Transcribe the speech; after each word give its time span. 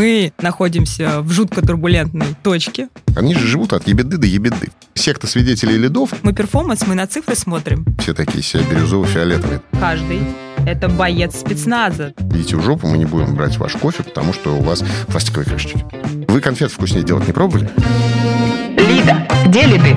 Мы 0.00 0.32
находимся 0.40 1.20
в 1.20 1.30
жутко 1.30 1.60
турбулентной 1.60 2.28
точке. 2.42 2.88
Они 3.16 3.34
же 3.34 3.46
живут 3.46 3.74
от 3.74 3.86
ебеды 3.86 4.16
до 4.16 4.26
ебеды. 4.26 4.70
Секта 4.94 5.26
свидетелей 5.26 5.76
лидов. 5.76 6.14
Мы 6.22 6.32
перформанс, 6.32 6.86
мы 6.86 6.94
на 6.94 7.06
цифры 7.06 7.34
смотрим. 7.34 7.84
Все 7.98 8.14
такие 8.14 8.42
все 8.42 8.60
бирюзово-фиолетовые. 8.60 9.60
Каждый 9.78 10.20
это 10.66 10.88
боец 10.88 11.38
спецназа. 11.40 12.14
Идите 12.32 12.56
в 12.56 12.62
жопу, 12.62 12.86
мы 12.86 12.96
не 12.96 13.04
будем 13.04 13.34
брать 13.34 13.58
ваш 13.58 13.74
кофе, 13.74 14.02
потому 14.02 14.32
что 14.32 14.56
у 14.56 14.62
вас 14.62 14.82
пластиковые 15.08 15.50
крышечки. 15.50 15.84
Вы 16.28 16.40
конфет 16.40 16.72
вкуснее 16.72 17.04
делать 17.04 17.26
не 17.26 17.34
пробовали? 17.34 17.68
Лида, 18.78 19.28
где 19.48 19.66
лиды? 19.66 19.94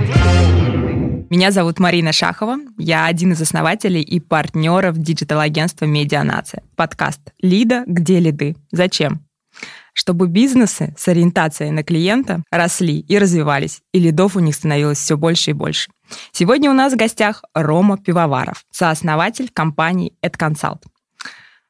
Меня 1.30 1.52
зовут 1.52 1.80
Марина 1.80 2.12
Шахова. 2.12 2.58
Я 2.78 3.06
один 3.06 3.32
из 3.32 3.42
основателей 3.42 4.02
и 4.02 4.20
партнеров 4.20 4.98
digital-агентства 4.98 5.86
«Медианация». 5.86 6.62
Подкаст 6.76 7.22
«Лида. 7.42 7.86
Где 7.88 8.20
лиды?». 8.20 8.58
Зачем? 8.74 9.22
Чтобы 9.94 10.28
бизнесы 10.28 10.94
с 10.98 11.08
ориентацией 11.08 11.72
на 11.72 11.84
клиента 11.84 12.44
росли 12.52 13.00
и 13.00 13.18
развивались, 13.18 13.82
и 13.94 14.00
лидов 14.00 14.36
у 14.36 14.40
них 14.40 14.56
становилось 14.56 14.98
все 14.98 15.18
больше 15.18 15.52
и 15.52 15.54
больше. 15.54 15.92
Сегодня 16.32 16.70
у 16.70 16.74
нас 16.74 16.94
в 16.94 16.98
гостях 16.98 17.44
Рома 17.54 17.98
Пивоваров, 17.98 18.66
сооснователь 18.72 19.50
компании 19.54 20.14
AdConsult. 20.24 20.84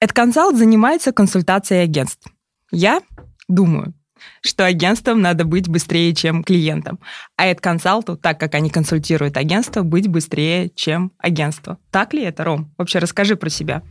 AdConsult 0.02 0.56
занимается 0.56 1.12
консультацией 1.12 1.84
агентств. 1.84 2.28
Я 2.72 3.02
думаю, 3.48 3.94
что 4.42 4.66
агентствам 4.66 5.22
надо 5.22 5.46
быть 5.46 5.68
быстрее, 5.68 6.14
чем 6.14 6.44
клиентам. 6.44 7.00
А 7.38 7.54
консалту, 7.56 8.18
так 8.18 8.40
как 8.40 8.56
они 8.56 8.70
консультируют 8.70 9.38
агентство, 9.38 9.84
быть 9.84 10.08
быстрее, 10.08 10.70
чем 10.76 11.12
агентство. 11.18 11.78
Так 11.92 12.14
ли 12.14 12.24
это, 12.24 12.44
Ром? 12.44 12.74
Вообще 12.78 13.00
расскажи 13.00 13.36
про 13.36 13.50
себя. 13.50 13.84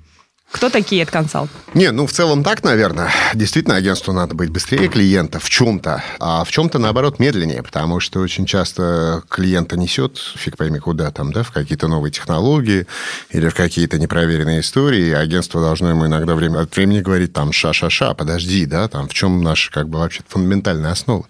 Кто 0.53 0.69
такие 0.69 1.07
консалт? 1.07 1.51
Не, 1.75 1.91
ну 1.91 2.07
в 2.07 2.13
целом 2.13 2.45
так, 2.45 2.63
наверное. 2.63 3.11
Действительно, 3.35 3.77
агентству 3.77 4.13
надо 4.13 4.35
быть 4.35 4.51
быстрее 4.51 4.89
клиента 4.89 5.41
в 5.41 5.49
чем-то, 5.49 6.05
а 6.21 6.45
в 6.45 6.51
чем-то, 6.51 6.79
наоборот, 6.79 7.19
медленнее, 7.19 7.63
потому 7.63 8.01
что 8.01 8.21
очень 8.21 8.45
часто 8.45 9.23
клиента 9.29 9.77
несет, 9.79 10.19
фиг 10.19 10.59
пойми 10.59 10.79
куда 10.79 11.11
там, 11.11 11.33
да, 11.33 11.43
в 11.43 11.51
какие-то 11.51 11.89
новые 11.89 12.13
технологии 12.13 12.87
или 13.31 13.49
в 13.49 13.55
какие-то 13.55 13.99
непроверенные 13.99 14.61
истории, 14.61 15.07
и 15.07 15.13
агентство 15.13 15.61
должно 15.61 15.89
ему 15.89 16.07
иногда 16.07 16.35
время 16.35 16.61
от 16.61 16.77
времени 16.77 17.01
говорить 17.01 17.33
там 17.33 17.51
ша-ша-ша, 17.51 18.13
подожди, 18.15 18.67
да, 18.67 18.89
там 18.89 19.09
в 19.09 19.15
чем 19.15 19.43
наша 19.43 19.73
как 19.73 19.89
бы 19.89 19.99
вообще 19.99 20.21
фундаментальная 20.29 20.93
основа, 20.93 21.25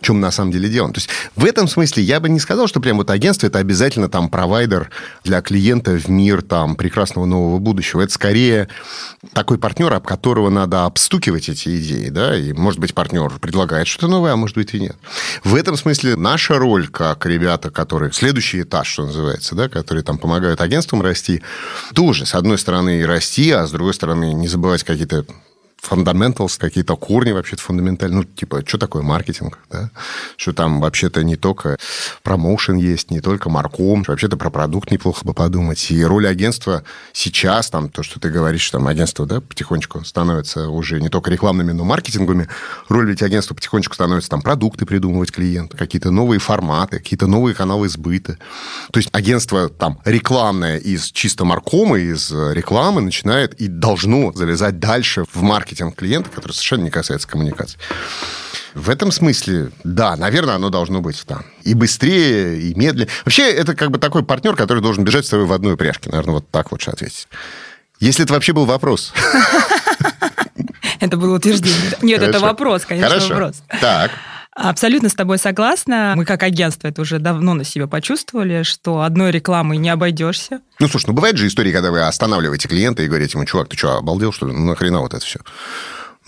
в 0.00 0.04
чем 0.04 0.20
на 0.20 0.30
самом 0.30 0.52
деле 0.52 0.68
дело. 0.68 0.92
То 0.92 0.98
есть 0.98 1.08
в 1.36 1.44
этом 1.46 1.68
смысле 1.68 2.02
я 2.02 2.20
бы 2.20 2.28
не 2.28 2.38
сказал, 2.38 2.68
что 2.68 2.80
прям 2.80 2.98
вот 2.98 3.10
агентство 3.10 3.46
это 3.46 3.58
обязательно 3.58 4.08
там 4.08 4.28
провайдер 4.28 4.90
для 5.24 5.40
клиента 5.40 5.92
в 5.92 6.08
мир 6.08 6.42
там 6.42 6.76
прекрасного 6.76 7.24
нового 7.24 7.58
будущего. 7.58 8.02
Это 8.02 8.12
скорее 8.12 8.47
такой 9.32 9.58
партнер, 9.58 9.92
об 9.92 10.04
которого 10.04 10.50
надо 10.50 10.84
обстукивать 10.84 11.48
эти 11.48 11.80
идеи, 11.80 12.08
да, 12.08 12.36
и, 12.36 12.52
может 12.52 12.80
быть, 12.80 12.94
партнер 12.94 13.38
предлагает 13.38 13.86
что-то 13.86 14.08
новое, 14.08 14.32
а 14.32 14.36
может 14.36 14.56
быть 14.56 14.74
и 14.74 14.80
нет. 14.80 14.96
В 15.44 15.54
этом 15.54 15.76
смысле 15.76 16.16
наша 16.16 16.58
роль, 16.58 16.88
как 16.88 17.26
ребята, 17.26 17.70
которые 17.70 18.12
следующий 18.12 18.62
этаж, 18.62 18.88
что 18.88 19.06
называется, 19.06 19.54
да, 19.54 19.68
которые 19.68 20.02
там 20.04 20.18
помогают 20.18 20.60
агентствам 20.60 21.02
расти, 21.02 21.42
тоже, 21.94 22.26
с 22.26 22.34
одной 22.34 22.58
стороны, 22.58 23.04
расти, 23.06 23.50
а 23.50 23.66
с 23.66 23.70
другой 23.70 23.94
стороны, 23.94 24.32
не 24.32 24.48
забывать 24.48 24.84
какие-то 24.84 25.24
fundamentals, 25.82 26.58
какие-то 26.58 26.96
корни 26.96 27.32
вообще-то 27.32 27.62
фундаментальные. 27.62 28.18
Ну, 28.18 28.24
типа, 28.24 28.62
что 28.66 28.78
такое 28.78 29.02
маркетинг, 29.02 29.58
да? 29.70 29.90
Что 30.36 30.52
там 30.52 30.80
вообще-то 30.80 31.22
не 31.22 31.36
только 31.36 31.78
промоушен 32.22 32.76
есть, 32.76 33.10
не 33.10 33.20
только 33.20 33.48
марком, 33.48 34.02
вообще-то 34.06 34.36
про 34.36 34.50
продукт 34.50 34.90
неплохо 34.90 35.24
бы 35.24 35.34
подумать. 35.34 35.90
И 35.90 36.04
роль 36.04 36.26
агентства 36.26 36.82
сейчас, 37.12 37.70
там, 37.70 37.88
то, 37.88 38.02
что 38.02 38.20
ты 38.20 38.30
говоришь, 38.30 38.68
там, 38.70 38.86
агентство, 38.86 39.26
да, 39.26 39.40
потихонечку 39.40 40.04
становится 40.04 40.68
уже 40.68 41.00
не 41.00 41.08
только 41.08 41.30
рекламными, 41.30 41.72
но 41.72 41.84
маркетинговыми. 41.84 42.48
Роль 42.88 43.08
ведь 43.08 43.22
агентства 43.22 43.54
потихонечку 43.54 43.94
становится 43.94 44.30
там 44.30 44.42
продукты 44.42 44.84
придумывать 44.84 45.30
клиенту, 45.30 45.76
какие-то 45.76 46.10
новые 46.10 46.40
форматы, 46.40 46.98
какие-то 46.98 47.26
новые 47.26 47.54
каналы 47.54 47.88
сбыта. 47.88 48.38
То 48.92 48.98
есть 48.98 49.10
агентство 49.12 49.68
там 49.68 50.00
рекламное 50.04 50.78
из 50.78 51.10
чисто 51.12 51.44
маркома, 51.44 51.98
из 51.98 52.30
рекламы 52.30 53.00
начинает 53.00 53.54
и 53.54 53.68
должно 53.68 54.32
залезать 54.32 54.78
дальше 54.78 55.24
в 55.32 55.42
маркетинг 55.42 55.67
маркетинг 55.68 55.96
клиента, 55.96 56.30
который 56.30 56.52
совершенно 56.52 56.84
не 56.84 56.90
касается 56.90 57.28
коммуникации. 57.28 57.78
В 58.74 58.88
этом 58.88 59.12
смысле, 59.12 59.70
да, 59.84 60.16
наверное, 60.16 60.54
оно 60.54 60.70
должно 60.70 61.00
быть 61.00 61.22
там 61.26 61.44
и 61.62 61.74
быстрее, 61.74 62.60
и 62.60 62.74
медленнее. 62.74 63.08
Вообще, 63.24 63.50
это 63.50 63.74
как 63.74 63.90
бы 63.90 63.98
такой 63.98 64.24
партнер, 64.24 64.56
который 64.56 64.82
должен 64.82 65.04
бежать 65.04 65.26
с 65.26 65.28
тобой 65.28 65.46
в 65.46 65.52
одной 65.52 65.74
упряжке. 65.74 66.10
Наверное, 66.10 66.34
вот 66.34 66.50
так 66.50 66.72
лучше 66.72 66.90
ответить. 66.90 67.28
Если 68.00 68.24
это 68.24 68.32
вообще 68.32 68.52
был 68.52 68.64
вопрос. 68.64 69.12
Это 71.00 71.16
было 71.16 71.36
утверждение. 71.36 71.92
Нет, 72.02 72.20
это 72.20 72.40
вопрос, 72.40 72.84
конечно, 72.84 73.20
вопрос. 73.20 73.62
Так. 73.80 74.10
Абсолютно 74.60 75.08
с 75.08 75.14
тобой 75.14 75.38
согласна. 75.38 76.14
Мы 76.16 76.24
как 76.24 76.42
агентство 76.42 76.88
это 76.88 77.02
уже 77.02 77.20
давно 77.20 77.54
на 77.54 77.62
себе 77.62 77.86
почувствовали, 77.86 78.64
что 78.64 79.02
одной 79.02 79.30
рекламой 79.30 79.76
не 79.76 79.88
обойдешься. 79.88 80.60
Ну, 80.80 80.88
слушай, 80.88 81.06
ну 81.06 81.12
бывает 81.12 81.36
же 81.36 81.46
истории, 81.46 81.70
когда 81.70 81.92
вы 81.92 82.00
останавливаете 82.00 82.66
клиента 82.66 83.04
и 83.04 83.06
говорите 83.06 83.38
ему, 83.38 83.44
чувак, 83.44 83.68
ты 83.68 83.76
что, 83.76 83.98
обалдел, 83.98 84.32
что 84.32 84.46
ли? 84.46 84.52
Ну, 84.52 84.64
нахрена 84.64 84.98
вот 84.98 85.14
это 85.14 85.24
все? 85.24 85.38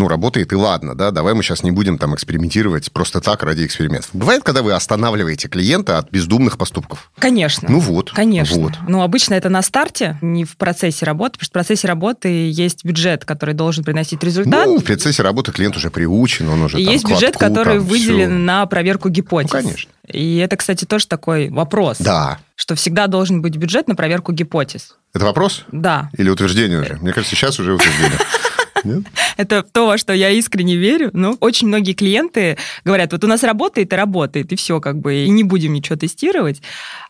Ну, 0.01 0.09
работает, 0.09 0.51
и 0.53 0.57
ладно, 0.57 0.95
да, 0.95 1.11
давай 1.11 1.35
мы 1.35 1.43
сейчас 1.43 1.63
не 1.63 1.71
будем 1.71 1.99
там 1.99 2.15
экспериментировать 2.15 2.91
просто 2.91 3.21
так 3.21 3.43
ради 3.43 3.67
экспериментов. 3.67 4.09
Бывает, 4.15 4.43
когда 4.43 4.63
вы 4.63 4.73
останавливаете 4.73 5.49
клиента 5.49 5.99
от 5.99 6.11
бездумных 6.11 6.57
поступков? 6.57 7.11
Конечно. 7.19 7.69
Ну 7.71 7.81
вот. 7.81 8.11
Конечно. 8.11 8.57
Вот. 8.57 8.73
Но 8.89 9.03
обычно 9.03 9.35
это 9.35 9.51
на 9.51 9.61
старте, 9.61 10.17
не 10.23 10.47
в 10.47 10.57
процессе 10.57 11.05
работы, 11.05 11.33
потому 11.33 11.45
что 11.45 11.51
в 11.51 11.53
процессе 11.53 11.87
работы 11.87 12.51
есть 12.51 12.83
бюджет, 12.83 13.27
который 13.27 13.55
должен 13.55 13.85
приносить 13.85 14.25
результат. 14.25 14.67
Ну, 14.67 14.79
в 14.79 14.85
процессе 14.85 15.23
работы 15.23 15.53
клиент 15.53 15.77
уже 15.77 15.91
приучен, 15.91 16.49
он 16.49 16.63
уже 16.63 16.81
И 16.81 16.85
там, 16.87 16.95
есть 16.95 17.05
бюджет, 17.05 17.37
кладку, 17.37 17.55
который 17.55 17.79
там, 17.79 17.87
выделен 17.87 18.31
все. 18.31 18.39
на 18.39 18.65
проверку 18.65 19.11
гипотез. 19.11 19.53
Ну, 19.53 19.61
конечно. 19.61 19.91
И 20.09 20.39
это, 20.39 20.57
кстати, 20.57 20.87
тоже 20.87 21.09
такой 21.09 21.51
вопрос. 21.51 21.99
Да. 21.99 22.39
Что 22.57 22.75
всегда 22.75 23.07
должен 23.07 23.43
быть 23.43 23.57
бюджет 23.57 23.87
на 23.87 23.95
проверку 23.95 24.33
гипотез. 24.33 24.97
Это 25.13 25.27
вопрос? 25.27 25.65
Да. 25.73 26.09
Или 26.17 26.31
утверждение 26.31 26.81
уже? 26.81 26.99
Мне 27.03 27.13
кажется, 27.13 27.37
сейчас 27.37 27.59
уже 27.61 27.75
утверждение. 27.75 28.19
Нет? 28.85 29.05
Это 29.37 29.63
то, 29.63 29.87
во 29.87 29.99
что 29.99 30.13
я 30.13 30.31
искренне 30.31 30.77
верю. 30.77 31.11
Но 31.13 31.37
очень 31.41 31.69
многие 31.69 31.93
клиенты 31.93 32.57
говорят, 32.85 33.13
вот 33.13 33.25
у 33.25 33.27
нас 33.27 33.43
работает 33.43 33.93
и 33.93 33.97
работает, 33.97 34.53
и 34.53 34.57
все, 34.57 34.81
как 34.81 34.99
бы, 34.99 35.25
и 35.25 35.29
не 35.29 35.45
будем 35.45 35.73
ничего 35.73 35.97
тестировать. 35.97 36.63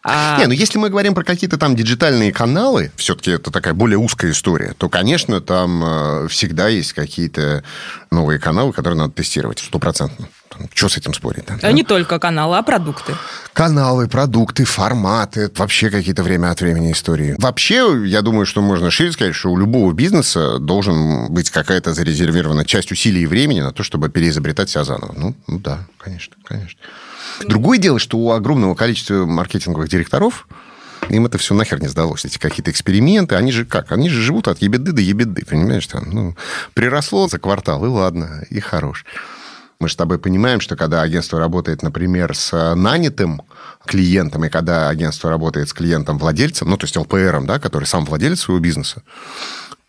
А... 0.02 0.38
Не, 0.38 0.46
ну 0.46 0.52
если 0.52 0.78
мы 0.78 0.90
говорим 0.90 1.14
про 1.14 1.24
какие-то 1.24 1.58
там 1.58 1.76
диджитальные 1.76 2.32
каналы, 2.32 2.90
все-таки 2.96 3.32
это 3.32 3.50
такая 3.50 3.74
более 3.74 3.98
узкая 3.98 4.32
история, 4.32 4.74
то, 4.76 4.88
конечно, 4.88 5.40
там 5.40 5.82
э, 5.84 6.28
всегда 6.28 6.68
есть 6.68 6.92
какие-то 6.92 7.64
новые 8.10 8.38
каналы, 8.38 8.72
которые 8.72 8.98
надо 8.98 9.12
тестировать 9.12 9.58
стопроцентно. 9.58 10.28
Что 10.74 10.88
с 10.88 10.96
этим 10.96 11.14
спорить? 11.14 11.44
Да? 11.46 11.58
А 11.62 11.72
не 11.72 11.82
только 11.82 12.18
каналы, 12.18 12.58
а 12.58 12.62
продукты. 12.62 13.14
Каналы, 13.52 14.08
продукты, 14.08 14.64
форматы, 14.64 15.50
вообще 15.56 15.90
какие-то 15.90 16.22
время 16.22 16.50
от 16.50 16.60
времени 16.60 16.92
истории. 16.92 17.34
Вообще, 17.38 18.02
я 18.06 18.22
думаю, 18.22 18.46
что 18.46 18.62
можно 18.62 18.90
шире 18.90 19.12
сказать, 19.12 19.34
что 19.34 19.50
у 19.50 19.58
любого 19.58 19.92
бизнеса 19.92 20.58
должен 20.58 21.32
быть 21.32 21.50
какая-то 21.50 21.92
зарезервирована 21.94 22.64
часть 22.64 22.92
усилий 22.92 23.22
и 23.22 23.26
времени 23.26 23.60
на 23.60 23.72
то, 23.72 23.82
чтобы 23.82 24.08
переизобретать 24.08 24.70
себя 24.70 24.84
заново. 24.84 25.14
Ну, 25.16 25.34
ну 25.46 25.58
да, 25.58 25.86
конечно, 25.98 26.34
конечно. 26.44 26.78
Другое 27.46 27.78
дело, 27.78 27.98
что 27.98 28.18
у 28.18 28.32
огромного 28.32 28.74
количества 28.74 29.24
маркетинговых 29.24 29.88
директоров 29.88 30.46
им 31.08 31.26
это 31.26 31.38
все 31.38 31.54
нахер 31.54 31.80
не 31.80 31.88
сдалось. 31.88 32.24
Эти 32.24 32.38
какие-то 32.38 32.70
эксперименты, 32.70 33.34
они 33.34 33.52
же 33.52 33.64
как? 33.64 33.92
Они 33.92 34.08
же 34.08 34.20
живут 34.20 34.48
от 34.48 34.62
ебеды 34.62 34.92
до 34.92 35.00
ебеды, 35.00 35.44
понимаешь? 35.44 35.86
Там, 35.86 36.04
ну, 36.10 36.36
приросло 36.74 37.28
за 37.28 37.38
квартал, 37.38 37.84
и 37.84 37.88
ладно, 37.88 38.44
и 38.50 38.60
хорош. 38.60 39.04
Мы 39.80 39.88
же 39.88 39.94
с 39.94 39.96
тобой 39.96 40.18
понимаем, 40.18 40.60
что 40.60 40.76
когда 40.76 41.00
агентство 41.00 41.40
работает, 41.40 41.82
например, 41.82 42.34
с 42.36 42.74
нанятым 42.74 43.42
клиентом, 43.86 44.44
и 44.44 44.50
когда 44.50 44.90
агентство 44.90 45.30
работает 45.30 45.70
с 45.70 45.72
клиентом-владельцем, 45.72 46.68
ну, 46.68 46.76
то 46.76 46.84
есть 46.84 46.96
ЛПРом, 46.98 47.46
да, 47.46 47.58
который 47.58 47.84
сам 47.84 48.04
владелец 48.04 48.40
своего 48.40 48.60
бизнеса, 48.62 49.02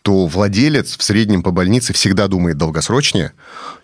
то 0.02 0.26
владелец 0.26 0.98
в 0.98 1.04
среднем 1.04 1.44
по 1.44 1.52
больнице 1.52 1.94
всегда 1.94 2.28
думает 2.28 2.58
долгосрочнее, 2.58 3.34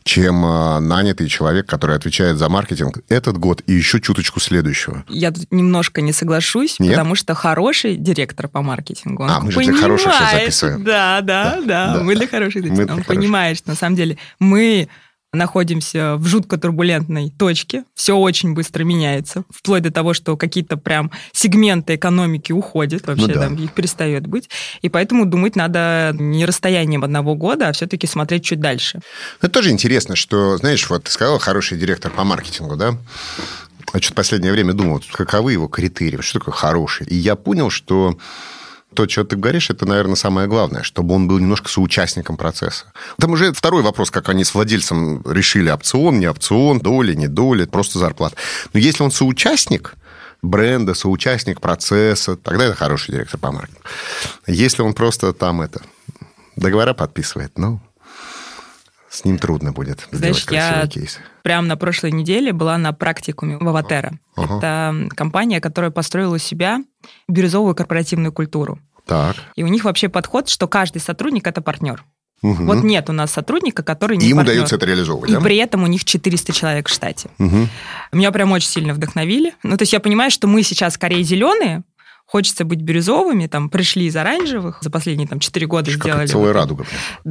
чем 0.04 0.44
э, 0.46 0.80
нанятый 0.80 1.28
человек, 1.28 1.68
который 1.68 1.96
отвечает 1.96 2.38
за 2.38 2.50
маркетинг 2.50 3.00
этот 3.10 3.38
год 3.38 3.62
и 3.68 3.74
еще 3.74 4.00
чуточку 4.02 4.40
следующего. 4.40 5.04
Я 5.10 5.32
тут 5.32 5.52
немножко 5.52 6.02
не 6.02 6.14
соглашусь, 6.14 6.80
Нет? 6.80 6.94
потому 6.94 7.14
что 7.14 7.36
хороший 7.36 7.98
директор 7.98 8.48
по 8.48 8.62
маркетингу, 8.64 9.24
он 9.24 9.30
А, 9.30 9.40
мы 9.42 9.52
же 9.52 9.58
для 9.60 9.66
понимает, 9.74 9.84
хороших 9.84 10.14
сейчас 10.14 10.32
записываем. 10.32 10.84
Да, 10.86 11.22
да, 11.22 11.60
да, 11.64 11.94
да. 11.98 12.04
мы 12.04 12.16
для 12.16 12.28
хороших 12.28 12.64
Мы 12.64 12.70
для 12.72 12.82
Он 12.84 12.88
хороших. 12.90 13.06
понимает, 13.08 13.58
что 13.58 13.70
на 13.70 13.76
самом 13.76 13.96
деле 13.96 14.18
мы 14.40 14.88
находимся 15.34 16.16
в 16.16 16.26
жутко 16.26 16.58
турбулентной 16.58 17.32
точке, 17.38 17.84
все 17.96 18.16
очень 18.16 18.54
быстро 18.54 18.84
меняется, 18.84 19.44
вплоть 19.50 19.84
до 19.84 19.92
того, 19.92 20.14
что 20.14 20.38
какие-то 20.38 20.78
прям 20.78 21.12
сегменты 21.34 21.96
экономики 21.96 22.52
уходят, 22.52 23.06
вообще 23.06 23.28
Ну 23.28 23.34
да. 23.34 23.42
там 23.42 23.56
их 23.56 23.74
перестает 23.74 24.26
быть, 24.26 24.50
и 24.82 24.90
поэтому 24.90 25.26
думать 25.26 25.56
надо 25.56 26.16
не 26.18 26.46
расстоянием 26.46 27.04
одного 27.04 27.36
года, 27.36 27.68
а 27.68 27.74
все-таки 27.74 28.08
смотреть 28.08 28.46
чуть 28.46 28.60
дальше. 28.60 29.02
Это 29.42 29.50
тоже 29.52 29.72
интересно, 29.72 30.16
что, 30.16 30.58
знаешь, 30.58 30.90
вот 30.90 31.04
ты 31.04 31.12
сказал, 31.12 31.40
хороший 31.40 31.78
директор 31.78 32.12
по 32.12 32.24
маркетингу, 32.24 32.76
да? 32.76 32.98
Я 33.94 34.02
что-то 34.02 34.14
в 34.14 34.16
последнее 34.16 34.52
время 34.52 34.74
думал, 34.74 35.02
каковы 35.12 35.54
его 35.54 35.68
критерии, 35.68 36.22
что 36.22 36.40
такое 36.40 36.54
хороший. 36.54 37.08
И 37.08 37.16
я 37.16 37.36
понял, 37.36 37.70
что 37.70 38.18
то, 38.98 39.08
что 39.08 39.24
ты 39.24 39.36
говоришь, 39.36 39.70
это, 39.70 39.86
наверное, 39.86 40.16
самое 40.16 40.48
главное, 40.48 40.82
чтобы 40.82 41.14
он 41.14 41.28
был 41.28 41.38
немножко 41.38 41.70
соучастником 41.70 42.36
процесса. 42.36 42.86
Там 43.20 43.32
уже 43.32 43.54
второй 43.54 43.84
вопрос, 43.84 44.10
как 44.10 44.28
они 44.30 44.44
с 44.44 44.56
владельцем 44.56 45.22
решили, 45.22 45.70
опцион, 45.70 46.20
не 46.20 46.28
опцион, 46.28 46.80
доля, 46.80 47.14
не 47.14 47.28
доля, 47.28 47.68
просто 47.68 48.00
зарплата. 48.00 48.36
Но 48.74 48.80
если 48.80 49.04
он 49.04 49.12
соучастник, 49.12 49.94
бренда, 50.42 50.96
соучастник 50.96 51.62
процесса, 51.62 52.38
тогда 52.38 52.66
это 52.66 52.76
хороший 52.76 53.12
директор 53.12 53.40
по 53.40 53.52
маркетингу. 53.52 53.84
Если 54.48 54.82
он 54.82 54.96
просто 54.96 55.32
там 55.32 55.62
это 55.62 55.84
договора 56.56 56.96
подписывает, 56.96 57.56
ну, 57.56 57.80
с 59.18 59.26
ним 59.26 59.38
трудно 59.40 59.72
будет 59.72 60.08
Знаешь, 60.12 60.44
сделать 60.44 60.46
красивый 60.46 60.82
я 60.82 60.88
кейс. 60.88 61.20
прямо 61.44 61.68
на 61.68 61.76
прошлой 61.78 62.12
неделе 62.12 62.54
была 62.54 62.78
на 62.78 62.94
практикуме 62.94 63.58
в 63.58 63.68
Аватера. 63.68 64.20
Ага. 64.36 64.58
Это 64.58 65.16
компания, 65.16 65.60
которая 65.60 65.92
построила 65.92 66.36
у 66.36 66.40
себя 66.40 66.80
бирюзовую 67.28 67.74
корпоративную 67.76 68.32
культуру. 68.32 68.80
Так. 69.06 69.36
И 69.56 69.64
у 69.64 69.68
них 69.68 69.86
вообще 69.86 70.10
подход, 70.10 70.50
что 70.50 70.68
каждый 70.68 71.00
сотрудник 71.00 71.48
это 71.48 71.62
партнер. 71.62 72.04
Мгм. 72.44 72.68
Вот 72.68 72.84
нет 72.84 73.10
у 73.10 73.14
нас 73.14 73.32
сотрудника, 73.32 73.82
который 73.82 74.18
не 74.18 74.26
И 74.26 74.30
ему 74.30 74.42
партнер. 74.42 74.54
удается 74.54 74.76
это 74.76 74.86
реализовывать, 74.86 75.30
И 75.32 75.34
да? 75.34 75.42
при 75.42 75.56
этом 75.58 75.82
у 75.84 75.88
них 75.88 76.06
400 76.06 76.54
человек 76.54 76.88
в 76.88 76.94
штате. 76.94 77.30
Мгм. 77.40 77.70
Меня 78.12 78.32
прям 78.32 78.52
очень 78.52 78.68
сильно 78.70 78.94
вдохновили. 78.94 79.54
Ну, 79.64 79.76
то 79.78 79.82
есть 79.84 79.94
я 79.94 80.00
понимаю, 80.00 80.30
что 80.30 80.48
мы 80.48 80.62
сейчас 80.62 80.94
скорее 80.94 81.24
зеленые, 81.24 81.82
хочется 82.28 82.66
быть 82.66 82.82
бирюзовыми, 82.82 83.48
там, 83.48 83.70
пришли 83.70 84.06
из 84.06 84.16
оранжевых, 84.16 84.80
за 84.82 84.92
последние 84.92 85.28
там 85.30 85.40
4 85.40 85.66
года 85.66 85.90
Как 85.92 86.02
сделали. 86.04 86.28
целая 86.28 86.48
вот 86.48 86.54
радуга. 86.60 86.84
прям. 86.84 87.00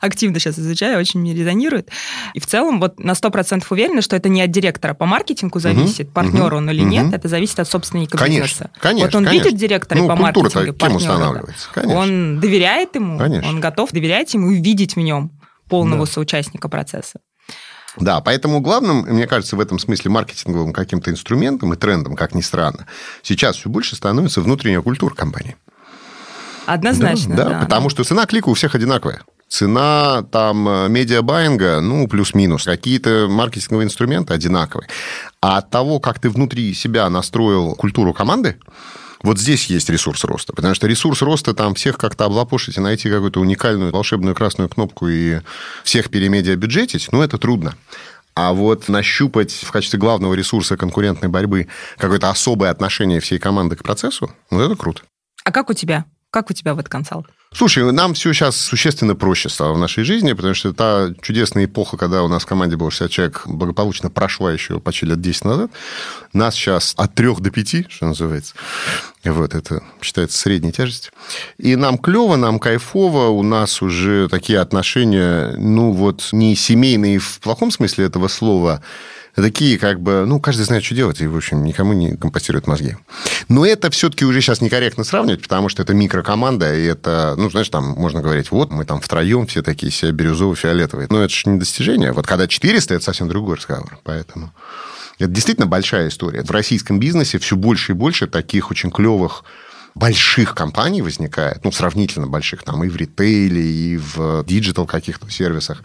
Да, 0.00 0.06
да, 0.06 0.06
да. 0.06 0.06
Активно 0.06 0.38
сейчас 0.40 0.58
изучаю, 0.58 0.98
очень 0.98 1.20
мне 1.20 1.34
резонирует. 1.34 1.90
И 2.34 2.40
в 2.40 2.46
целом 2.46 2.80
вот 2.80 2.98
на 2.98 3.12
100% 3.12 3.64
уверена, 3.70 4.02
что 4.02 4.16
это 4.16 4.28
не 4.28 4.42
от 4.42 4.50
директора 4.50 4.94
по 4.94 5.06
маркетингу 5.06 5.58
зависит, 5.60 6.06
Мгм, 6.06 6.12
партнер 6.14 6.54
он 6.54 6.70
или 6.70 6.80
мгм. 6.80 6.90
нет, 6.90 7.12
это 7.12 7.28
зависит 7.28 7.60
от 7.60 7.68
собственника 7.68 8.18
Конечно, 8.18 8.42
бизнеса. 8.44 8.70
конечно, 8.80 9.06
Вот 9.06 9.14
он 9.14 9.24
конечно. 9.24 9.44
видит 9.48 9.60
директора 9.60 9.98
Ну, 9.98 10.08
по 10.08 10.16
маркетингу, 10.16 10.72
партнера, 10.74 11.44
да. 11.74 11.82
Он 11.88 12.40
доверяет 12.40 12.94
ему, 12.94 13.18
Конечно. 13.18 13.48
он 13.48 13.60
готов 13.60 13.90
доверять 13.92 14.32
ему 14.34 14.50
и 14.50 14.60
видеть 14.60 14.96
в 14.96 15.00
нем 15.00 15.30
полного 15.68 16.06
Да. 16.06 16.12
соучастника 16.12 16.68
процесса. 16.68 17.20
Да, 17.96 18.20
поэтому 18.20 18.60
главным, 18.60 18.98
мне 19.02 19.26
кажется, 19.26 19.56
в 19.56 19.60
этом 19.60 19.78
смысле 19.80 20.10
маркетинговым 20.12 20.72
каким-то 20.72 21.10
инструментом 21.10 21.72
и 21.74 21.76
трендом, 21.76 22.14
как 22.14 22.34
ни 22.36 22.40
странно, 22.40 22.86
сейчас 23.22 23.56
все 23.56 23.68
больше 23.68 23.96
становится 23.96 24.40
внутренняя 24.40 24.80
культура 24.80 25.12
компании. 25.14 25.56
Однозначно, 26.66 27.34
да, 27.34 27.44
да. 27.44 27.50
да, 27.50 27.60
потому 27.60 27.88
что 27.90 28.04
цена 28.04 28.26
клика 28.26 28.48
у 28.48 28.54
всех 28.54 28.74
одинаковая. 28.76 29.22
Цена 29.50 30.22
там 30.30 30.68
э, 30.68 30.88
медиабайинга, 30.88 31.80
ну, 31.80 32.06
плюс-минус. 32.06 32.64
Какие-то 32.64 33.26
маркетинговые 33.28 33.86
инструменты 33.86 34.32
одинаковые. 34.32 34.88
А 35.42 35.58
от 35.58 35.70
того, 35.70 35.98
как 35.98 36.20
ты 36.20 36.30
внутри 36.30 36.72
себя 36.72 37.10
настроил 37.10 37.74
культуру 37.74 38.14
команды, 38.14 38.58
вот 39.24 39.40
здесь 39.40 39.66
есть 39.66 39.90
ресурс 39.90 40.22
роста. 40.22 40.52
Потому 40.52 40.76
что 40.76 40.86
ресурс 40.86 41.20
роста 41.22 41.52
там 41.52 41.74
всех 41.74 41.98
как-то 41.98 42.26
облапошить 42.26 42.76
и 42.76 42.80
найти 42.80 43.10
какую-то 43.10 43.40
уникальную 43.40 43.90
волшебную 43.90 44.36
красную 44.36 44.68
кнопку 44.68 45.08
и 45.08 45.40
всех 45.82 46.10
перемедиабюджетить, 46.10 47.08
ну, 47.10 47.20
это 47.20 47.36
трудно. 47.36 47.74
А 48.34 48.52
вот 48.52 48.88
нащупать 48.88 49.50
в 49.50 49.72
качестве 49.72 49.98
главного 49.98 50.34
ресурса 50.34 50.76
конкурентной 50.76 51.28
борьбы 51.28 51.66
какое-то 51.98 52.30
особое 52.30 52.70
отношение 52.70 53.18
всей 53.18 53.40
команды 53.40 53.74
к 53.74 53.82
процессу, 53.82 54.30
ну, 54.52 54.60
это 54.60 54.76
круто. 54.76 55.02
А 55.44 55.50
как 55.50 55.70
у 55.70 55.72
тебя? 55.72 56.04
Как 56.30 56.50
у 56.50 56.52
тебя 56.52 56.74
вот 56.74 56.88
консалт? 56.88 57.26
Слушай, 57.52 57.90
нам 57.90 58.14
все 58.14 58.32
сейчас 58.32 58.56
существенно 58.56 59.16
проще 59.16 59.48
стало 59.48 59.74
в 59.74 59.78
нашей 59.78 60.04
жизни, 60.04 60.34
потому 60.34 60.54
что 60.54 60.72
та 60.72 61.08
чудесная 61.20 61.64
эпоха, 61.64 61.96
когда 61.96 62.22
у 62.22 62.28
нас 62.28 62.44
в 62.44 62.46
команде 62.46 62.76
было 62.76 62.92
60 62.92 63.10
человек, 63.10 63.42
благополучно 63.44 64.08
прошла 64.08 64.52
еще 64.52 64.78
почти 64.78 65.06
лет 65.06 65.20
10 65.20 65.44
назад. 65.44 65.70
Нас 66.32 66.54
сейчас 66.54 66.94
от 66.96 67.12
3 67.16 67.34
до 67.40 67.50
5, 67.50 67.90
что 67.90 68.06
называется. 68.06 68.54
Вот, 69.24 69.54
это 69.54 69.82
считается 70.00 70.38
средней 70.38 70.70
тяжестью. 70.70 71.12
И 71.58 71.74
нам 71.74 71.98
клево, 71.98 72.36
нам 72.36 72.60
кайфово, 72.60 73.30
у 73.30 73.42
нас 73.42 73.82
уже 73.82 74.28
такие 74.28 74.60
отношения, 74.60 75.52
ну 75.58 75.90
вот, 75.90 76.28
не 76.30 76.54
семейные 76.54 77.18
в 77.18 77.40
плохом 77.40 77.72
смысле 77.72 78.04
этого 78.06 78.28
слова, 78.28 78.80
такие 79.34 79.78
как 79.78 80.00
бы, 80.00 80.24
ну, 80.26 80.40
каждый 80.40 80.62
знает, 80.62 80.84
что 80.84 80.94
делать, 80.94 81.20
и, 81.20 81.26
в 81.26 81.36
общем, 81.36 81.64
никому 81.64 81.92
не 81.92 82.16
компостирует 82.16 82.66
мозги. 82.66 82.96
Но 83.48 83.64
это 83.64 83.90
все-таки 83.90 84.24
уже 84.24 84.40
сейчас 84.40 84.60
некорректно 84.60 85.04
сравнивать, 85.04 85.42
потому 85.42 85.68
что 85.68 85.82
это 85.82 85.94
микрокоманда, 85.94 86.74
и 86.74 86.84
это, 86.84 87.34
ну, 87.36 87.50
знаешь, 87.50 87.68
там 87.68 87.84
можно 87.84 88.20
говорить, 88.20 88.50
вот 88.50 88.70
мы 88.70 88.84
там 88.84 89.00
втроем 89.00 89.46
все 89.46 89.62
такие 89.62 89.92
все 89.92 90.10
бирюзово-фиолетовые. 90.10 91.06
Но 91.10 91.22
это 91.22 91.32
же 91.32 91.48
не 91.48 91.58
достижение. 91.58 92.12
Вот 92.12 92.26
когда 92.26 92.46
400, 92.46 92.94
это 92.94 93.04
совсем 93.04 93.28
другой 93.28 93.56
разговор. 93.56 93.98
Поэтому 94.04 94.52
это 95.18 95.28
действительно 95.28 95.66
большая 95.66 96.08
история. 96.08 96.42
В 96.42 96.50
российском 96.50 96.98
бизнесе 96.98 97.38
все 97.38 97.56
больше 97.56 97.92
и 97.92 97.94
больше 97.94 98.26
таких 98.26 98.70
очень 98.70 98.90
клевых 98.90 99.44
больших 100.00 100.54
компаний 100.54 101.02
возникает, 101.02 101.62
ну, 101.62 101.70
сравнительно 101.70 102.26
больших, 102.26 102.62
там, 102.62 102.82
и 102.82 102.88
в 102.88 102.96
ритейле, 102.96 103.62
и 103.62 103.98
в 103.98 104.44
digital 104.44 104.86
каких-то 104.86 105.30
сервисах, 105.30 105.82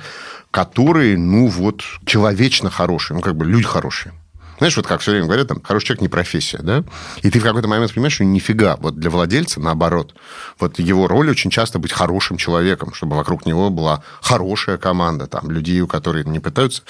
которые, 0.52 1.18
ну, 1.18 1.48
вот, 1.48 1.84
человечно 2.06 2.70
хорошие, 2.70 3.16
ну, 3.16 3.22
как 3.22 3.36
бы 3.36 3.46
люди 3.46 3.66
хорошие. 3.66 4.14
Знаешь, 4.58 4.78
вот 4.78 4.88
как 4.88 5.02
все 5.02 5.12
время 5.12 5.26
говорят, 5.26 5.50
там, 5.50 5.62
хороший 5.62 5.88
человек 5.88 6.02
не 6.02 6.08
профессия, 6.08 6.60
да? 6.60 6.86
И 7.24 7.30
ты 7.30 7.42
в 7.42 7.44
какой-то 7.44 7.68
момент 7.68 7.94
понимаешь, 7.94 8.14
что 8.14 8.24
нифига. 8.24 8.78
Вот 8.78 8.98
для 8.98 9.10
владельца, 9.10 9.60
наоборот. 9.60 10.16
Вот 10.60 10.80
его 10.80 11.10
роль 11.10 11.30
очень 11.30 11.50
часто 11.52 11.78
быть 11.78 11.92
хорошим 11.92 12.38
человеком, 12.38 12.94
чтобы 12.94 13.18
вокруг 13.18 13.46
него 13.46 13.70
была 13.70 14.02
хорошая 14.22 14.78
команда, 14.78 15.28
там, 15.28 15.52
людей, 15.52 15.82
у 15.82 15.88
которых 15.88 16.26
не 16.26 16.40
пытаются 16.40 16.84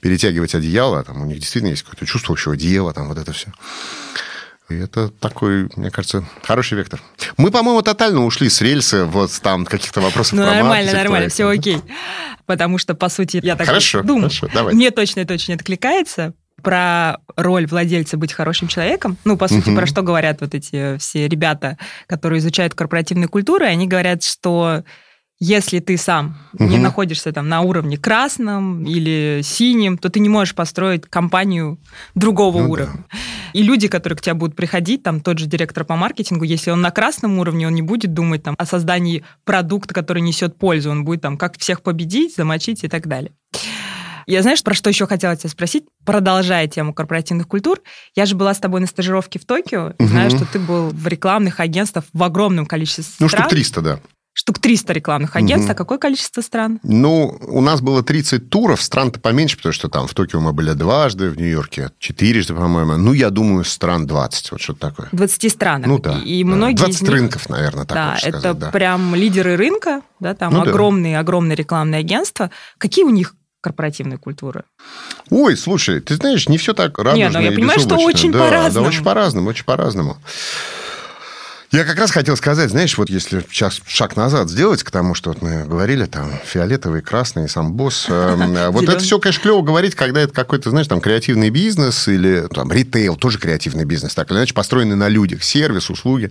перетягивать 0.00 0.54
одеяло, 0.54 1.00
а 1.00 1.02
там, 1.02 1.22
у 1.22 1.24
них 1.24 1.40
действительно 1.40 1.70
есть 1.70 1.82
какое-то 1.82 2.06
чувство 2.06 2.34
общего 2.34 2.56
дела, 2.56 2.92
там, 2.92 3.08
вот 3.08 3.18
это 3.18 3.32
все. 3.32 3.52
И 4.68 4.74
это 4.76 5.08
такой, 5.08 5.68
мне 5.76 5.90
кажется, 5.90 6.24
хороший 6.42 6.76
вектор. 6.76 7.00
Мы, 7.38 7.50
по-моему, 7.50 7.80
тотально 7.82 8.24
ушли 8.24 8.50
с 8.50 8.60
рельса 8.60 9.06
вот 9.06 9.32
там 9.42 9.64
каких-то 9.64 10.00
вопросов 10.02 10.34
Ну, 10.34 10.44
про 10.44 10.52
нормально, 10.54 10.92
нормально, 10.92 11.28
все 11.30 11.48
окей. 11.48 11.78
Потому 12.44 12.76
что, 12.78 12.94
по 12.94 13.08
сути, 13.08 13.40
я 13.42 13.56
так 13.56 13.66
Хорошо, 13.66 14.02
думаю, 14.02 14.24
хорошо, 14.30 14.48
давай. 14.52 14.74
мне 14.74 14.90
точно 14.90 15.20
это 15.20 15.34
очень 15.34 15.54
откликается 15.54 16.34
про 16.62 17.18
роль 17.36 17.66
владельца 17.66 18.16
быть 18.16 18.32
хорошим 18.32 18.68
человеком. 18.68 19.16
Ну, 19.24 19.36
по 19.38 19.48
сути, 19.48 19.68
Мгм. 19.68 19.76
про 19.76 19.86
что 19.86 20.02
говорят 20.02 20.40
вот 20.40 20.54
эти 20.54 20.98
все 20.98 21.28
ребята, 21.28 21.78
которые 22.06 22.40
изучают 22.40 22.74
корпоративные 22.74 23.28
культуры, 23.28 23.64
они 23.66 23.86
говорят, 23.86 24.22
что 24.24 24.82
если 25.40 25.78
ты 25.78 25.96
сам 25.96 26.36
не 26.52 26.74
Мгм. 26.76 26.82
находишься 26.82 27.32
там 27.32 27.48
на 27.48 27.60
уровне 27.60 27.96
красном 27.96 28.84
или 28.84 29.40
синим, 29.44 29.96
то 29.98 30.08
ты 30.08 30.18
не 30.20 30.28
можешь 30.28 30.54
построить 30.54 31.06
компанию 31.06 31.78
другого 32.14 32.58
Ну 32.58 32.64
да. 32.66 32.70
уровня. 32.72 33.04
И 33.52 33.62
люди, 33.62 33.88
которые 33.88 34.16
к 34.16 34.20
тебе 34.20 34.34
будут 34.34 34.56
приходить, 34.56 35.02
там 35.02 35.20
тот 35.20 35.38
же 35.38 35.46
директор 35.46 35.84
по 35.84 35.96
маркетингу, 35.96 36.44
если 36.44 36.70
он 36.70 36.80
на 36.80 36.90
красном 36.90 37.38
уровне, 37.38 37.66
он 37.68 37.74
не 37.74 37.82
будет 37.82 38.12
думать 38.12 38.42
там 38.42 38.54
о 38.58 38.66
создании 38.66 39.24
продукта, 39.44 39.94
который 39.94 40.22
несет 40.22 40.58
пользу, 40.58 40.90
он 40.90 41.04
будет 41.04 41.20
там 41.22 41.36
как 41.38 41.56
всех 41.58 41.82
победить, 41.82 42.34
замочить 42.36 42.82
и 42.84 42.88
так 42.88 43.06
далее. 43.06 43.32
Я 44.26 44.42
знаешь, 44.42 44.62
про 44.62 44.74
что 44.74 44.90
еще 44.90 45.06
хотела 45.06 45.34
тебя 45.36 45.48
спросить, 45.48 45.84
продолжая 46.04 46.66
тему 46.68 46.92
корпоративных 46.92 47.48
культур. 47.48 47.80
Я 48.14 48.26
же 48.26 48.34
была 48.36 48.52
с 48.52 48.58
тобой 48.58 48.80
на 48.82 48.86
стажировке 48.86 49.38
в 49.38 49.46
Токио, 49.46 49.94
Мгм. 49.98 50.08
знаю, 50.08 50.30
что 50.30 50.44
ты 50.44 50.58
был 50.58 50.90
в 50.90 51.06
рекламных 51.06 51.60
агентствах 51.60 52.04
в 52.12 52.22
огромном 52.22 52.66
количестве 52.66 53.04
Ну, 53.20 53.28
стран. 53.28 53.44
штук 53.44 53.50
300, 53.50 53.80
да. 53.80 54.00
Штук 54.32 54.60
300 54.60 54.92
рекламных 54.92 55.34
агентств. 55.34 55.64
Мгм. 55.68 55.72
А 55.72 55.74
какое 55.74 55.98
количество 55.98 56.42
стран? 56.42 56.78
Ну, 56.84 57.36
у 57.48 57.60
нас 57.60 57.80
было 57.80 58.04
30 58.04 58.50
туров, 58.50 58.80
стран-то 58.80 59.18
поменьше, 59.18 59.56
потому 59.56 59.72
что 59.72 59.88
там 59.88 60.06
в 60.06 60.14
Токио 60.14 60.38
мы 60.40 60.52
были 60.52 60.72
дважды, 60.74 61.30
в 61.30 61.36
Нью-Йорке 61.36 61.90
четырежды, 61.98 62.54
по-моему. 62.54 62.96
Ну, 62.96 63.12
я 63.12 63.30
думаю, 63.30 63.64
стран 63.64 64.06
20, 64.06 64.52
вот 64.52 64.60
что-то 64.60 64.80
такое. 64.90 65.08
В 65.10 65.16
20 65.16 65.50
странах. 65.50 65.88
Ну, 65.88 65.98
да. 65.98 66.20
И 66.24 66.44
да. 66.44 66.50
многие 66.50 66.76
20 66.76 66.94
из 66.94 67.02
них- 67.02 67.10
рынков, 67.10 67.48
наверное, 67.48 67.84
так 67.84 67.96
да, 67.96 68.16
это 68.22 68.38
сказать, 68.38 68.58
да. 68.58 68.70
прям 68.70 69.14
лидеры 69.16 69.56
рынка, 69.56 70.02
да, 70.20 70.34
там 70.34 70.52
Ну 70.54 70.64
да. 70.64 70.70
огромные, 70.70 71.18
огромные 71.18 71.56
рекламные 71.56 71.98
агентства. 71.98 72.52
Какие 72.78 73.04
у 73.04 73.10
них 73.10 73.34
корпоративные 73.60 74.18
культуры? 74.18 74.62
Ой, 75.30 75.56
слушай, 75.56 75.98
ты 76.00 76.14
знаешь, 76.14 76.48
не 76.48 76.58
все 76.58 76.74
так 76.74 76.96
радужно 76.96 77.16
Не, 77.16 77.28
ну 77.28 77.40
я 77.40 77.50
понимаю, 77.50 77.80
что 77.80 77.96
очень 77.96 78.30
да, 78.30 78.38
по-разному. 78.38 78.84
Да, 78.84 78.88
очень 78.88 79.02
по-разному, 79.04 79.48
очень 79.48 79.64
по-разному. 79.64 80.16
Я 81.70 81.84
как 81.84 81.98
раз 81.98 82.10
хотел 82.10 82.34
сказать, 82.36 82.70
знаешь, 82.70 82.96
вот 82.96 83.10
если 83.10 83.44
сейчас 83.50 83.82
шаг 83.86 84.16
назад 84.16 84.48
сделать 84.48 84.82
к 84.82 84.90
тому, 84.90 85.14
что 85.14 85.30
вот 85.30 85.42
мы 85.42 85.64
говорили, 85.64 86.06
там, 86.06 86.32
фиолетовый, 86.42 87.02
красный, 87.02 87.46
сам 87.46 87.74
босс. 87.74 88.06
эм, 88.08 88.72
Вот 88.72 88.84
это 88.84 89.00
все, 89.00 89.18
конечно, 89.18 89.42
клево 89.42 89.60
говорить, 89.60 89.94
когда 89.94 90.22
это 90.22 90.32
какой-то, 90.32 90.70
знаешь, 90.70 90.86
там, 90.86 91.02
креативный 91.02 91.50
бизнес 91.50 92.08
или 92.08 92.46
там 92.54 92.72
ритейл, 92.72 93.16
тоже 93.16 93.38
креативный 93.38 93.84
бизнес, 93.84 94.14
так 94.14 94.30
или 94.30 94.38
иначе, 94.38 94.54
построенный 94.54 94.96
на 94.96 95.08
людях, 95.08 95.42
сервис, 95.44 95.90
услуги. 95.90 96.30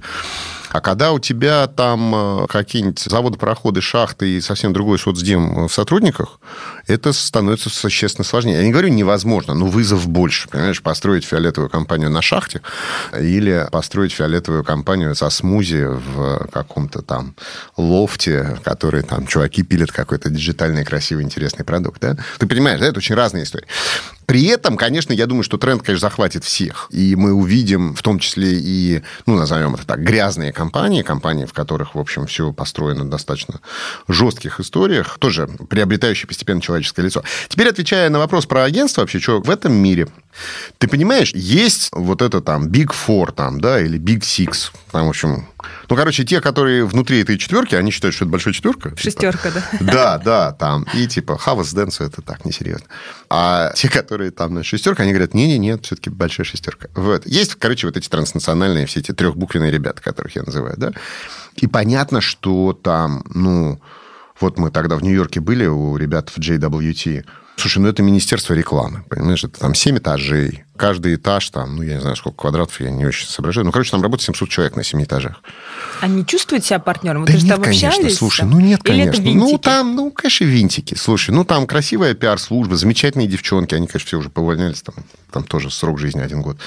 А 0.70 0.82
когда 0.82 1.12
у 1.12 1.20
тебя 1.20 1.68
там 1.68 2.44
э, 2.44 2.48
какие-нибудь 2.48 3.00
заводы, 3.00 3.38
пароходы, 3.38 3.82
шахты 3.82 4.30
и 4.30 4.42
совсем 4.42 4.74
другой 4.74 5.00
соцдем 5.00 5.68
в 5.68 5.74
сотрудниках, 5.74 6.40
это 6.88 7.14
становится 7.14 7.70
существенно 7.70 8.26
сложнее. 8.26 8.58
Я 8.58 8.64
не 8.64 8.72
говорю 8.72 8.90
невозможно, 8.90 9.54
но 9.54 9.66
вызов 9.66 10.08
больше. 10.08 10.50
Понимаешь, 10.50 10.82
построить 10.82 11.26
фиолетовую 11.26 11.70
компанию 11.70 12.10
на 12.10 12.22
шахте 12.22 12.62
или 13.18 13.68
построить 13.72 14.14
фиолетовую 14.14 14.64
компанию 14.64 15.16
со 15.16 15.30
смузи 15.30 15.86
в 15.86 16.48
каком-то 16.52 17.02
там 17.02 17.36
лофте, 17.78 18.58
который 18.64 19.04
там 19.04 19.28
чуваки 19.28 19.64
пилят 19.64 19.92
какой-то 19.92 20.30
диджитальный, 20.30 20.84
красивый, 20.84 21.24
интересный 21.24 21.66
продукт. 21.66 22.02
Да? 22.02 22.18
Ты 22.40 22.48
понимаешь, 22.48 22.80
да, 22.80 22.88
это 22.88 22.98
очень 22.98 23.16
разные 23.16 23.44
истории. 23.44 23.68
При 24.28 24.44
этом, 24.48 24.76
конечно, 24.76 25.14
я 25.14 25.26
думаю, 25.26 25.44
что 25.44 25.58
тренд, 25.58 25.82
конечно, 25.84 26.10
захватит 26.10 26.44
всех. 26.44 26.90
И 26.92 27.16
мы 27.16 27.32
увидим 27.32 27.96
в 27.96 28.02
том 28.02 28.20
числе 28.20 28.60
и, 28.60 29.02
ну, 29.26 29.38
назовем 29.38 29.76
это 29.76 29.88
так, 29.88 30.02
грязные 30.02 30.52
компании, 30.52 31.02
компании, 31.02 31.46
в 31.46 31.54
которых, 31.54 31.96
в 31.96 32.00
общем, 32.00 32.28
все 32.28 32.52
построено 32.52 33.06
на 33.06 33.10
достаточно 33.10 33.62
жестких 34.10 34.60
историях, 34.60 35.18
тоже 35.18 35.48
приобретающие 35.70 36.28
постепенно 36.28 36.60
человеческое 36.60 37.04
лицо. 37.04 37.24
Теперь, 37.48 37.70
отвечая 37.70 38.10
на 38.10 38.20
вопрос 38.20 38.46
про 38.46 38.66
агентство, 38.66 39.00
вообще, 39.00 39.20
что 39.20 39.42
в 39.42 39.50
этом 39.50 39.74
мире 39.74 40.10
ты 40.78 40.90
понимаешь, 40.90 41.32
есть 41.34 41.90
вот 41.94 42.22
это 42.22 42.42
там 42.42 42.68
Big 42.68 42.94
Four, 42.94 43.32
там, 43.32 43.62
да, 43.62 43.80
или 43.80 43.98
Big 43.98 44.20
Six, 44.20 44.72
там, 44.92 45.06
в 45.06 45.10
общем, 45.10 45.48
ну, 45.90 45.96
короче, 45.96 46.24
те, 46.24 46.42
которые 46.42 46.86
внутри 46.86 47.22
этой 47.22 47.38
четверки, 47.38 47.76
они 47.76 47.92
считают, 47.92 48.16
что 48.16 48.26
это 48.26 48.32
большая 48.32 48.54
четверка. 48.54 48.90
Типа. 48.90 49.02
Шестерка, 49.02 49.52
типа. 49.52 49.66
да. 49.80 49.94
Да, 49.94 50.18
да, 50.18 50.52
там, 50.52 50.86
и 50.94 51.08
типа 51.08 51.38
Хавас 51.38 51.74
Дэнсу 51.74 52.04
это 52.04 52.22
так, 52.22 52.46
несерьезно. 52.46 52.88
А 53.30 53.72
те, 53.74 53.90
которые 53.90 54.17
там 54.32 54.54
на 54.54 54.64
шестерка, 54.64 55.04
они 55.04 55.12
говорят, 55.12 55.34
не-не-не, 55.34 55.78
все-таки 55.78 56.10
большая 56.10 56.46
шестерка. 56.46 56.90
Вот. 56.96 57.26
Есть, 57.26 57.56
короче, 57.56 57.88
вот 57.88 57.98
эти 57.98 58.10
транснациональные, 58.10 58.86
все 58.86 59.00
эти 59.00 59.14
трехбуквенные 59.14 59.72
ребята, 59.72 60.02
которых 60.02 60.36
я 60.36 60.44
называю, 60.44 60.76
да. 60.78 60.92
И 61.56 61.68
понятно, 61.68 62.22
что 62.22 62.74
там, 62.74 63.24
ну, 63.34 63.80
вот 64.40 64.58
мы 64.58 64.72
тогда 64.72 64.96
в 64.96 65.04
Нью-Йорке 65.04 65.40
были 65.40 65.66
у 65.66 65.98
ребят 65.98 66.30
в 66.30 66.38
JWT, 66.38 67.26
Слушай, 67.58 67.80
ну 67.80 67.88
это 67.88 68.04
Министерство 68.04 68.54
рекламы, 68.54 69.04
понимаешь? 69.10 69.44
Это 69.44 69.60
там 69.60 69.74
7 69.74 69.98
этажей, 69.98 70.64
каждый 70.78 71.16
этаж 71.16 71.50
там, 71.50 71.76
ну, 71.76 71.82
я 71.82 71.96
не 71.96 72.02
знаю, 72.02 72.16
сколько 72.16 72.38
квадратов, 72.38 72.80
я 72.80 72.92
не 72.92 73.04
очень 73.04 73.28
соображаю. 73.28 73.66
Ну, 73.66 73.72
короче, 73.72 73.90
там 73.90 74.04
работает 74.04 74.28
700 74.28 74.48
человек 74.48 74.76
на 74.76 74.84
7 74.84 75.04
этажах. 75.04 75.42
Они 76.00 76.24
чувствуют 76.24 76.66
себя 76.66 76.78
партнером? 76.78 77.26
Да 77.26 77.34
Вы 77.34 77.42
нет, 77.42 77.60
конечно, 77.60 78.10
слушай, 78.12 78.46
ну 78.46 78.60
нет, 78.60 78.82
Или 78.86 79.10
конечно. 79.10 79.24
Ну, 79.34 79.58
там, 79.58 79.96
ну, 79.96 80.12
конечно, 80.12 80.46
винтики. 80.46 80.94
Слушай, 80.94 81.32
ну, 81.32 81.44
там 81.44 81.66
красивая 81.66 82.14
пиар-служба, 82.14 82.76
замечательные 82.76 83.28
девчонки, 83.28 83.74
они, 83.74 83.88
конечно, 83.88 84.08
все 84.08 84.18
уже 84.20 84.30
повольнялись, 84.30 84.84
там, 84.84 84.94
там 85.32 85.44
тоже 85.44 85.70
срок 85.70 86.00
жизни 86.00 86.22
один 86.22 86.42
год. 86.42 86.58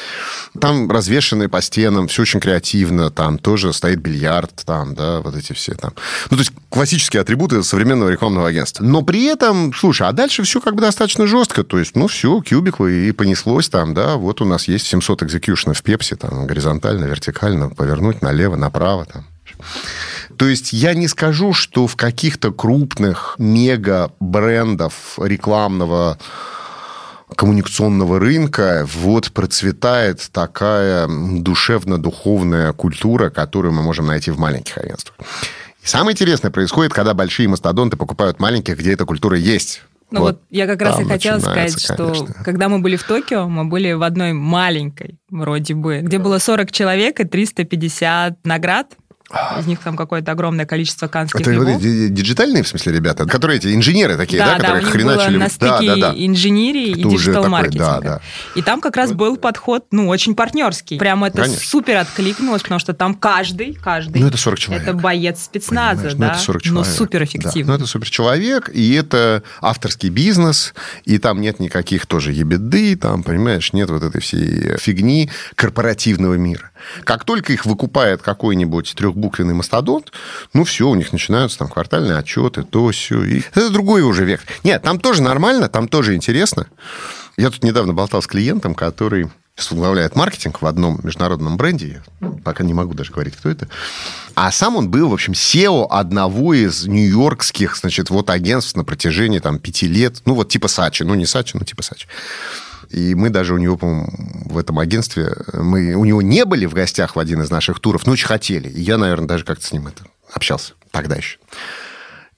Там 0.61 0.91
развешенные 0.91 1.49
по 1.49 1.61
стенам, 1.61 2.09
все 2.09 2.23
очень 2.23 2.41
креативно, 2.41 3.11
там 3.11 3.39
тоже 3.39 3.73
стоит 3.73 4.01
бильярд, 4.01 4.65
там, 4.65 4.95
да, 4.95 5.21
вот 5.21 5.35
эти 5.35 5.53
все 5.53 5.75
там. 5.75 5.93
Ну, 6.31 6.37
то 6.37 6.41
есть 6.43 6.53
классические 6.69 7.23
атрибуты 7.23 7.63
современного 7.63 8.11
рекламного 8.11 8.49
агентства. 8.49 8.85
Но 8.85 9.03
при 9.03 9.25
этом, 9.25 9.73
слушай, 9.75 10.07
а 10.07 10.13
дальше 10.13 10.43
все 10.43 10.61
как 10.61 10.75
бы 10.75 10.81
достаточно 10.81 11.27
жестко, 11.27 11.65
то 11.65 11.79
есть, 11.79 11.97
ну, 11.97 12.07
все, 12.07 12.43
кубиклы 12.43 13.09
и 13.09 13.13
понеслось 13.13 13.69
там, 13.69 13.95
да, 13.95 14.17
вот 14.17 14.41
у 14.41 14.45
нас 14.45 14.69
есть 14.69 14.87
700 14.87 15.23
экзекьюшенов 15.25 15.79
в 15.79 15.83
Пепси, 15.83 16.17
там, 16.17 16.47
горизонтально, 16.47 17.05
вертикально, 17.05 17.71
повернуть 17.71 18.23
налево, 18.23 18.57
направо, 18.57 19.07
там. 19.07 19.27
То 20.37 20.49
есть 20.49 20.73
я 20.73 20.95
не 20.95 21.09
скажу, 21.09 21.53
что 21.53 21.87
в 21.87 21.97
каких-то 21.97 22.53
крупных 22.53 23.35
мега-брендов 23.39 25.19
рекламного 25.19 26.19
коммуникационного 27.37 28.19
рынка 28.19 28.87
вот 28.95 29.33
процветает 29.33 30.29
такая 30.33 31.09
душевно-духовная 31.09 32.73
культура, 32.73 33.31
которую 33.31 33.73
мы 33.73 33.83
можем 33.83 34.07
найти 34.07 34.31
в 34.31 34.39
маленьких 34.39 34.79
агентствах. 34.79 35.17
И 35.83 35.87
самое 35.87 36.13
интересное 36.15 36.51
происходит, 36.51 36.93
когда 36.93 37.15
большие 37.15 37.49
мастодонты 37.49 37.97
покупают 37.97 38.39
маленьких, 38.39 38.79
где 38.79 38.93
эта 38.93 39.05
культура 39.07 39.37
есть. 39.37 39.83
Ну 40.11 40.21
вот, 40.21 40.27
вот 40.27 40.43
я 40.51 40.67
как 40.67 40.83
раз 40.83 41.01
и 41.01 41.05
хотела 41.05 41.39
сказать, 41.39 41.81
что 41.81 42.27
когда 42.45 42.69
мы 42.69 42.81
были 42.81 42.97
в 42.97 43.05
Токио, 43.05 43.49
мы 43.49 43.65
были 43.65 43.93
в 43.93 44.03
одной 44.03 44.33
маленькой, 44.33 45.19
вроде 45.31 45.75
бы, 45.75 46.01
где 46.01 46.19
было 46.19 46.39
40 46.39 46.73
человек 46.73 47.21
и 47.21 47.25
350 47.25 48.45
наград 48.45 48.97
из 49.59 49.67
них 49.67 49.81
там 49.81 49.97
какое-то 49.97 50.33
огромное 50.33 50.67
количество 50.67 51.07
канских 51.09 51.41
Это 51.41 51.51
львов. 51.53 51.81
диджитальные, 51.81 52.63
в 52.63 52.69
смысле, 52.69 52.93
ребята? 52.93 53.27
Которые 53.27 53.59
эти 53.59 53.75
инженеры 53.75 54.17
такие, 54.17 54.43
да, 54.43 54.57
да, 54.57 54.59
которые 54.59 54.85
да, 54.85 54.91
хреначили... 54.91 55.37
на 55.37 55.49
стыке 55.49 55.87
да, 55.87 55.97
да, 55.97 56.13
да. 56.13 56.15
инженерии 56.17 56.91
это 56.91 57.01
и 57.01 57.05
диджитал-маркетинга. 57.05 57.85
Да, 57.85 58.01
да. 58.01 58.21
И 58.57 58.63
там 58.63 58.81
как 58.81 58.97
раз 58.97 59.13
был 59.13 59.37
подход, 59.37 59.87
ну, 59.91 60.09
очень 60.09 60.35
партнерский. 60.35 60.99
Прям 60.99 61.25
это 61.25 61.43
Конечно. 61.43 61.65
супер 61.65 61.97
откликнулось, 61.99 62.63
потому 62.63 62.81
что 62.81 62.93
там 62.93 63.15
каждый, 63.15 63.75
каждый... 63.75 64.21
Ну, 64.21 64.29
это 64.29 64.37
40 64.37 64.59
человек. 64.59 64.83
Это 64.83 64.95
боец 64.95 65.45
спецназа, 65.45 66.11
Понимаешь? 66.11 66.15
Ну, 66.15 66.21
да? 66.21 66.27
Ну, 66.27 66.33
это 66.33 66.43
40 66.43 66.63
человек. 66.63 66.87
Но 66.87 66.93
супер 66.93 67.25
эффективно. 67.25 67.65
Да. 67.65 67.73
Ну, 67.73 67.75
это 67.77 67.87
супер 67.87 68.11
человек, 68.11 68.71
и 68.73 68.93
это 68.95 69.43
авторский 69.61 70.09
бизнес, 70.09 70.75
и 71.05 71.19
там 71.19 71.41
нет 71.41 71.61
никаких 71.61 72.07
тоже 72.07 72.33
ебеды, 72.33 72.97
там, 72.97 73.23
понимаешь, 73.23 73.73
нет 73.73 73.91
вот 73.91 74.03
этой 74.03 74.21
всей 74.21 74.77
фигни 74.79 75.31
корпоративного 75.55 76.35
мира. 76.35 76.70
Как 77.05 77.25
только 77.25 77.53
их 77.53 77.67
выкупает 77.67 78.23
какой-нибудь 78.23 78.95
трехбуквенный 78.97 79.55
мастодонт, 79.55 80.13
ну 80.53 80.65
все, 80.65 80.89
у 80.89 80.95
них 80.95 81.13
начинаются 81.13 81.59
там 81.59 81.69
квартальные 81.69 82.17
отчеты, 82.17 82.63
то 82.63 82.91
все. 82.91 83.23
И 83.23 83.43
это 83.55 83.71
другой 83.71 84.03
уже 84.03 84.25
век. 84.25 84.41
Нет, 84.65 84.83
там 84.83 84.99
тоже 84.99 85.23
нормально, 85.23 85.69
там 85.69 85.89
тоже 85.89 86.15
интересно. 86.15 86.67
Я 87.37 87.51
тут 87.51 87.63
недавно 87.65 87.93
болтал 87.93 88.23
с 88.23 88.27
клиентом, 88.27 88.75
который 88.75 89.31
возглавляет 89.57 90.17
маркетинг 90.17 90.63
в 90.63 90.67
одном 90.67 91.01
международном 91.03 91.57
бренде. 91.57 92.03
Я 92.21 92.31
пока 92.45 92.65
не 92.65 92.75
могу 92.75 92.95
даже 92.95 93.13
говорить, 93.13 93.37
кто 93.37 93.51
это. 93.51 93.69
А 94.35 94.51
сам 94.53 94.77
он 94.77 94.91
был, 94.91 95.09
в 95.09 95.15
общем, 95.15 95.33
SEO 95.35 95.87
одного 95.91 96.55
из 96.55 96.87
нью-йоркских, 96.87 97.77
значит, 97.77 98.11
вот 98.11 98.31
агентств 98.31 98.77
на 98.77 98.85
протяжении 98.85 99.39
там 99.39 99.59
пяти 99.59 99.87
лет. 99.87 100.23
Ну, 100.25 100.35
вот 100.35 100.49
типа 100.49 100.69
Сачи. 100.69 101.03
Ну, 101.03 101.15
не 101.15 101.27
Сачи, 101.27 101.57
но 101.57 101.65
типа 101.65 101.83
Сачи. 101.83 102.07
И 102.91 103.15
мы 103.15 103.31
даже 103.31 103.55
у 103.55 103.59
него, 103.59 103.77
по-моему, 103.77 104.09
в 104.47 104.59
этом 104.59 104.79
агентстве, 104.79 105.33
мы 105.55 105.95
у 105.95 106.05
него 106.05 106.23
не 106.23 106.45
были 106.45 106.67
в 106.67 106.75
гостях 106.75 107.15
в 107.17 107.19
один 107.21 107.41
из 107.43 107.51
наших 107.51 107.79
туров, 107.79 108.05
но 108.07 108.13
очень 108.13 108.27
хотели. 108.27 108.69
И 108.69 108.81
я, 108.81 108.99
наверное, 108.99 109.29
даже 109.29 109.45
как-то 109.45 109.65
с 109.65 109.73
ним 109.73 109.87
это 109.87 110.05
общался 110.33 110.75
тогда 110.91 111.17
еще. 111.17 111.39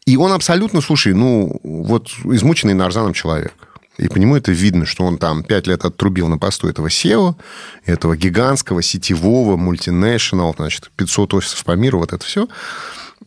И 0.04 0.16
он 0.16 0.32
абсолютно, 0.32 0.80
слушай, 0.80 1.14
ну, 1.14 1.58
вот 1.62 2.10
измученный 2.24 2.74
нарзаном 2.74 3.14
человек. 3.14 3.54
И 3.98 4.08
по 4.08 4.16
нему 4.18 4.36
это 4.36 4.52
видно, 4.52 4.84
что 4.84 5.04
он 5.04 5.16
там 5.18 5.44
пять 5.44 5.66
лет 5.66 5.84
отрубил 5.84 6.28
на 6.28 6.38
посту 6.38 6.68
этого 6.68 6.88
SEO, 6.88 7.36
этого 7.84 8.16
гигантского, 8.16 8.82
сетевого, 8.82 9.56
мультинешнл, 9.56 10.54
значит, 10.56 10.90
500 10.96 11.34
офисов 11.34 11.64
по 11.64 11.72
миру, 11.72 11.98
вот 11.98 12.12
это 12.12 12.24
все. 12.24 12.48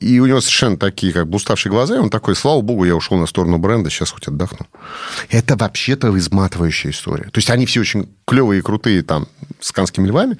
И 0.06 0.20
у 0.20 0.28
него 0.28 0.40
совершенно 0.40 0.78
такие, 0.78 1.12
как 1.12 1.28
бы 1.28 1.38
уставшие 1.38 1.72
глаза, 1.72 1.96
и 1.96 2.00
он 2.00 2.12
такой, 2.12 2.36
слава 2.36 2.62
богу, 2.62 2.86
я 2.86 2.96
ушел 2.96 3.18
на 3.18 3.26
сторону 3.26 3.58
бренда, 3.58 3.90
сейчас 3.90 4.12
хоть 4.12 4.28
отдохну. 4.28 4.68
Это 5.32 5.56
вообще-то 5.56 6.16
изматывающая 6.16 6.92
история. 6.92 7.24
То 7.24 7.40
есть 7.40 7.50
они 7.50 7.66
все 7.66 7.80
очень 7.80 8.08
клевые 8.28 8.60
и 8.60 8.62
крутые 8.62 9.02
там 9.02 9.28
с 9.60 9.72
канскими 9.72 10.06
львами, 10.08 10.38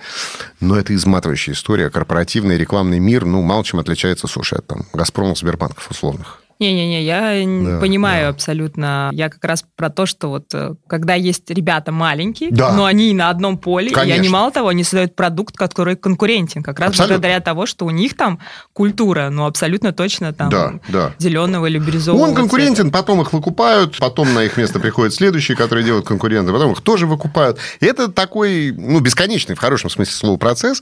но 0.60 0.78
это 0.78 0.94
изматывающая 0.94 1.56
история. 1.56 1.90
Корпоративный 1.90 2.60
рекламный 2.60 3.00
мир, 3.00 3.26
ну, 3.26 3.42
мало 3.42 3.64
чем 3.64 3.80
отличается, 3.80 4.28
слушай, 4.28 4.60
от 4.60 4.68
там, 4.68 4.86
Газпромов, 4.94 5.40
Сбербанков 5.40 5.90
условных. 5.90 6.44
Не-не-не, 6.60 7.04
я 7.04 7.46
да, 7.46 7.80
понимаю 7.80 8.28
да. 8.28 8.30
абсолютно. 8.30 9.10
Я 9.12 9.30
как 9.30 9.44
раз 9.44 9.66
про 9.76 9.90
то, 9.90 10.06
что 10.06 10.30
вот 10.30 10.54
э, 10.54 10.76
когда 10.88 11.14
есть 11.14 11.50
ребята 11.50 11.92
маленькие, 11.92 12.50
да. 12.52 12.72
но 12.72 12.86
они 12.86 13.14
на 13.14 13.30
одном 13.30 13.58
поле, 13.58 13.92
Конечно. 13.92 14.16
и 14.16 14.20
они 14.20 14.30
мало 14.30 14.52
того, 14.52 14.70
они 14.70 14.86
создают 14.86 15.16
продукт, 15.16 15.58
который 15.58 15.98
конкурентен, 15.98 16.64
как 16.64 16.80
раз 16.80 16.92
абсолютно. 16.92 17.16
благодаря 17.16 17.42
того, 17.42 17.66
что 17.66 17.86
у 17.86 17.90
них 17.90 18.16
там 18.16 18.40
культура, 18.72 19.30
ну 19.30 19.46
абсолютно 19.46 19.92
точно 19.92 20.32
там 20.32 20.50
да, 20.50 20.74
да. 20.88 21.14
зеленого 21.20 21.66
или 21.66 21.78
бирюзового. 21.78 22.22
Он 22.22 22.34
конкурентен, 22.34 22.84
цвета. 22.84 22.92
потом 22.92 23.22
их 23.22 23.34
выкупают, 23.34 23.98
потом 24.00 24.34
на 24.34 24.44
их 24.44 24.56
место 24.56 24.80
приходят 24.80 25.14
следующие, 25.14 25.58
которые 25.58 25.84
делают 25.84 26.06
конкуренты, 26.06 26.54
потом 26.54 26.72
их 26.72 26.80
тоже 26.82 27.06
выкупают. 27.06 27.58
И 27.82 27.86
это 27.86 28.10
такой, 28.10 28.72
ну, 28.72 29.02
бесконечный, 29.02 29.56
в 29.56 29.60
хорошем 29.60 29.90
смысле 29.90 30.14
слова, 30.14 30.38
процесс. 30.38 30.82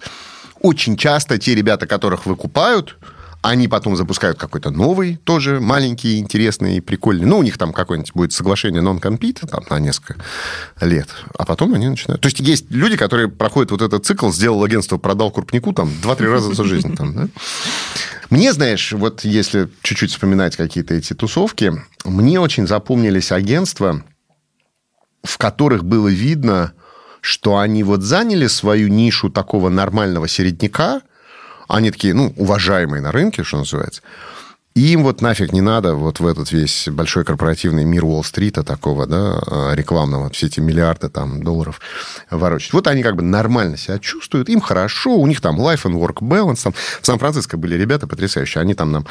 Очень 0.62 0.98
часто 0.98 1.40
те 1.40 1.56
ребята, 1.56 1.88
которых 1.88 2.26
выкупают, 2.26 2.96
они 3.44 3.68
потом 3.68 3.98
запускают 3.98 4.38
какой-то 4.38 4.72
новый, 4.72 5.18
тоже 5.18 5.60
маленький, 5.60 6.18
интересный, 6.18 6.82
прикольный. 6.82 7.26
Ну, 7.26 7.40
у 7.40 7.44
них 7.44 7.58
там 7.58 7.74
какое-нибудь 7.74 8.14
будет 8.14 8.32
соглашение 8.32 8.82
non-compete 8.82 9.46
там, 9.46 9.66
на 9.70 9.80
несколько 9.80 10.16
лет. 10.80 11.10
А 11.38 11.46
потом 11.46 11.74
они 11.74 11.90
начинают... 11.90 12.22
То 12.22 12.28
есть 12.28 12.40
есть 12.40 12.72
люди, 12.72 12.96
которые 12.96 13.28
проходят 13.28 13.72
вот 13.72 13.82
этот 13.82 14.06
цикл, 14.06 14.32
сделал 14.32 14.64
агентство, 14.64 14.98
продал 14.98 15.30
крупнику 15.30 15.74
там 15.74 15.92
два-три 16.02 16.30
раза 16.30 16.54
за 16.54 16.64
жизнь. 16.64 16.96
Там, 16.96 17.14
да? 17.14 17.28
Мне, 18.30 18.54
знаешь, 18.54 18.94
вот 18.94 19.26
если 19.26 19.68
чуть-чуть 19.82 20.12
вспоминать 20.12 20.56
какие-то 20.56 20.94
эти 20.94 21.14
тусовки, 21.14 21.74
мне 22.06 22.40
очень 22.40 22.66
запомнились 22.66 23.34
агентства, 23.34 24.06
в 25.22 25.38
которых 25.38 25.84
было 25.84 26.08
видно, 26.08 26.72
что 27.20 27.58
они 27.58 27.84
вот 27.84 28.04
заняли 28.04 28.48
свою 28.48 28.88
нишу 28.88 29.30
такого 29.30 29.68
нормального 29.68 30.30
середняка– 30.30 31.02
они 31.74 31.92
такие, 31.92 32.14
ну, 32.14 32.34
уважаемые 32.38 33.02
на 33.02 33.12
рынке, 33.12 33.44
что 33.44 33.58
называется. 33.58 34.02
И 34.76 34.94
им 34.94 35.04
вот 35.04 35.22
нафиг 35.22 35.54
не 35.54 35.62
надо 35.62 35.94
вот 35.94 36.20
в 36.20 36.26
этот 36.26 36.52
весь 36.52 36.88
большой 36.90 37.24
корпоративный 37.24 37.86
мир 37.86 38.06
Уолл-стрита 38.06 38.64
такого, 38.64 39.06
да, 39.06 39.40
а, 39.46 39.74
рекламного, 39.76 40.32
все 40.32 40.48
эти 40.48 40.62
миллиарды 40.62 41.10
там 41.10 41.44
долларов 41.44 41.80
ворочать. 42.32 42.74
Вот 42.74 42.88
они 42.88 43.04
как 43.04 43.16
бы 43.16 43.22
нормально 43.22 43.78
себя 43.78 44.00
чувствуют, 44.00 44.50
им 44.50 44.62
хорошо, 44.62 45.16
у 45.16 45.28
них 45.28 45.42
там 45.42 45.62
life 45.62 45.84
and 45.84 45.94
work 45.94 46.22
balance. 46.22 46.64
Там 46.64 46.74
в 46.74 47.06
Сан-Франциско 47.06 47.56
были 47.58 47.76
ребята 47.76 48.08
потрясающие, 48.08 48.62
они 48.62 48.74
там 48.74 48.92
нам 48.92 49.06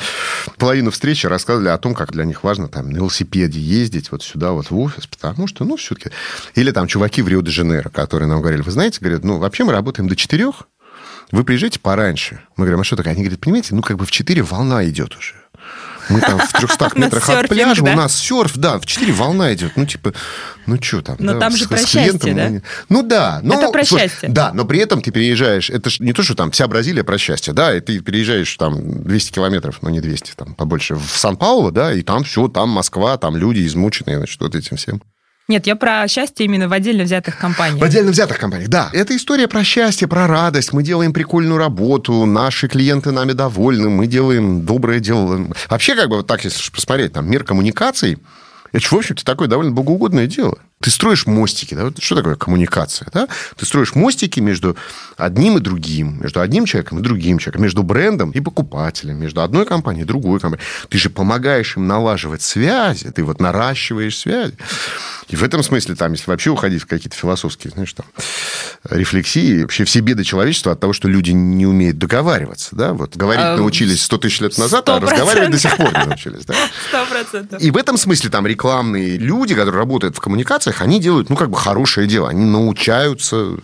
половину 0.58 0.90
встречи 0.90 1.26
рассказывали 1.26 1.68
о 1.68 1.78
том, 1.78 1.94
как 1.94 2.10
для 2.10 2.24
них 2.24 2.42
важно 2.42 2.66
там 2.66 2.90
на 2.90 2.96
велосипеде 2.96 3.60
ездить 3.60 4.10
вот 4.10 4.24
сюда 4.24 4.50
вот 4.50 4.70
в 4.70 4.78
офис, 4.78 5.06
потому 5.06 5.46
что, 5.46 5.64
ну, 5.64 5.76
все-таки... 5.76 6.10
Или 6.56 6.72
там 6.72 6.88
чуваки 6.88 7.22
в 7.22 7.28
Рио-де-Жанейро, 7.28 7.88
которые 7.90 8.28
нам 8.28 8.40
говорили, 8.40 8.62
вы 8.62 8.72
знаете, 8.72 8.98
говорят, 9.00 9.22
ну, 9.22 9.38
вообще 9.38 9.62
мы 9.62 9.72
работаем 9.72 10.08
до 10.08 10.16
четырех, 10.16 10.66
вы 11.32 11.44
приезжаете 11.44 11.80
пораньше. 11.80 12.40
Мы 12.56 12.66
говорим, 12.66 12.80
а 12.80 12.84
что 12.84 12.94
такое? 12.94 13.12
Они 13.12 13.22
говорят, 13.22 13.40
понимаете, 13.40 13.74
ну 13.74 13.82
как 13.82 13.96
бы 13.96 14.06
в 14.06 14.10
4 14.10 14.42
волна 14.42 14.84
идет 14.88 15.16
уже. 15.16 15.34
Мы 16.08 16.20
там 16.20 16.38
в 16.40 16.52
300 16.52 16.90
метрах 16.96 17.28
от 17.28 17.48
пляжа, 17.48 17.82
у 17.82 17.86
нас 17.86 18.16
серф, 18.16 18.56
да, 18.56 18.78
в 18.78 18.86
4 18.86 19.12
волна 19.12 19.54
идет. 19.54 19.72
Ну, 19.76 19.86
типа, 19.86 20.12
ну, 20.66 20.76
что 20.80 21.00
там? 21.00 21.16
Но 21.18 21.38
там 21.38 21.56
же 21.56 21.66
про 21.66 21.78
счастье, 21.78 22.34
да? 22.34 22.50
Ну, 22.88 23.02
да. 23.02 23.40
Это 23.42 23.70
про 23.70 23.84
счастье. 23.84 24.28
Да, 24.28 24.52
но 24.52 24.64
при 24.64 24.80
этом 24.80 25.00
ты 25.00 25.10
переезжаешь, 25.10 25.70
это 25.70 25.90
же 25.90 26.02
не 26.02 26.12
то, 26.12 26.22
что 26.22 26.34
там 26.34 26.50
вся 26.50 26.66
Бразилия 26.68 27.04
про 27.04 27.18
счастье, 27.18 27.52
да, 27.52 27.74
и 27.74 27.80
ты 27.80 28.00
переезжаешь 28.00 28.54
там 28.56 29.02
200 29.04 29.32
километров, 29.32 29.78
ну, 29.82 29.90
не 29.90 30.00
200, 30.00 30.32
там 30.36 30.54
побольше, 30.54 30.96
в 30.96 31.08
Сан-Пауло, 31.08 31.70
да, 31.70 31.92
и 31.92 32.02
там 32.02 32.24
все, 32.24 32.48
там 32.48 32.68
Москва, 32.68 33.16
там 33.16 33.36
люди 33.36 33.66
измученные, 33.66 34.18
значит, 34.18 34.40
вот 34.40 34.54
этим 34.54 34.76
всем. 34.76 35.02
Нет, 35.48 35.66
я 35.66 35.76
про 35.76 36.06
счастье 36.08 36.46
именно 36.46 36.68
в 36.68 36.72
отдельно 36.72 37.04
взятых 37.04 37.36
компаниях. 37.36 37.80
В 37.80 37.84
отдельно 37.84 38.12
взятых 38.12 38.38
компаниях, 38.38 38.68
да. 38.68 38.90
Это 38.92 39.16
история 39.16 39.48
про 39.48 39.64
счастье, 39.64 40.06
про 40.06 40.26
радость. 40.26 40.72
Мы 40.72 40.82
делаем 40.82 41.12
прикольную 41.12 41.58
работу, 41.58 42.24
наши 42.26 42.68
клиенты 42.68 43.10
нами 43.10 43.32
довольны, 43.32 43.90
мы 43.90 44.06
делаем 44.06 44.64
доброе 44.64 45.00
дело. 45.00 45.48
Вообще, 45.68 45.96
как 45.96 46.08
бы 46.08 46.16
вот 46.18 46.26
так, 46.26 46.44
если 46.44 46.70
посмотреть, 46.70 47.12
там, 47.12 47.28
мир 47.28 47.44
коммуникаций, 47.44 48.18
это, 48.72 48.86
в 48.86 48.92
общем-то, 48.94 49.24
такое 49.24 49.48
довольно 49.48 49.72
богоугодное 49.72 50.26
дело. 50.26 50.58
Ты 50.82 50.90
строишь 50.90 51.26
мостики, 51.26 51.74
да? 51.74 51.90
Что 51.98 52.16
такое 52.16 52.34
коммуникация? 52.34 53.08
Да? 53.12 53.28
Ты 53.56 53.64
строишь 53.64 53.94
мостики 53.94 54.40
между 54.40 54.76
одним 55.16 55.58
и 55.58 55.60
другим, 55.60 56.20
между 56.20 56.40
одним 56.40 56.66
человеком 56.66 56.98
и 56.98 57.02
другим 57.02 57.38
человеком, 57.38 57.62
между 57.62 57.82
брендом 57.82 58.30
и 58.32 58.40
покупателем, 58.40 59.16
между 59.16 59.42
одной 59.42 59.64
компанией 59.64 60.02
и 60.02 60.06
другой 60.06 60.40
компанией. 60.40 60.66
Ты 60.88 60.98
же 60.98 61.08
помогаешь 61.08 61.76
им 61.76 61.86
налаживать 61.86 62.42
связи, 62.42 63.10
ты 63.10 63.22
вот 63.22 63.40
наращиваешь 63.40 64.18
связи. 64.18 64.54
И 65.28 65.36
в 65.36 65.42
этом 65.42 65.62
смысле, 65.62 65.94
там, 65.94 66.12
если 66.12 66.30
вообще 66.30 66.50
уходить 66.50 66.82
в 66.82 66.86
какие-то 66.86 67.16
философские, 67.16 67.70
знаешь, 67.70 67.92
там, 67.94 68.04
рефлексии, 68.90 69.62
вообще 69.62 69.84
все 69.84 70.00
беды 70.00 70.24
человечества 70.24 70.72
от 70.72 70.80
того, 70.80 70.92
что 70.92 71.08
люди 71.08 71.30
не 71.30 71.66
умеют 71.66 71.98
договариваться, 71.98 72.74
да, 72.76 72.92
вот 72.92 73.16
говорить 73.16 73.44
а, 73.44 73.56
научились 73.56 74.02
100 74.02 74.18
тысяч 74.18 74.40
лет 74.40 74.58
назад, 74.58 74.88
100%. 74.88 74.96
а 74.96 75.00
разговаривать 75.00 75.50
до 75.50 75.58
сих 75.58 75.76
пор 75.76 75.92
не 75.92 76.04
научились, 76.06 76.44
да. 76.44 76.54
Сто 76.88 77.06
процентов. 77.06 77.62
И 77.62 77.70
в 77.70 77.76
этом 77.76 77.96
смысле 77.96 78.30
там 78.30 78.46
рекламные 78.46 79.16
люди, 79.16 79.54
которые 79.54 79.78
работают 79.78 80.16
в 80.16 80.20
коммуникациях, 80.72 80.82
они 80.82 81.00
делают, 81.00 81.30
ну, 81.30 81.36
как 81.36 81.50
бы 81.50 81.56
хорошее 81.56 82.06
дело, 82.06 82.28
они 82.28 82.44
научаются 82.44 83.56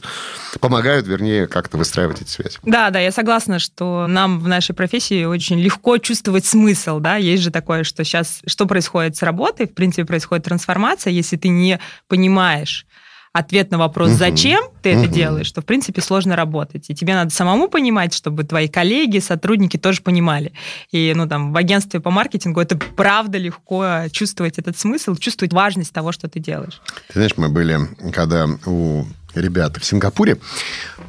помогают, 0.61 1.07
вернее, 1.07 1.47
как-то 1.47 1.77
выстраивать 1.77 2.23
эти 2.23 2.31
связи. 2.31 2.59
Да, 2.65 2.91
да, 2.91 2.99
я 2.99 3.12
согласна, 3.12 3.59
что 3.59 4.07
нам 4.09 4.41
в 4.41 4.49
нашей 4.49 4.75
профессии 4.75 5.25
очень 5.25 5.61
легко 5.61 5.99
чувствовать 5.99 6.47
смысл, 6.47 7.00
да, 7.00 7.17
есть 7.17 7.43
же 7.43 7.50
такое, 7.50 7.85
что 7.85 8.03
сейчас, 8.03 8.41
что 8.47 8.67
происходит 8.67 9.17
с 9.17 9.23
работой, 9.23 9.67
в 9.67 9.75
принципе, 9.75 10.05
происходит 10.05 10.47
трансформация, 10.47 11.12
если 11.12 11.37
ты 11.37 11.49
не 11.49 11.79
понимаешь, 12.09 12.87
ответ 13.33 13.71
на 13.71 13.79
вопрос, 13.79 14.11
зачем 14.11 14.65
ты 14.83 14.91
это 14.91 15.07
делаешь, 15.09 15.51
то, 15.53 15.61
в 15.61 15.65
принципе, 15.65 16.01
сложно 16.01 16.37
работать. 16.37 16.91
И 16.91 16.95
тебе 16.95 17.15
надо 17.15 17.31
самому 17.31 17.69
понимать, 17.69 18.15
чтобы 18.15 18.45
твои 18.45 18.69
коллеги, 18.69 19.19
сотрудники 19.19 19.77
тоже 19.77 20.03
понимали. 20.03 20.53
И, 20.91 21.13
ну, 21.15 21.29
там, 21.29 21.53
в 21.53 21.57
агентстве 21.57 22.01
по 22.01 22.11
маркетингу 22.11 22.61
это 22.61 22.79
правда 22.97 23.39
легко 23.39 24.05
чувствовать 24.13 24.59
этот 24.59 24.79
смысл, 24.79 25.17
чувствовать 25.17 25.53
важность 25.53 25.93
того, 25.93 26.13
что 26.13 26.29
ты 26.29 26.41
делаешь. 26.41 26.81
Ты 27.09 27.15
знаешь, 27.15 27.37
мы 27.37 27.49
были, 27.49 27.79
когда 28.13 28.47
у 28.67 29.05
ребята 29.35 29.81
в 29.81 29.85
Сингапуре. 29.85 30.39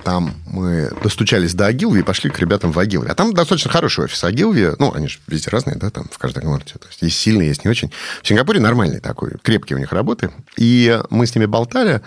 Там 0.04 0.34
мы 0.46 0.92
достучались 1.04 1.54
до 1.54 1.66
Агилви 1.66 2.00
и 2.00 2.04
пошли 2.04 2.30
к 2.30 2.40
ребятам 2.40 2.72
в 2.72 2.80
Агилви. 2.80 3.10
А 3.10 3.16
там 3.16 3.34
достаточно 3.34 3.72
хороший 3.72 4.06
офис 4.06 4.24
Агилви. 4.24 4.74
Ну, 4.80 4.94
они 4.94 5.08
же 5.08 5.20
везде 5.28 5.50
разные, 5.50 5.76
да, 5.76 5.90
там 5.90 6.08
в 6.12 6.18
каждой 6.18 6.44
городе. 6.44 6.74
То 6.80 6.88
есть 6.88 7.02
есть 7.02 7.18
сильные, 7.18 7.50
есть 7.50 7.66
не 7.66 7.72
очень. 7.72 7.92
В 8.22 8.28
Сингапуре 8.28 8.60
нормальный 8.60 9.00
такой, 9.00 9.32
крепкий 9.42 9.76
у 9.76 9.78
них 9.78 9.92
работы. 9.92 10.32
И 10.58 11.02
мы 11.10 11.26
с 11.26 11.36
ними 11.36 11.46
болтали, 11.46 12.02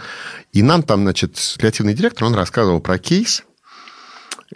и 0.52 0.62
нам 0.62 0.82
там, 0.82 1.02
значит, 1.02 1.38
креативный 1.58 1.94
директор, 1.94 2.24
он 2.24 2.34
рассказывал 2.34 2.80
про 2.80 2.98
кейс, 2.98 3.42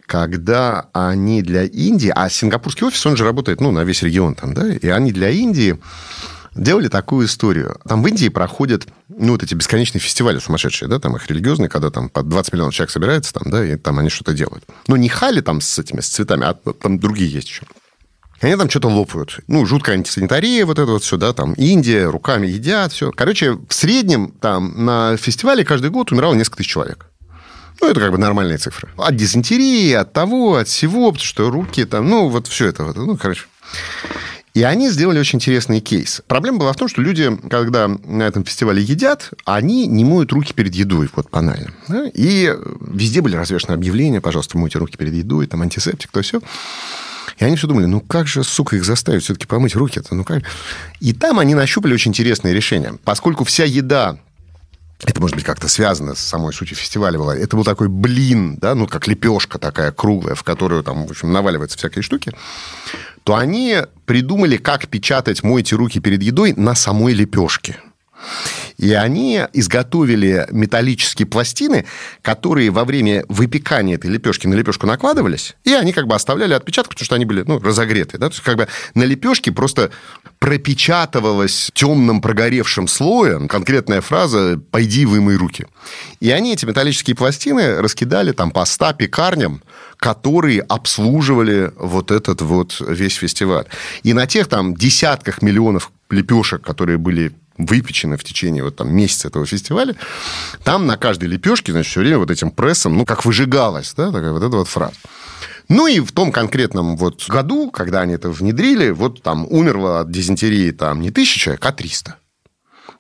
когда 0.07 0.89
они 0.93 1.43
для 1.43 1.65
Индии, 1.65 2.13
а 2.15 2.29
сингапурский 2.29 2.87
офис, 2.87 3.05
он 3.07 3.17
же 3.17 3.25
работает, 3.25 3.61
ну, 3.61 3.71
на 3.71 3.85
весь 3.85 4.03
регион 4.03 4.35
там, 4.35 4.55
да, 4.55 4.69
и 4.69 4.89
они 4.89 5.13
для 5.13 5.31
Индии 5.31 5.79
делали 6.57 6.89
такую 6.89 7.27
историю. 7.27 7.79
Там 7.87 8.03
в 8.03 8.07
Индии 8.07 8.29
проходят, 8.29 8.87
ну, 9.09 9.33
вот 9.33 9.43
эти 9.43 9.55
бесконечные 9.55 10.01
фестивали 10.01 10.39
сумасшедшие, 10.39 10.89
да, 10.89 10.99
там 10.99 11.17
их 11.17 11.29
религиозные, 11.29 11.69
когда 11.69 11.91
там 11.91 12.09
под 12.09 12.29
20 12.29 12.53
миллионов 12.53 12.75
человек 12.75 12.91
собирается 12.91 13.33
там, 13.33 13.51
да, 13.51 13.65
и 13.65 13.77
там 13.77 13.99
они 13.99 14.09
что-то 14.09 14.33
делают. 14.33 14.65
Но 14.89 14.97
не 14.97 15.09
хали 15.09 15.41
там 15.41 15.61
с 15.61 15.79
этими, 15.79 16.01
с 16.01 16.09
цветами, 16.09 16.45
а 16.47 16.55
там 16.55 16.99
другие 16.99 17.31
есть 17.31 17.49
еще. 17.49 17.63
Они 18.41 18.55
там 18.57 18.69
что-то 18.69 18.89
лопают. 18.89 19.41
Ну, 19.47 19.65
жуткая 19.65 19.97
антисанитария, 19.97 20.67
вот 20.67 20.79
это 20.79 20.93
вот 20.93 21.03
все, 21.03 21.17
да, 21.17 21.33
там 21.33 21.55
Индия, 21.55 22.05
руками 22.07 22.47
едят, 22.47 22.93
все. 22.93 23.11
Короче, 23.11 23.53
в 23.53 23.73
среднем 23.73 24.31
там 24.41 24.85
на 24.85 25.17
фестивале 25.17 25.65
каждый 25.65 25.91
год 25.91 26.13
умирало 26.13 26.35
несколько 26.35 26.59
тысяч 26.59 26.71
человек. 26.71 27.07
Ну, 27.81 27.89
это 27.89 28.01
как 28.01 28.11
бы 28.11 28.19
нормальные 28.19 28.59
цифры. 28.59 28.89
От 28.97 29.17
дизентерии, 29.17 29.93
от 29.93 30.13
того, 30.13 30.57
от 30.57 30.69
всего, 30.69 31.13
потому 31.13 31.25
что 31.25 31.51
руки 31.51 31.85
там, 31.85 32.09
ну, 32.09 32.29
вот 32.29 32.47
все 32.47 32.67
это. 32.67 32.85
Вот, 32.85 32.97
ну, 32.97 33.17
короче. 33.17 33.45
И 34.57 34.63
они 34.63 34.89
сделали 34.89 35.19
очень 35.19 35.37
интересный 35.37 35.81
кейс. 35.81 36.23
Проблема 36.27 36.57
была 36.57 36.73
в 36.73 36.77
том, 36.77 36.89
что 36.89 37.03
люди, 37.03 37.31
когда 37.51 37.89
на 37.89 38.23
этом 38.23 38.43
фестивале 38.43 38.83
едят, 38.83 39.29
они 39.45 39.87
не 39.87 40.03
моют 40.03 40.33
руки 40.33 40.55
перед 40.55 40.75
едой, 40.75 41.11
вот 41.15 41.29
банально. 41.31 41.75
И 42.15 42.57
везде 42.81 43.21
были 43.21 43.37
развешены 43.37 43.73
объявления, 43.75 44.23
пожалуйста, 44.23 44.57
мойте 44.57 44.79
руки 44.79 44.97
перед 44.97 45.13
едой, 45.13 45.47
там 45.47 45.61
антисептик, 45.61 46.11
то 46.11 46.23
все. 46.23 46.41
И 47.39 47.45
они 47.45 47.57
все 47.57 47.67
думали, 47.67 47.85
ну 47.85 48.01
как 48.01 48.29
же, 48.29 48.45
сука, 48.45 48.77
их 48.77 48.87
заставить 48.87 49.25
все-таки 49.25 49.47
помыть 49.47 49.77
руки-то? 49.77 50.15
Ну 50.15 50.25
как? 50.25 50.45
И 51.01 51.13
там 51.13 51.39
они 51.39 51.55
нащупали 51.55 51.93
очень 51.93 52.13
интересное 52.13 52.55
решение. 52.55 52.95
Поскольку 53.05 53.45
вся 53.45 53.65
еда 53.65 54.17
это, 55.05 55.21
может 55.21 55.37
быть, 55.37 55.45
как-то 55.45 55.69
связано 55.69 56.15
с 56.15 56.21
самой 56.21 56.53
сутью 56.53 56.77
фестиваля 56.77 57.19
была. 57.19 57.37
Это 57.37 57.57
был 57.57 57.65
такой 57.65 57.89
блин, 57.89 58.57
да, 58.57 58.75
ну, 58.75 58.87
как 58.87 59.07
лепешка 59.07 59.59
такая 59.59 59.93
круглая, 59.93 60.35
в 60.35 60.43
которую 60.43 60.83
там, 60.83 61.07
в 61.07 61.11
общем, 61.11 61.33
наваливаются 61.33 61.77
всякие 61.79 62.03
штуки 62.03 62.33
то 63.27 63.35
они 63.35 63.79
придумали, 64.05 64.57
как 64.57 64.87
печатать 64.87 65.43
«мойте 65.43 65.75
руки 65.75 65.99
перед 65.99 66.23
едой» 66.23 66.53
на 66.53 66.77
самой 66.77 67.13
лепешке. 67.13 67.77
И 68.79 68.93
они 68.93 69.41
изготовили 69.53 70.47
металлические 70.51 71.27
пластины, 71.27 71.87
которые 72.23 72.71
во 72.71 72.85
время 72.85 73.25
выпекания 73.29 73.95
этой 73.95 74.11
лепешки 74.11 74.47
на 74.47 74.55
лепешку 74.55 74.87
накладывались, 74.87 75.57
и 75.65 75.73
они 75.73 75.93
как 75.93 76.07
бы 76.07 76.15
оставляли 76.15 76.53
отпечаток, 76.53 76.91
потому 76.91 77.05
что 77.05 77.15
они 77.15 77.25
были 77.25 77.43
ну, 77.47 77.59
разогреты. 77.59 78.19
Да? 78.19 78.29
То 78.29 78.35
есть 78.35 78.45
как 78.45 78.57
бы 78.57 78.69
на 78.95 79.05
лепешке 79.05 79.51
просто 79.53 79.91
пропечатывалась 80.39 81.71
темным 81.75 82.21
прогоревшим 82.21 82.89
слоем 82.89 83.49
конкретная 83.49 84.01
фраза 84.01 84.61
«пойди 84.71 85.07
вымой 85.07 85.37
руки». 85.37 85.67
И 86.21 86.31
они 86.31 86.53
эти 86.53 86.67
металлические 86.67 87.17
пластины 87.17 87.81
раскидали 87.81 88.33
там 88.33 88.51
по 88.51 88.65
100 88.65 88.95
пекарням, 88.95 89.63
которые 89.97 90.61
обслуживали 90.63 91.73
вот 91.77 92.11
этот 92.11 92.43
вот 92.43 92.81
весь 92.81 93.15
фестиваль. 93.15 93.67
И 94.03 94.13
на 94.13 94.27
тех 94.27 94.49
там 94.49 94.75
десятках 94.75 95.43
миллионов 95.43 95.91
лепешек, 96.11 96.63
которые 96.63 96.99
были 96.99 97.33
выпечены 97.59 98.17
в 98.17 98.25
течение 98.25 98.63
вот 98.63 98.77
там 98.77 98.95
месяца 98.95 99.29
этого 99.29 99.47
фестиваля, 99.47 99.97
там 100.63 100.87
на 100.87 100.97
каждой 100.97 101.29
лепешке, 101.29 101.73
значит, 101.73 101.91
все 101.91 102.01
время 102.01 102.19
вот 102.19 102.31
этим 102.31 102.51
прессом, 102.51 102.97
ну, 102.97 103.05
как 103.05 103.25
выжигалась, 103.25 103.95
да, 103.97 104.13
такая 104.13 104.33
вот 104.33 104.43
эта 104.43 104.57
вот 104.57 104.69
фраза. 104.69 104.95
Ну 105.69 105.87
и 105.89 106.01
в 106.01 106.13
том 106.13 106.31
конкретном 106.31 106.97
вот 106.97 107.27
году, 107.29 107.71
когда 107.71 108.03
они 108.03 108.15
это 108.15 108.31
внедрили, 108.31 108.91
вот 108.91 109.23
там 109.23 109.47
умерло 109.51 110.01
от 110.01 110.11
дизентерии 110.11 110.71
там 110.71 111.01
не 111.01 111.11
тысяча 111.11 111.41
человек, 111.41 111.67
а 111.67 111.73
триста. 111.73 112.17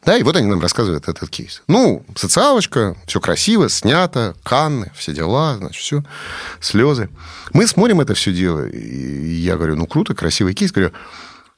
Да, 0.07 0.16
и 0.16 0.23
вот 0.23 0.37
они 0.37 0.47
нам 0.47 0.61
рассказывают 0.61 1.09
этот 1.09 1.29
кейс. 1.31 1.64
Ну, 1.66 2.07
социалочка, 2.14 2.97
все 3.07 3.21
красиво, 3.21 3.69
снято, 3.69 4.37
канны, 4.45 4.92
все 4.95 5.12
дела, 5.12 5.57
значит, 5.57 5.83
все, 5.83 6.05
слезы. 6.61 7.11
Мы 7.53 7.66
смотрим 7.66 8.01
это 8.01 8.14
все 8.14 8.33
дело, 8.33 8.69
и 8.69 9.35
я 9.35 9.57
говорю, 9.57 9.75
ну, 9.75 9.88
круто, 9.88 10.14
красивый 10.14 10.55
кейс. 10.55 10.71
Говорю, 10.71 10.92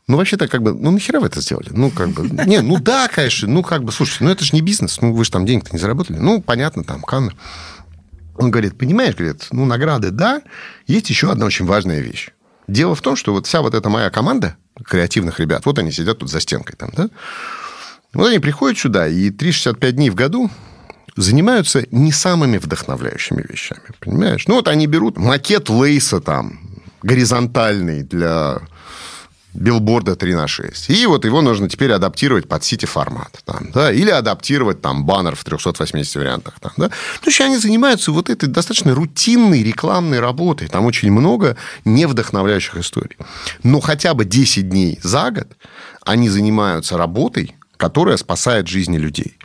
ну, 0.07 0.17
вообще-то, 0.17 0.49
как 0.49 0.63
бы, 0.63 0.73
ну, 0.73 0.91
нахера 0.91 1.21
вы 1.21 1.27
это 1.27 1.43
сделали? 1.43 1.69
Ну, 1.73 1.91
как 1.91 2.09
бы, 2.09 2.27
не, 2.47 2.63
ну, 2.63 2.79
да, 2.79 3.09
конечно, 3.09 3.47
ну, 3.47 3.63
как 3.63 3.85
бы, 3.85 3.93
слушайте, 3.93 4.25
ну, 4.25 4.31
это 4.31 4.43
же 4.43 4.55
не 4.55 4.63
бизнес, 4.63 4.99
ну, 5.03 5.13
вы 5.13 5.27
же 5.27 5.31
там 5.31 5.45
денег-то 5.45 5.73
не 5.75 5.79
заработали. 5.79 6.17
Ну, 6.17 6.41
понятно, 6.41 6.85
там, 6.85 7.03
Канны. 7.03 7.33
Он 8.37 8.51
говорит, 8.51 8.79
понимаешь, 8.79 9.15
говорит, 9.15 9.47
ну, 9.51 9.67
награды, 9.67 10.11
да, 10.11 10.41
есть 10.87 11.11
еще 11.11 11.31
одна 11.31 11.45
очень 11.45 11.67
важная 11.67 12.01
вещь. 12.01 12.31
Дело 12.67 12.95
в 12.95 13.03
том, 13.03 13.15
что 13.15 13.35
вот 13.35 13.47
вся 13.47 13.61
вот 13.61 13.75
эта 13.75 13.91
моя 13.91 14.09
команда 14.09 14.57
креативных 14.83 15.39
ребят, 15.39 15.67
вот 15.67 15.79
они 15.79 15.93
сидят 15.93 16.21
тут 16.21 16.31
за 16.31 16.41
стенкой 16.41 16.77
там, 16.77 16.91
да, 16.97 17.11
вот 18.15 18.29
они 18.29 18.39
приходят 18.39 18.79
сюда, 18.79 19.07
и 19.07 19.31
365 19.31 19.97
дней 19.97 20.11
в 20.11 20.15
году 20.15 20.51
занимаются 21.17 21.85
не 21.91 22.13
самыми 22.13 22.59
вдохновляющими 22.59 23.45
вещами, 23.49 23.83
понимаешь? 24.01 24.47
Ну, 24.47 24.55
вот 24.55 24.69
они 24.69 24.87
берут 24.87 25.17
макет 25.17 25.69
Лейса 25.69 26.21
там, 26.21 26.61
горизонтальный 27.03 28.03
для 28.03 28.61
билборда 29.55 30.15
3 30.15 30.35
на 30.35 30.47
6. 30.47 30.91
И 30.91 31.07
вот 31.07 31.25
его 31.25 31.41
нужно 31.43 31.69
теперь 31.69 31.93
адаптировать 31.93 32.49
под 32.49 32.65
сити-формат. 32.65 33.41
Там, 33.45 33.71
да, 33.73 33.93
или 33.93 34.11
адаптировать 34.11 34.81
там 34.81 35.05
баннер 35.05 35.35
в 35.35 35.45
380 35.45 36.17
вариантах. 36.17 36.61
Там, 36.61 36.73
да. 36.77 36.89
То 36.89 37.27
есть 37.27 37.41
они 37.41 37.59
занимаются 37.59 38.13
вот 38.13 38.31
этой 38.31 38.49
достаточно 38.49 38.95
рутинной 38.95 39.63
рекламной 39.63 40.21
работой. 40.21 40.69
Там 40.69 40.85
очень 40.87 41.11
много 41.11 41.57
невдохновляющих 41.85 42.77
историй. 42.77 43.17
Но 43.63 43.81
хотя 43.81 44.15
бы 44.15 44.25
10 44.25 44.69
дней 44.69 44.99
за 45.03 45.31
год 45.31 45.49
они 46.05 46.29
занимаются 46.29 46.97
работой, 46.97 47.55
которая 47.79 48.19
спасает 48.19 48.69
жизни 48.69 48.99
людей. 48.99 49.39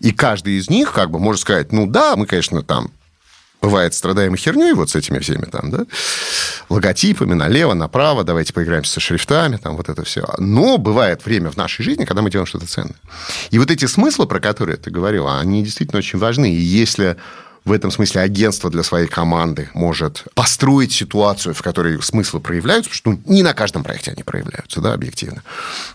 И 0.00 0.12
каждый 0.12 0.58
из 0.58 0.68
них, 0.68 0.92
как 0.92 1.10
бы, 1.10 1.18
может 1.18 1.40
сказать, 1.40 1.72
ну 1.72 1.86
да, 1.86 2.14
мы, 2.16 2.26
конечно, 2.26 2.62
там 2.62 2.92
бывает, 3.60 3.94
страдаем 3.94 4.36
херней 4.36 4.72
вот 4.72 4.90
с 4.90 4.96
этими 4.96 5.18
всеми 5.18 5.44
там, 5.44 5.70
да, 5.70 5.86
логотипами 6.68 7.34
налево, 7.34 7.74
направо, 7.74 8.22
давайте 8.22 8.52
поиграемся 8.52 8.92
со 8.92 9.00
шрифтами, 9.00 9.56
там 9.56 9.76
вот 9.76 9.88
это 9.88 10.04
все. 10.04 10.26
Но 10.38 10.78
бывает 10.78 11.24
время 11.24 11.50
в 11.50 11.56
нашей 11.56 11.84
жизни, 11.84 12.04
когда 12.04 12.22
мы 12.22 12.30
делаем 12.30 12.46
что-то 12.46 12.66
ценное. 12.66 12.96
И 13.50 13.58
вот 13.58 13.70
эти 13.70 13.86
смыслы, 13.86 14.26
про 14.26 14.40
которые 14.40 14.76
ты 14.76 14.90
говорила, 14.90 15.40
они 15.40 15.64
действительно 15.64 15.98
очень 15.98 16.18
важны. 16.18 16.52
И 16.52 16.60
если 16.60 17.16
в 17.64 17.72
этом 17.72 17.90
смысле 17.90 18.22
агентство 18.22 18.70
для 18.70 18.82
своей 18.82 19.06
команды 19.06 19.68
может 19.74 20.24
построить 20.34 20.92
ситуацию, 20.92 21.54
в 21.54 21.62
которой 21.62 22.00
смыслы 22.02 22.40
проявляются, 22.40 22.90
потому 22.90 23.18
что 23.18 23.28
ну, 23.28 23.34
не 23.34 23.42
на 23.42 23.54
каждом 23.54 23.84
проекте 23.84 24.12
они 24.12 24.22
проявляются, 24.22 24.80
да, 24.80 24.92
объективно. 24.92 25.42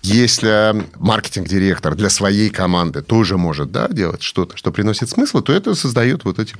Если 0.01 0.85
маркетинг-директор 0.95 1.95
для 1.95 2.09
своей 2.09 2.49
команды 2.49 3.01
тоже 3.01 3.37
может 3.37 3.71
да, 3.71 3.87
делать 3.87 4.21
что-то, 4.21 4.57
что 4.57 4.71
приносит 4.71 5.09
смысл, 5.09 5.41
то 5.41 5.53
это 5.53 5.75
создает 5.75 6.25
вот 6.25 6.39
эти 6.39 6.55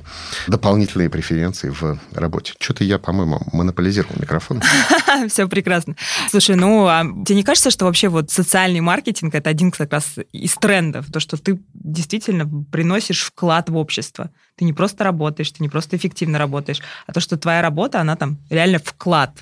дополнительные 0.48 1.10
преференции 1.10 1.70
в 1.70 1.98
работе. 2.12 2.54
Что-то 2.58 2.84
я, 2.84 2.98
по-моему, 2.98 3.40
монополизировал 3.52 4.16
микрофон. 4.18 4.62
Все 5.28 5.48
прекрасно. 5.48 5.96
Слушай, 6.30 6.56
ну, 6.56 6.86
а 6.86 7.04
тебе 7.24 7.36
не 7.36 7.44
кажется, 7.44 7.70
что 7.70 7.84
вообще 7.84 8.08
вот 8.08 8.30
социальный 8.30 8.80
маркетинг– 8.80 9.34
это 9.36 9.50
один 9.50 9.70
как 9.70 9.92
раз 9.92 10.14
из 10.32 10.54
трендов, 10.54 11.06
то, 11.12 11.20
что 11.20 11.36
ты 11.36 11.60
действительно 11.72 12.48
приносишь 12.70 13.22
вклад 13.22 13.70
в 13.70 13.76
общество? 13.76 14.30
Ты 14.56 14.64
не 14.64 14.72
просто 14.72 14.93
работаешь, 15.02 15.50
ты 15.50 15.62
не 15.62 15.68
просто 15.68 15.96
эффективно 15.96 16.38
работаешь, 16.38 16.80
а 17.06 17.12
то, 17.12 17.20
что 17.20 17.36
твоя 17.36 17.62
работа, 17.62 18.00
она 18.00 18.14
там 18.14 18.38
реально 18.50 18.78
вклад. 18.78 19.32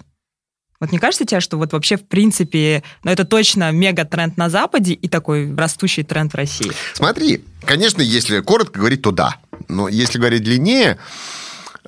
Вот 0.81 0.91
не 0.91 0.99
кажется 0.99 1.25
тебе, 1.25 1.41
что 1.41 1.59
вот 1.59 1.73
вообще 1.73 1.97
в 1.97 2.09
принципе, 2.09 2.83
ну 3.05 3.11
это 3.11 3.25
точно 3.25 3.71
мега-тренд 3.71 4.37
на 4.37 4.49
Западе 4.49 4.95
и 4.95 5.09
такой 5.09 5.55
растущий 5.55 6.03
тренд 6.03 6.33
в 6.33 6.37
России? 6.37 6.73
Смотри, 6.95 7.45
конечно, 7.65 8.03
если 8.03 8.41
коротко 8.41 8.81
говорить, 8.81 9.03
то 9.03 9.12
да. 9.12 9.37
Но 9.69 9.88
если 9.88 10.19
говорить 10.19 10.43
длиннее, 10.43 10.99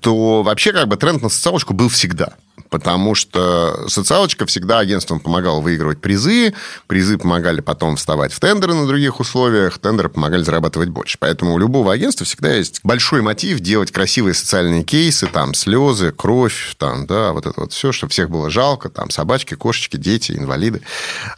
то 0.00 0.42
вообще 0.42 0.72
как 0.72 0.86
бы 0.86 0.96
тренд 0.96 1.22
на 1.22 1.28
социалочку 1.28 1.74
был 1.74 1.88
всегда 1.88 2.34
потому 2.74 3.14
что 3.14 3.84
социалочка 3.86 4.46
всегда 4.46 4.80
агентствам 4.80 5.20
помогала 5.20 5.60
выигрывать 5.60 6.00
призы, 6.00 6.54
призы 6.88 7.18
помогали 7.18 7.60
потом 7.60 7.94
вставать 7.94 8.32
в 8.32 8.40
тендеры 8.40 8.74
на 8.74 8.88
других 8.88 9.20
условиях, 9.20 9.78
тендеры 9.78 10.08
помогали 10.08 10.42
зарабатывать 10.42 10.88
больше. 10.88 11.16
Поэтому 11.20 11.54
у 11.54 11.58
любого 11.58 11.92
агентства 11.92 12.26
всегда 12.26 12.52
есть 12.52 12.80
большой 12.82 13.22
мотив 13.22 13.60
делать 13.60 13.92
красивые 13.92 14.34
социальные 14.34 14.82
кейсы, 14.82 15.28
там, 15.28 15.54
слезы, 15.54 16.10
кровь, 16.10 16.74
там, 16.76 17.06
да, 17.06 17.32
вот 17.32 17.46
это 17.46 17.60
вот 17.60 17.72
все, 17.72 17.92
чтобы 17.92 18.10
всех 18.10 18.28
было 18.28 18.50
жалко, 18.50 18.88
там, 18.88 19.08
собачки, 19.08 19.54
кошечки, 19.54 19.96
дети, 19.96 20.32
инвалиды. 20.32 20.82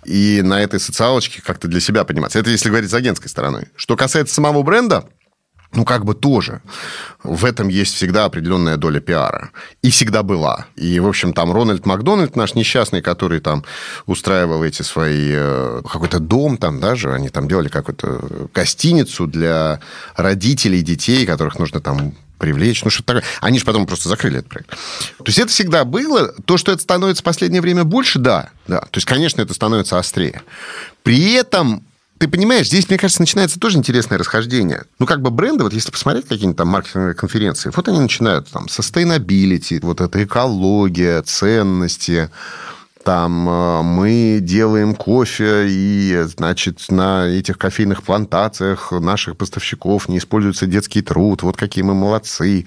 И 0.07 0.40
на 0.42 0.62
этой 0.62 0.81
социалочке 0.81 1.42
как-то 1.42 1.68
для 1.68 1.81
себя 1.81 2.05
подниматься. 2.05 2.38
Это 2.38 2.49
если 2.49 2.70
говорить 2.70 2.90
с 2.90 2.94
агентской 2.94 3.29
стороны. 3.29 3.68
Что 3.77 3.94
касается 3.94 4.35
самого 4.35 4.62
бренда, 4.62 5.05
ну, 5.77 5.85
как 5.85 6.05
бы 6.05 6.15
тоже. 6.15 6.62
В 7.23 7.45
этом 7.45 7.69
есть 7.69 7.95
всегда 7.95 8.25
определенная 8.25 8.77
доля 8.77 9.01
пиара. 9.01 9.51
И 9.83 9.91
всегда 9.91 10.23
была. 10.23 10.67
И, 10.77 10.99
в 11.01 11.07
общем, 11.07 11.33
там 11.33 11.53
Рональд 11.53 11.87
Макдональд, 11.87 12.37
наш 12.37 12.55
несчастный, 12.55 13.03
который 13.03 13.41
там 13.41 13.65
устраивал 14.07 14.65
эти 14.65 14.83
свои... 14.83 15.33
Э, 15.35 15.83
какой-то 15.91 16.19
дом 16.19 16.57
там 16.57 16.81
даже, 16.81 17.12
они 17.12 17.29
там 17.29 17.47
делали 17.49 17.69
какую-то 17.69 18.49
гостиницу 18.55 19.27
для 19.27 19.81
родителей 20.17 20.83
детей, 20.83 21.27
которых 21.27 21.59
нужно 21.59 21.81
там 21.81 22.15
привлечь, 22.39 22.85
ну 22.85 22.91
что-то 22.91 23.15
такое. 23.15 23.25
Они 23.41 23.59
же 23.59 23.65
потом 23.65 23.87
просто 23.87 24.09
закрыли 24.09 24.39
этот 24.39 24.51
проект. 24.51 24.71
То 24.71 25.27
есть 25.27 25.39
это 25.39 25.49
всегда 25.49 25.85
было. 25.85 26.33
То, 26.45 26.57
что 26.57 26.73
это 26.73 26.83
становится 26.83 27.23
в 27.23 27.25
последнее 27.25 27.62
время 27.62 27.85
больше, 27.85 28.19
да. 28.19 28.51
да. 28.67 28.81
То 28.81 28.97
есть, 28.97 29.07
конечно, 29.07 29.41
это 29.43 29.55
становится 29.55 29.99
острее. 29.99 30.43
При 31.03 31.33
этом 31.33 31.83
ты 32.18 32.29
понимаешь, 32.29 32.68
здесь, 32.68 32.88
мне 32.88 32.98
кажется, 32.98 33.22
начинается 33.22 33.61
тоже 33.61 33.79
интересное 33.79 34.18
расхождение. 34.18 34.85
Ну, 34.98 35.07
как 35.07 35.20
бы 35.20 35.31
бренды, 35.31 35.64
вот 35.64 35.72
если 35.72 35.90
посмотреть 35.90 36.26
какие-нибудь 36.26 36.57
там 36.57 36.68
маркетинговые 36.68 37.14
конференции, 37.14 37.70
вот 37.74 37.88
они 37.88 38.00
начинают 38.00 38.48
там 38.48 38.66
sustainability, 38.66 39.81
вот 39.83 40.00
это 40.00 40.24
экология, 40.24 41.22
ценности, 41.22 42.31
там 43.05 43.48
э, 43.48 43.83
мы 43.83 44.38
делаем 44.40 44.94
кофе, 44.94 45.66
и, 45.68 46.24
значит, 46.26 46.90
на 46.90 47.26
этих 47.29 47.59
кофейных 47.59 48.02
плантациях 48.02 48.92
наших 48.92 49.37
поставщиков 49.37 50.09
не 50.09 50.18
используется 50.18 50.66
детский 50.66 51.02
труд, 51.02 51.42
вот 51.42 51.57
какие 51.57 51.85
мы 51.85 51.94
молодцы. 51.94 52.66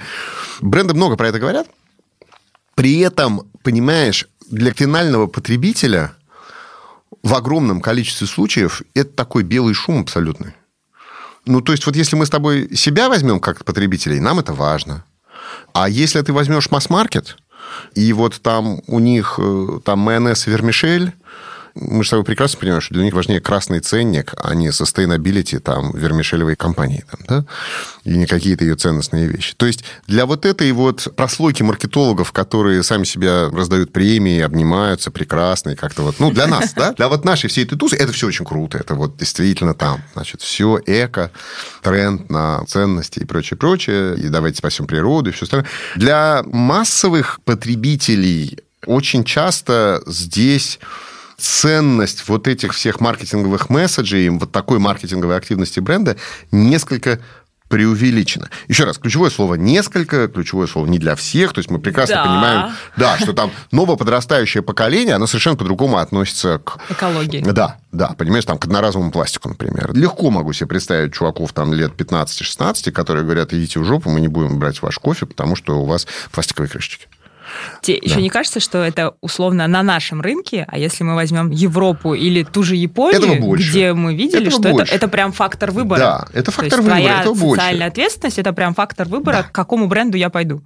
Бренды 0.62 0.94
много 0.94 1.16
про 1.18 1.28
это 1.28 1.40
говорят. 1.40 1.68
При 2.76 3.00
этом, 3.00 3.50
понимаешь, 3.64 4.30
для 4.50 4.72
финального 4.72 5.28
потребителя– 5.28 6.14
в 7.24 7.34
огромном 7.34 7.82
количестве 7.82 8.28
случаев 8.28 8.82
это 8.94 9.12
такой 9.12 9.44
белый 9.44 9.74
шум 9.74 10.02
абсолютный. 10.02 10.54
Ну, 11.46 11.62
то 11.62 11.72
есть, 11.72 11.86
вот 11.86 11.96
если 11.96 12.16
мы 12.16 12.26
с 12.26 12.30
тобой 12.30 12.76
себя 12.76 13.10
возьмем 13.10 13.40
как 13.40 13.66
потребителей, 13.66 14.20
нам 14.20 14.40
это 14.40 14.54
важно. 14.54 15.04
А 15.74 15.90
если 15.90 16.22
ты 16.22 16.34
возьмешь 16.34 16.70
масс-маркет, 16.70 17.38
и 17.96 18.14
вот 18.14 18.42
там 18.42 18.82
у 18.88 19.00
них 19.00 19.36
э, 19.38 19.80
там 19.84 20.00
майонез 20.00 20.48
и 20.48 20.52
вермишель, 20.52 21.14
мы 21.80 22.04
же 22.04 22.08
с 22.08 22.12
тобой 22.12 22.26
прекрасно 22.26 22.60
понимаем, 22.60 22.82
что 22.82 22.94
для 22.94 23.04
них 23.04 23.14
важнее 23.14 23.40
красный 23.40 23.80
ценник, 23.80 24.34
а 24.38 24.54
не 24.54 24.70
sustainability 24.70 25.60
там, 25.60 25.92
вермишелевой 25.96 26.56
компании. 26.56 27.06
Там, 27.10 27.20
да? 27.28 27.46
И 28.04 28.18
не 28.18 28.26
какие-то 28.26 28.64
ее 28.64 28.76
ценностные 28.76 29.28
вещи. 29.28 29.54
То 29.56 29.66
есть 29.66 29.84
для 30.08 30.26
вот 30.26 30.46
этой 30.46 30.72
вот 30.72 31.08
прослойки 31.16 31.64
маркетологов, 31.64 32.32
которые 32.32 32.84
сами 32.84 33.04
себя 33.06 33.50
раздают 33.50 33.94
премии, 33.94 34.42
обнимаются 34.42 35.12
прекрасно, 35.12 35.72
и 35.72 35.76
как-то 35.76 36.04
вот, 36.04 36.20
ну, 36.20 36.32
для 36.32 36.48
нас, 36.48 36.74
да, 36.74 36.94
для 36.94 37.08
вот 37.08 37.26
нашей 37.26 37.50
всей 37.50 37.66
этой 37.66 37.78
тузы, 37.78 37.96
это 37.96 38.12
все 38.12 38.28
очень 38.28 38.46
круто. 38.46 38.78
Это 38.78 38.96
вот 38.96 39.18
действительно 39.18 39.74
там, 39.74 40.02
значит, 40.14 40.42
все 40.42 40.80
эко, 40.86 41.32
тренд 41.82 42.30
на 42.30 42.66
ценности 42.66 43.20
и 43.20 43.26
прочее, 43.26 43.58
прочее, 43.58 44.18
и 44.18 44.28
давайте 44.30 44.58
спасем 44.58 44.88
природу 44.88 45.30
и 45.30 45.34
все 45.34 45.46
остальное. 45.46 45.70
Для 45.96 46.44
массовых 46.46 47.40
потребителей 47.46 48.60
очень 48.86 49.24
часто 49.24 50.02
здесь 50.06 50.80
ценность 51.40 52.28
вот 52.28 52.48
этих 52.48 52.74
всех 52.74 53.00
маркетинговых 53.00 53.70
месседжей, 53.70 54.30
вот 54.30 54.52
такой 54.52 54.80
маркетинговой 54.80 55.38
активности 55.38 55.80
бренда 55.80 56.18
несколько 56.52 57.20
преувеличено. 57.70 58.50
Еще 58.68 58.84
раз, 58.84 58.98
ключевое 58.98 59.30
слово 59.30 59.54
«несколько», 59.54 60.28
ключевое 60.28 60.68
слово 60.68 60.88
«не 60.88 60.98
для 60.98 61.16
всех», 61.16 61.54
то 61.54 61.60
есть 61.60 61.70
мы 61.70 61.80
прекрасно 61.80 62.16
да. 62.16 62.24
понимаем, 62.24 62.72
да, 62.98 63.18
что 63.20 63.32
там 63.32 63.52
новое 63.72 63.96
подрастающее 63.96 64.64
поколение, 64.64 65.16
оно 65.16 65.28
совершенно 65.28 65.56
по-другому 65.56 65.98
относится 65.98 66.60
к... 66.60 66.80
Экологии. 66.90 67.42
Да, 67.42 67.78
да, 67.92 68.16
понимаешь, 68.18 68.46
там, 68.46 68.58
к 68.58 68.66
одноразовому 68.66 69.12
пластику, 69.12 69.50
например. 69.50 69.94
Легко 69.94 70.32
могу 70.32 70.52
себе 70.52 70.68
представить 70.68 71.14
чуваков 71.14 71.54
там 71.54 71.74
лет 71.74 71.94
15-16, 71.96 72.92
которые 72.92 73.24
говорят, 73.24 73.54
идите 73.54 73.80
в 73.80 73.86
жопу, 73.86 74.10
мы 74.10 74.20
не 74.20 74.28
будем 74.28 74.58
брать 74.60 74.82
ваш 74.82 74.98
кофе, 74.98 75.28
потому 75.28 75.56
что 75.56 75.80
у 75.80 75.86
вас 75.86 76.08
пластиковые 76.32 76.70
крышечки. 76.70 77.08
Тебе 77.82 78.00
да. 78.00 78.06
еще 78.06 78.22
не 78.22 78.30
кажется, 78.30 78.60
что 78.60 78.80
это 78.80 79.16
условно 79.22 79.68
на 79.68 79.84
нашем 79.84 80.22
рынке, 80.22 80.66
а 80.68 80.78
если 80.78 81.04
мы 81.04 81.16
возьмем 81.16 81.50
Европу 81.50 82.14
или 82.14 82.44
ту 82.44 82.64
же 82.64 82.76
Японию, 82.76 83.56
где 83.56 83.94
мы 83.94 84.16
видели, 84.16 84.48
Этого 84.48 84.74
что 84.74 84.84
это, 84.84 84.94
это 84.94 85.08
прям 85.08 85.32
фактор 85.32 85.72
выбора. 85.72 86.00
Да, 86.00 86.28
это 86.34 86.52
фактор 86.52 86.82
выбора, 86.82 87.00
твоя 87.00 87.22
это 87.22 87.36
социальная 87.36 87.88
ответственность, 87.88 88.40
это 88.40 88.54
прям 88.54 88.74
фактор 88.74 89.08
выбора, 89.08 89.38
да. 89.38 89.44
к 89.44 89.52
какому 89.52 89.88
бренду 89.88 90.18
я 90.18 90.30
пойду. 90.30 90.62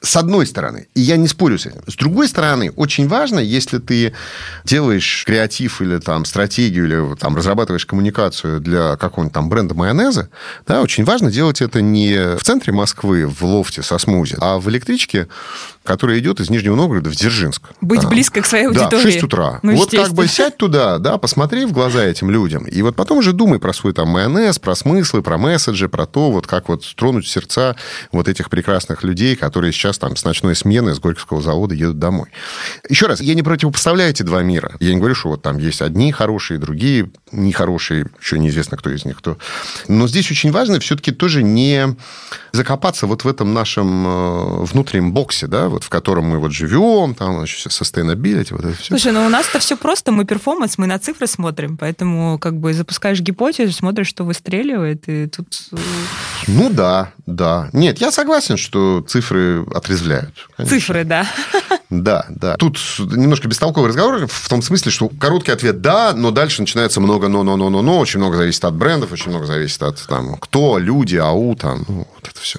С 0.00 0.16
одной 0.16 0.46
стороны, 0.46 0.86
и 0.94 1.00
я 1.00 1.16
не 1.16 1.26
спорю 1.26 1.58
с 1.58 1.66
этим. 1.66 1.82
С 1.88 1.96
другой 1.96 2.28
стороны, 2.28 2.70
очень 2.70 3.08
важно, 3.08 3.40
если 3.40 3.78
ты 3.78 4.14
делаешь 4.64 5.24
креатив 5.26 5.82
или 5.82 5.98
там 5.98 6.24
стратегию, 6.24 6.84
или 6.84 7.16
там 7.16 7.34
разрабатываешь 7.34 7.84
коммуникацию 7.84 8.60
для 8.60 8.96
какого-нибудь 8.96 9.34
там 9.34 9.48
бренда 9.48 9.74
майонеза, 9.74 10.28
да, 10.68 10.82
очень 10.82 11.02
важно 11.02 11.32
делать 11.32 11.60
это 11.60 11.82
не 11.82 12.36
в 12.36 12.44
центре 12.44 12.72
Москвы, 12.72 13.26
в 13.26 13.42
лофте 13.42 13.82
со 13.82 13.98
смузи, 13.98 14.36
а 14.40 14.60
в 14.60 14.70
электричке 14.70 15.26
которая 15.88 16.18
идет 16.18 16.38
из 16.38 16.50
Нижнего 16.50 16.76
Новгорода 16.76 17.08
в 17.08 17.14
Дзержинск. 17.14 17.62
Быть 17.80 18.06
близко 18.06 18.42
к 18.42 18.46
своей 18.46 18.66
аудитории. 18.66 18.90
Да, 18.90 18.98
в 18.98 19.02
6 19.02 19.22
утра. 19.22 19.58
Ну, 19.62 19.74
вот 19.74 19.90
как 19.90 20.12
бы 20.12 20.28
сядь 20.28 20.58
туда, 20.58 20.98
да, 20.98 21.16
посмотри 21.16 21.64
в 21.64 21.72
глаза 21.72 22.04
этим 22.04 22.30
людям. 22.30 22.66
И 22.66 22.82
вот 22.82 22.94
потом 22.94 23.18
уже 23.18 23.32
думай 23.32 23.58
про 23.58 23.72
свой 23.72 23.94
там 23.94 24.08
майонез, 24.08 24.58
про 24.58 24.74
смыслы, 24.74 25.22
про 25.22 25.38
месседжи, 25.38 25.88
про 25.88 26.04
то, 26.04 26.30
вот 26.30 26.46
как 26.46 26.68
вот 26.68 26.84
тронуть 26.94 27.26
сердца 27.26 27.74
вот 28.12 28.28
этих 28.28 28.50
прекрасных 28.50 29.02
людей, 29.02 29.34
которые 29.34 29.72
сейчас 29.72 29.98
там 29.98 30.14
с 30.14 30.24
ночной 30.24 30.54
смены 30.54 30.94
с 30.94 31.00
Горьковского 31.00 31.40
завода 31.40 31.74
едут 31.74 31.98
домой. 31.98 32.28
Еще 32.90 33.06
раз, 33.06 33.22
я 33.22 33.34
не 33.34 33.42
противопоставляю 33.42 34.10
эти 34.10 34.22
два 34.22 34.42
мира. 34.42 34.76
Я 34.80 34.92
не 34.92 34.98
говорю, 34.98 35.14
что 35.14 35.30
вот 35.30 35.42
там 35.42 35.56
есть 35.56 35.80
одни 35.80 36.12
хорошие, 36.12 36.58
другие 36.58 37.10
нехорошие, 37.32 38.08
еще 38.20 38.38
неизвестно, 38.38 38.76
кто 38.76 38.90
из 38.90 39.06
них 39.06 39.16
кто. 39.16 39.38
Но 39.88 40.06
здесь 40.06 40.30
очень 40.30 40.52
важно 40.52 40.80
все-таки 40.80 41.12
тоже 41.12 41.42
не 41.42 41.96
закопаться 42.52 43.06
вот 43.06 43.24
в 43.24 43.28
этом 43.28 43.54
нашем 43.54 44.06
э, 44.06 44.64
внутреннем 44.64 45.12
боксе, 45.12 45.46
да, 45.46 45.70
вот 45.78 45.84
в 45.84 45.88
котором 45.90 46.24
мы 46.24 46.38
вот 46.38 46.50
живем, 46.50 47.14
там 47.14 47.36
значит, 47.36 47.70
sustainability, 47.70 48.48
вот 48.50 48.64
это 48.64 48.76
все. 48.76 48.88
Слушай, 48.88 49.12
ну 49.12 49.24
у 49.24 49.28
нас-то 49.28 49.60
все 49.60 49.76
просто, 49.76 50.10
мы 50.10 50.24
перформанс, 50.24 50.76
мы 50.76 50.88
на 50.88 50.98
цифры 50.98 51.28
смотрим, 51.28 51.76
поэтому 51.76 52.36
как 52.40 52.58
бы 52.58 52.74
запускаешь 52.74 53.20
гипотезу, 53.20 53.72
смотришь, 53.72 54.08
что 54.08 54.24
выстреливает, 54.24 55.08
и 55.08 55.28
тут... 55.28 55.46
Э, 55.70 55.76
ну 56.48 56.68
да, 56.68 57.12
да. 57.26 57.70
Нет, 57.72 57.98
я 57.98 58.10
согласен, 58.10 58.56
что 58.56 59.04
цифры 59.06 59.64
отрезвляют. 59.72 60.48
Конечно. 60.56 60.78
Цифры, 60.78 61.04
да. 61.04 61.26
Да, 61.90 62.26
да. 62.28 62.56
Тут 62.56 62.78
немножко 62.98 63.46
бестолковый 63.46 63.88
разговор 63.88 64.26
в 64.26 64.48
том 64.48 64.60
смысле, 64.60 64.90
что 64.90 65.08
короткий 65.08 65.52
ответ 65.52 65.80
«да», 65.80 66.12
но 66.12 66.32
дальше 66.32 66.60
начинается 66.60 67.00
много 67.00 67.28
«но-но-но-но-но», 67.28 67.98
очень 67.98 68.18
много 68.18 68.36
зависит 68.36 68.64
от 68.64 68.74
брендов, 68.74 69.12
очень 69.12 69.30
много 69.30 69.46
зависит 69.46 69.82
от 69.82 70.04
там, 70.08 70.36
кто, 70.38 70.78
люди, 70.78 71.16
ау, 71.16 71.54
там, 71.54 71.84
ну, 71.88 72.06
вот 72.14 72.28
это 72.28 72.40
все. 72.40 72.58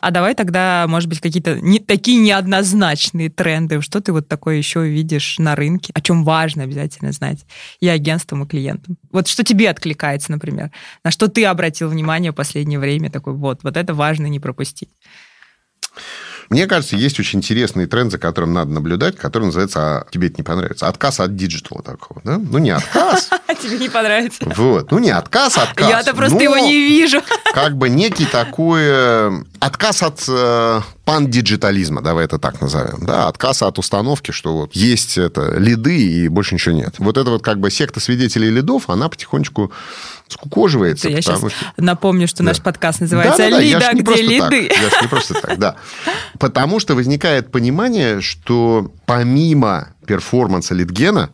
А 0.00 0.10
давай 0.10 0.34
тогда, 0.34 0.86
может 0.88 1.08
быть, 1.08 1.20
какие-то 1.20 1.60
не, 1.60 1.78
такие 1.78 2.20
неоднозначные 2.20 3.30
тренды. 3.30 3.80
Что 3.80 4.00
ты 4.00 4.12
вот 4.12 4.28
такое 4.28 4.56
еще 4.56 4.86
видишь 4.86 5.38
на 5.38 5.56
рынке? 5.56 5.92
О 5.94 6.00
чем 6.00 6.24
важно 6.24 6.64
обязательно 6.64 7.12
знать 7.12 7.44
и 7.80 7.88
агентствам, 7.88 8.44
и 8.44 8.46
клиентам. 8.46 8.96
Вот 9.10 9.28
что 9.28 9.44
тебе 9.44 9.70
откликается, 9.70 10.30
например? 10.30 10.70
На 11.04 11.10
что 11.10 11.28
ты 11.28 11.44
обратил 11.44 11.88
внимание 11.88 12.32
в 12.32 12.34
последнее 12.34 12.78
время? 12.78 13.10
Такой, 13.10 13.34
вот, 13.34 13.62
вот 13.62 13.76
это 13.76 13.94
важно 13.94 14.26
не 14.26 14.40
пропустить. 14.40 14.90
Мне 16.50 16.66
кажется, 16.66 16.96
есть 16.96 17.20
очень 17.20 17.40
интересный 17.40 17.86
тренд, 17.86 18.10
за 18.10 18.18
которым 18.18 18.54
надо 18.54 18.70
наблюдать, 18.70 19.16
который 19.16 19.44
называется, 19.44 19.80
а 19.80 20.06
тебе 20.10 20.28
это 20.28 20.36
не 20.38 20.42
понравится, 20.42 20.88
отказ 20.88 21.20
от 21.20 21.36
digital 21.36 21.76
а 21.76 21.82
такого. 21.82 22.20
Да? 22.24 22.38
Ну, 22.38 22.58
не 22.58 22.70
отказ. 22.70 23.30
Тебе 23.62 23.78
не 23.78 23.88
понравится. 23.88 24.44
Вот. 24.56 24.92
Ну, 24.92 24.98
не 24.98 25.10
отказ, 25.10 25.58
отказ. 25.58 25.88
Я-то 25.88 26.14
просто 26.14 26.38
его 26.38 26.56
не 26.58 26.78
вижу. 26.78 27.20
Как 27.52 27.76
бы 27.76 27.88
некий 27.88 28.24
такой 28.24 28.82
э, 28.84 29.42
отказ 29.58 30.02
от 30.02 30.24
э, 30.28 30.80
пан-диджитализма, 31.04 32.02
давай 32.02 32.26
это 32.26 32.38
так 32.38 32.60
назовем, 32.60 33.04
да, 33.04 33.28
отказ 33.28 33.62
от 33.62 33.78
установки, 33.78 34.30
что 34.30 34.54
вот 34.56 34.76
есть 34.76 35.18
это 35.18 35.56
лиды 35.58 35.96
и 35.96 36.28
больше 36.28 36.54
ничего 36.54 36.74
нет. 36.74 36.94
Вот 36.98 37.16
это 37.16 37.30
вот 37.30 37.42
как 37.42 37.58
бы 37.58 37.70
секта 37.70 37.98
свидетелей 37.98 38.50
лидов, 38.50 38.90
она 38.90 39.08
потихонечку 39.08 39.72
скукоживается. 40.28 41.08
Я 41.08 41.20
сейчас 41.20 41.38
что... 41.38 41.50
напомню, 41.76 42.28
что 42.28 42.38
да. 42.38 42.50
наш 42.50 42.60
подкаст 42.60 43.00
называется 43.00 43.38
да, 43.38 43.50
да, 43.50 43.56
да. 43.56 43.62
«Лида, 43.62 43.90
где 43.94 44.22
лиды». 44.22 44.68
Так. 44.68 44.78
Я 44.78 44.90
же 44.90 44.96
не 45.02 45.08
просто 45.08 45.34
так, 45.34 45.58
да. 45.58 45.76
Потому 46.38 46.80
что 46.80 46.94
возникает 46.94 47.50
понимание, 47.50 48.20
что 48.20 48.92
помимо 49.06 49.94
перформанса 50.06 50.74
лидгена, 50.74 51.30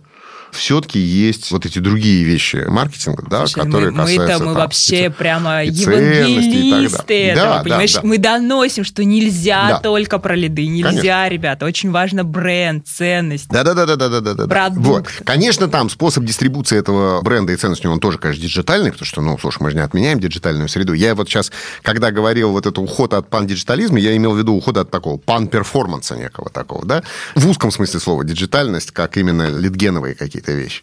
все-таки 0.54 0.98
есть 0.98 1.50
вот 1.50 1.66
эти 1.66 1.78
другие 1.78 2.24
вещи 2.24 2.64
маркетинга, 2.68 3.24
да, 3.28 3.46
Слушай, 3.46 3.64
которые 3.64 3.90
мы, 3.90 3.98
касаются... 3.98 4.22
Мы-то 4.22 4.38
мы 4.38 4.44
там, 4.44 4.54
вообще 4.54 5.10
прямо 5.10 5.64
евангелисты 5.64 7.24
этого, 7.28 7.56
да, 7.56 7.62
понимаешь? 7.62 7.92
Да, 7.94 8.00
да. 8.02 8.08
Мы 8.08 8.18
доносим, 8.18 8.84
что 8.84 9.04
нельзя 9.04 9.68
да. 9.68 9.78
только 9.80 10.18
про 10.18 10.34
лиды, 10.34 10.66
нельзя, 10.66 10.90
Конечно. 10.90 11.28
ребята, 11.28 11.66
очень 11.66 11.90
важно 11.90 12.24
бренд, 12.24 12.86
ценность. 12.86 13.48
Да-да-да-да-да-да. 13.48 14.46
Продукт. 14.46 14.86
Вот. 14.86 15.08
Конечно, 15.24 15.68
там 15.68 15.90
способ 15.90 16.24
дистрибуции 16.24 16.78
этого 16.78 17.20
бренда 17.22 17.52
и 17.52 17.56
ценности, 17.56 17.86
он 17.86 18.00
тоже, 18.00 18.18
конечно, 18.18 18.42
диджитальный, 18.42 18.92
потому 18.92 19.06
что, 19.06 19.20
ну, 19.20 19.38
слушай, 19.38 19.62
мы 19.62 19.70
же 19.70 19.76
не 19.76 19.82
отменяем 19.82 20.20
диджитальную 20.20 20.68
среду. 20.68 20.92
Я 20.92 21.14
вот 21.14 21.28
сейчас, 21.28 21.52
когда 21.82 22.10
говорил 22.10 22.50
вот 22.50 22.66
это 22.66 22.80
уход 22.80 23.14
от 23.14 23.28
пан-диджитализма, 23.28 23.98
я 23.98 24.16
имел 24.16 24.32
в 24.32 24.38
виду 24.38 24.54
уход 24.54 24.76
от 24.76 24.90
такого 24.90 25.18
пан-перформанса 25.18 26.16
некого 26.16 26.50
такого, 26.50 26.84
да, 26.84 27.02
в 27.34 27.48
узком 27.48 27.70
смысле 27.70 28.00
слова 28.00 28.24
диджитальность, 28.24 28.90
как 28.90 29.16
именно 29.16 29.48
лидгеновые 29.48 30.14
какие-то 30.14 30.43
какая-то 30.44 30.52
вещь. 30.52 30.82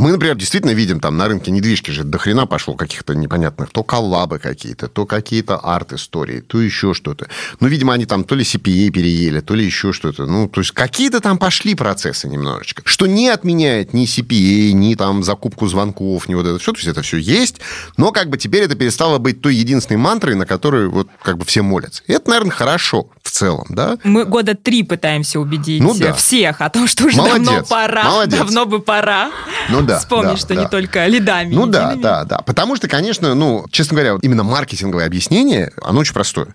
Мы, 0.00 0.12
например, 0.12 0.34
действительно 0.34 0.70
видим 0.70 0.98
там 0.98 1.18
на 1.18 1.28
рынке 1.28 1.50
недвижки 1.50 1.90
же 1.90 2.04
до 2.04 2.16
хрена 2.16 2.46
пошло 2.46 2.74
каких-то 2.74 3.14
непонятных, 3.14 3.68
то 3.68 3.82
коллабы 3.84 4.38
какие-то, 4.38 4.88
то 4.88 5.04
какие-то 5.04 5.58
арт-истории, 5.58 6.40
то 6.40 6.58
еще 6.58 6.94
что-то. 6.94 7.28
Ну, 7.60 7.68
видимо, 7.68 7.92
они 7.92 8.06
там 8.06 8.24
то 8.24 8.34
ли 8.34 8.42
CPA 8.42 8.88
переели, 8.88 9.40
то 9.40 9.54
ли 9.54 9.62
еще 9.62 9.92
что-то. 9.92 10.24
Ну, 10.24 10.48
то 10.48 10.62
есть 10.62 10.70
какие-то 10.70 11.20
там 11.20 11.36
пошли 11.36 11.74
процессы 11.74 12.30
немножечко, 12.30 12.80
что 12.86 13.04
не 13.04 13.28
отменяет 13.28 13.92
ни 13.92 14.06
CPA, 14.06 14.72
ни 14.72 14.94
там 14.94 15.22
закупку 15.22 15.66
звонков, 15.66 16.30
ни 16.30 16.34
вот 16.34 16.46
это 16.46 16.58
все. 16.58 16.72
То 16.72 16.78
есть 16.78 16.88
это 16.88 17.02
все 17.02 17.18
есть, 17.18 17.60
но 17.98 18.10
как 18.10 18.30
бы 18.30 18.38
теперь 18.38 18.62
это 18.62 18.76
перестало 18.76 19.18
быть 19.18 19.42
той 19.42 19.54
единственной 19.54 19.98
мантрой, 19.98 20.34
на 20.34 20.46
которую 20.46 20.90
вот 20.90 21.08
как 21.22 21.36
бы 21.36 21.44
все 21.44 21.60
молятся. 21.60 22.02
И 22.06 22.14
это, 22.14 22.30
наверное, 22.30 22.52
хорошо 22.52 23.10
в 23.22 23.30
целом, 23.30 23.66
да? 23.68 23.98
Мы 24.04 24.24
года 24.24 24.54
три 24.54 24.82
пытаемся 24.82 25.38
убедить 25.38 25.82
ну, 25.82 25.94
да. 25.94 26.14
всех 26.14 26.62
о 26.62 26.70
том, 26.70 26.86
что 26.86 27.04
уже 27.04 27.18
Молодец. 27.18 27.46
давно 27.46 27.64
пора, 27.68 28.04
Молодец. 28.04 28.38
давно 28.38 28.64
бы 28.64 28.80
пора. 28.80 29.30
Ну, 29.68 29.89
да. 29.90 29.98
Вспомнить, 29.98 30.32
да, 30.32 30.36
что 30.36 30.54
да. 30.54 30.62
не 30.62 30.68
только 30.68 31.06
лидами. 31.06 31.54
Ну 31.54 31.66
да, 31.66 31.94
да, 31.96 32.24
да. 32.24 32.38
Потому 32.38 32.76
что, 32.76 32.88
конечно, 32.88 33.34
ну, 33.34 33.66
честно 33.70 33.96
говоря, 33.96 34.18
именно 34.22 34.42
маркетинговое 34.42 35.06
объяснение, 35.06 35.72
оно 35.82 36.00
очень 36.00 36.14
простое 36.14 36.48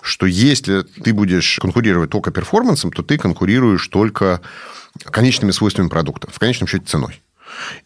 что 0.00 0.26
если 0.26 0.82
ты 0.82 1.12
будешь 1.12 1.58
конкурировать 1.60 2.08
только 2.08 2.30
перформансом, 2.30 2.90
то 2.92 3.02
ты 3.02 3.18
конкурируешь 3.18 3.86
только 3.88 4.40
конечными 5.04 5.50
свойствами 5.50 5.88
продукта, 5.88 6.28
в 6.32 6.38
конечном 6.38 6.66
счете 6.66 6.86
ценой. 6.86 7.20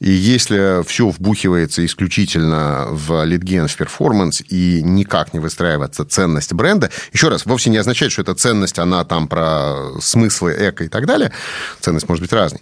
И 0.01 0.11
если 0.11 0.85
все 0.85 1.09
вбухивается 1.09 1.85
исключительно 1.85 2.89
в 2.91 3.25
лидген, 3.25 3.69
в 3.69 3.77
перформанс, 3.77 4.43
и 4.49 4.83
никак 4.83 5.33
не 5.33 5.41
выстраивается 5.41 6.05
ценность 6.05 6.53
бренда, 6.53 6.91
еще 7.13 7.29
раз, 7.29 7.47
вовсе 7.47 7.71
не 7.71 7.79
означает, 7.79 8.13
что 8.13 8.23
эта 8.23 8.35
ценность, 8.35 8.79
она 8.79 9.05
там 9.05 9.29
про 9.29 10.01
смыслы 10.01 10.55
эко 10.59 10.85
и 10.85 10.89
так 10.89 11.07
далее, 11.07 11.33
ценность 11.81 12.09
может 12.09 12.23
быть 12.23 12.33
разной, 12.33 12.61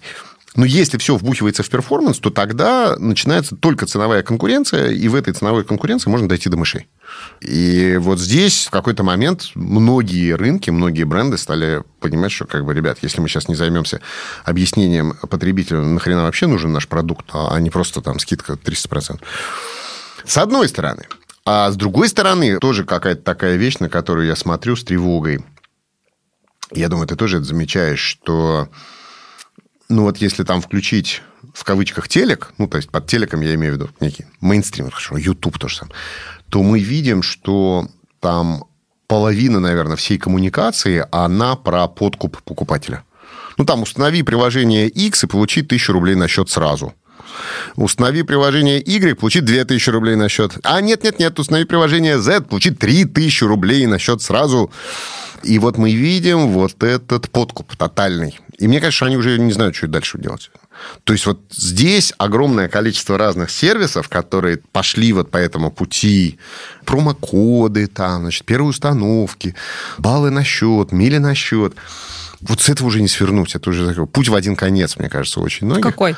но 0.57 0.65
если 0.65 0.99
все 0.99 1.17
вбухивается 1.17 1.63
в 1.63 1.69
перформанс, 1.69 2.19
то 2.19 2.31
тогда 2.31 2.97
начинается 2.99 3.55
только 3.55 3.87
ценовая 3.87 4.23
конкуренция, 4.23 4.91
и 4.91 5.07
в 5.07 5.15
этой 5.15 5.33
ценовой 5.33 5.65
конкуренции 5.65 6.11
можно 6.11 6.29
дойти 6.29 6.49
до 6.49 6.57
мышей. 6.57 6.89
И 7.41 7.97
вот 8.01 8.19
здесь 8.19 8.67
в 8.67 8.71
какой-то 8.71 9.05
момент 9.05 9.51
многие 9.55 10.33
рынки, 10.33 10.71
многие 10.71 11.05
бренды 11.05 11.39
стали 11.39 11.83
понимать, 12.01 12.33
что, 12.33 12.47
как 12.47 12.65
бы, 12.65 12.75
ребят, 12.75 12.99
если 13.03 13.21
мы 13.21 13.29
сейчас 13.29 13.49
не 13.49 13.55
займемся 13.55 14.01
объяснением 14.45 15.15
потребителю, 15.29 15.83
нахрена 15.83 16.25
вообще 16.25 16.47
нужен 16.47 16.73
наш 16.73 16.89
продукт, 16.89 17.27
а 17.33 17.59
не 17.61 17.71
просто 17.71 18.01
там 18.01 18.19
скидка 18.19 18.55
300%. 18.55 19.21
С 20.25 20.37
одной 20.37 20.69
стороны. 20.69 21.07
А 21.45 21.71
с 21.71 21.77
другой 21.77 22.09
стороны, 22.09 22.59
тоже 22.59 22.85
какая-то 22.85 23.23
такая 23.23 23.57
вещь, 23.57 23.79
на 23.79 23.89
которую 23.89 24.27
я 24.27 24.37
смотрю 24.37 24.77
с 24.77 24.85
тревогой. 24.85 25.45
Я 26.73 26.89
думаю, 26.89 27.07
ты 27.07 27.17
тоже 27.17 27.39
это 27.39 27.47
замечаешь, 27.47 28.01
что 28.01 28.69
ну 29.91 30.05
вот 30.05 30.19
если 30.19 30.45
там 30.45 30.63
включить 30.63 31.23
в 31.53 31.65
кавычках 31.65 32.09
телек, 32.09 32.55
ну 32.59 32.67
то 32.67 32.79
есть 32.79 32.91
под 32.91 33.07
телеком 33.07 33.43
я 33.43 33.55
имею 33.55 33.75
в 33.75 33.77
виду 33.77 33.91
некий 34.01 34.25
мейнстрим, 34.41 34.91
хорошо, 34.91 35.19
YouTube 35.19 35.59
тоже 35.59 35.77
сам, 35.77 35.91
то 36.49 36.63
мы 36.63 36.81
видим, 36.81 37.23
что 37.23 37.87
там 38.21 38.65
половина, 39.07 39.61
наверное, 39.61 39.97
всей 39.97 40.19
коммуникации, 40.19 41.05
она 41.11 41.57
про 41.57 41.89
подкуп 41.89 42.43
покупателя. 42.43 43.03
Ну, 43.59 43.65
там 43.65 43.83
установи 43.83 44.23
приложение 44.23 44.89
X 44.89 45.25
и 45.25 45.27
получи 45.27 45.63
тысячу 45.63 45.93
рублей 45.93 46.15
на 46.15 46.29
счет 46.29 46.49
сразу. 46.49 46.95
Установи 47.77 48.23
приложение 48.23 48.81
Y, 48.81 49.17
получи 49.17 49.41
2000 49.41 49.91
рублей 49.91 50.17
на 50.17 50.29
счет. 50.29 50.59
А 50.63 50.81
нет-нет-нет, 50.81 51.39
установи 51.39 51.65
приложение 51.65 52.19
Z, 52.19 52.43
получи 52.43 52.71
3000 52.71 53.45
рублей 53.45 53.87
на 53.87 53.99
счет 53.99 54.23
сразу. 54.23 54.71
И 55.43 55.59
вот 55.59 55.79
мы 55.79 55.93
видим 55.93 56.49
вот 56.49 56.83
этот 56.83 57.31
подкуп 57.31 57.77
тотальный. 57.77 58.39
И 58.59 58.69
мне 58.69 58.81
кажется, 58.81 59.07
они 59.07 59.17
уже 59.17 59.39
не 59.39 59.53
знают, 59.53 59.75
что 59.75 59.87
дальше 59.87 60.19
делать. 60.19 60.51
То 61.05 61.13
есть 61.13 61.27
вот 61.27 61.41
здесь 61.51 62.13
огромное 62.19 62.69
количество 62.69 63.19
разных 63.19 63.51
сервисов, 63.51 64.09
которые 64.09 64.59
пошли 64.59 65.13
вот 65.13 65.31
по 65.31 65.37
этому 65.37 65.71
пути. 65.71 66.39
Промокоды 66.85 67.87
там, 67.87 68.23
значит, 68.23 68.45
первые 68.45 68.71
установки, 68.71 69.55
баллы 69.99 70.31
на 70.31 70.45
счет, 70.45 70.93
мили 70.93 71.19
на 71.19 71.35
счет. 71.35 71.75
Вот 72.41 72.61
с 72.61 72.69
этого 72.69 72.89
уже 72.89 73.01
не 73.03 73.09
свернуть. 73.09 73.55
Это 73.55 73.71
уже 73.71 73.87
такой 73.87 74.07
путь 74.07 74.29
в 74.29 74.35
один 74.35 74.57
конец, 74.57 74.97
мне 74.97 75.09
кажется, 75.09 75.41
очень 75.41 75.67
многих. 75.67 75.85
В 75.85 75.89
какой? 75.89 76.17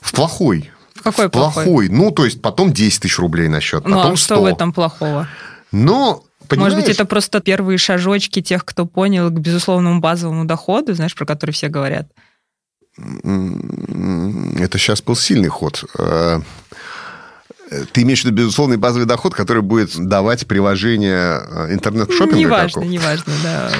В 0.00 0.12
плохой. 0.12 0.70
В 0.94 1.02
какой 1.02 1.28
в 1.28 1.30
плохой? 1.30 1.64
плохой? 1.64 1.88
Ну, 1.88 2.10
то 2.10 2.24
есть 2.24 2.42
потом 2.42 2.72
10 2.72 3.02
тысяч 3.02 3.18
рублей 3.18 3.48
на 3.48 3.60
счет, 3.60 3.86
ну, 3.86 3.96
потом 3.96 4.12
а 4.12 4.16
100. 4.16 4.24
что 4.24 4.42
в 4.42 4.46
этом 4.46 4.72
плохого? 4.72 5.28
Но 5.72 6.24
Понимаешь? 6.50 6.72
Может 6.72 6.88
быть, 6.88 6.96
это 6.96 7.04
просто 7.04 7.40
первые 7.40 7.78
шажочки 7.78 8.42
тех, 8.42 8.64
кто 8.64 8.84
понял 8.84 9.30
к 9.30 9.38
безусловному 9.38 10.00
базовому 10.00 10.46
доходу, 10.46 10.94
знаешь, 10.94 11.14
про 11.14 11.24
который 11.24 11.52
все 11.52 11.68
говорят? 11.68 12.08
Это 12.98 14.76
сейчас 14.76 15.00
был 15.00 15.14
сильный 15.14 15.48
ход. 15.48 15.84
Э, 15.96 16.40
ты 17.92 18.02
имеешь 18.02 18.22
в 18.22 18.24
виду 18.24 18.36
безусловный 18.36 18.78
базовый 18.78 19.06
доход, 19.06 19.32
который 19.32 19.62
будет 19.62 19.96
давать 19.96 20.48
приложение 20.48 21.40
э, 21.40 21.72
интернет-шоппинга? 21.72 22.40
Неважно, 22.40 22.80
неважно, 22.80 23.32
да. 23.44 23.70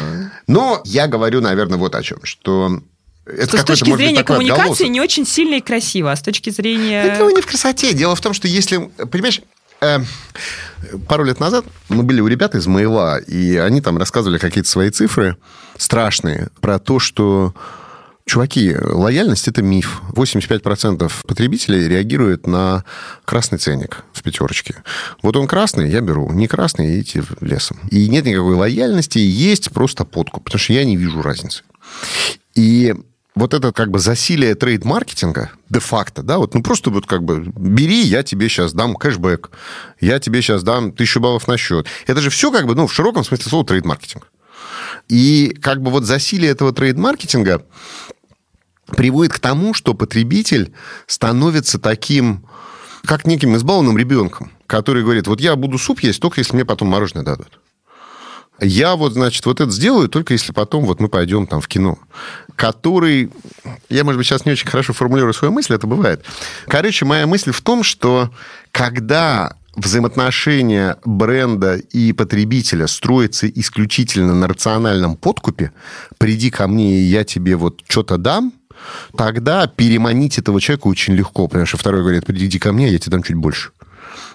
Но 0.47 0.81
я 0.85 1.09
говорю, 1.09 1.41
наверное, 1.41 1.77
вот 1.77 1.97
о 1.97 2.03
чем, 2.05 2.21
что 2.23 2.81
это 3.27 3.59
с 3.59 3.65
точки 3.65 3.93
зрения 3.97 4.23
коммуникации 4.23 4.61
отголосок. 4.63 4.89
не 4.91 5.01
очень 5.01 5.27
сильно 5.27 5.57
и 5.57 5.61
красиво, 5.61 6.13
а 6.13 6.17
с 6.17 6.23
точки 6.23 6.51
зрения... 6.51 7.17
Дело 7.17 7.31
не 7.31 7.43
в 7.43 7.47
красоте. 7.47 7.93
Дело 7.95 8.15
в 8.15 8.21
том, 8.21 8.33
что 8.33 8.47
если... 8.47 8.79
Понимаешь, 9.11 9.43
пару 11.07 11.25
лет 11.25 11.41
назад 11.41 11.65
мы 11.89 12.03
были 12.03 12.21
у 12.21 12.27
ребят 12.27 12.55
из 12.55 12.67
Мейла, 12.67 13.19
и 13.19 13.57
они 13.57 13.81
там 13.81 13.99
рассказывали 13.99 14.39
какие-то 14.39 14.69
свои 14.69 14.91
цифры 14.91 15.37
страшные 15.77 16.49
про 16.61 16.79
то, 16.79 16.99
что 16.99 17.55
Чуваки, 18.31 18.77
лояльность– 18.77 19.49
это 19.49 19.61
миф. 19.61 20.03
85% 20.13 21.11
потребителей 21.27 21.89
реагируют 21.89 22.47
на 22.47 22.85
красный 23.25 23.59
ценник 23.59 24.05
в 24.13 24.23
пятерочке. 24.23 24.85
Вот 25.21 25.37
он 25.37 25.49
красный, 25.49 25.91
я 25.91 26.01
беру. 26.01 26.31
Не 26.31 26.47
красный, 26.47 26.95
идите 26.95 27.25
лесом. 27.41 27.81
И 27.91 28.09
нет 28.09 28.27
никакой 28.27 28.55
лояльности, 28.55 29.19
есть 29.19 29.73
просто 29.73 30.05
подкуп, 30.05 30.45
потому 30.45 30.61
что 30.61 30.73
я 30.75 30.85
не 30.85 30.97
вижу 30.97 31.23
разницы. 31.23 31.65
И 32.55 32.95
вот 33.35 33.55
это 33.55 33.73
как 33.73 33.91
бы 33.91 33.99
засилие 33.99 34.55
трейд-маркетинга 34.55 35.51
де-факто, 35.69 36.23
да, 36.23 36.39
вот, 36.39 36.55
ну 36.55 36.63
просто 36.63 36.91
вот 36.91 37.07
как 37.07 37.23
бы 37.23 37.45
бери, 37.57 38.03
я 38.03 38.23
тебе 38.23 38.49
сейчас 38.49 38.73
дам 38.73 38.97
кэшбэк, 38.97 39.51
я 40.01 40.19
тебе 40.19 40.43
сейчас 40.43 40.63
дам 40.63 40.93
тысячу 40.93 41.21
баллов 41.21 41.47
на 41.49 41.57
счет. 41.57 41.87
Это 42.07 42.21
же 42.21 42.31
все 42.31 42.51
как 42.51 42.67
бы, 42.67 42.75
ну, 42.75 42.87
в 42.87 42.93
широком 42.93 43.25
смысле 43.25 43.49
слова 43.49 43.65
трейд-маркетинг. 43.65 44.27
И 45.09 45.57
как 45.61 45.81
бы 45.81 45.91
вот 45.91 46.05
засилие 46.05 46.51
этого 46.51 46.73
трейд-маркетинга 46.73 47.65
приводит 48.87 49.33
к 49.33 49.39
тому, 49.39 49.75
что 49.75 49.95
потребитель 49.95 50.73
становится 51.07 51.79
таким, 51.79 52.45
как 53.05 53.27
неким 53.27 53.57
избалованным 53.57 53.97
ребенком, 53.97 54.51
который 54.67 55.03
говорит, 55.03 55.27
вот 55.27 55.41
я 55.41 55.55
буду 55.57 55.79
суп 55.79 56.01
есть 56.01 56.21
только 56.21 56.41
если 56.41 56.55
мне 56.55 56.65
потом 56.65 56.89
мороженое 56.89 57.25
дадут. 57.25 57.60
Я 58.61 58.97
вот, 58.97 59.15
значит, 59.15 59.45
вот 59.47 59.61
это 59.61 59.71
сделаю, 59.71 60.09
только 60.09 60.35
если 60.35 60.53
потом 60.53 60.85
вот 60.85 61.01
мы 61.01 61.09
пойдем 61.09 61.47
там 61.47 61.61
в 61.61 61.69
кино. 61.69 61.99
Который... 62.57 63.31
Я, 63.89 64.05
может 64.05 64.19
быть, 64.19 64.27
сейчас 64.27 64.45
не 64.45 64.53
очень 64.53 64.69
хорошо 64.69 64.93
формулирую 64.93 65.33
свою 65.33 65.53
мысль, 65.53 65.75
это 65.75 65.87
бывает. 65.87 66.25
Короче, 66.67 67.05
моя 67.05 67.27
мысль 67.27 67.53
в 67.53 67.61
том, 67.63 67.83
что 67.83 68.31
когда 68.71 69.57
взаимоотношения 69.77 70.97
бренда 71.05 71.77
и 71.77 72.13
потребителя 72.13 72.87
строятся 72.87 73.49
исключительно 73.49 74.35
на 74.35 74.49
рациональном 74.49 75.17
подкупе, 75.17 75.73
приди 76.19 76.51
ко 76.51 76.67
мне, 76.69 77.01
и 77.01 77.05
я 77.05 77.25
тебе 77.25 77.57
вот 77.57 77.81
что-то 77.89 78.19
дам, 78.19 78.53
тогда 79.17 79.67
переманить 79.67 80.39
этого 80.39 80.61
человека 80.61 80.89
очень 80.89 81.15
легко, 81.15 81.49
потому 81.49 81.67
что 81.67 81.77
второй 81.77 82.03
говорит, 82.03 82.27
приди 82.27 82.59
ко 82.59 82.73
мне, 82.73 82.89
я 82.89 82.99
тебе 82.99 83.13
дам 83.13 83.23
чуть 83.23 83.37
больше. 83.37 83.71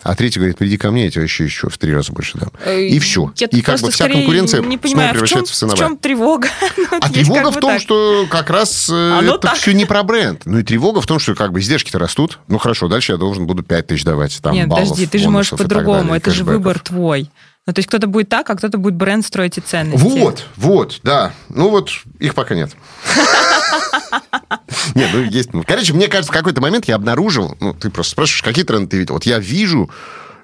А 0.04 0.16
третий 0.16 0.40
говорит, 0.40 0.58
приди 0.58 0.78
ко 0.78 0.92
мне, 0.92 1.06
я 1.06 1.12
тебе 1.12 1.24
еще, 1.24 1.44
еще 1.46 1.70
в 1.70 1.78
три 1.78 1.94
раза 1.94 2.12
больше 2.12 2.38
дам. 2.38 2.52
Э, 2.64 2.82
И 2.82 3.00
все. 3.00 3.32
Я 3.38 3.48
И 3.48 3.62
как 3.62 3.80
бы 3.80 3.92
вся 3.92 4.08
конкуренция 4.08 4.62
не 4.62 4.66
снова 4.66 4.78
понимаю, 4.82 5.10
в 5.10 5.12
чем, 5.12 5.14
превращается 5.14 5.54
в 5.54 5.56
в 5.56 5.58
сыновья. 5.58 5.78
чем 5.88 5.98
тревога? 5.98 6.48
Ну, 6.78 6.86
А 7.02 7.10
тревога 7.10 7.52
в 7.52 7.60
том, 7.60 7.72
так. 7.72 7.82
что 7.82 8.26
как 8.30 8.50
раз 8.50 8.90
э, 8.90 8.94
Оно 8.94 9.36
это 9.36 9.48
так. 9.48 9.56
все 9.56 9.74
не 9.74 9.86
про 9.86 10.04
бренд. 10.04 10.42
Ну 10.46 10.60
и 10.60 10.64
тревога 10.64 11.02
в 11.02 11.08
том, 11.08 11.20
что 11.20 11.34
как 11.36 11.52
бы 11.52 11.60
издержки-то 11.60 11.98
растут. 12.00 12.40
Ну 12.48 12.58
хорошо, 12.58 12.88
дальше 12.88 13.14
я 13.14 13.18
должен 13.18 13.48
буду 13.48 13.64
5 13.64 13.88
тысяч 13.88 14.04
давать. 14.04 14.40
Там, 14.42 14.54
Нет, 14.54 14.68
баллов, 14.68 14.90
подожди, 14.90 15.08
ты 15.08 15.18
же 15.18 15.30
можешь 15.30 15.52
по-другому. 15.52 16.14
Это 16.14 16.32
же 16.32 16.44
выбор 16.44 16.80
твой. 16.80 17.30
Ну, 17.68 17.74
то 17.74 17.80
есть 17.80 17.88
кто-то 17.90 18.06
будет 18.06 18.30
так, 18.30 18.48
а 18.50 18.56
кто-то 18.56 18.78
будет 18.78 18.94
бренд 18.94 19.26
строить 19.26 19.58
и 19.58 19.62
ценности. 19.62 20.04
Вот, 20.04 20.46
вот, 20.56 21.00
да. 21.04 21.34
Ну 21.50 21.70
вот 21.70 21.90
их 22.20 22.36
пока 22.36 22.54
нет. 22.54 22.72
Нет, 24.94 25.10
ну 25.14 25.24
есть. 25.24 25.50
Короче, 25.66 25.94
мне 25.94 26.08
кажется, 26.08 26.32
в 26.32 26.36
какой-то 26.36 26.62
момент 26.62 26.86
я 26.86 26.96
обнаружил, 26.96 27.58
ну, 27.60 27.74
ты 27.74 27.90
просто 27.90 28.12
спрашиваешь, 28.12 28.44
какие 28.44 28.64
тренды 28.64 28.90
ты 28.90 28.98
видел. 28.98 29.16
Вот 29.16 29.26
я 29.26 29.40
вижу, 29.40 29.90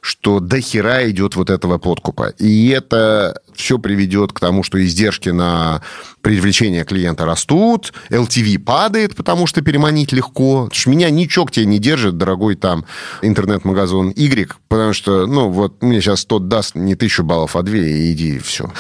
что 0.02 0.40
до 0.40 0.60
хера 0.60 1.10
идет 1.10 1.36
вот 1.36 1.52
этого 1.52 1.78
подкупа. 1.78 2.34
И 2.40 2.70
это 2.70 3.40
все 3.54 3.78
приведет 3.78 4.34
к 4.34 4.40
тому, 4.40 4.64
что 4.64 4.84
издержки 4.84 5.30
на 5.30 5.84
привлечение 6.22 6.84
клиента 6.84 7.26
растут, 7.26 7.94
LTV 8.10 8.58
падает, 8.60 9.16
потому 9.16 9.46
что 9.46 9.62
переманить 9.62 10.12
легко. 10.12 10.64
Потому 10.64 10.74
что 10.74 10.90
меня 10.90 11.10
ничего 11.12 11.46
к 11.46 11.52
тебе 11.52 11.68
не 11.68 11.78
держит, 11.78 12.18
дорогой 12.18 12.56
там 12.56 12.86
интернет-магазин 13.22 14.10
Y, 14.10 14.56
потому 14.68 14.94
что, 14.94 15.28
ну, 15.28 15.50
вот 15.50 15.84
мне 15.84 16.02
сейчас 16.02 16.26
тот 16.26 16.48
даст 16.48 16.74
не 16.74 16.96
тысячу 16.96 17.24
баллов, 17.24 17.56
а 17.56 17.62
две, 17.62 17.92
и 17.92 18.12
иди, 18.12 18.40
все. 18.40 18.72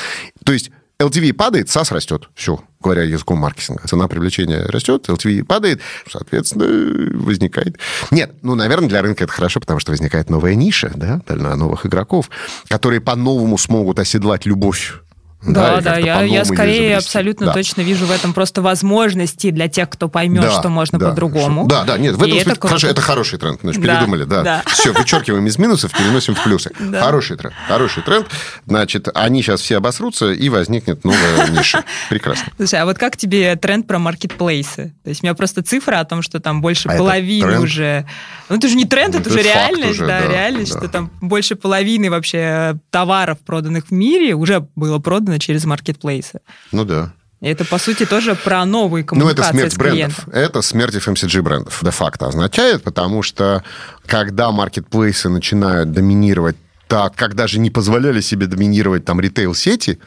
То 0.44 0.54
есть 0.54 0.72
LTV 1.02 1.34
падает, 1.34 1.70
САС 1.70 1.92
растет. 1.92 2.30
Все, 2.36 2.60
говоря 2.80 3.04
языком 3.04 3.38
маркетинга. 3.38 3.88
Цена 3.88 4.08
привлечения 4.08 4.64
растет, 4.66 5.08
LTV 5.08 5.44
падает, 5.44 5.82
соответственно, 6.10 7.20
возникает... 7.20 7.78
Нет, 8.12 8.34
ну, 8.42 8.56
наверное, 8.56 8.90
для 8.90 9.02
рынка 9.02 9.24
это 9.24 9.34
хорошо, 9.34 9.60
потому 9.60 9.80
что 9.80 9.92
возникает 9.92 10.30
новая 10.30 10.56
ниша, 10.56 10.92
да, 10.96 11.22
для 11.28 11.56
новых 11.56 11.86
игроков, 11.86 12.30
которые 12.68 13.02
по-новому 13.02 13.58
смогут 13.58 14.00
оседлать 14.00 14.46
любовь. 14.46 15.02
Да, 15.44 15.82
да, 15.82 15.94
как-то 15.96 16.00
я, 16.06 16.22
я 16.22 16.46
скорее 16.46 16.74
изобрести. 16.92 16.94
абсолютно 16.94 17.46
Да. 17.48 17.54
точно 17.54 17.82
вижу 17.82 18.06
в 18.06 18.12
этом 18.12 18.34
просто 18.34 18.62
возможности 18.62 19.50
для 19.50 19.68
тех, 19.68 19.90
кто 19.90 20.08
поймет, 20.08 20.44
Да, 20.44 20.52
что 20.52 20.70
можно 20.70 21.00
да. 21.00 21.10
по-другому. 21.10 21.66
Да, 21.68 21.84
да, 21.84 21.98
нет, 21.98 22.16
в 22.16 22.22
этом 22.22 22.36
это 22.36 22.44
смысле 22.44 22.60
круто. 22.60 22.68
хорошо, 22.68 22.88
это 22.88 23.02
хороший 23.02 23.40
тренд. 23.40 23.60
Значит, 23.62 23.82
Да, 23.82 23.96
передумали, 23.96 24.24
да. 24.26 24.42
да. 24.44 24.64
Все, 24.68 24.92
вычеркиваем 24.92 25.46
из 25.48 25.58
минусов, 25.58 25.92
переносим 25.92 26.36
в 26.36 26.44
плюсы. 26.44 26.72
Да. 26.80 27.02
Хороший 27.02 27.38
тренд, 27.38 27.56
хороший 27.68 28.04
тренд. 28.04 28.28
Значит, 28.68 29.08
они 29.16 29.42
сейчас 29.42 29.62
все 29.62 29.78
обосрутся, 29.78 30.32
и 30.32 30.50
возникнет 30.50 31.04
новая 31.04 31.48
ниша. 31.50 31.84
Прекрасно. 32.10 32.52
Слушай, 32.58 32.82
а 32.82 32.86
вот 32.86 32.98
как 32.98 33.18
тебе 33.18 33.56
тренд 33.56 33.88
про 33.88 33.98
маркетплейсы? 34.00 34.94
То 35.04 35.10
есть 35.10 35.24
у 35.24 35.26
меня 35.26 35.34
просто 35.34 35.64
цифра 35.64 36.00
о 36.00 36.06
том, 36.06 36.22
что 36.22 36.40
там 36.40 36.62
больше 36.62 36.88
А 36.90 36.94
это 36.94 37.04
половины 37.04 37.60
уже... 37.60 38.06
Ну, 38.50 38.58
это 38.58 38.68
же 38.68 38.76
не 38.76 38.86
тренд, 38.86 39.16
это, 39.16 39.22
Это 39.22 39.30
уже 39.30 39.42
реальность, 39.44 39.92
уже, 39.92 40.08
да, 40.08 40.20
да, 40.22 40.28
реальность, 40.28 40.74
да. 40.74 40.80
что 40.80 40.88
там 40.90 41.10
больше 41.22 41.56
половины 41.56 42.10
вообще 42.12 42.78
товаров, 42.90 43.40
проданных 43.46 43.88
в 43.88 43.92
мире, 43.92 44.36
уже 44.36 44.68
было 44.76 45.00
продано 45.00 45.31
через 45.40 45.66
маркетплейсы. 45.66 46.42
Ну 46.72 46.86
да. 46.86 47.14
Это, 47.42 47.66
по 47.66 47.80
сути, 47.80 48.06
тоже 48.06 48.36
про 48.36 48.64
новые 48.66 49.04
Ну, 49.12 49.28
это 49.30 49.42
коммуникации 49.42 49.52
смерть 49.52 49.78
брендов. 49.78 50.28
Это 50.32 50.62
смерть 50.62 50.96
FMCG 50.96 51.42
брендов. 51.42 51.80
Де-факто 51.82 52.28
означает, 52.28 52.84
потому 52.84 53.24
что 53.24 53.64
когда 54.06 54.52
маркетплейсы 54.52 55.28
начинают 55.28 55.92
доминировать 55.92 56.56
так, 56.88 57.16
как 57.16 57.34
даже 57.34 57.58
не 57.58 57.72
позволяли 57.72 58.22
себе 58.22 58.46
доминировать 58.46 59.06
там 59.06 59.20
ритейл-сети, 59.20 59.98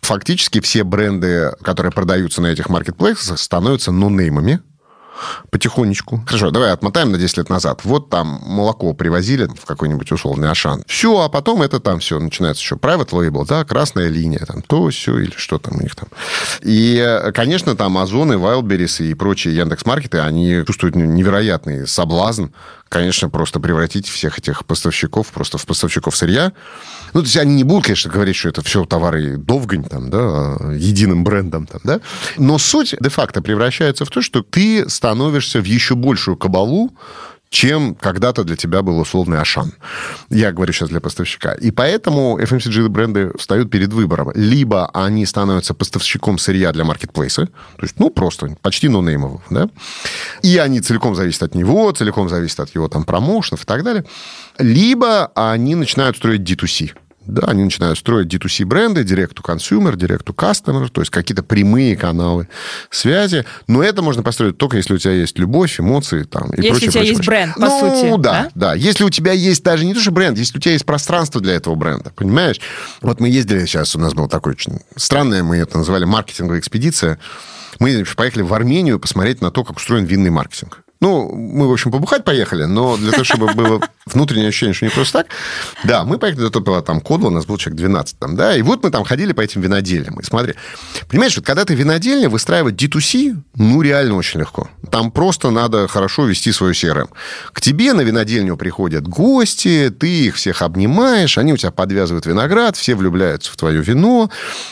фактически 0.00 0.60
все 0.60 0.84
бренды, 0.84 1.52
которые 1.60 1.92
продаются 1.92 2.40
на 2.40 2.46
этих 2.46 2.70
маркетплейсах, 2.70 3.38
становятся 3.38 3.92
нонеймами, 3.92 4.60
потихонечку. 5.50 6.22
Хорошо, 6.26 6.50
давай 6.50 6.72
отмотаем 6.72 7.12
на 7.12 7.18
10 7.18 7.38
лет 7.38 7.50
назад. 7.50 7.80
Вот 7.84 8.10
там 8.10 8.40
молоко 8.46 8.92
привозили 8.94 9.46
в 9.46 9.64
какой-нибудь 9.64 10.10
условный 10.12 10.50
Ашан. 10.50 10.82
Все, 10.86 11.20
а 11.20 11.28
потом 11.28 11.62
это 11.62 11.80
там 11.80 12.00
все 12.00 12.18
начинается 12.18 12.62
еще 12.62 12.76
private 12.76 13.10
label, 13.10 13.46
да, 13.46 13.64
красная 13.64 14.08
линия, 14.08 14.44
там 14.46 14.62
то, 14.62 14.88
все 14.88 15.18
или 15.18 15.32
что 15.36 15.58
там 15.58 15.76
у 15.78 15.82
них 15.82 15.94
там. 15.94 16.08
И, 16.62 17.30
конечно, 17.34 17.76
там 17.76 17.98
Озон 17.98 18.32
и 18.32 18.36
Wildberries 18.36 19.04
и 19.04 19.14
прочие 19.14 19.56
Яндекс.Маркеты, 19.56 20.18
они 20.18 20.62
чувствуют 20.66 20.96
невероятный 20.96 21.86
соблазн, 21.86 22.46
конечно, 22.92 23.30
просто 23.30 23.58
превратить 23.58 24.06
всех 24.06 24.38
этих 24.38 24.66
поставщиков 24.66 25.28
просто 25.28 25.56
в 25.56 25.64
поставщиков 25.64 26.14
сырья. 26.14 26.52
Ну, 27.14 27.20
то 27.20 27.24
есть 27.24 27.36
они 27.38 27.54
не 27.54 27.64
будут, 27.64 27.84
конечно, 27.84 28.10
говорить, 28.10 28.36
что 28.36 28.50
это 28.50 28.62
все 28.62 28.84
товары 28.84 29.38
Довгань, 29.38 29.84
там, 29.84 30.10
да, 30.10 30.58
единым 30.74 31.24
брендом, 31.24 31.66
там, 31.66 31.80
да. 31.84 32.00
Но 32.36 32.58
суть 32.58 32.94
де-факто 33.00 33.40
превращается 33.40 34.04
в 34.04 34.10
то, 34.10 34.20
что 34.20 34.42
ты 34.42 34.88
становишься 34.90 35.60
в 35.60 35.64
еще 35.64 35.94
большую 35.94 36.36
кабалу, 36.36 36.92
чем 37.52 37.94
когда-то 37.94 38.44
для 38.44 38.56
тебя 38.56 38.80
был 38.80 38.98
условный 38.98 39.38
Ашан. 39.38 39.74
Я 40.30 40.52
говорю 40.52 40.72
сейчас 40.72 40.88
для 40.88 41.00
поставщика. 41.00 41.52
И 41.52 41.70
поэтому 41.70 42.38
FMCG-бренды 42.40 43.36
встают 43.36 43.70
перед 43.70 43.92
выбором. 43.92 44.32
Либо 44.34 44.88
они 44.94 45.26
становятся 45.26 45.74
поставщиком 45.74 46.38
сырья 46.38 46.72
для 46.72 46.84
маркетплейса, 46.84 47.46
то 47.46 47.82
есть, 47.82 47.96
ну, 47.98 48.08
просто 48.08 48.56
почти 48.62 48.88
нонеймового, 48.88 49.42
да, 49.50 49.68
и 50.42 50.56
они 50.56 50.80
целиком 50.80 51.14
зависят 51.14 51.42
от 51.42 51.54
него, 51.54 51.92
целиком 51.92 52.30
зависят 52.30 52.60
от 52.60 52.74
его 52.74 52.88
там 52.88 53.04
промоушенов 53.04 53.64
и 53.64 53.66
так 53.66 53.84
далее. 53.84 54.06
Либо 54.56 55.26
они 55.34 55.74
начинают 55.74 56.16
строить 56.16 56.40
D2C. 56.40 56.92
Да, 57.26 57.46
они 57.46 57.64
начинают 57.64 57.98
строить 57.98 58.32
D2C 58.32 58.64
бренды, 58.64 59.02
direct 59.02 59.34
to 59.34 59.42
consumer, 59.42 59.94
direct 59.94 60.24
to 60.24 60.34
customer, 60.34 60.88
то 60.88 61.00
есть 61.00 61.10
какие-то 61.10 61.42
прямые 61.42 61.96
каналы 61.96 62.48
связи. 62.90 63.44
Но 63.68 63.82
это 63.82 64.02
можно 64.02 64.22
построить 64.22 64.58
только 64.58 64.76
если 64.76 64.94
у 64.94 64.98
тебя 64.98 65.12
есть 65.12 65.38
любовь, 65.38 65.78
эмоции 65.78 66.24
там, 66.24 66.50
и 66.50 66.56
Если 66.56 66.70
прочее, 66.70 66.88
у 66.88 66.92
тебя 66.92 67.00
прочее, 67.00 67.08
есть 67.08 67.24
прочее. 67.24 67.44
бренд, 67.44 67.54
по 67.54 67.60
ну, 67.60 68.00
сути, 68.00 68.22
да, 68.22 68.32
да? 68.32 68.50
да. 68.54 68.74
Если 68.74 69.04
у 69.04 69.10
тебя 69.10 69.32
есть 69.32 69.62
даже 69.62 69.84
не 69.84 69.94
то, 69.94 70.00
что 70.00 70.10
бренд, 70.10 70.36
если 70.36 70.58
у 70.58 70.60
тебя 70.60 70.72
есть 70.72 70.84
пространство 70.84 71.40
для 71.40 71.54
этого 71.54 71.74
бренда, 71.74 72.10
понимаешь? 72.14 72.60
Вот 73.00 73.20
мы 73.20 73.28
ездили 73.28 73.64
сейчас, 73.66 73.94
у 73.94 74.00
нас 74.00 74.14
был 74.14 74.28
такой 74.28 74.52
очень 74.52 74.80
странное, 74.96 75.42
мы 75.42 75.58
это 75.58 75.78
называли 75.78 76.04
маркетинговая 76.04 76.58
экспедиция. 76.58 77.18
Мы 77.78 78.04
поехали 78.16 78.42
в 78.42 78.52
Армению 78.52 78.98
посмотреть 78.98 79.40
на 79.40 79.50
то, 79.50 79.64
как 79.64 79.76
устроен 79.76 80.04
винный 80.04 80.30
маркетинг. 80.30 80.81
Ну, 81.02 81.34
мы, 81.34 81.66
в 81.66 81.72
общем, 81.72 81.90
побухать 81.90 82.22
поехали, 82.22 82.62
но 82.62 82.96
для 82.96 83.10
того, 83.10 83.24
чтобы 83.24 83.52
было 83.54 83.80
внутреннее 84.06 84.50
ощущение, 84.50 84.72
что 84.72 84.84
не 84.84 84.92
просто 84.92 85.18
так, 85.18 85.26
да, 85.82 86.04
мы 86.04 86.16
поехали, 86.16 86.46
это 86.46 86.60
была 86.60 86.80
там 86.80 87.00
Кодла, 87.00 87.26
у 87.26 87.30
нас 87.30 87.44
был 87.44 87.56
человек 87.56 87.78
12 87.78 88.18
там, 88.20 88.36
да, 88.36 88.56
и 88.56 88.62
вот 88.62 88.84
мы 88.84 88.90
там 88.90 89.02
ходили 89.02 89.32
по 89.32 89.40
этим 89.40 89.62
винодельням, 89.62 90.20
и 90.20 90.22
смотри, 90.22 90.54
понимаешь, 91.08 91.36
вот 91.36 91.44
когда 91.44 91.64
ты 91.64 91.74
винодельня, 91.74 92.28
выстраивать 92.28 92.80
D2C, 92.80 93.36
ну, 93.56 93.82
реально 93.82 94.14
очень 94.14 94.38
легко. 94.38 94.70
Там 94.92 95.10
просто 95.10 95.50
надо 95.50 95.88
хорошо 95.88 96.24
вести 96.24 96.52
свою 96.52 96.72
CRM. 96.72 97.08
К 97.52 97.60
тебе 97.60 97.94
на 97.94 98.02
винодельню 98.02 98.56
приходят 98.56 99.08
гости, 99.08 99.92
ты 99.98 100.26
их 100.26 100.36
всех 100.36 100.62
обнимаешь, 100.62 101.36
они 101.36 101.52
у 101.52 101.56
тебя 101.56 101.72
подвязывают 101.72 102.26
виноград, 102.26 102.76
все 102.76 102.94
влюбляются 102.94 103.50
в 103.50 103.56
твое 103.56 103.82
вино. 103.82 104.30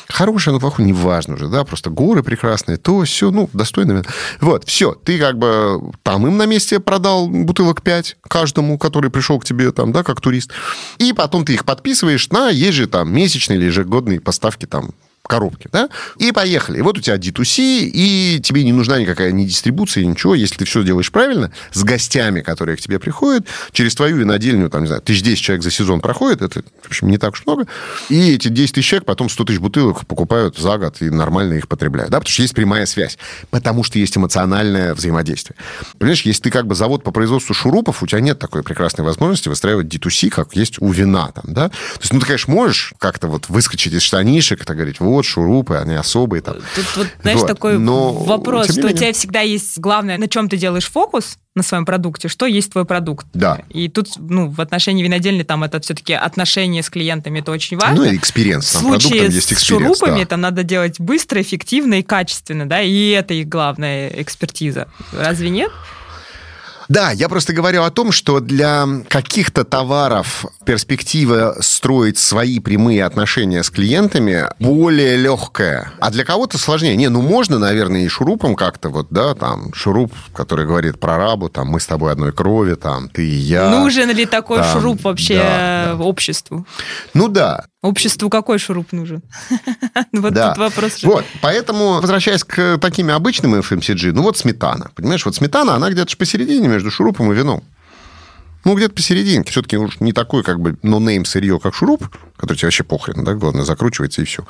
Хорошее, 0.09 0.55
но 0.55 0.61
плохое, 0.61 0.87
неважно 0.87 1.35
уже, 1.35 1.49
да, 1.49 1.64
просто 1.64 1.90
горы 1.90 2.23
прекрасные, 2.23 2.77
то 2.77 3.03
все, 3.03 3.33
ну, 3.33 3.51
достойно. 3.53 4.05
Вот, 4.40 4.64
все, 4.69 4.93
ты 4.93 5.19
как 5.19 5.37
бы 5.37 5.90
там 6.05 6.19
им 6.26 6.37
на 6.37 6.46
месте 6.46 6.80
продал 6.80 7.28
бутылок 7.28 7.83
5 7.83 8.16
каждому, 8.22 8.78
который 8.78 9.11
пришел 9.11 9.38
к 9.38 9.44
тебе 9.44 9.72
там, 9.72 9.92
да, 9.92 10.02
как 10.02 10.20
турист. 10.20 10.52
И 10.98 11.12
потом 11.12 11.44
ты 11.44 11.54
их 11.54 11.64
подписываешь 11.64 12.28
на, 12.30 12.50
же 12.50 12.87
там 12.87 13.12
месячные 13.12 13.59
или 13.59 13.66
ежегодные 13.66 14.20
поставки 14.20 14.66
там 14.66 14.90
коробки, 15.31 15.69
да, 15.71 15.88
и 16.19 16.33
поехали. 16.33 16.81
Вот 16.81 16.99
у 16.99 17.01
тебя 17.01 17.16
D2C, 17.16 17.61
и 17.85 18.40
тебе 18.43 18.64
не 18.64 18.73
нужна 18.73 18.99
никакая 18.99 19.31
ни 19.31 19.45
дистрибуция, 19.45 20.05
ничего, 20.05 20.35
если 20.35 20.57
ты 20.57 20.64
все 20.64 20.83
делаешь 20.83 21.12
правильно, 21.12 21.53
с 21.73 21.85
гостями, 21.85 22.40
которые 22.40 22.77
к 22.77 22.81
тебе 22.81 22.99
приходят, 22.99 23.47
через 23.71 23.95
твою 23.95 24.16
винодельню, 24.16 24.69
там, 24.69 24.83
не 24.83 24.88
знаю, 24.88 25.03
тысяч 25.03 25.23
10 25.23 25.40
человек 25.40 25.62
за 25.62 25.71
сезон 25.71 26.01
проходит, 26.01 26.43
это, 26.43 26.62
в 26.83 26.87
общем, 26.88 27.09
не 27.09 27.16
так 27.16 27.35
уж 27.35 27.47
много, 27.47 27.69
и 28.09 28.33
эти 28.33 28.49
10 28.49 28.75
тысяч 28.75 28.88
человек 28.88 29.07
потом 29.07 29.29
100 29.29 29.45
тысяч 29.45 29.61
бутылок 29.61 30.05
покупают 30.05 30.59
за 30.59 30.77
год 30.79 30.97
и 31.01 31.11
нормально 31.11 31.55
их 31.55 31.68
потребляют, 31.68 32.11
да, 32.11 32.18
потому 32.18 32.33
что 32.33 32.43
есть 32.43 32.55
прямая 32.55 32.87
связь, 32.87 33.16
потому 33.51 33.85
что 33.85 34.01
есть 34.01 34.16
эмоциональное 34.16 34.95
взаимодействие. 34.95 35.57
Понимаешь, 35.99 36.22
если 36.22 36.43
ты 36.43 36.51
как 36.51 36.66
бы 36.66 36.74
завод 36.74 37.05
по 37.05 37.12
производству 37.12 37.55
шурупов, 37.55 38.03
у 38.03 38.07
тебя 38.09 38.20
нет 38.20 38.41
такой 38.41 38.64
прекрасной 38.64 39.05
возможности 39.05 39.49
выстраивать 39.49 39.87
D2C, 39.87 40.31
как 40.31 40.57
есть 40.57 40.83
у 40.83 40.91
вина, 40.91 41.31
там, 41.31 41.45
да, 41.55 41.68
то 41.68 42.01
есть, 42.01 42.12
ну, 42.12 42.18
ты, 42.18 42.26
конечно, 42.26 42.53
можешь 42.53 42.95
как-то 42.99 43.28
вот 43.28 43.49
выскочить 43.49 43.93
из 43.93 44.03
штанишек, 44.03 44.62
это 44.62 44.74
говорить, 44.74 44.99
вот, 44.99 45.20
вот 45.21 45.27
шурупы, 45.27 45.77
они 45.77 45.95
особые 45.95 46.43
там. 46.43 46.57
Тут 46.75 46.87
вот, 46.97 47.07
знаешь, 47.23 47.39
Вот. 47.41 47.47
такой 47.47 47.79
Но, 47.79 48.12
вопрос, 48.12 48.66
что 48.71 48.81
у 48.81 48.85
менее. 48.85 48.97
тебя 48.97 49.12
всегда 49.12 49.41
есть 49.41 49.79
главное, 49.79 50.18
на 50.18 50.29
чем 50.29 50.49
ты 50.49 50.57
делаешь 50.57 50.91
фокус 50.91 51.39
на 51.55 51.62
своем 51.62 51.85
продукте, 51.85 52.29
что 52.29 52.47
есть 52.47 52.73
твой 52.73 52.85
продукт. 52.85 53.27
Да. 53.35 53.61
И 53.71 53.89
тут, 53.89 54.09
ну, 54.18 54.49
в 54.49 54.61
отношении 54.61 55.03
винодельни 55.03 55.43
там 55.43 55.64
это 55.64 55.81
все-таки 55.81 56.12
отношения 56.12 56.83
с 56.83 56.91
клиентами, 56.91 57.41
это 57.41 57.51
очень 57.53 57.77
важно. 57.77 57.97
Ну, 57.97 58.05
и 58.05 58.16
experience. 58.16 58.68
В 58.71 58.73
Там 58.75 58.83
случае 59.01 59.25
есть 59.25 59.49
с 59.49 59.53
experience. 59.53 59.99
шурупами 59.99 60.16
да. 60.16 60.23
это 60.23 60.37
надо 60.37 60.62
делать 60.62 61.01
быстро, 61.01 61.41
эффективно 61.43 61.95
и 61.95 62.03
качественно, 62.03 62.68
да, 62.68 62.81
и 62.81 63.09
это 63.11 63.35
их 63.35 63.49
главная 63.49 64.09
экспертиза. 64.16 64.89
Разве 65.12 65.51
нет? 65.51 65.71
Да, 66.91 67.12
я 67.12 67.28
просто 67.28 67.53
говорю 67.53 67.84
о 67.84 67.91
том, 67.93 68.11
что 68.11 68.41
для 68.41 68.84
каких-то 69.07 69.62
товаров 69.64 70.45
перспектива 70.66 71.57
строить 71.61 72.18
свои 72.18 72.59
прямые 72.59 73.05
отношения 73.05 73.62
с 73.62 73.70
клиентами 73.70 74.47
более 74.59 75.16
легкая. 75.16 75.93
А 76.01 76.11
для 76.11 76.24
кого-то 76.24 76.59
сложнее. 76.59 76.97
Не, 76.97 77.09
ну 77.09 77.22
можно, 77.22 77.61
наверное, 77.61 78.01
и 78.01 78.09
шурупом 78.09 78.57
как-то 78.57 78.88
вот, 78.88 79.07
да, 79.11 79.34
там, 79.36 79.72
шуруп, 79.72 80.12
который 80.34 80.66
говорит 80.66 80.99
про 80.99 81.16
рабу, 81.16 81.49
там, 81.49 81.68
мы 81.68 81.78
с 81.78 81.86
тобой 81.86 82.11
одной 82.11 82.32
крови, 82.32 82.74
там, 82.74 83.09
ты 83.09 83.24
и 83.24 83.36
я. 83.36 83.70
Нужен 83.70 84.11
ли 84.11 84.26
такой 84.26 84.59
там, 84.59 84.72
шуруп 84.72 85.05
вообще 85.05 85.36
да, 85.36 85.95
да. 85.97 86.05
обществу? 86.05 86.66
Ну 87.14 87.28
да, 87.28 87.66
Обществу 87.83 88.28
какой 88.28 88.59
шуруп 88.59 88.93
нужен? 88.93 89.22
Вот 90.12 90.35
да. 90.35 90.51
тут 90.51 90.59
вопрос. 90.59 90.99
же. 90.99 91.07
Вот, 91.07 91.24
поэтому, 91.41 92.01
возвращаясь 92.01 92.45
к 92.45 92.78
таким 92.78 93.11
обычным 93.11 93.55
FMCG, 93.55 94.12
ну 94.12 94.22
вот 94.22 94.37
сметана, 94.37 94.91
понимаешь, 94.95 95.24
вот 95.24 95.35
сметана, 95.35 95.74
она 95.74 95.91
где-то 95.91 96.16
посередине 96.16 96.68
между 96.68 96.91
шурупом 96.91 97.33
и 97.33 97.35
вином. 97.35 97.64
Ну, 98.64 98.74
где-то 98.74 98.95
посерединке. 98.95 99.51
Все-таки 99.51 99.78
уж 99.78 100.01
не 100.01 100.12
такой, 100.12 100.43
как 100.43 100.61
бы, 100.61 100.72
no-name 100.83 101.24
сырье, 101.24 101.59
как 101.59 101.74
шуруп, 101.74 102.14
который 102.37 102.59
тебе 102.59 102.66
вообще 102.66 102.85
похрен, 102.85 103.24
да, 103.24 103.35
главное, 103.35 103.64
закручивается 103.64 104.20
и 104.20 104.26
все. 104.26 104.45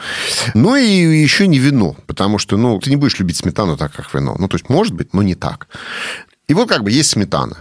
Но 0.55 0.77
и 0.77 0.85
еще 0.85 1.47
не 1.47 1.59
вино, 1.59 1.95
потому 2.07 2.39
что, 2.39 2.57
ну, 2.57 2.81
ты 2.81 2.91
не 2.91 2.97
будешь 2.97 3.19
любить 3.21 3.37
сметану 3.37 3.77
так, 3.77 3.93
как 3.93 4.13
вино. 4.13 4.35
Ну, 4.37 4.49
то 4.49 4.57
есть, 4.57 4.69
может 4.69 4.95
быть, 4.95 5.15
но 5.15 5.23
не 5.23 5.37
так. 5.37 5.69
И 6.49 6.55
вот 6.55 6.69
как 6.69 6.83
бы 6.83 6.91
есть 6.91 7.11
сметана. 7.11 7.59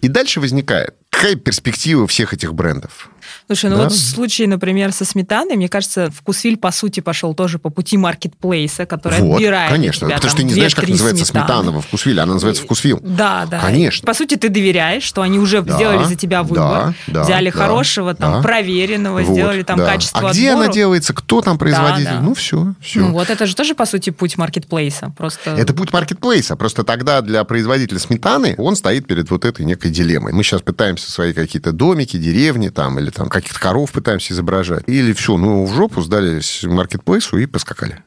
И 0.00 0.08
дальше 0.08 0.40
возникает, 0.40 0.94
какая 1.14 1.36
перспектива 1.36 2.06
всех 2.06 2.32
этих 2.34 2.54
брендов? 2.54 3.08
Слушай, 3.46 3.70
ну 3.70 3.76
Да. 3.76 3.82
вот 3.84 3.92
в 3.92 3.96
случае, 3.98 4.48
например, 4.48 4.92
со 4.92 5.04
сметаной, 5.04 5.56
мне 5.56 5.68
кажется, 5.68 6.10
вкусвиль, 6.10 6.56
по 6.58 6.70
сути, 6.70 7.00
пошел 7.00 7.34
тоже 7.34 7.58
по 7.58 7.70
пути 7.70 7.96
маркетплейса, 7.96 8.84
который 8.86 9.20
вот, 9.20 9.36
отбирает 9.36 9.70
конечно. 9.70 10.06
тебя 10.06 10.16
потому 10.16 10.30
что 10.30 10.38
ты 10.38 10.44
не 10.44 10.54
знаешь, 10.54 10.74
как 10.74 10.84
2-3 10.84 10.90
называется 10.90 11.24
сметаны. 11.24 11.46
сметана 11.46 11.72
во 11.72 11.80
вкусвиле, 11.80 12.20
она 12.22 12.34
называется 12.34 12.62
вкусвил. 12.62 13.00
Да, 13.02 13.46
да. 13.50 13.60
Конечно. 13.60 14.06
По 14.06 14.14
сути, 14.14 14.36
ты 14.36 14.48
доверяешь, 14.50 15.02
что 15.02 15.22
они 15.22 15.38
уже 15.38 15.62
Да, 15.62 15.74
сделали 15.74 16.04
за 16.04 16.16
тебя 16.16 16.42
выбор, 16.42 16.56
да, 16.56 16.94
да, 17.06 17.22
взяли 17.24 17.50
да, 17.50 17.58
хорошего, 17.58 18.14
там, 18.14 18.34
да. 18.34 18.42
проверенного, 18.42 19.20
Вот, 19.20 19.32
сделали 19.32 19.62
там 19.62 19.78
да. 19.78 19.86
качество 19.86 20.28
А 20.28 20.32
где 20.32 20.50
она 20.52 20.68
делается, 20.68 21.12
кто 21.14 21.40
там 21.40 21.58
производитель? 21.58 22.04
да. 22.10 22.20
Ну, 22.20 22.34
все, 22.34 22.74
все. 22.80 23.00
Ну 23.00 23.12
вот 23.12 23.30
это 23.30 23.46
же 23.46 23.54
тоже, 23.56 23.74
по 23.74 23.86
сути, 23.86 24.10
путь 24.10 24.36
маркетплейса. 24.38 25.12
Просто... 25.16 25.50
Это 25.50 25.72
путь 25.74 25.92
маркетплейса. 25.92 26.56
Просто 26.56 26.84
тогда 26.84 27.20
для 27.22 27.44
производителя 27.44 27.98
сметаны 27.98 28.54
он 28.58 28.76
стоит 28.76 29.06
перед 29.06 29.30
вот 29.30 29.44
этой 29.44 29.64
некой 29.64 29.90
дилеммой. 29.90 30.32
Мы 30.32 30.42
сейчас 30.42 30.60
пытаемся 30.62 31.03
свои 31.10 31.32
какие-то 31.32 31.72
домики, 31.72 32.16
деревни 32.16 32.68
там, 32.68 32.98
или 32.98 33.10
там 33.10 33.28
каких-то 33.28 33.60
коров 33.60 33.92
пытаемся 33.92 34.32
изображать. 34.32 34.84
Или 34.86 35.12
все, 35.12 35.36
ну, 35.36 35.64
в 35.64 35.74
жопу 35.74 36.02
сдались 36.02 36.62
маркетплейсу 36.64 37.38
и 37.38 37.46
поскакали. 37.46 38.02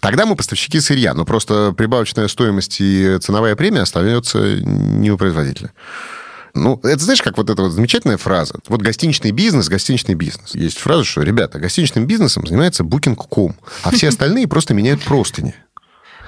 Тогда 0.00 0.26
мы 0.26 0.36
поставщики 0.36 0.80
сырья, 0.80 1.14
но 1.14 1.24
просто 1.24 1.72
прибавочная 1.76 2.28
стоимость 2.28 2.80
и 2.80 3.18
ценовая 3.20 3.56
премия 3.56 3.80
остается 3.80 4.60
не 4.60 5.10
у 5.10 5.16
производителя. 5.16 5.72
Ну, 6.54 6.80
это 6.82 7.02
знаешь, 7.04 7.22
как 7.22 7.36
вот 7.36 7.50
эта 7.50 7.62
вот 7.62 7.70
замечательная 7.70 8.16
фраза. 8.16 8.54
Вот 8.68 8.82
гостиничный 8.82 9.30
бизнес, 9.30 9.68
гостиничный 9.68 10.14
бизнес. 10.14 10.54
Есть 10.54 10.78
фраза, 10.78 11.04
что, 11.04 11.22
ребята, 11.22 11.58
гостиничным 11.58 12.06
бизнесом 12.06 12.46
занимается 12.46 12.84
Booking.com, 12.84 13.54
а 13.82 13.90
все 13.90 14.08
остальные 14.08 14.48
просто 14.48 14.74
меняют 14.74 15.02
простыни. 15.02 15.54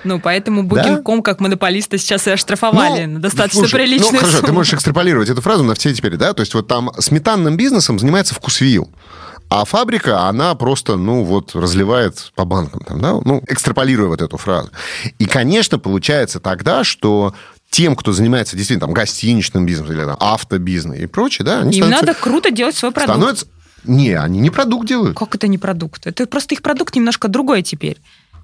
Ну, 0.04 0.20
поэтому 0.20 0.62
Да? 0.64 0.82
Booking.com 0.82 1.22
как 1.22 1.40
монополиста 1.40 1.98
сейчас 1.98 2.26
и 2.26 2.30
оштрафовали 2.30 3.04
Ну, 3.06 3.18
достаточно 3.18 3.60
слушай, 3.60 3.74
приличную 3.76 4.12
Ну, 4.12 4.18
хорошо, 4.18 4.42
ты 4.46 4.52
можешь 4.52 4.74
экстраполировать 4.74 5.28
эту 5.28 5.40
фразу 5.40 5.64
на 5.64 5.74
все 5.74 5.92
теперь, 5.94 6.16
да? 6.16 6.32
То 6.32 6.40
есть 6.40 6.54
вот 6.54 6.68
там 6.68 6.90
сметанным 6.98 7.56
бизнесом 7.56 7.98
занимается 7.98 8.34
вкусвилл. 8.34 8.90
А 9.48 9.64
фабрика, 9.64 10.28
она 10.28 10.54
просто, 10.54 10.96
ну, 10.96 11.24
вот, 11.24 11.56
разливает 11.56 12.30
по 12.36 12.44
банкам, 12.44 12.82
там, 12.86 13.00
да? 13.00 13.12
Ну, 13.24 13.42
экстраполируя 13.48 14.08
вот 14.08 14.22
эту 14.22 14.36
фразу. 14.36 14.70
И, 15.18 15.26
конечно, 15.26 15.78
получается 15.78 16.38
тогда, 16.38 16.84
что 16.84 17.34
тем, 17.68 17.96
кто 17.96 18.12
занимается 18.12 18.56
действительно 18.56 18.86
там 18.86 18.94
гостиничным 18.94 19.66
бизнесом 19.66 19.94
или 19.96 20.04
там 20.04 20.16
автобизнес 20.20 21.00
и 21.00 21.06
прочее, 21.06 21.44
да, 21.44 21.60
они 21.60 21.76
Им 21.78 21.84
становятся- 21.84 22.06
надо 22.06 22.14
круто 22.18 22.50
делать 22.52 22.76
свой 22.76 22.92
продукт. 22.92 23.16
становятся... 23.16 23.46
Не, 23.84 24.12
они 24.12 24.38
не 24.40 24.50
продукт 24.50 24.86
делают. 24.86 25.16
Как 25.16 25.34
это 25.34 25.48
не 25.48 25.58
продукт? 25.58 26.06
Это 26.06 26.26
просто 26.26 26.54
их 26.54 26.62
продукт 26.62 26.94
немножко 26.94 27.28
другой 27.28 27.62
теперь. 27.62 27.98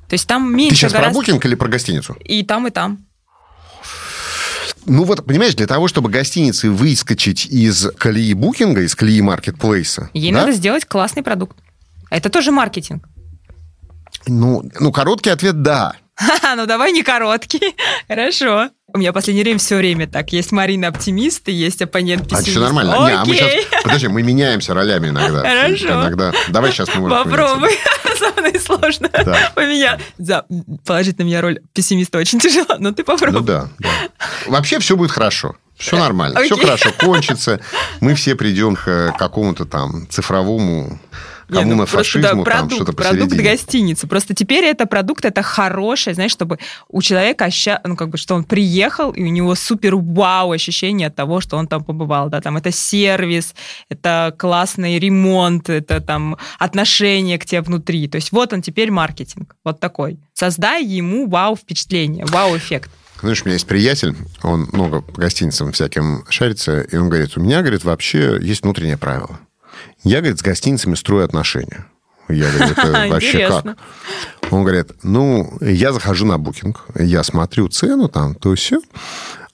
То 0.09 0.15
есть 0.15 0.27
там 0.27 0.55
меньше 0.55 0.71
Ты 0.71 0.77
сейчас 0.77 0.93
про 0.93 1.01
гораздо... 1.01 1.21
букинг 1.21 1.45
или 1.45 1.55
про 1.55 1.69
гостиницу? 1.69 2.17
И 2.25 2.43
там, 2.43 2.67
и 2.67 2.71
там. 2.71 3.05
Ну 4.85 5.03
вот, 5.03 5.25
понимаешь, 5.27 5.55
для 5.57 5.67
того, 5.67 5.89
чтобы 5.89 6.11
гостинице 6.11 6.71
выскочить 6.71 7.47
из 7.47 7.89
колеи 7.99 8.35
букинга, 8.35 8.83
из 8.83 8.95
колеи 8.95 9.21
маркетплейса, 9.21 10.11
Ей 10.15 10.33
да, 10.33 10.41
надо 10.41 10.53
сделать 10.53 10.85
классный 10.85 11.25
продукт. 11.25 11.57
Это 12.09 12.31
тоже 12.31 12.53
маркетинг. 12.53 13.09
Ну, 14.29 14.63
ну, 14.79 14.93
короткий 14.93 15.31
ответ– 15.31 15.63
да. 15.63 15.97
Ну 16.57 16.67
давай 16.67 16.93
не 16.93 17.03
короткий. 17.03 17.77
Хорошо. 18.09 18.71
У 18.97 18.99
меня 18.99 19.11
в 19.11 19.15
последнее 19.15 19.45
время 19.45 19.59
все 19.59 19.77
время 19.77 20.07
так. 20.07 20.33
Есть 20.33 20.53
Марина 20.53 20.89
оптимист 20.89 21.47
и 21.51 21.53
есть 21.53 21.83
оппонент 21.83 22.23
А 22.23 22.25
пессимист. 22.25 22.49
все 22.49 22.61
нормально. 22.61 22.93
Не, 22.93 23.13
а 23.13 23.25
мы 23.27 23.35
Окей. 23.35 23.37
сейчас, 23.37 23.83
подожди, 23.83 24.09
мы 24.09 24.23
меняемся 24.23 24.73
ролями 24.73 25.09
иногда. 25.09 25.41
Хорошо. 25.43 25.89
Иногда. 25.89 26.33
Давай 26.49 26.73
сейчас 26.73 26.89
мы 26.95 27.03
можем 27.03 27.25
Попробуй. 27.25 27.79
Со 28.19 28.41
мной 28.41 28.59
сложно. 28.59 29.11
Да. 29.13 29.53
Поменять. 29.55 30.01
За... 30.17 30.47
Положить 30.87 31.19
на 31.19 31.25
меня 31.25 31.43
роль 31.43 31.61
пессимиста 31.75 32.17
очень 32.17 32.39
тяжело, 32.41 32.77
но 32.79 32.93
ты 32.93 33.05
попробуй. 33.05 33.41
Ну 33.41 33.47
да, 33.47 33.69
да. 33.81 33.89
Вообще 34.47 34.79
все 34.79 34.97
будет 34.97 35.11
хорошо. 35.11 35.57
Все 35.77 35.99
нормально. 35.99 36.41
Все 36.41 36.55
Окей. 36.55 36.65
хорошо 36.65 36.91
кончится. 36.99 37.61
Мы 38.01 38.15
все 38.15 38.35
придем 38.35 38.77
к 38.77 38.89
э, 38.89 39.13
какому-то 39.19 39.67
там 39.67 40.09
цифровому 40.09 40.99
Не, 41.49 41.61
кому 41.61 41.71
ну, 41.71 41.77
на 41.77 41.87
просто, 41.87 42.19
да, 42.21 42.29
фашизму, 42.29 42.45
там 42.45 42.45
продукт, 42.45 42.75
что-то 42.75 42.93
продукт 42.93 43.31
посередине. 43.31 43.51
гостиницы. 43.51 44.07
Просто 44.07 44.35
теперь 44.35 44.65
это 44.65 44.87
продукт, 44.87 45.25
это 45.25 45.43
хорошее, 45.43 46.15
знаешь, 46.15 46.33
чтобы 46.33 46.59
у 46.89 47.03
человека 47.03 47.45
оща... 47.45 47.81
ну, 47.85 47.97
как 47.97 48.09
бы, 48.09 48.19
что 48.19 48.35
он 48.35 48.45
приехал, 48.45 49.13
и 49.13 49.23
у 49.23 49.29
него 49.29 49.55
супер 49.55 49.97
вау 49.97 50.53
ощущение 50.53 51.09
от 51.09 51.15
того, 51.15 51.41
что 51.41 51.57
он 51.57 51.69
там 51.69 51.85
побывал. 51.85 52.29
Да, 52.29 52.41
там 52.41 52.57
это 52.57 52.73
сервис, 52.73 53.55
это 53.89 54.35
классный 54.37 54.99
ремонт, 54.99 55.71
это 55.71 56.01
там 56.01 56.37
отношение 56.59 57.39
к 57.39 57.45
тебе 57.45 57.61
внутри. 57.61 58.09
То 58.09 58.17
есть 58.17 58.33
вот 58.33 58.53
он 58.53 58.63
теперь 58.63 58.91
маркетинг, 58.91 59.57
вот 59.65 59.79
такой. 59.79 60.19
Создай 60.35 60.85
ему 60.85 61.29
вау 61.29 61.57
впечатление, 61.57 62.25
вау 62.27 62.57
эффект. 62.57 62.91
Знаешь, 63.21 63.43
у 63.43 63.45
меня 63.47 63.55
есть 63.55 63.67
приятель, 63.67 64.15
он 64.43 64.69
много 64.73 65.01
по 65.01 65.21
гостиницам 65.21 65.73
всяким 65.73 66.25
шарится, 66.29 66.83
и 66.83 66.97
он 66.97 67.09
говорит, 67.09 67.37
у 67.37 67.41
меня, 67.41 67.63
говорит, 67.63 67.85
вообще 67.85 68.39
есть 68.43 68.63
внутреннее 68.63 68.99
правило. 68.99 69.41
Я, 70.03 70.21
говорит, 70.21 70.39
с 70.39 70.43
гостиницами 70.43 70.95
строю 70.95 71.25
отношения. 71.25 71.87
Я 72.29 72.51
говорю, 72.51 72.73
это 72.73 73.09
вообще 73.11 73.29
Интересно. 73.29 73.77
как? 74.43 74.53
Он 74.53 74.63
говорит, 74.63 74.93
ну, 75.03 75.57
я 75.61 75.93
захожу 75.93 76.27
на 76.27 76.39
букинг, 76.39 76.85
я 76.95 77.23
смотрю 77.23 77.69
цену 77.69 78.09
там, 78.09 78.35
то 78.35 78.55
все, 78.55 78.81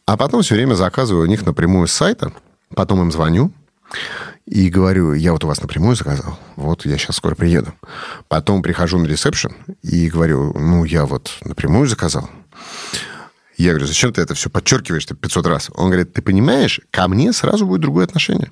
а 0.07 0.17
потом 0.17 0.43
все 0.43 0.55
время 0.55 0.75
заказываю 0.75 1.25
у 1.25 1.29
них 1.29 1.45
напрямую 1.47 1.87
с 1.87 1.93
сайта, 1.93 2.33
потом 2.75 3.01
им 3.03 3.13
звоню, 3.13 3.53
и 4.47 4.69
говорю, 4.69 5.13
я 5.13 5.33
вот 5.33 5.45
у 5.45 5.49
вас 5.49 5.61
напрямую 5.63 5.97
заказал, 5.97 6.39
вот 6.57 6.85
я 6.85 6.99
сейчас 6.99 7.17
скоро 7.17 7.35
приеду. 7.35 7.73
Потом 8.29 8.63
прихожу 8.63 8.99
на 8.99 9.07
ресепшн 9.07 9.53
и 9.83 10.09
говорю, 10.09 10.53
ну, 10.59 10.85
я 10.85 11.07
вот 11.07 11.39
напрямую 11.45 11.87
заказал. 11.87 12.29
Я 13.57 13.71
говорю, 13.71 13.87
зачем 13.87 14.13
ты 14.13 14.21
это 14.21 14.35
все 14.35 14.51
подчеркиваешь 14.51 15.07
500 15.07 15.47
раз? 15.47 15.71
Он 15.75 15.87
говорит, 15.87 16.13
ты 16.13 16.23
понимаешь, 16.23 16.81
ко 16.91 17.07
мне 17.07 17.33
сразу 17.33 17.67
будет 17.67 17.83
другое 17.83 18.05
отношение. 18.05 18.51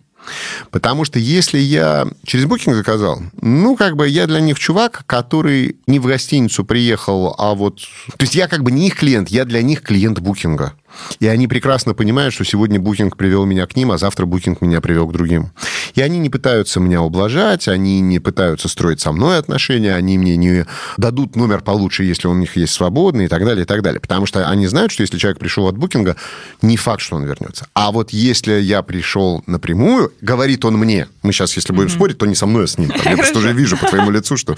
Потому 0.70 1.04
что 1.04 1.18
если 1.18 1.58
я 1.58 2.06
через 2.24 2.44
букинг 2.44 2.76
заказал, 2.76 3.22
ну, 3.40 3.76
как 3.76 3.96
бы 3.96 4.08
я 4.08 4.26
для 4.26 4.40
них 4.40 4.58
чувак, 4.58 5.04
который 5.06 5.76
не 5.86 5.98
в 5.98 6.06
гостиницу 6.06 6.64
приехал, 6.64 7.34
а 7.38 7.54
вот... 7.54 7.80
То 8.16 8.22
есть 8.24 8.34
я 8.34 8.48
как 8.48 8.62
бы 8.62 8.70
не 8.70 8.88
их 8.88 8.96
клиент, 8.96 9.28
я 9.28 9.44
для 9.44 9.62
них 9.62 9.82
клиент 9.82 10.20
букинга. 10.20 10.74
И 11.18 11.26
они 11.26 11.49
прекрасно 11.49 11.95
понимают, 11.95 12.34
что 12.34 12.45
сегодня 12.45 12.80
букинг 12.80 13.16
привел 13.16 13.45
меня 13.45 13.66
к 13.66 13.76
ним, 13.76 13.93
а 13.93 13.99
завтра 13.99 14.26
букинг 14.26 14.61
меня 14.61 14.80
привел 14.80 15.07
к 15.07 15.12
другим. 15.12 15.53
И 15.95 16.01
они 16.01 16.18
не 16.18 16.30
пытаются 16.30 16.80
меня 16.80 17.03
ублажать, 17.03 17.68
они 17.68 18.01
не 18.01 18.18
пытаются 18.18 18.68
строить 18.68 19.01
со 19.01 19.12
мной 19.12 19.38
отношения, 19.38 19.95
они 19.95 20.18
мне 20.18 20.36
не 20.36 20.66
дадут 20.97 21.36
номер 21.36 21.61
получше, 21.61 22.05
если 22.05 22.28
у 22.28 22.34
них 22.34 22.57
есть 22.57 22.72
свободный 22.72 23.26
и 23.26 23.28
так 23.28 23.45
далее, 23.45 23.64
и 23.64 23.66
так 23.66 23.82
далее. 23.82 24.01
Потому 24.01 24.26
что 24.26 24.49
они 24.49 24.66
знают, 24.66 24.93
что 24.93 25.03
если 25.03 25.18
человек 25.18 25.38
пришел 25.38 25.66
от 25.66 25.76
букинга, 25.76 26.16
не 26.62 26.76
факт, 26.76 27.01
что 27.03 27.16
он 27.16 27.24
вернется. 27.24 27.66
А 27.74 27.93
вот 27.93 28.11
если 28.11 28.55
я 28.61 28.82
пришел 28.82 29.43
напрямую, 29.47 30.12
говорит 30.20 30.64
он 30.64 30.76
мне, 30.76 31.09
мы 31.22 31.32
сейчас, 31.32 31.55
если 31.57 31.72
будем 31.72 31.88
спорить, 31.91 32.18
то 32.18 32.26
не 32.26 32.34
со 32.34 32.47
мной, 32.47 32.64
а 32.64 32.66
с 32.66 32.78
ним. 32.78 32.91
Там, 32.91 33.01
Я 33.05 33.16
просто 33.16 33.38
уже 33.38 33.53
вижу 33.53 33.76
по 33.76 33.86
твоему 33.86 34.11
лицу, 34.11 34.36
что 34.36 34.57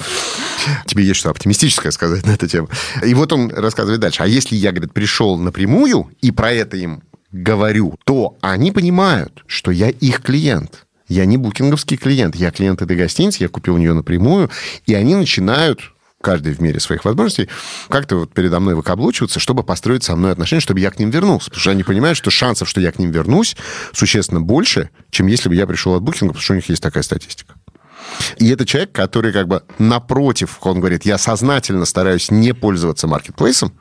тебе 0.87 1.05
есть 1.05 1.21
что 1.21 1.31
оптимистическое 1.31 1.93
сказать 1.93 2.27
на 2.27 2.33
эту 2.33 2.47
тему. 2.47 2.69
И 3.05 3.15
вот 3.15 3.33
он 3.33 3.51
рассказывает 3.51 4.01
дальше. 4.01 4.23
А 4.23 4.27
если 4.27 4.57
я, 4.57 4.73
говорит, 4.73 4.93
пришел 4.93 5.37
напрямую 5.39 6.11
и 6.23 6.31
про 6.31 6.53
это 6.53 6.77
им 6.77 7.03
говорю, 7.33 7.99
то 8.05 8.37
они 8.41 8.73
понимают, 8.73 9.43
что 9.47 9.71
я 9.71 9.91
их 9.91 10.23
клиент. 10.23 10.87
Я 11.09 11.27
не 11.27 11.37
букинговский 11.37 11.99
клиент, 11.99 12.37
я 12.37 12.51
клиент 12.51 12.81
этой 12.81 12.97
гостиницы, 12.97 13.43
я 13.43 13.49
купил 13.49 13.75
у 13.75 13.79
нее 13.79 13.93
напрямую, 13.93 14.51
и 14.87 14.95
они 14.95 15.15
начинают 15.15 15.93
каждый 16.23 16.55
в 16.55 16.61
мере 16.61 16.79
своих 16.81 17.05
возможностей, 17.05 17.49
как-то 17.89 18.17
вот 18.17 18.33
передо 18.33 18.61
мной 18.61 18.77
выкаблучиваться, 18.77 19.41
чтобы 19.41 19.65
построить 19.65 20.05
со 20.05 20.15
мной 20.15 20.33
отношения, 20.33 20.61
чтобы 20.61 20.79
я 20.79 20.91
к 20.91 20.99
ним 21.01 21.11
вернулся. 21.11 21.51
Потому 21.51 21.61
что 21.61 21.71
они 21.73 21.83
понимают, 21.83 22.17
что 22.17 22.31
шансов, 22.31 22.69
что 22.69 22.81
я 22.81 22.93
к 22.93 22.99
ним 23.01 23.11
вернусь, 23.11 23.57
существенно 23.93 24.41
больше, 24.41 24.91
чем 25.11 25.27
если 25.27 25.49
бы 25.49 25.57
я 25.57 25.67
пришел 25.67 25.95
от 25.95 26.03
букинга, 26.03 26.33
потому 26.33 26.43
что 26.43 26.53
у 26.53 26.57
них 26.57 26.69
есть 26.69 26.83
такая 26.83 27.03
статистика. 27.03 27.55
И 28.39 28.49
это 28.49 28.65
человек, 28.65 28.93
который 28.93 29.33
как 29.33 29.49
бы 29.49 29.63
напротив, 29.79 30.59
он 30.63 30.79
говорит, 30.79 31.05
я 31.05 31.19
сознательно 31.19 31.85
стараюсь 31.85 32.31
не 32.31 32.55
пользоваться 32.55 33.07
маркетплейсом 33.07 33.73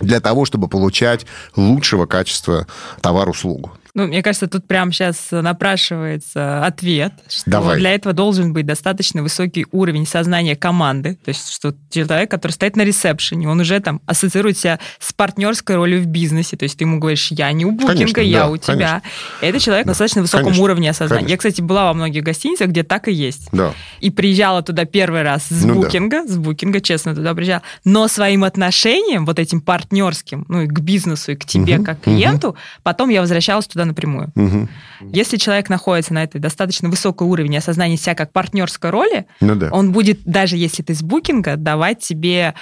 для 0.00 0.20
того, 0.20 0.44
чтобы 0.44 0.68
получать 0.68 1.26
лучшего 1.56 2.06
качества 2.06 2.66
товар-услугу. 3.00 3.72
Ну, 3.96 4.06
мне 4.06 4.22
кажется, 4.22 4.46
тут 4.46 4.68
прямо 4.68 4.92
сейчас 4.92 5.28
напрашивается 5.30 6.64
ответ, 6.66 7.12
что 7.28 7.50
Давай. 7.50 7.78
для 7.78 7.92
этого 7.94 8.12
должен 8.14 8.52
быть 8.52 8.66
достаточно 8.66 9.22
высокий 9.22 9.66
уровень 9.72 10.06
сознания 10.06 10.54
команды. 10.54 11.14
То 11.24 11.30
есть, 11.30 11.50
что 11.50 11.74
человек, 11.90 12.30
который 12.30 12.52
стоит 12.52 12.76
на 12.76 12.82
ресепшене, 12.82 13.48
он 13.48 13.58
уже 13.58 13.80
там 13.80 14.02
ассоциирует 14.04 14.58
себя 14.58 14.78
с 14.98 15.14
партнерской 15.14 15.76
ролью 15.76 16.02
в 16.02 16.06
бизнесе. 16.06 16.58
То 16.58 16.64
есть, 16.64 16.76
ты 16.76 16.84
ему 16.84 16.98
говоришь, 16.98 17.28
я 17.30 17.50
не 17.52 17.64
у 17.64 17.70
букинга, 17.72 17.94
Конечно, 17.94 18.20
я 18.20 18.40
да, 18.40 18.48
у 18.50 18.56
тебя. 18.58 19.02
И 19.40 19.46
это 19.46 19.58
человек 19.58 19.86
на 19.86 19.92
достаточно 19.92 20.20
высоком 20.20 20.44
Конечно, 20.46 20.64
уровне 20.64 20.90
осознания. 20.90 21.20
конечно. 21.22 21.32
Я, 21.32 21.36
кстати, 21.38 21.60
была 21.62 21.86
во 21.86 21.94
многих 21.94 22.22
гостиницах, 22.22 22.68
где 22.68 22.82
так 22.82 23.08
и 23.08 23.12
есть. 23.12 23.48
Да. 23.52 23.72
И 24.00 24.10
приезжала 24.10 24.62
туда 24.62 24.84
первый 24.84 25.22
раз 25.22 25.44
с 25.48 25.64
Ну 25.64 25.80
да. 25.80 25.86
букинга, 25.86 26.26
с 26.28 26.36
букинга, 26.36 26.82
честно, 26.82 27.14
туда 27.14 27.34
приезжала. 27.34 27.62
Но 27.84 28.08
своим 28.08 28.44
отношением, 28.44 29.24
вот 29.24 29.38
этим 29.38 29.62
партнерским, 29.62 30.44
ну 30.48 30.60
и 30.60 30.66
к 30.66 30.80
бизнесу, 30.80 31.32
и 31.32 31.34
к 31.34 31.46
тебе, 31.46 31.76
Мгм, 31.76 31.84
как 31.84 32.02
клиенту, 32.02 32.56
потом 32.82 33.08
я 33.08 33.22
возвращалась 33.22 33.66
туда 33.66 33.85
напрямую. 33.86 34.30
Мгм. 34.34 34.68
Если 35.00 35.36
человек 35.36 35.68
находится 35.68 36.12
на 36.14 36.22
этой 36.22 36.40
достаточно 36.40 36.88
высокой 36.88 37.26
уровне 37.26 37.58
осознания 37.58 37.96
себя 37.96 38.14
как 38.14 38.32
партнерской 38.32 38.90
роли, 38.90 39.26
Ну 39.40 39.54
да. 39.54 39.68
он 39.70 39.92
будет, 39.92 40.20
даже 40.24 40.56
если 40.56 40.82
ты 40.82 40.94
с 40.94 41.02
букинга, 41.02 41.56
давать 41.56 42.00
тебе 42.00 42.54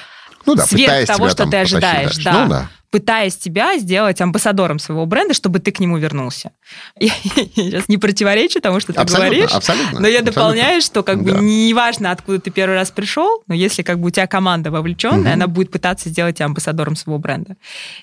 Ну 0.47 0.55
да, 0.55 0.65
сверх 0.67 1.07
того, 1.07 1.29
тебя 1.29 1.31
что 1.31 1.47
ты 1.51 1.57
ожидаешь, 1.59 2.17
дальше. 2.17 2.25
да, 2.25 2.43
Ну 2.45 2.49
да. 2.51 2.71
Пытаясь 2.95 3.37
тебя 3.37 3.77
сделать 3.77 4.21
амбассадором 4.21 4.79
своего 4.79 5.05
бренда, 5.05 5.35
чтобы 5.35 5.59
ты 5.59 5.73
к 5.73 5.81
нему 5.81 5.97
вернулся. 5.99 6.53
Я 7.01 7.11
сейчас 7.57 7.89
не 7.89 7.99
противоречу 7.99 8.61
тому, 8.61 8.79
что 8.79 8.93
ты 8.93 9.01
Абсолютно, 9.01 9.31
говоришь, 9.35 9.51
абсолютно. 9.51 9.99
но 9.99 10.07
я 10.07 10.21
абсолютно. 10.21 10.33
дополняю, 10.33 10.81
что 10.81 11.03
как 11.03 11.21
бы 11.25 11.33
Да. 11.33 11.39
неважно, 11.41 12.13
откуда 12.13 12.39
ты 12.39 12.53
первый 12.53 12.75
раз 12.77 12.93
пришел, 12.93 13.43
но 13.49 13.55
если 13.55 13.83
как 13.83 13.99
бы 13.99 14.07
у 14.07 14.11
тебя 14.11 14.29
команда 14.29 14.71
вовлеченная, 14.71 15.19
Мгм. 15.35 15.43
она 15.43 15.47
будет 15.49 15.73
пытаться 15.73 16.09
сделать 16.09 16.37
тебя 16.37 16.47
амбассадором 16.47 16.95
своего 16.95 17.19
бренда. 17.19 17.57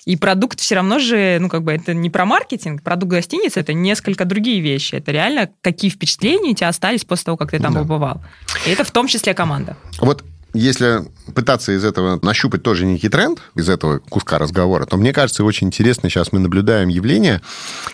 И 0.04 0.16
продукт 0.18 0.60
все 0.60 0.74
равно 0.74 0.98
же, 0.98 1.38
ну 1.40 1.48
как 1.48 1.62
бы 1.62 1.72
это 1.72 1.94
не 1.94 2.10
про 2.10 2.26
маркетинг, 2.26 2.82
продукт 2.82 3.12
гостиницы 3.12 3.60
это 3.60 3.72
несколько 3.72 4.26
другие 4.26 4.60
вещи. 4.60 4.96
Это 4.96 5.10
реально 5.10 5.48
какие 5.62 5.90
впечатления 5.90 6.50
у 6.50 6.54
тебя 6.54 6.68
остались 6.68 7.04
после 7.06 7.24
того, 7.24 7.38
как 7.38 7.52
ты 7.52 7.58
там 7.60 7.72
Да. 7.72 7.80
побывал. 7.80 8.20
И 8.66 8.70
это 8.70 8.84
в 8.84 8.90
том 8.90 9.06
числе 9.06 9.32
команда. 9.32 9.74
Вот 10.00 10.22
если 10.54 11.04
пытаться 11.34 11.72
из 11.72 11.84
этого 11.84 12.18
нащупать 12.22 12.62
тоже 12.62 12.84
некий 12.84 13.08
тренд, 13.08 13.40
из 13.54 13.68
этого 13.68 13.98
куска 13.98 14.38
разговора, 14.38 14.84
то 14.84 14.96
мне 14.96 15.12
кажется, 15.12 15.44
очень 15.44 15.68
интересно 15.68 16.10
сейчас 16.10 16.32
мы 16.32 16.40
наблюдаем 16.40 16.88
явление, 16.88 17.40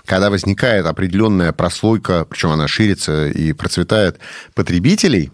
когда 0.05 0.31
возникает 0.31 0.87
определенная 0.87 1.53
прослойка, 1.53 2.27
причем 2.29 2.51
она 2.51 2.67
ширится 2.67 3.29
и 3.29 3.53
процветает, 3.53 4.19
потребителей, 4.55 5.31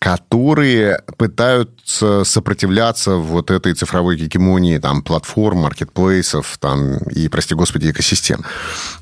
которые 0.00 1.02
пытаются 1.18 2.24
сопротивляться 2.24 3.16
вот 3.16 3.50
этой 3.50 3.74
цифровой 3.74 4.16
гегемонии 4.16 4.78
там, 4.78 5.02
платформ, 5.02 5.58
маркетплейсов 5.58 6.56
там, 6.58 6.96
и, 7.10 7.28
прости 7.28 7.54
господи, 7.54 7.90
экосистем. 7.90 8.42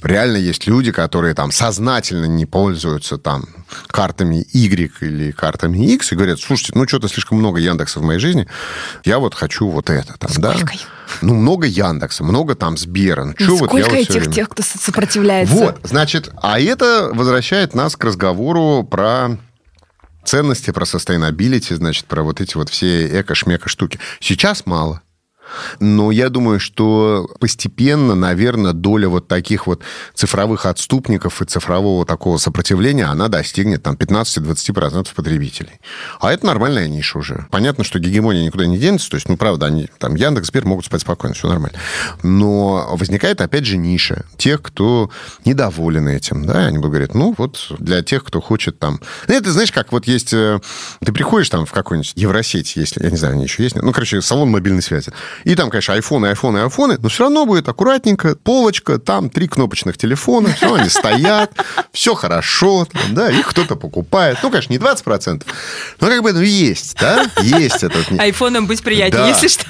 Реально 0.02 0.38
есть 0.38 0.66
люди, 0.66 0.90
которые 0.90 1.34
там 1.34 1.52
сознательно 1.52 2.24
не 2.26 2.46
пользуются 2.46 3.16
там 3.16 3.44
картами 3.86 4.44
Y 4.52 4.90
или 5.00 5.30
картами 5.30 5.86
X 5.94 6.10
и 6.12 6.16
говорят, 6.16 6.40
слушайте, 6.40 6.72
ну 6.74 6.86
что-то 6.88 7.06
слишком 7.06 7.38
много 7.38 7.60
Яндекса 7.60 8.00
в 8.00 8.02
моей 8.02 8.18
жизни, 8.18 8.48
я 9.04 9.20
вот 9.20 9.34
хочу 9.34 9.68
вот 9.68 9.90
это 9.90 10.14
там, 10.18 10.30
да? 10.38 10.54
Сколько 10.54 10.74
их? 10.74 10.80
Ну, 11.22 11.34
много 11.34 11.66
Яндекса, 11.68 12.24
много 12.24 12.56
там 12.56 12.76
Сбера. 12.76 13.24
Ну, 13.24 13.32
вот 13.38 13.40
я 13.40 13.56
Сколько 13.56 13.72
вот 13.76 13.84
всё 13.86 13.96
этих 13.98 14.14
время- 14.14 14.32
тех, 14.32 14.48
кто 14.48 14.64
со- 14.64 14.78
сопротивляется? 14.78 15.54
вот, 15.54 15.78
значит, 15.84 16.30
а 16.42 16.58
это 16.58 17.10
возвращает 17.14 17.74
нас 17.74 17.94
к 17.96 18.02
разговору 18.04 18.82
про 18.82 19.38
ценности, 20.28 20.70
про 20.70 20.84
sustainability, 20.84 21.74
значит, 21.74 22.04
про 22.04 22.22
вот 22.22 22.40
эти 22.40 22.56
вот 22.56 22.68
все 22.68 23.20
эко-шмека 23.20 23.68
штуки. 23.68 23.98
Сейчас 24.20 24.66
мало. 24.66 25.02
Но 25.80 26.10
я 26.10 26.28
думаю, 26.28 26.60
что 26.60 27.28
постепенно, 27.40 28.14
наверное, 28.14 28.72
доля 28.72 29.08
вот 29.08 29.28
таких 29.28 29.66
вот 29.66 29.82
цифровых 30.14 30.66
отступников 30.66 31.42
и 31.42 31.44
цифрового 31.44 32.04
такого 32.06 32.38
сопротивления, 32.38 33.04
она 33.06 33.28
достигнет 33.28 33.82
там 33.82 33.94
15-20% 33.94 35.08
потребителей. 35.14 35.80
А 36.20 36.32
это 36.32 36.46
нормальная 36.46 36.88
ниша 36.88 37.18
уже. 37.18 37.46
Понятно, 37.50 37.84
что 37.84 37.98
гегемония 37.98 38.44
никуда 38.44 38.66
не 38.66 38.78
денется, 38.78 39.10
то 39.10 39.16
есть, 39.16 39.28
ну, 39.28 39.36
правда, 39.36 39.66
они, 39.66 39.88
там, 39.98 40.14
Яндекс, 40.14 40.48
Сбер 40.48 40.64
могут 40.64 40.84
спать 40.86 41.02
спокойно, 41.02 41.34
все 41.34 41.48
нормально. 41.48 41.78
Но 42.22 42.88
возникает, 42.96 43.40
опять 43.40 43.64
же, 43.64 43.76
ниша 43.76 44.24
тех, 44.36 44.62
кто 44.62 45.10
недоволен 45.44 46.08
этим, 46.08 46.44
да, 46.46 46.66
они 46.66 46.78
будут 46.78 46.92
говорить, 46.92 47.14
ну, 47.14 47.34
вот 47.36 47.72
для 47.78 48.02
тех, 48.02 48.24
кто 48.24 48.40
хочет 48.40 48.78
там... 48.78 49.00
Ну, 49.26 49.34
это, 49.34 49.52
знаешь, 49.52 49.72
как 49.72 49.92
вот 49.92 50.06
есть... 50.06 50.32
э, 50.32 50.60
Ты 51.04 51.12
приходишь 51.12 51.48
там 51.48 51.66
в 51.66 51.72
какую-нибудь 51.72 52.12
Евросеть, 52.16 52.76
если, 52.76 53.02
я 53.02 53.10
не 53.10 53.16
знаю, 53.16 53.34
они 53.34 53.44
еще 53.44 53.62
есть, 53.62 53.76
ну, 53.76 53.92
короче, 53.92 54.20
салон 54.22 54.50
мобильной 54.50 54.82
связи, 54.82 55.12
и 55.44 55.54
там, 55.54 55.70
конечно, 55.70 55.94
айфоны, 55.94 56.26
айфоны, 56.26 56.58
айфоны, 56.58 56.98
но 57.00 57.08
все 57.08 57.24
равно 57.24 57.46
будет 57.46 57.68
аккуратненько, 57.68 58.36
полочка, 58.36 58.98
там 58.98 59.30
три 59.30 59.48
кнопочных 59.48 59.96
телефона, 59.96 60.52
все, 60.54 60.74
они 60.74 60.88
стоят, 60.88 61.52
все 61.92 62.14
хорошо, 62.14 62.86
там, 62.90 63.14
да, 63.14 63.30
их 63.30 63.46
кто-то 63.48 63.76
покупает. 63.76 64.38
Ну, 64.42 64.50
конечно, 64.50 64.72
не 64.72 64.78
20%, 64.78 65.44
но 66.00 66.06
как 66.06 66.22
бы 66.22 66.32
ну, 66.32 66.40
есть, 66.40 66.96
да, 67.00 67.26
есть 67.42 67.82
этот... 67.82 68.10
Айфоном 68.18 68.66
быть 68.66 68.82
приятнее, 68.82 69.22
Да. 69.22 69.28
если 69.28 69.48
что. 69.48 69.64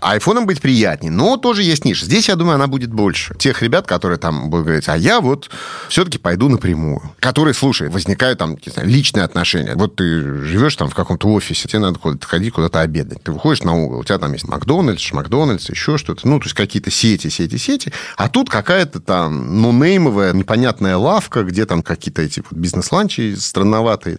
Айфоном 0.00 0.46
быть 0.46 0.60
приятнее, 0.60 1.12
но 1.12 1.36
тоже 1.36 1.62
есть 1.62 1.84
ниша. 1.84 2.04
Здесь, 2.04 2.28
я 2.28 2.36
думаю, 2.36 2.56
она 2.56 2.66
будет 2.66 2.92
больше. 2.92 3.34
Тех 3.38 3.62
ребят, 3.62 3.86
которые 3.86 4.18
там 4.18 4.50
будут 4.50 4.66
говорить, 4.66 4.88
а 4.88 4.96
я 4.96 5.20
вот 5.20 5.50
все-таки 5.88 6.18
пойду 6.18 6.48
напрямую. 6.48 7.12
Которые, 7.20 7.54
слушай, 7.54 7.88
возникают 7.88 8.38
там 8.38 8.52
не 8.52 8.72
знаю, 8.72 8.88
личные 8.88 9.24
отношения. 9.24 9.74
Вот 9.74 9.96
ты 9.96 10.04
живешь 10.44 10.76
там 10.76 10.88
в 10.88 10.94
каком-то 10.94 11.28
офисе, 11.28 11.68
тебе 11.68 11.80
надо 11.80 11.98
куда-то 11.98 12.26
ходить, 12.26 12.52
куда-то 12.52 12.80
обедать. 12.80 13.22
Ты 13.22 13.32
выходишь 13.32 13.62
на 13.62 13.74
угол, 13.74 14.00
у 14.00 14.04
тебя 14.04 14.18
там 14.18 14.32
есть 14.32 14.48
Макдональдс, 14.48 15.12
Макдональдс, 15.12 15.70
еще 15.70 15.98
что-то. 15.98 16.26
Ну, 16.26 16.38
то 16.38 16.46
есть 16.46 16.56
какие-то 16.56 16.90
сети, 16.90 17.28
сети, 17.28 17.56
сети. 17.56 17.92
А 18.16 18.28
тут 18.28 18.48
какая-то 18.50 19.00
там 19.00 19.60
нонеймовая, 19.60 20.32
непонятная 20.32 20.96
лавка, 20.96 21.42
где 21.42 21.66
там 21.66 21.82
какие-то 21.82 22.22
эти 22.22 22.40
вот 22.40 22.58
бизнес-ланчи 22.58 23.34
странноватые. 23.36 24.18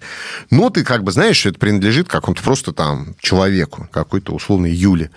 Но 0.49 0.69
ты 0.69 0.83
как 0.83 1.03
бы 1.03 1.11
знаешь, 1.11 1.37
что 1.37 1.49
это 1.49 1.59
принадлежит 1.59 2.07
какому-то 2.07 2.43
просто 2.43 2.71
там 2.71 3.15
человеку, 3.19 3.87
какой-то 3.91 4.33
условной 4.33 4.71
Юле. 4.71 5.11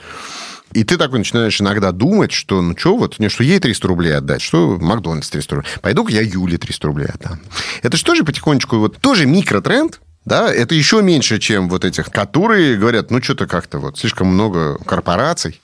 И 0.75 0.83
ты 0.83 0.97
такой 0.97 1.21
начинаешь 1.21 1.61
иногда 1.61 1.93
думать, 1.93 2.33
что 2.33 2.61
ну 2.61 2.77
что 2.77 2.97
вот, 2.97 3.21
мне 3.21 3.29
что 3.29 3.45
ей 3.45 3.61
300 3.61 3.89
рублей 3.89 4.17
отдать, 4.17 4.43
что 4.43 4.77
Макдональдс 4.81 5.31
300 5.31 5.55
рублей. 5.55 5.71
Пойду-ка 5.81 6.13
я 6.13 6.21
Юле 6.21 6.59
300 6.59 6.87
рублей 6.87 7.07
отдам. 7.07 7.41
Это 7.83 7.97
же 7.97 8.05
тоже 8.05 8.25
потихонечку, 8.25 8.79
вот 8.79 8.99
тоже 8.99 9.25
микротренд, 9.27 10.01
да, 10.25 10.53
это 10.53 10.75
еще 10.75 11.01
меньше, 11.01 11.39
чем 11.39 11.69
вот 11.69 11.85
этих, 11.85 12.07
которые 12.07 12.77
говорят, 12.77 13.11
ну 13.11 13.23
что-то 13.23 13.47
как-то 13.47 13.79
вот 13.79 13.99
слишком 13.99 14.29
много 14.29 14.79
корпораций, 14.79 15.61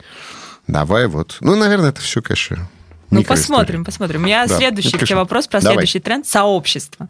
давай 0.69 1.09
вот. 1.09 1.39
Ну, 1.41 1.57
наверное, 1.57 1.91
это 1.91 2.01
все, 2.01 2.23
конечно, 2.23 2.69
Ну, 3.11 3.25
посмотрим, 3.25 3.85
посмотрим. 3.85 4.23
У 4.23 4.27
меня 4.27 4.47
Да, 4.47 4.57
следующий 4.57 4.97
к 4.97 5.05
тебе 5.05 5.17
вопрос 5.17 5.47
про 5.47 5.61
Давай. 5.61 5.75
следующий 5.77 6.01
тренд– 6.01 6.27
сообщество. 6.29 7.09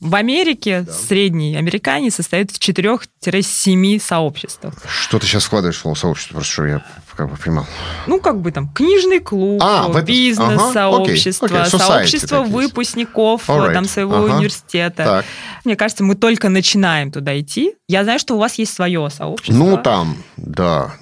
В 0.00 0.14
Америке 0.14 0.86
средний 1.08 1.56
американец 1.56 2.14
состоит 2.16 2.50
в 2.50 2.58
4-7 2.58 4.00
сообществах. 4.00 4.74
Что 4.88 5.18
ты 5.18 5.26
сейчас 5.26 5.44
вкладываешь 5.44 5.76
в 5.76 5.80
слово 5.80 5.94
сообщество, 5.94 6.34
просто 6.34 6.52
что 6.52 6.66
я 6.66 6.84
как 7.16 7.30
бы 7.30 7.36
понимал. 7.36 7.66
Ну, 8.06 8.20
как 8.20 8.40
бы 8.40 8.52
там 8.52 8.68
книжный 8.68 9.18
клуб, 9.20 9.60
А, 9.62 9.88
в 9.88 9.96
это- 9.96 10.06
бизнес, 10.06 10.60
ага, 10.74 11.02
окей, 11.02 11.16
society 11.16 11.78
сообщество 11.78 12.42
выпускников 12.42 13.48
Alright, 13.48 13.74
там, 13.74 13.84
своего 13.84 14.16
ага. 14.24 14.36
университета. 14.36 15.04
Так. 15.04 15.24
Мне 15.64 15.76
кажется, 15.76 16.04
мы 16.04 16.14
только 16.14 16.48
начинаем 16.48 17.12
туда 17.12 17.38
идти. 17.38 17.74
Я 17.88 18.04
знаю, 18.04 18.18
что 18.18 18.34
у 18.34 18.38
вас 18.38 18.54
есть 18.54 18.72
свое 18.74 19.10
сообщество. 19.10 19.52
Ну, 19.52 19.76
там, 19.76 20.16
да, 20.36 20.94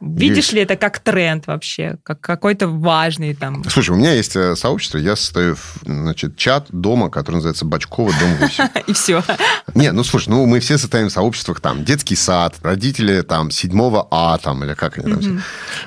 Видишь 0.00 0.36
есть. 0.36 0.52
ли 0.52 0.60
это 0.60 0.76
как 0.76 1.00
тренд 1.00 1.48
вообще, 1.48 1.98
как 2.04 2.20
какой-то 2.20 2.68
важный 2.68 3.34
там... 3.34 3.64
Слушай, 3.68 3.90
у 3.90 3.96
меня 3.96 4.12
есть 4.12 4.36
э, 4.36 4.54
сообщество, 4.54 4.96
я 4.98 5.16
состою 5.16 5.56
в 5.56 5.78
значит, 5.84 6.36
чат 6.36 6.66
дома, 6.70 7.10
который 7.10 7.36
называется 7.36 7.64
Бачкова, 7.64 8.12
дом 8.20 8.36
8. 8.36 8.68
И 8.86 8.92
все. 8.92 9.24
Не, 9.74 9.90
ну 9.90 10.04
слушай, 10.04 10.28
ну 10.28 10.46
мы 10.46 10.60
все 10.60 10.78
состоим 10.78 11.08
в 11.08 11.12
сообществах, 11.12 11.60
там, 11.60 11.84
детский 11.84 12.14
сад, 12.14 12.54
родители 12.62 13.22
там 13.22 13.50
седьмого 13.50 14.06
А, 14.12 14.38
там, 14.38 14.62
или 14.64 14.74
как 14.74 14.98
они 14.98 15.12
там 15.12 15.20
все. 15.20 15.40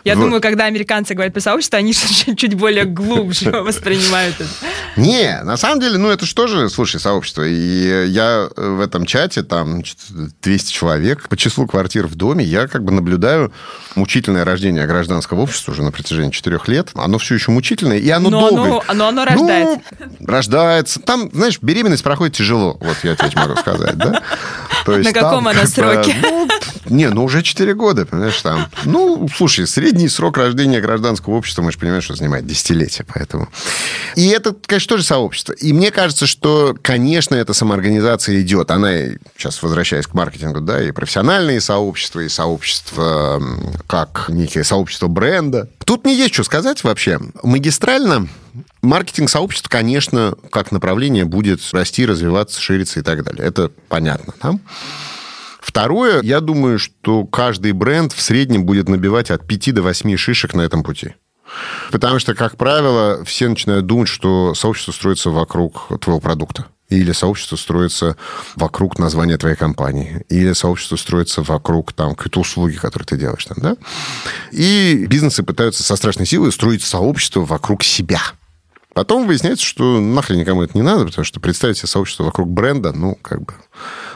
Я 0.03 0.16
думаю, 0.16 0.41
когда 0.41 0.66
американцы 0.66 1.14
говорят 1.14 1.34
про 1.34 1.39
сообщество, 1.39 1.80
они 1.80 1.93
чуть 2.36 2.55
более 2.55 2.84
глубже 2.84 3.51
воспринимают 3.62 4.36
это. 4.41 4.49
Не, 4.97 5.41
на 5.43 5.55
самом 5.55 5.80
деле, 5.80 5.97
ну 5.97 6.09
это 6.09 6.26
же 6.26 6.36
тоже, 6.36 6.70
слушай, 6.70 6.99
сообщество. 6.99 7.43
И 7.47 8.09
я 8.09 8.49
в 8.57 8.82
этом 8.82 9.05
чате, 9.05 9.43
там, 9.43 9.72
значит, 9.72 9.99
200 10.41 10.72
человек, 10.72 11.30
по 11.30 11.38
числу 11.38 11.66
квартир 11.66 12.07
в 12.07 12.16
доме, 12.16 12.43
я 12.43 12.68
как 12.68 12.84
бы 12.84 12.91
наблюдаю 12.91 13.53
мучительное 14.02 14.43
рождение 14.43 14.88
гражданского 14.88 15.41
общества 15.41 15.72
уже 15.74 15.84
на 15.84 15.91
протяжении 15.91 16.32
четырех 16.32 16.68
лет. 16.68 16.89
Оно 16.95 17.20
все 17.20 17.36
еще 17.36 17.52
мучительное, 17.52 17.99
и 17.99 18.10
оно 18.10 18.32
Но 18.32 18.39
долго. 18.49 18.62
оно, 18.64 18.84
но 18.95 19.08
оно 19.10 19.26
рождается. 19.26 19.82
Ну, 20.20 20.26
рождается. 20.28 20.99
Там, 21.02 21.30
знаешь, 21.32 21.60
беременность 21.62 22.02
проходит 22.04 22.36
тяжело, 22.36 22.78
вот 22.82 22.97
я 23.04 23.16
тебе 23.16 23.30
могу 23.39 23.56
сказать, 23.58 23.95
да? 23.97 24.22
То 24.86 24.97
На 24.97 25.04
там 25.04 25.14
каком 25.14 25.47
она 25.47 25.54
как 25.62 25.62
бы, 25.64 25.68
сроке? 25.68 26.16
ну, 26.24 26.47
Не, 26.92 27.10
ну 27.10 27.24
уже 27.24 27.42
4 27.42 27.74
года, 27.74 28.06
понимаешь, 28.06 28.42
там. 28.42 28.68
Ну, 28.86 29.28
слушай, 29.36 29.66
средний 29.68 30.10
срок 30.10 30.38
рождения 30.38 30.82
гражданского 30.82 31.36
общества, 31.36 31.62
мы 31.62 31.72
же 31.72 31.80
понимаем, 31.80 32.02
что 32.02 32.16
занимает 32.16 32.46
десятилетия, 32.46 33.06
поэтому... 33.08 33.50
И 34.16 34.28
это, 34.28 34.56
конечно, 34.66 34.89
тоже 34.89 35.04
сообщество. 35.04 35.54
И 35.54 35.74
мне 35.74 35.92
кажется, 35.92 36.28
что, 36.28 36.76
конечно, 36.82 37.36
эта 37.36 37.54
самоорганизация 37.54 38.42
идет. 38.42 38.72
Она, 38.72 38.92
сейчас 39.38 39.62
возвращаясь 39.64 40.08
к 40.08 40.14
маркетингу, 40.14 40.62
да, 40.62 40.84
и 40.84 40.92
профессиональные 40.92 41.62
сообщества, 41.62 42.20
и 42.20 42.30
сообщества 42.30 43.42
как 43.88 44.26
некие 44.30 44.64
сообщества 44.64 45.08
бренда. 45.08 45.70
Тут 45.86 46.06
не 46.06 46.16
есть 46.16 46.34
что 46.34 46.44
сказать 46.44 46.84
вообще. 46.84 47.20
Магистрально 47.44 48.28
Маркетинг 48.82 49.30
сообщества, 49.30 49.70
конечно, 49.70 50.36
как 50.52 50.72
направление 50.72 51.26
будет 51.26 51.62
расти, 51.72 52.06
развиваться, 52.06 52.60
шириться 52.60 53.00
и 53.00 53.04
так 53.04 53.24
далее. 53.24 53.46
Это 53.46 53.72
понятно. 53.88 54.34
Да? 54.42 54.56
Второе, 55.62 56.22
я 56.24 56.41
думаю, 56.41 56.80
что 56.80 57.26
каждый 57.26 57.72
бренд 57.74 58.12
в 58.14 58.22
среднем 58.22 58.66
будет 58.66 58.89
набивать 58.89 59.30
от 59.30 59.45
5 59.47 59.76
до 59.76 59.84
8 59.84 60.18
шишек 60.18 60.55
на 60.55 60.62
этом 60.62 60.84
пути. 60.84 61.14
Потому 61.91 62.18
что, 62.18 62.34
как 62.34 62.57
правило, 62.57 63.24
все 63.26 63.47
начинают 63.47 63.86
думать, 63.86 64.07
что 64.07 64.55
сообщество 64.55 64.91
строится 64.91 65.30
вокруг 65.30 65.88
твоего 66.01 66.20
продукта. 66.20 66.66
Или 66.89 67.12
сообщество 67.12 67.55
строится 67.55 68.18
вокруг 68.55 68.97
названия 68.99 69.38
твоей 69.38 69.55
компании. 69.55 70.26
Или 70.30 70.51
сообщество 70.53 70.95
строится 70.95 71.41
вокруг 71.43 71.93
там, 71.93 72.16
какой-то 72.16 72.39
услуги, 72.39 72.76
которые 72.76 73.05
ты 73.05 73.18
делаешь. 73.18 73.45
Там, 73.45 73.57
да? 73.62 73.78
И 74.51 75.05
бизнесы 75.07 75.43
пытаются 75.43 75.84
со 75.84 75.95
страшной 75.95 76.26
силой 76.26 76.51
строить 76.51 76.84
сообщество 76.84 77.41
вокруг 77.41 77.84
себя– 77.84 78.22
Потом 78.93 79.26
выясняется, 79.26 79.66
что 79.66 80.01
нахрен 80.01 80.39
никому 80.39 80.64
это 80.64 80.78
не 80.78 80.82
надо, 80.82 81.05
потому 81.05 81.24
что 81.24 81.39
представить 81.39 81.78
себе 81.78 81.88
сообщество 81.88 82.24
вокруг 82.24 82.49
бренда, 82.49 82.91
ну, 82.91 83.16
как 83.22 83.41
бы, 83.41 83.53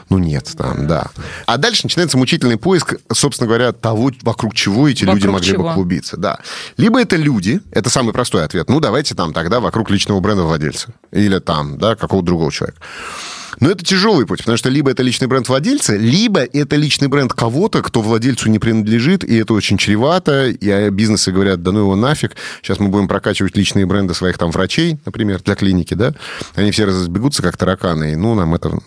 ну, 0.08 0.18
нет, 0.18 0.52
там, 0.56 0.86
да. 0.86 1.06
А 1.46 1.56
дальше 1.56 1.82
начинается 1.84 2.16
мучительный 2.16 2.56
поиск, 2.56 2.94
собственно 3.12 3.48
говоря, 3.48 3.72
того, 3.72 4.12
вокруг 4.22 4.54
чего 4.54 4.88
эти 4.88 5.04
вокруг 5.04 5.16
люди 5.16 5.32
могли 5.32 5.52
чего? 5.52 5.68
бы 5.68 5.74
клубиться. 5.74 6.16
Да. 6.16 6.38
Либо 6.76 7.00
это 7.00 7.16
люди, 7.16 7.60
это 7.72 7.90
самый 7.90 8.12
простой 8.12 8.44
ответ, 8.44 8.68
ну, 8.68 8.78
давайте 8.80 9.14
там 9.14 9.32
тогда 9.32 9.58
вокруг 9.58 9.90
личного 9.90 10.20
бренда 10.20 10.44
владельца. 10.44 10.88
Или 11.10 11.40
там, 11.40 11.78
да, 11.78 11.96
какого-то 11.96 12.26
другого 12.26 12.52
человека. 12.52 12.80
Но 13.60 13.70
это 13.70 13.84
тяжелый 13.84 14.26
путь, 14.26 14.40
потому 14.40 14.56
что 14.56 14.68
либо 14.68 14.90
это 14.90 15.02
личный 15.02 15.28
бренд 15.28 15.48
владельца, 15.48 15.96
либо 15.96 16.40
это 16.40 16.76
личный 16.76 17.08
бренд 17.08 17.32
кого-то, 17.32 17.82
кто 17.82 18.02
владельцу 18.02 18.50
не 18.50 18.58
принадлежит, 18.58 19.24
и 19.24 19.36
это 19.36 19.54
очень 19.54 19.78
чревато, 19.78 20.48
и 20.48 20.90
бизнесы 20.90 21.32
говорят, 21.32 21.62
да 21.62 21.72
ну 21.72 21.80
его 21.80 21.96
нафиг, 21.96 22.36
сейчас 22.62 22.78
мы 22.78 22.88
будем 22.88 23.08
прокачивать 23.08 23.56
личные 23.56 23.86
бренды 23.86 24.14
своих 24.14 24.38
там 24.38 24.50
врачей, 24.50 24.98
например, 25.04 25.42
для 25.42 25.54
клиники, 25.54 25.94
да, 25.94 26.14
они 26.54 26.70
все 26.70 26.84
разбегутся 26.84 27.42
как 27.42 27.56
тараканы, 27.56 28.12
и 28.12 28.16
ну 28.16 28.34
нам 28.34 28.54
это... 28.54 28.78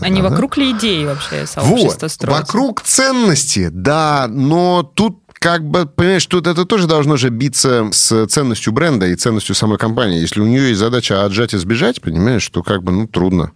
Они 0.00 0.22
вокруг 0.22 0.56
ли 0.56 0.72
идеи 0.72 1.04
вообще 1.04 1.46
сообщества 1.46 1.98
вот, 2.02 2.12
строятся? 2.12 2.42
Вокруг 2.42 2.82
ценности, 2.82 3.68
да, 3.70 4.26
но 4.28 4.82
тут 4.82 5.18
как 5.38 5.64
бы, 5.64 5.86
понимаешь, 5.86 6.26
тут 6.26 6.46
это 6.46 6.64
тоже 6.64 6.86
должно 6.86 7.16
же 7.16 7.28
биться 7.30 7.88
с 7.92 8.26
ценностью 8.26 8.72
бренда 8.72 9.06
и 9.06 9.14
ценностью 9.14 9.54
самой 9.54 9.78
компании. 9.78 10.20
Если 10.20 10.40
у 10.40 10.46
нее 10.46 10.68
есть 10.68 10.80
задача 10.80 11.24
отжать 11.24 11.54
и 11.54 11.58
сбежать, 11.58 12.00
понимаешь, 12.00 12.48
то 12.48 12.62
как 12.62 12.82
бы, 12.82 12.92
ну, 12.92 13.06
трудно. 13.06 13.52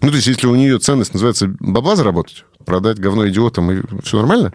Ну, 0.00 0.08
то 0.10 0.16
есть, 0.16 0.26
если 0.26 0.46
у 0.46 0.54
нее 0.54 0.78
ценность 0.78 1.12
называется 1.12 1.48
бабла 1.60 1.96
заработать, 1.96 2.44
продать 2.64 2.98
говно 2.98 3.28
идиотам, 3.28 3.70
и 3.70 3.82
все 4.02 4.16
нормально, 4.16 4.52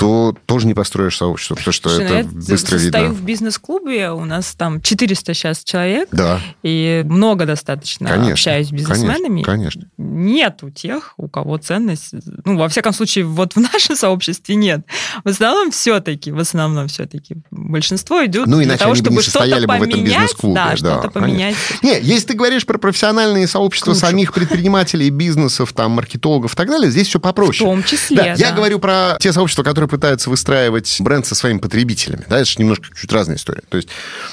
то 0.00 0.34
тоже 0.46 0.66
не 0.66 0.72
построишь 0.72 1.18
сообщество, 1.18 1.56
потому 1.56 1.72
что 1.74 1.90
Слушай, 1.90 2.04
это 2.06 2.14
ну, 2.14 2.20
я 2.20 2.24
быстро 2.24 2.76
видно. 2.76 2.88
стою 2.88 3.12
в 3.12 3.20
бизнес-клубе, 3.20 4.10
у 4.12 4.24
нас 4.24 4.54
там 4.54 4.80
400 4.80 5.34
сейчас 5.34 5.62
человек, 5.62 6.08
да. 6.10 6.40
и 6.62 7.02
много 7.04 7.44
достаточно 7.44 8.08
конечно, 8.08 8.32
общаюсь 8.32 8.68
с 8.68 8.70
бизнесменами. 8.70 9.42
Конечно, 9.42 9.82
конечно. 9.82 9.90
Нет 9.98 10.62
у 10.62 10.70
тех, 10.70 11.12
у 11.18 11.28
кого 11.28 11.58
ценность, 11.58 12.14
ну, 12.46 12.56
во 12.56 12.70
всяком 12.70 12.94
случае, 12.94 13.26
вот 13.26 13.52
в 13.52 13.60
нашем 13.60 13.94
сообществе 13.94 14.54
нет. 14.54 14.86
В 15.22 15.28
основном 15.28 15.70
все-таки, 15.70 16.32
в 16.32 16.38
основном 16.38 16.88
все-таки 16.88 17.36
большинство 17.50 18.24
идет 18.24 18.46
ну, 18.46 18.62
для 18.62 18.78
того, 18.78 18.94
чтобы 18.94 19.20
что-то 19.20 19.66
поменять, 19.66 20.30
да, 20.42 20.76
что-то 20.76 21.10
поменять. 21.10 21.56
Не, 21.82 22.00
если 22.00 22.28
ты 22.28 22.34
говоришь 22.34 22.64
про 22.64 22.78
профессиональные 22.78 23.46
сообщества 23.46 23.92
Круче. 23.92 24.06
самих 24.06 24.32
предпринимателей, 24.32 25.10
бизнесов, 25.10 25.74
там, 25.74 25.90
маркетологов 25.90 26.54
и 26.54 26.56
так 26.56 26.68
далее, 26.68 26.90
здесь 26.90 27.08
все 27.08 27.20
попроще. 27.20 27.68
В 27.68 27.74
том 27.74 27.84
числе, 27.84 28.16
да. 28.16 28.22
да. 28.22 28.32
Я 28.36 28.52
говорю 28.52 28.78
про 28.78 29.18
те 29.20 29.34
сообщества, 29.34 29.62
которые 29.62 29.89
пытаются 29.90 30.30
выстраивать 30.30 30.96
бренд 31.00 31.26
со 31.26 31.34
своими 31.34 31.58
потребителями. 31.58 32.24
Да, 32.28 32.38
это 32.38 32.50
же 32.50 32.58
немножко 32.58 32.86
чуть 32.94 33.12
разная 33.12 33.36
история. 33.36 33.62
То 33.68 33.76
есть, 33.76 33.88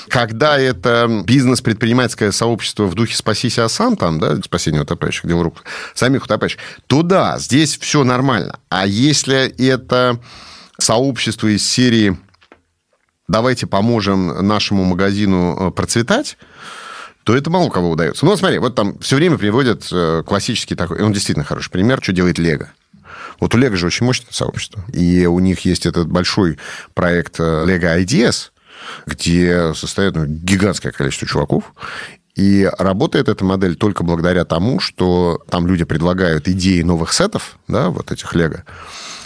когда 0.07 0.57
это 0.57 1.23
бизнес-предпринимательское 1.25 2.31
сообщество 2.31 2.85
в 2.85 2.95
духе 2.95 3.15
«спаси 3.15 3.49
себя 3.49 3.67
сам», 3.67 3.97
там, 3.97 4.19
да, 4.19 4.37
спасение 4.43 4.81
утопающих, 4.81 5.25
дело 5.25 5.43
рук 5.43 5.63
самих 5.93 6.25
утопающих, 6.25 6.59
то 6.87 7.01
да, 7.01 7.37
здесь 7.39 7.77
все 7.77 8.03
нормально. 8.03 8.59
А 8.69 8.87
если 8.87 9.47
это 9.67 10.19
сообщество 10.79 11.47
из 11.47 11.67
серии 11.67 12.17
«давайте 13.27 13.67
поможем 13.67 14.47
нашему 14.47 14.83
магазину 14.85 15.57
э, 15.59 15.71
процветать», 15.71 16.37
то 17.23 17.35
это 17.35 17.49
мало 17.49 17.69
кого 17.69 17.91
удается. 17.91 18.25
Ну, 18.25 18.37
смотри, 18.37 18.57
вот 18.57 18.75
там 18.75 18.97
все 18.99 19.17
время 19.17 19.37
приводят 19.37 19.85
э, 19.91 20.23
классический 20.25 20.75
такой, 20.75 21.01
он 21.01 21.11
действительно 21.11 21.43
хороший 21.43 21.71
пример, 21.71 21.99
что 22.01 22.13
делает 22.13 22.37
Лего. 22.37 22.69
Вот 23.39 23.53
у 23.55 23.57
Лего 23.57 23.75
же 23.75 23.87
очень 23.87 24.05
мощное 24.05 24.31
сообщество. 24.31 24.83
И 24.93 25.25
у 25.25 25.39
них 25.39 25.61
есть 25.61 25.85
этот 25.85 26.07
большой 26.07 26.57
проект 26.93 27.39
Lego 27.39 28.03
Ideas, 28.03 28.51
где 29.05 29.73
состоит 29.73 30.15
ну, 30.15 30.25
гигантское 30.25 30.91
количество 30.91 31.27
чуваков. 31.27 31.73
И 32.35 32.69
работает 32.77 33.29
эта 33.29 33.43
модель 33.43 33.75
только 33.75 34.03
благодаря 34.03 34.45
тому, 34.45 34.79
что 34.79 35.43
там 35.49 35.65
люди 35.65 35.85
предлагают 35.85 36.47
идеи 36.47 36.83
новых 36.83 37.11
сетов, 37.11 37.57
да, 37.67 37.89
вот 37.89 38.11
этих 38.11 38.35
Лего. 38.35 38.63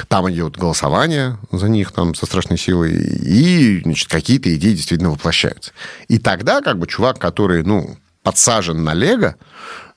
Там 0.07 0.31
идет 0.31 0.55
голосование 0.55 1.37
за 1.51 1.67
них 1.67 1.91
там 1.91 2.15
со 2.15 2.25
страшной 2.25 2.57
силой, 2.57 2.93
и 2.93 3.81
значит, 3.83 4.09
какие-то 4.09 4.55
идеи 4.55 4.73
действительно 4.73 5.09
воплощаются. 5.09 5.73
И 6.07 6.19
тогда 6.19 6.61
как 6.61 6.79
бы 6.79 6.87
чувак, 6.87 7.19
который, 7.19 7.63
ну, 7.63 7.97
подсажен 8.23 8.81
на 8.81 8.93
Лего, 8.93 9.35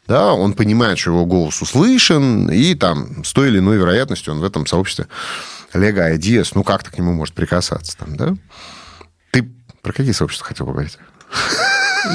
да, 0.07 0.33
он 0.33 0.55
понимает, 0.55 0.99
что 0.99 1.11
его 1.11 1.25
голос 1.27 1.61
услышан, 1.63 2.51
и 2.51 2.75
там 2.75 3.25
с 3.25 3.33
той 3.33 3.49
или 3.49 3.59
иной 3.59 3.79
вероятностью 3.79 4.35
он 4.35 4.41
в 4.41 4.45
этом 4.45 4.67
сообществе 4.67 5.07
Lego 5.73 6.17
Ideas, 6.17 6.53
ну, 6.55 6.63
как-то 6.63 6.91
к 6.91 6.99
нему 6.99 7.13
может 7.13 7.35
прикасаться 7.35 7.97
там, 7.97 8.17
да? 8.17 8.35
Ты 9.33 9.51
про 9.83 9.93
какие 9.93 10.13
сообщества 10.13 10.47
хотел 10.47 10.67
поговорить? 10.67 10.99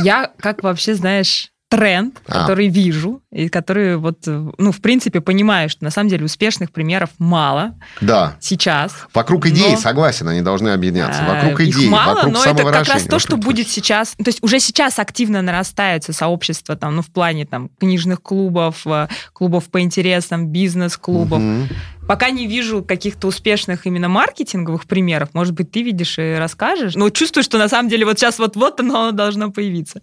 Я, 0.03 0.31
как 0.39 0.63
вообще, 0.63 0.95
знаешь, 0.95 1.51
тренд, 1.69 2.19
а. 2.27 2.41
который 2.41 2.67
вижу, 2.67 3.21
и 3.31 3.47
который 3.47 3.97
вот, 3.97 4.23
ну, 4.25 4.71
в 4.71 4.81
принципе, 4.81 5.21
понимаю, 5.21 5.69
что 5.69 5.83
на 5.83 5.91
самом 5.91 6.09
деле 6.09 6.25
успешных 6.25 6.71
примеров 6.71 7.11
мало. 7.19 7.75
Да. 8.01 8.35
Сейчас. 8.39 8.91
Вокруг 9.13 9.45
идей, 9.45 9.73
но... 9.73 9.77
согласен, 9.77 10.27
они 10.27 10.41
должны 10.41 10.69
объединяться. 10.69 11.23
Вокруг 11.23 11.61
идей, 11.61 11.85
Их 11.85 11.91
мало, 11.91 12.15
вокруг 12.15 12.33
но 12.33 12.43
это 12.43 12.63
как 12.63 12.87
раз 12.87 13.03
то, 13.03 13.19
что 13.19 13.37
будет 13.37 13.69
сейчас. 13.69 14.15
То 14.17 14.27
есть 14.27 14.43
уже 14.43 14.59
сейчас 14.59 14.97
активно 14.97 15.43
нарастается 15.43 16.11
сообщество 16.11 16.75
там, 16.75 16.95
ну, 16.95 17.01
в 17.03 17.11
плане 17.11 17.45
там 17.45 17.69
книжных 17.79 18.21
клубов, 18.23 18.87
э, 18.87 19.07
клубов 19.33 19.69
по 19.69 19.79
интересам, 19.79 20.47
бизнес-клубов. 20.47 21.39
Угу. 21.39 21.67
Пока 22.09 22.31
не 22.31 22.47
вижу 22.47 22.81
каких-то 22.81 23.27
успешных 23.27 23.85
именно 23.85 24.09
маркетинговых 24.09 24.87
примеров. 24.87 25.29
Может 25.33 25.53
быть, 25.53 25.69
ты 25.69 25.83
видишь 25.83 26.17
и 26.17 26.37
расскажешь. 26.39 26.95
Но 26.95 27.11
чувствую, 27.11 27.43
что 27.43 27.59
на 27.59 27.69
самом 27.69 27.87
деле 27.87 28.03
вот 28.03 28.17
сейчас 28.17 28.39
вот-вот 28.39 28.79
оно 28.79 29.11
должно 29.13 29.51
появиться. 29.51 30.01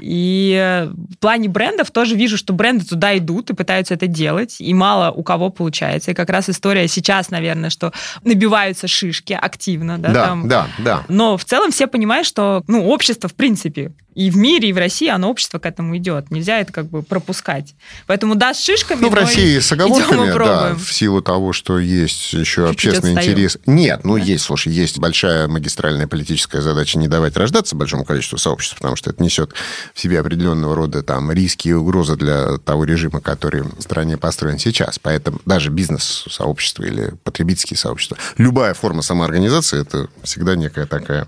И 0.00 0.88
в 1.10 1.18
плане 1.18 1.50
брендов 1.50 1.90
тоже 1.90 2.14
вижу, 2.14 2.38
что 2.38 2.54
бренды 2.54 2.86
туда 2.86 3.18
идут 3.18 3.50
и 3.50 3.54
пытаются 3.54 3.92
это 3.92 4.06
делать. 4.06 4.62
И 4.62 4.72
мало 4.72 5.10
у 5.10 5.22
кого 5.22 5.50
получается. 5.50 6.12
И 6.12 6.14
как 6.14 6.30
раз 6.30 6.48
история 6.48 6.88
сейчас, 6.88 7.30
наверное, 7.30 7.68
что 7.68 7.92
набиваются 8.24 8.88
шишки 8.88 9.34
активно. 9.34 9.98
Да, 9.98 10.08
да, 10.08 10.24
там. 10.24 10.48
да, 10.48 10.68
да. 10.78 11.04
Но 11.08 11.36
в 11.36 11.44
целом 11.44 11.70
все 11.70 11.86
понимают, 11.86 12.26
что 12.26 12.64
ну, 12.66 12.88
общество, 12.88 13.28
в 13.28 13.34
принципе, 13.34 13.92
и 14.14 14.30
в 14.30 14.36
мире, 14.36 14.68
и 14.68 14.72
в 14.72 14.78
России 14.78 15.08
оно 15.08 15.30
общество 15.30 15.58
к 15.58 15.66
этому 15.66 15.96
идет. 15.96 16.30
Нельзя 16.30 16.58
это 16.58 16.72
как 16.72 16.86
бы 16.86 17.02
пропускать. 17.02 17.74
Поэтому 18.06 18.34
да, 18.34 18.52
с 18.52 18.62
шишками. 18.62 19.00
Ну, 19.00 19.08
в 19.08 19.14
России 19.14 19.58
с 19.58 19.72
оговорками, 19.72 20.32
да, 20.32 20.74
в 20.74 20.92
силу 20.92 21.22
того, 21.22 21.41
что 21.52 21.80
есть 21.80 22.32
еще 22.32 22.68
Чуть-чуть 22.68 22.92
общественный 22.92 23.14
отстаем. 23.14 23.32
интерес. 23.32 23.58
Нет, 23.66 24.04
ну 24.04 24.16
да. 24.16 24.22
есть, 24.22 24.44
слушай, 24.44 24.72
есть 24.72 24.98
большая 24.98 25.48
магистральная 25.48 26.06
политическая 26.06 26.60
задача 26.60 26.98
не 26.98 27.08
давать 27.08 27.36
рождаться 27.36 27.74
большому 27.74 28.04
количеству 28.04 28.38
сообществ, 28.38 28.76
потому 28.76 28.94
что 28.94 29.10
это 29.10 29.22
несет 29.22 29.52
в 29.94 30.00
себе 30.00 30.20
определенного 30.20 30.76
рода 30.76 31.02
там 31.02 31.32
риски 31.32 31.68
и 31.68 31.72
угрозы 31.72 32.16
для 32.16 32.58
того 32.58 32.84
режима, 32.84 33.20
который 33.20 33.62
в 33.62 33.80
стране 33.80 34.16
построен 34.16 34.58
сейчас. 34.58 35.00
Поэтому 35.00 35.40
даже 35.46 35.70
бизнес-сообщество 35.70 36.84
или 36.84 37.14
потребительские 37.24 37.78
сообщества, 37.78 38.16
любая 38.36 38.74
форма 38.74 39.02
самоорганизации, 39.02 39.80
это 39.80 40.08
всегда 40.22 40.54
некая 40.54 40.86
такая 40.86 41.26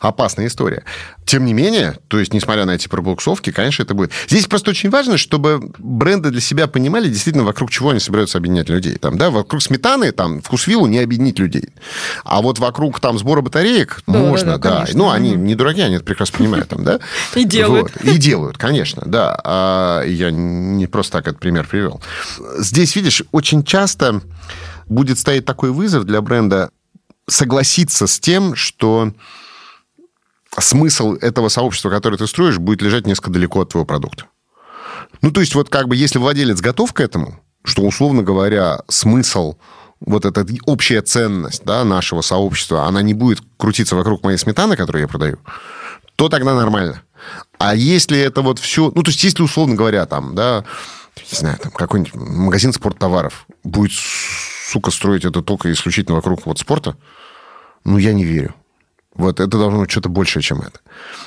опасная 0.00 0.46
история. 0.46 0.82
Тем 1.26 1.44
не 1.44 1.54
менее, 1.54 1.98
то 2.06 2.20
есть, 2.20 2.32
несмотря 2.32 2.66
на 2.66 2.70
эти 2.72 2.86
пробуксовки, 2.86 3.50
конечно, 3.50 3.82
это 3.82 3.94
будет. 3.94 4.12
Здесь 4.28 4.46
просто 4.46 4.70
очень 4.70 4.90
важно, 4.90 5.18
чтобы 5.18 5.72
бренды 5.76 6.30
для 6.30 6.40
себя 6.40 6.68
понимали 6.68 7.08
действительно, 7.08 7.44
вокруг 7.44 7.70
чего 7.70 7.90
они 7.90 7.98
собираются 7.98 8.38
объединять 8.38 8.68
людей. 8.68 8.96
Там, 8.96 9.18
да, 9.18 9.30
вокруг 9.36 9.62
сметаны, 9.62 10.12
там, 10.12 10.40
вкусвиллу 10.42 10.86
не 10.86 10.98
объединить 10.98 11.38
людей. 11.38 11.70
А 12.24 12.42
вот 12.42 12.58
вокруг 12.58 13.00
там 13.00 13.18
сбора 13.18 13.40
батареек 13.40 14.02
да, 14.06 14.18
можно, 14.18 14.58
да. 14.58 14.58
да, 14.58 14.86
да. 14.86 14.92
Ну, 14.94 15.10
они 15.10 15.32
не 15.32 15.54
дураки, 15.54 15.80
они 15.80 15.96
это 15.96 16.04
прекрасно 16.04 16.38
понимают 16.38 16.68
там, 16.68 16.84
да. 16.84 17.00
И 17.34 17.44
делают. 17.44 17.92
Вот. 17.94 18.04
И 18.04 18.18
делают, 18.18 18.58
конечно, 18.58 19.02
да. 19.06 19.38
А 19.44 20.02
я 20.02 20.30
не 20.30 20.86
просто 20.86 21.12
так 21.12 21.28
этот 21.28 21.40
пример 21.40 21.66
привел. 21.66 22.00
Здесь, 22.58 22.96
видишь, 22.96 23.22
очень 23.32 23.64
часто 23.64 24.22
будет 24.88 25.18
стоять 25.18 25.44
такой 25.44 25.70
вызов 25.70 26.04
для 26.04 26.20
бренда 26.20 26.70
согласиться 27.28 28.06
с 28.06 28.18
тем, 28.20 28.54
что 28.54 29.12
смысл 30.58 31.14
этого 31.14 31.48
сообщества, 31.48 31.90
которое 31.90 32.16
ты 32.16 32.26
строишь, 32.26 32.58
будет 32.58 32.82
лежать 32.82 33.06
несколько 33.06 33.30
далеко 33.30 33.62
от 33.62 33.70
твоего 33.70 33.84
продукта. 33.84 34.26
Ну, 35.22 35.30
то 35.30 35.40
есть 35.40 35.54
вот 35.54 35.68
как 35.68 35.88
бы 35.88 35.96
если 35.96 36.18
владелец 36.18 36.60
готов 36.60 36.92
к 36.92 37.00
этому, 37.00 37.40
что, 37.66 37.82
условно 37.82 38.22
говоря, 38.22 38.78
смысл 38.88 39.56
вот 40.00 40.24
эта 40.24 40.46
общая 40.66 41.02
ценность 41.02 41.64
да, 41.64 41.84
нашего 41.84 42.20
сообщества, 42.20 42.84
она 42.84 43.02
не 43.02 43.12
будет 43.12 43.40
крутиться 43.56 43.96
вокруг 43.96 44.22
моей 44.22 44.38
сметаны, 44.38 44.76
которую 44.76 45.02
я 45.02 45.08
продаю, 45.08 45.38
то 46.14 46.28
тогда 46.28 46.54
нормально. 46.54 47.02
А 47.58 47.74
если 47.74 48.18
это 48.18 48.42
вот 48.42 48.60
все... 48.60 48.92
Ну, 48.94 49.02
то 49.02 49.10
есть 49.10 49.24
если, 49.24 49.42
условно 49.42 49.74
говоря, 49.74 50.06
там, 50.06 50.34
да, 50.34 50.64
не 51.32 51.36
знаю, 51.36 51.58
там 51.58 51.72
какой-нибудь 51.72 52.14
магазин 52.14 52.72
спорттоваров 52.72 53.46
будет, 53.64 53.92
сука, 54.70 54.92
строить 54.92 55.24
это 55.24 55.42
только 55.42 55.72
исключительно 55.72 56.16
вокруг 56.16 56.46
вот 56.46 56.58
спорта, 56.58 56.96
ну, 57.84 57.98
я 57.98 58.12
не 58.12 58.24
верю. 58.24 58.54
Вот 59.16 59.40
это 59.40 59.58
должно 59.58 59.80
быть 59.80 59.90
что-то 59.90 60.08
большее, 60.08 60.42
чем 60.42 60.60
это. 60.60 60.80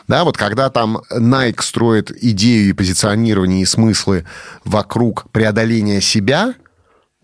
Да, 0.08 0.24
вот 0.24 0.38
когда 0.38 0.70
там 0.70 1.02
Nike 1.12 1.62
строит 1.62 2.12
идею 2.12 2.70
и 2.70 2.74
позиционирование 2.74 3.62
и 3.62 3.66
смыслы 3.66 4.26
вокруг 4.64 5.30
преодоления 5.32 6.02
себя, 6.02 6.54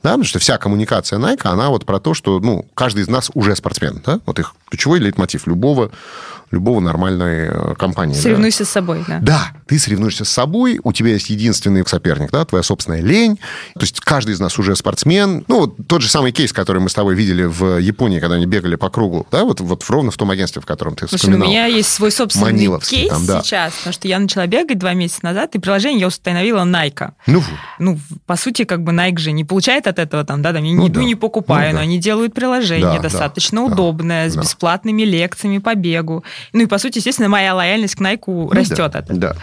да, 0.03 0.11
потому 0.11 0.25
что 0.25 0.39
вся 0.39 0.57
коммуникация 0.57 1.17
Nike, 1.19 1.41
она 1.45 1.69
вот 1.69 1.85
про 1.85 1.99
то, 1.99 2.13
что, 2.13 2.39
ну, 2.39 2.67
каждый 2.75 3.03
из 3.03 3.07
нас 3.07 3.31
уже 3.33 3.55
спортсмен, 3.55 4.01
да, 4.05 4.19
вот 4.25 4.39
их 4.39 4.53
ключевой 4.69 4.99
лейтмотив 4.99 5.47
любого 5.47 5.91
любого 6.51 6.79
нормальной 6.79 7.47
э, 7.49 7.75
компании. 7.77 8.13
Соревнуйся 8.13 8.59
да. 8.59 8.65
с 8.65 8.69
собой, 8.69 9.03
да. 9.07 9.19
Да, 9.21 9.51
ты 9.67 9.79
соревнуешься 9.79 10.25
с 10.25 10.29
собой, 10.29 10.79
у 10.83 10.93
тебя 10.93 11.09
есть 11.09 11.29
единственный 11.29 11.85
соперник, 11.85 12.31
да, 12.31 12.45
твоя 12.45 12.63
собственная 12.63 13.01
лень. 13.01 13.39
То 13.73 13.81
есть 13.81 13.99
каждый 13.99 14.33
из 14.33 14.39
нас 14.39 14.57
уже 14.59 14.75
спортсмен. 14.75 15.43
Ну, 15.47 15.61
вот 15.61 15.75
тот 15.87 16.01
же 16.01 16.09
самый 16.09 16.31
кейс, 16.31 16.53
который 16.53 16.81
мы 16.81 16.89
с 16.89 16.93
тобой 16.93 17.15
видели 17.15 17.43
в 17.43 17.77
Японии, 17.79 18.19
когда 18.19 18.35
они 18.35 18.45
бегали 18.45 18.75
по 18.75 18.89
кругу, 18.89 19.27
да, 19.31 19.43
вот, 19.43 19.61
вот 19.61 19.83
ровно 19.89 20.11
в 20.11 20.17
том 20.17 20.31
агентстве, 20.31 20.61
в 20.61 20.65
котором 20.65 20.95
ты 20.95 21.07
Слушай, 21.07 21.21
вспоминал. 21.21 21.47
у 21.47 21.51
меня 21.51 21.65
есть 21.65 21.91
свой 21.91 22.11
собственный 22.11 22.53
Маниловский, 22.53 23.01
кейс 23.01 23.09
там, 23.09 23.25
да. 23.25 23.41
сейчас, 23.41 23.73
потому 23.73 23.93
что 23.93 24.07
я 24.07 24.19
начала 24.19 24.47
бегать 24.47 24.77
два 24.77 24.93
месяца 24.93 25.19
назад, 25.23 25.55
и 25.55 25.59
приложение 25.59 26.01
я 26.01 26.07
установила 26.07 26.63
Nike. 26.63 27.11
Ну 27.27 27.39
вот. 27.39 27.49
Ну, 27.79 27.99
по 28.25 28.35
сути, 28.35 28.63
как 28.63 28.83
бы 28.83 28.91
Nike 28.91 29.19
же 29.19 29.31
не 29.31 29.43
получает 29.43 29.87
от 29.87 29.99
этого 29.99 30.23
там, 30.23 30.41
да, 30.41 30.53
там, 30.53 30.63
я 30.63 30.75
ну, 30.75 30.83
не 30.83 30.89
да. 30.89 31.03
не 31.03 31.15
покупаю, 31.15 31.67
ну, 31.67 31.73
да. 31.73 31.77
но 31.79 31.83
они 31.83 31.99
делают 31.99 32.33
приложение 32.33 32.97
да, 32.97 32.99
достаточно 32.99 33.67
да, 33.67 33.73
удобное, 33.73 34.25
да, 34.25 34.31
с 34.31 34.37
бесплатными 34.37 35.03
лекциями 35.03 35.57
по 35.57 35.75
бегу. 35.75 36.23
Ну 36.53 36.61
и, 36.61 36.65
по 36.65 36.77
сути, 36.77 36.97
естественно, 36.97 37.29
моя 37.29 37.55
лояльность 37.55 37.95
к 37.95 37.99
ну, 37.99 38.49
растет 38.51 38.77
да, 38.77 38.85
от 38.85 38.95
этого. 38.95 39.19
Да. 39.19 39.35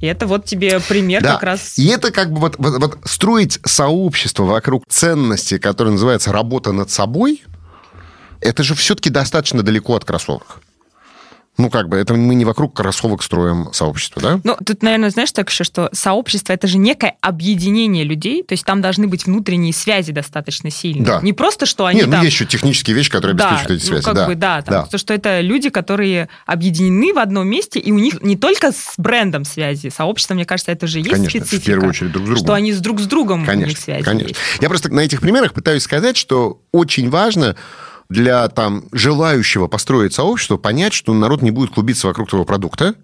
И 0.00 0.06
это 0.06 0.26
вот 0.26 0.44
тебе 0.44 0.80
пример 0.80 1.22
да. 1.22 1.34
как 1.34 1.42
раз. 1.42 1.78
И 1.78 1.86
это 1.86 2.10
как 2.10 2.32
бы 2.32 2.40
вот, 2.40 2.56
вот, 2.58 2.80
вот 2.80 2.98
строить 3.04 3.58
сообщество 3.64 4.44
вокруг 4.44 4.84
ценности, 4.88 5.58
которое 5.58 5.90
называется 5.92 6.32
работа 6.32 6.72
над 6.72 6.90
собой, 6.90 7.42
это 8.40 8.62
же 8.62 8.74
все-таки 8.74 9.10
достаточно 9.10 9.62
далеко 9.62 9.96
от 9.96 10.04
кроссовок. 10.04 10.60
Ну, 11.58 11.70
как 11.70 11.88
бы, 11.88 11.96
это 11.96 12.14
мы 12.14 12.36
не 12.36 12.44
вокруг 12.44 12.72
кроссовок 12.74 13.20
строим 13.22 13.70
сообщество, 13.72 14.22
да? 14.22 14.40
Ну, 14.44 14.56
тут, 14.64 14.84
наверное, 14.84 15.10
знаешь 15.10 15.32
так 15.32 15.50
еще, 15.50 15.64
что 15.64 15.90
сообщество— 15.92 16.52
это 16.54 16.68
же 16.68 16.78
некое 16.78 17.16
объединение 17.20 18.04
людей, 18.04 18.44
то 18.44 18.52
есть 18.52 18.64
там 18.64 18.80
должны 18.80 19.08
быть 19.08 19.26
внутренние 19.26 19.72
связи 19.72 20.12
достаточно 20.12 20.70
сильные. 20.70 21.04
Да. 21.04 21.20
Не 21.20 21.32
просто, 21.32 21.66
что 21.66 21.86
они 21.86 21.98
Нет, 21.98 22.06
ну, 22.06 22.12
там... 22.12 22.20
ну, 22.20 22.24
есть 22.26 22.36
еще 22.36 22.46
технические 22.46 22.94
вещи, 22.94 23.10
которые 23.10 23.36
да, 23.36 23.48
обеспечивают 23.48 23.82
эти 23.82 23.90
ну, 23.90 23.94
связи. 23.96 24.04
как 24.04 24.14
да. 24.14 24.26
бы, 24.26 24.34
да, 24.36 24.62
там, 24.62 24.74
да. 24.74 24.86
То, 24.86 24.98
что 24.98 25.12
это 25.12 25.40
люди, 25.40 25.68
которые 25.68 26.28
объединены 26.46 27.12
в 27.12 27.18
одном 27.18 27.48
месте, 27.48 27.80
и 27.80 27.90
у 27.90 27.98
них 27.98 28.22
не 28.22 28.36
только 28.36 28.70
с 28.70 28.94
брендом 28.96 29.44
связи, 29.44 29.88
сообщество, 29.88 30.34
мне 30.34 30.44
кажется, 30.44 30.70
это 30.70 30.86
же 30.86 30.98
есть 30.98 31.10
конечно, 31.10 31.40
специфика. 31.40 31.60
в 31.60 31.64
первую 31.64 31.90
очередь 31.90 32.12
друг 32.12 32.24
с 32.24 32.28
другом. 32.28 32.44
Что 32.44 32.54
они 32.54 32.72
с 32.72 32.78
друг 32.78 33.00
с 33.00 33.06
другом 33.06 33.44
конечно, 33.44 33.64
у 33.64 33.68
них 33.68 33.78
связи 33.78 34.04
Конечно, 34.04 34.28
есть. 34.28 34.40
Я 34.60 34.68
просто 34.68 34.92
на 34.92 35.00
этих 35.00 35.20
примерах 35.20 35.54
пытаюсь 35.54 35.82
сказать, 35.82 36.16
что 36.16 36.60
очень 36.70 37.10
важно 37.10 37.56
для 38.08 38.48
там, 38.48 38.84
желающего 38.92 39.66
построить 39.66 40.14
сообщество 40.14 40.56
понять, 40.56 40.92
что 40.92 41.12
народ 41.14 41.42
не 41.42 41.50
будет 41.50 41.70
клубиться 41.70 42.06
вокруг 42.06 42.28
твоего 42.28 42.44
продукта, 42.44 42.94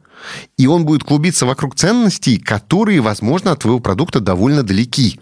и 0.57 0.67
он 0.67 0.85
будет 0.85 1.05
клубиться 1.05 1.45
вокруг 1.45 1.75
ценностей, 1.75 2.39
которые, 2.39 3.01
возможно, 3.01 3.53
от 3.53 3.61
твоего 3.61 3.81
продукта 3.81 4.21
довольно 4.21 4.63
далеки. 4.63 5.21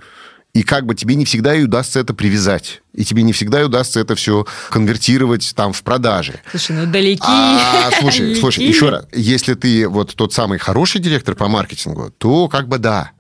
И 0.54 0.62
как 0.64 0.84
бы 0.84 0.94
тебе 0.94 1.14
не 1.14 1.24
всегда 1.24 1.54
и 1.54 1.64
удастся 1.64 1.98
это 1.98 2.12
привязать. 2.12 2.82
И 2.92 3.04
тебе 3.04 3.22
не 3.22 3.32
всегда 3.32 3.62
и 3.62 3.64
удастся 3.64 4.00
это 4.00 4.14
все 4.14 4.46
конвертировать 4.68 5.54
там 5.56 5.72
в 5.72 5.82
продаже. 5.82 6.40
Слушай, 6.50 6.76
ну 6.76 6.92
далеки. 6.92 7.22
А, 7.26 7.90
слушай, 7.98 8.36
слушай, 8.40 8.62
еще 8.62 8.90
раз. 8.90 9.06
Если 9.12 9.54
ты 9.54 9.88
вот 9.88 10.14
тот 10.14 10.34
самый 10.34 10.58
хороший 10.58 11.00
директор 11.00 11.34
по 11.34 11.48
маркетингу, 11.48 12.12
то 12.18 12.48
как 12.48 12.68
бы 12.68 12.76
да 12.76 13.12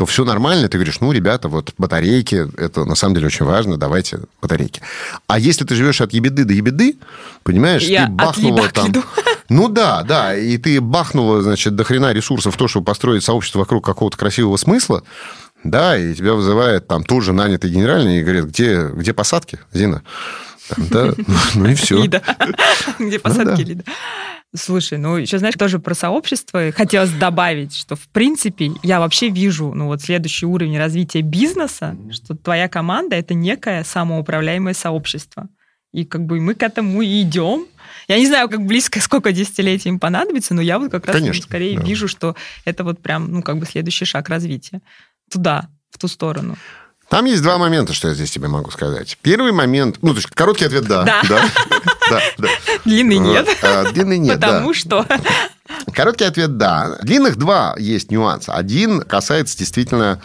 то 0.00 0.06
все 0.06 0.24
нормально, 0.24 0.66
ты 0.70 0.78
говоришь, 0.78 1.00
ну, 1.00 1.12
ребята, 1.12 1.48
вот 1.48 1.74
батарейки, 1.76 2.48
это 2.56 2.86
на 2.86 2.94
самом 2.94 3.16
деле 3.16 3.26
очень 3.26 3.44
важно, 3.44 3.76
давайте 3.76 4.20
батарейки. 4.40 4.80
А 5.26 5.38
если 5.38 5.66
ты 5.66 5.74
живешь 5.74 6.00
от 6.00 6.14
ебеды 6.14 6.46
до 6.46 6.54
ебеды, 6.54 6.96
понимаешь, 7.42 7.82
Я 7.82 8.06
ты 8.06 8.12
бахнула 8.12 8.68
там... 8.70 8.90
Ну 9.50 9.68
да, 9.68 10.02
да, 10.02 10.34
и 10.34 10.56
ты 10.56 10.80
бахнула, 10.80 11.42
значит, 11.42 11.76
до 11.76 11.84
хрена 11.84 12.14
ресурсов 12.14 12.54
в 12.54 12.56
то, 12.56 12.66
чтобы 12.66 12.86
построить 12.86 13.24
сообщество 13.24 13.58
вокруг 13.58 13.84
какого-то 13.84 14.16
красивого 14.16 14.56
смысла, 14.56 15.02
да, 15.64 15.98
и 15.98 16.14
тебя 16.14 16.32
вызывает 16.32 16.86
там 16.86 17.04
тут 17.04 17.22
же 17.22 17.34
нанятый 17.34 17.70
генеральный 17.70 18.20
и 18.20 18.22
говорит, 18.22 18.46
где, 18.46 18.88
где 18.94 19.12
посадки, 19.12 19.58
Зина? 19.70 20.02
да, 20.78 21.12
ну 21.54 21.66
и 21.66 21.74
все. 21.74 22.02
Лида. 22.02 22.22
Где 22.98 23.16
ну 23.16 23.20
посадки 23.20 23.60
Лида. 23.60 23.84
Слушай, 24.56 24.98
ну 24.98 25.16
еще, 25.16 25.38
знаешь, 25.38 25.54
тоже 25.54 25.78
про 25.78 25.94
сообщество 25.94 26.72
хотелось 26.72 27.12
добавить, 27.12 27.74
что, 27.76 27.94
в 27.94 28.08
принципе, 28.08 28.72
я 28.82 28.98
вообще 28.98 29.28
вижу, 29.28 29.72
ну 29.74 29.86
вот 29.86 30.02
следующий 30.02 30.44
уровень 30.44 30.76
развития 30.76 31.22
бизнеса, 31.22 31.96
что 32.10 32.34
твоя 32.34 32.68
команда— 32.68 33.14
это 33.16 33.34
некое 33.34 33.84
самоуправляемое 33.84 34.74
сообщество. 34.74 35.48
И 35.92 36.04
как 36.04 36.24
бы 36.24 36.40
мы 36.40 36.54
к 36.54 36.62
этому 36.62 37.02
и 37.02 37.22
идем. 37.22 37.66
Я 38.08 38.18
не 38.18 38.26
знаю, 38.26 38.48
как 38.48 38.64
близко, 38.64 39.00
сколько 39.02 39.30
десятилетий 39.32 39.88
им 39.88 40.00
понадобится, 40.00 40.54
но 40.54 40.62
я 40.62 40.78
вот 40.78 40.90
как 40.90 41.06
раз 41.06 41.16
Конечно, 41.16 41.42
скорее 41.42 41.78
да. 41.78 41.84
вижу, 41.84 42.08
что 42.08 42.34
это 42.64 42.82
вот 42.82 43.00
прям, 43.00 43.30
ну, 43.30 43.42
как 43.42 43.58
бы 43.58 43.66
следующий 43.66 44.04
шаг 44.04 44.28
развития. 44.28 44.80
Туда, 45.30 45.68
в 45.90 45.98
ту 45.98 46.08
сторону. 46.08 46.56
Там 47.08 47.24
есть 47.24 47.42
два 47.42 47.58
момента, 47.58 47.92
что 47.92 48.08
я 48.08 48.14
здесь 48.14 48.30
тебе 48.30 48.46
могу 48.46 48.70
сказать. 48.70 49.18
Первый 49.20 49.50
момент, 49.50 49.98
ну, 50.00 50.10
то 50.10 50.18
есть 50.18 50.28
короткий 50.28 50.64
ответ 50.64 50.86
да. 50.86 51.04
Да. 51.04 51.22
да, 51.28 51.44
да, 52.10 52.20
да. 52.38 52.48
Длинный 52.84 53.18
нет. 53.18 53.48
А, 53.62 53.90
длинный 53.92 54.18
нет, 54.18 54.40
Потому 54.40 54.68
да. 54.68 54.74
что... 54.74 55.06
Короткий 55.92 56.24
ответ 56.24 56.56
да. 56.56 56.98
Длинных 57.02 57.36
два 57.36 57.74
есть 57.78 58.10
нюанса. 58.10 58.52
Один 58.54 59.02
касается 59.02 59.56
действительно 59.56 60.20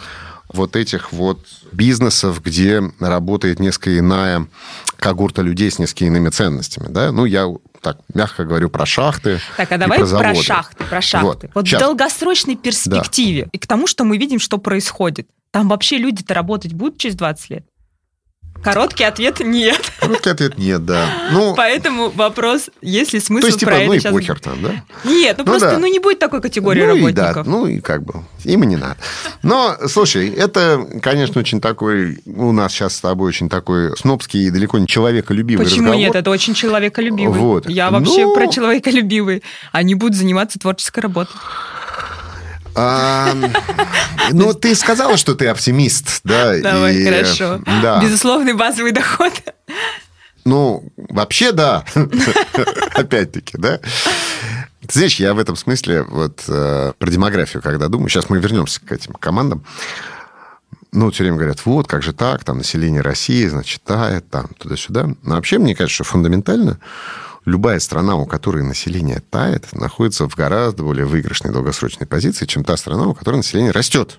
вот 0.52 0.76
этих 0.76 1.12
вот 1.12 1.40
бизнесов, 1.72 2.42
где 2.42 2.82
работает 3.00 3.60
несколько 3.60 3.98
иная 3.98 4.46
когорта 4.96 5.42
людей 5.42 5.70
с 5.70 5.78
несколько 5.78 6.06
иными 6.06 6.30
ценностями. 6.30 6.86
Да? 6.88 7.12
Ну, 7.12 7.24
я 7.24 7.46
так 7.80 7.98
мягко 8.14 8.44
говорю 8.44 8.70
про 8.70 8.86
шахты. 8.86 9.40
Так, 9.56 9.70
а 9.72 9.78
давай 9.78 9.98
про, 9.98 10.06
про 10.06 10.34
шахты, 10.34 10.84
про 10.84 11.00
шахты. 11.00 11.50
Вот, 11.54 11.66
вот 11.66 11.68
в 11.68 11.78
долгосрочной 11.78 12.56
перспективе 12.56 13.44
да. 13.44 13.50
и 13.52 13.58
к 13.58 13.66
тому, 13.66 13.86
что 13.86 14.04
мы 14.04 14.18
видим, 14.18 14.38
что 14.38 14.58
происходит. 14.58 15.28
Там 15.50 15.68
вообще 15.68 15.98
люди-то 15.98 16.34
работать 16.34 16.72
будут 16.72 16.98
через 16.98 17.14
20 17.16 17.50
лет? 17.50 17.66
Короткий 18.62 19.04
ответ 19.04 19.40
нет. 19.40 19.80
Короткий 20.00 20.30
ответ 20.30 20.58
нет, 20.58 20.84
да. 20.84 21.06
Ну, 21.30 21.54
Поэтому 21.56 22.10
вопрос, 22.10 22.70
есть 22.82 23.12
ли 23.12 23.20
смысл 23.20 23.42
то 23.42 23.46
есть, 23.48 23.60
типа, 23.60 23.72
про 23.72 23.78
ну 23.80 23.84
это 23.84 23.94
и 23.94 24.00
сейчас... 24.00 24.12
похер 24.12 24.40
там, 24.40 24.62
да? 24.62 24.70
Нет, 25.04 25.36
ну, 25.38 25.44
Ну 25.44 25.50
просто 25.50 25.70
да. 25.72 25.78
ну, 25.78 25.86
не 25.86 25.98
будет 25.98 26.18
такой 26.18 26.40
категории 26.40 26.80
ну, 26.82 26.86
и 26.96 27.00
работников. 27.00 27.44
да, 27.46 27.50
ну 27.50 27.66
и 27.66 27.80
как 27.80 28.02
бы, 28.02 28.24
им 28.44 28.62
и 28.64 28.66
не 28.66 28.76
надо. 28.76 28.96
Но, 29.42 29.76
слушай, 29.88 30.28
это, 30.30 30.84
конечно, 31.02 31.40
очень 31.40 31.60
такой, 31.60 32.18
у 32.26 32.52
нас 32.52 32.72
сейчас 32.72 32.96
с 32.96 33.00
тобой 33.00 33.28
очень 33.28 33.48
такой 33.48 33.96
снобский 33.96 34.46
и 34.46 34.50
далеко 34.50 34.78
не 34.78 34.86
человеколюбивый 34.86 35.64
Почему 35.64 35.88
разговор. 35.88 36.00
нет? 36.00 36.14
Это 36.16 36.30
очень 36.30 36.54
человеколюбивый. 36.54 37.38
Вот. 37.38 37.68
Я 37.68 37.90
вообще 37.90 38.24
Ну- 38.26 38.34
про 38.34 38.48
человеколюбивый. 38.48 39.42
Они 39.72 39.94
будут 39.94 40.16
заниматься 40.16 40.58
творческой 40.58 41.00
работой. 41.00 41.34
А, 42.76 43.34
Ну, 44.32 44.52
ты 44.54 44.74
сказала, 44.74 45.16
что 45.16 45.34
ты 45.34 45.46
оптимист, 45.46 46.20
да? 46.24 46.58
Давай, 46.58 46.96
и, 46.96 47.04
хорошо. 47.04 47.60
Да. 47.82 48.00
Безусловный 48.02 48.52
базовый 48.52 48.92
доход. 48.92 49.32
Ну, 50.44 50.84
вообще, 50.96 51.52
да. 51.52 51.84
Опять-таки, 52.94 53.56
да. 53.58 53.78
Ты 54.86 54.92
знаешь, 54.92 55.16
я 55.16 55.34
в 55.34 55.38
этом 55.38 55.56
смысле 55.56 56.02
вот 56.02 56.44
э, 56.46 56.92
про 56.96 57.10
демографию, 57.10 57.62
когда 57.62 57.88
думаю, 57.88 58.08
сейчас 58.08 58.30
мы 58.30 58.38
вернемся 58.38 58.80
к 58.80 58.92
этим 58.92 59.14
командам. 59.14 59.64
Ну, 60.92 61.10
все 61.10 61.24
время 61.24 61.36
говорят, 61.36 61.66
вот, 61.66 61.88
как 61.88 62.02
же 62.02 62.12
так, 62.12 62.44
там 62.44 62.58
население 62.58 63.00
России, 63.00 63.46
значит, 63.46 63.82
тает, 63.82 64.30
там, 64.30 64.48
туда-сюда. 64.58 65.08
Но 65.22 65.34
вообще, 65.34 65.58
мне 65.58 65.74
кажется, 65.74 65.96
что 65.96 66.04
фундаментально 66.04 66.78
любая 67.46 67.80
страна, 67.80 68.16
у 68.16 68.26
которой 68.26 68.62
население 68.62 69.22
тает, 69.30 69.72
находится 69.72 70.28
в 70.28 70.34
гораздо 70.34 70.82
более 70.82 71.06
выигрышной 71.06 71.52
долгосрочной 71.52 72.06
позиции, 72.06 72.44
чем 72.44 72.64
та 72.64 72.76
страна, 72.76 73.06
у 73.06 73.14
которой 73.14 73.36
население 73.36 73.72
растет. 73.72 74.18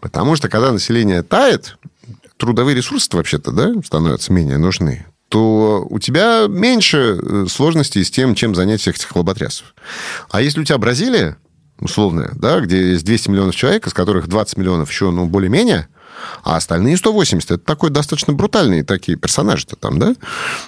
Потому 0.00 0.36
что, 0.36 0.48
когда 0.48 0.72
население 0.72 1.22
тает, 1.22 1.76
трудовые 2.38 2.76
ресурсы 2.76 3.14
вообще-то, 3.14 3.50
да, 3.50 3.74
становятся 3.84 4.32
менее 4.32 4.56
нужны, 4.56 5.04
то 5.28 5.84
у 5.90 5.98
тебя 5.98 6.46
меньше 6.48 7.18
э, 7.20 7.46
сложностей 7.50 8.04
с 8.04 8.10
тем, 8.10 8.34
чем 8.36 8.54
занять 8.54 8.80
всех 8.80 8.96
этих 8.96 9.14
лоботрясов. 9.16 9.74
А 10.30 10.40
если 10.40 10.60
у 10.60 10.64
тебя 10.64 10.78
Бразилия, 10.78 11.36
условная, 11.80 12.30
да, 12.36 12.60
где 12.60 12.92
есть 12.92 13.04
200 13.04 13.30
миллионов 13.30 13.56
человек, 13.56 13.86
из 13.86 13.92
которых 13.92 14.28
20 14.28 14.56
миллионов 14.56 14.90
еще, 14.90 15.10
ну, 15.10 15.26
более-менее, 15.26 15.88
а 16.42 16.56
остальные 16.56 16.96
180 16.96 17.50
это 17.50 17.64
такой 17.64 17.90
достаточно 17.90 18.32
брутальные 18.32 18.84
такие 18.84 19.16
персонажи-то 19.16 19.76
там, 19.76 19.98
да? 19.98 20.14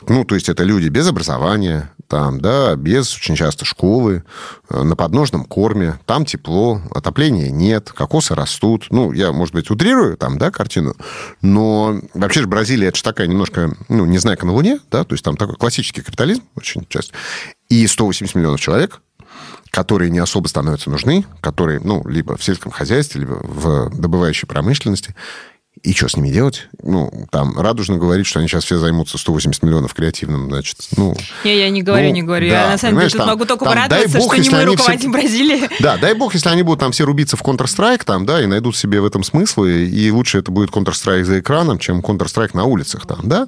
Ну, 0.09 0.25
то 0.25 0.35
есть 0.35 0.49
это 0.49 0.65
люди 0.65 0.89
без 0.89 1.07
образования, 1.09 1.91
там, 2.09 2.41
да, 2.41 2.75
без 2.75 3.15
очень 3.15 3.37
часто 3.37 3.65
школы, 3.65 4.25
э, 4.71 4.83
на 4.83 4.97
подножном 4.97 5.45
корме, 5.45 5.99
там 6.07 6.25
тепло, 6.25 6.81
отопления 6.95 7.51
нет, 7.51 7.93
кокосы 7.93 8.35
растут. 8.35 8.87
Ну, 8.91 9.13
я, 9.13 9.33
может 9.33 9.55
быть, 9.55 9.71
утрирую 9.71 10.17
там, 10.17 10.39
да, 10.39 10.51
картину, 10.51 10.95
но 11.43 12.01
вообще 12.15 12.41
же 12.41 12.47
Бразилия, 12.47 12.89
это 12.89 12.97
же 12.97 13.03
такая 13.03 13.27
немножко, 13.27 13.75
ну, 13.89 14.07
не 14.07 14.19
знаю, 14.19 14.39
на 14.43 14.53
Луне, 14.53 14.79
да, 14.91 15.05
то 15.05 15.15
есть 15.15 15.25
там 15.25 15.37
такой 15.37 15.57
классический 15.57 16.01
капитализм 16.01 16.43
очень 16.55 16.87
часто. 16.89 17.13
И 17.69 17.87
180 17.87 18.35
миллионов 18.35 18.61
человек, 18.61 19.01
которые 19.79 20.11
не 20.11 20.19
особо 20.19 20.49
становятся 20.49 20.91
нужны, 20.91 21.25
которые, 21.41 21.79
ну, 21.79 22.03
либо 22.05 22.37
в 22.37 22.43
сельском 22.43 22.73
хозяйстве, 22.73 23.21
либо 23.21 23.35
в 23.35 23.97
добывающей 23.97 24.49
промышленности. 24.49 25.15
И 25.85 25.93
что 25.95 26.09
с 26.09 26.17
ними 26.17 26.31
делать? 26.31 26.69
Ну, 26.83 27.29
там, 27.31 27.57
радужно 27.57 27.97
говорить, 27.97 28.27
что 28.27 28.41
они 28.41 28.49
сейчас 28.49 28.65
все 28.65 28.79
займутся 28.79 29.19
180 29.19 29.63
миллионов 29.63 29.95
креативным, 29.95 30.49
значит, 30.49 30.79
ну... 30.97 31.15
Не, 31.45 31.57
я 31.57 31.71
не 31.71 31.85
говорю, 31.85 32.09
ну, 32.09 32.13
не 32.13 32.23
говорю. 32.25 32.51
Да, 32.51 32.63
я, 32.65 32.71
на 32.71 32.77
самом 32.77 32.99
деле, 32.99 33.11
тут 33.11 33.19
там, 33.19 33.29
могу 33.29 33.45
только 33.45 33.65
там, 33.67 33.75
порадоваться, 33.75 34.19
бог, 34.19 34.35
что 34.35 34.43
не 34.43 34.51
мы 34.51 34.65
руководим 34.65 34.99
все... 34.99 35.09
Бразилией. 35.11 35.69
Да, 35.79 35.97
дай 35.97 36.15
бог, 36.15 36.35
если 36.35 36.49
они 36.49 36.65
будут 36.65 36.81
там 36.81 36.91
все 36.91 37.05
рубиться 37.05 37.37
в 37.37 37.43
Counter-Strike, 37.43 38.03
там, 38.05 38.27
да, 38.27 38.43
и 38.43 38.47
найдут 38.47 38.77
себе 38.77 39.01
в 39.01 39.07
этом 39.07 39.23
смыслы, 39.23 39.85
и 39.85 40.11
лучше 40.11 40.39
это 40.39 40.51
будет 40.51 40.71
Counter-Strike 40.71 41.23
за 41.23 41.39
экраном, 41.39 41.79
чем 41.79 42.01
Counter-Strike 42.01 42.51
на 42.55 42.65
улицах, 42.65 43.07
там, 43.07 43.29
да. 43.29 43.47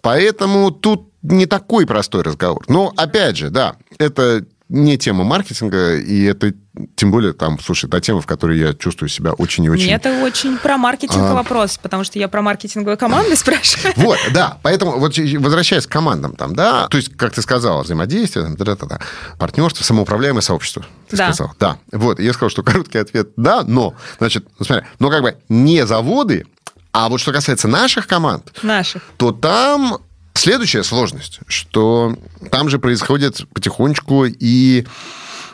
Поэтому 0.00 0.70
тут 0.70 1.10
не 1.22 1.46
такой 1.46 1.86
простой 1.86 2.22
разговор. 2.22 2.64
Но, 2.68 2.92
опять 2.96 3.36
же, 3.36 3.50
да, 3.50 3.74
это 3.98 4.44
не 4.68 4.98
тема 4.98 5.24
маркетинга, 5.24 5.96
и 5.96 6.24
это 6.24 6.52
тем 6.96 7.10
более 7.10 7.32
там, 7.32 7.58
слушай, 7.60 7.88
та 7.88 8.00
тема, 8.00 8.20
в 8.20 8.26
которой 8.26 8.58
я 8.58 8.74
чувствую 8.74 9.08
себя 9.08 9.32
очень 9.32 9.64
и 9.64 9.70
очень... 9.70 9.90
Это 9.90 10.22
очень 10.24 10.58
про 10.58 10.76
маркетинг 10.76 11.22
а... 11.22 11.34
вопрос, 11.34 11.78
потому 11.78 12.04
что 12.04 12.18
я 12.18 12.28
про 12.28 12.42
маркетинговые 12.42 12.96
команды 12.96 13.36
спрашиваю. 13.36 13.94
Вот, 13.96 14.18
да, 14.34 14.58
поэтому 14.62 14.98
вот 14.98 15.16
возвращаясь 15.16 15.86
к 15.86 15.90
командам 15.90 16.34
там, 16.34 16.54
да, 16.54 16.88
то 16.88 16.96
есть, 16.96 17.16
как 17.16 17.32
ты 17.32 17.42
сказала, 17.42 17.82
взаимодействие, 17.82 18.44
там, 18.44 18.56
да, 18.56 18.64
да, 18.64 18.86
да, 18.86 19.00
партнерство, 19.38 19.84
самоуправляемое 19.84 20.42
сообщество, 20.42 20.84
ты 21.08 21.16
да. 21.16 21.32
сказал. 21.32 21.54
Да, 21.58 21.78
вот, 21.92 22.18
я 22.18 22.32
сказал, 22.32 22.50
что 22.50 22.62
короткий 22.62 22.98
ответ 22.98 23.30
да, 23.36 23.62
но, 23.62 23.94
значит, 24.18 24.46
ну, 24.58 24.66
смотри, 24.66 24.86
но 24.98 25.10
как 25.10 25.22
бы 25.22 25.36
не 25.48 25.86
заводы, 25.86 26.44
а 26.92 27.08
вот 27.08 27.20
что 27.20 27.32
касается 27.32 27.68
наших 27.68 28.06
команд, 28.06 28.52
наших. 28.62 29.02
то 29.16 29.30
там 29.30 29.98
Следующая 30.36 30.84
сложность, 30.84 31.40
что 31.48 32.16
там 32.50 32.68
же 32.68 32.78
происходит 32.78 33.46
потихонечку 33.54 34.26
и 34.26 34.86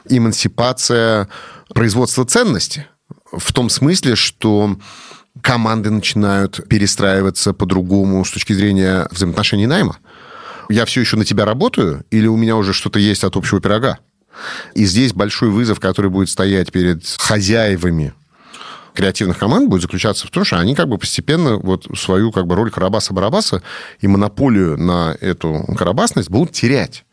эмансипация 0.09 1.29
производства 1.73 2.25
ценности. 2.25 2.87
В 3.31 3.53
том 3.53 3.71
смысле, 3.71 4.17
что 4.17 4.77
команды 5.41 5.91
начинают 5.91 6.69
перестраиваться 6.69 7.55
по-другому 7.55 8.25
с 8.25 8.31
точки 8.31 8.53
зрения 8.53 9.07
взаимоотношений 9.11 9.67
найма. 9.67 9.99
Я 10.69 10.85
все 10.85 11.01
еще 11.01 11.17
на 11.17 11.25
тебя 11.25 11.45
работаю, 11.45 12.05
или 12.11 12.27
у 12.27 12.37
меня 12.37 12.57
уже 12.57 12.73
что-то 12.73 12.99
есть 12.99 13.25
от 13.25 13.37
общего 13.37 13.61
пирога? 13.61 13.99
И 14.75 14.85
здесь 14.85 15.13
большой 15.13 15.51
вызов, 15.51 15.79
который 15.81 16.11
будет 16.11 16.29
стоять 16.29 16.73
перед 16.73 17.07
хозяевами 17.19 18.15
креативных 18.95 19.39
команд 19.39 19.69
будет 19.69 19.83
заключаться 19.83 20.27
в 20.27 20.31
том, 20.31 20.45
что 20.45 20.59
они 20.59 20.75
как 20.75 20.89
бы 20.89 20.99
постепенно 20.99 21.57
вот 21.57 21.87
свою 21.97 22.33
как 22.33 22.47
бы 22.47 22.55
роль 22.55 22.71
Карабаса-Барабаса 22.71 23.63
и 24.01 24.09
монополию 24.09 24.77
на 24.77 25.17
эту 25.21 25.65
карабасность 25.77 26.31
будут 26.31 26.53
терять. 26.53 27.05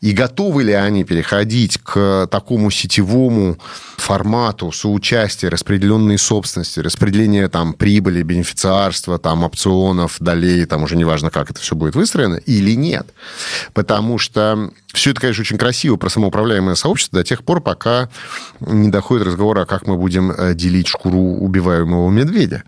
И 0.00 0.12
готовы 0.12 0.64
ли 0.64 0.72
они 0.72 1.04
переходить 1.04 1.78
к 1.78 2.28
такому 2.30 2.70
сетевому 2.70 3.58
формату 3.96 4.72
соучастия, 4.72 5.50
распределенной 5.50 6.18
собственности, 6.18 6.80
распределения 6.80 7.48
там 7.48 7.74
прибыли, 7.74 8.22
бенефициарства, 8.22 9.18
там 9.18 9.44
опционов, 9.44 10.16
долей, 10.20 10.64
там 10.66 10.82
уже 10.82 10.96
неважно, 10.96 11.30
как 11.30 11.50
это 11.50 11.60
все 11.60 11.76
будет 11.76 11.94
выстроено, 11.94 12.36
или 12.36 12.72
нет. 12.72 13.06
Потому 13.72 14.18
что 14.18 14.70
все 14.92 15.10
это, 15.10 15.20
конечно, 15.20 15.42
очень 15.42 15.58
красиво 15.58 15.96
про 15.96 16.08
самоуправляемое 16.08 16.74
сообщество 16.74 17.18
до 17.18 17.24
тех 17.24 17.44
пор, 17.44 17.60
пока 17.60 18.08
не 18.60 18.88
доходит 18.88 19.26
разговора, 19.26 19.64
как 19.64 19.86
мы 19.86 19.96
будем 19.96 20.30
э, 20.32 20.54
делить 20.54 20.88
шкуру 20.88 21.18
убиваемого 21.18 22.10
медведя. 22.10 22.64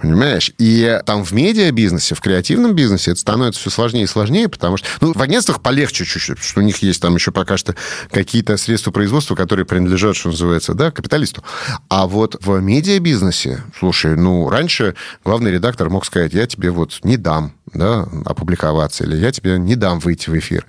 Понимаешь? 0.00 0.52
И 0.58 1.00
там 1.06 1.24
в 1.24 1.32
медиабизнесе, 1.32 2.14
в 2.14 2.20
креативном 2.20 2.74
бизнесе 2.74 3.12
это 3.12 3.20
становится 3.20 3.60
все 3.60 3.70
сложнее 3.70 4.04
и 4.04 4.06
сложнее, 4.06 4.48
потому 4.48 4.76
что... 4.76 4.86
Ну, 5.00 5.12
в 5.12 5.22
агентствах 5.22 5.60
полегче 5.62 6.04
чуть-чуть, 6.04 6.36
потому 6.36 6.48
что 6.48 6.60
у 6.60 6.62
них 6.62 6.78
есть 6.78 7.00
там 7.02 7.14
еще 7.14 7.30
пока 7.30 7.56
что 7.56 7.74
какие-то 8.10 8.56
средства 8.56 8.90
производства, 8.90 9.34
которые 9.34 9.66
принадлежат, 9.66 10.16
что 10.16 10.30
называется, 10.30 10.74
да, 10.74 10.90
капиталисту. 10.90 11.44
А 11.88 12.06
вот 12.06 12.36
в 12.40 12.60
медиабизнесе, 12.60 13.62
слушай, 13.78 14.16
ну, 14.16 14.48
раньше 14.48 14.94
главный 15.24 15.50
редактор 15.50 15.90
мог 15.90 16.04
сказать, 16.04 16.32
я 16.32 16.46
тебе 16.46 16.70
вот 16.70 17.00
не 17.02 17.16
дам 17.16 17.52
да, 17.72 18.06
опубликоваться, 18.24 19.04
или 19.04 19.16
я 19.16 19.32
тебе 19.32 19.58
не 19.58 19.76
дам 19.76 20.00
выйти 20.00 20.30
в 20.30 20.38
эфир. 20.38 20.66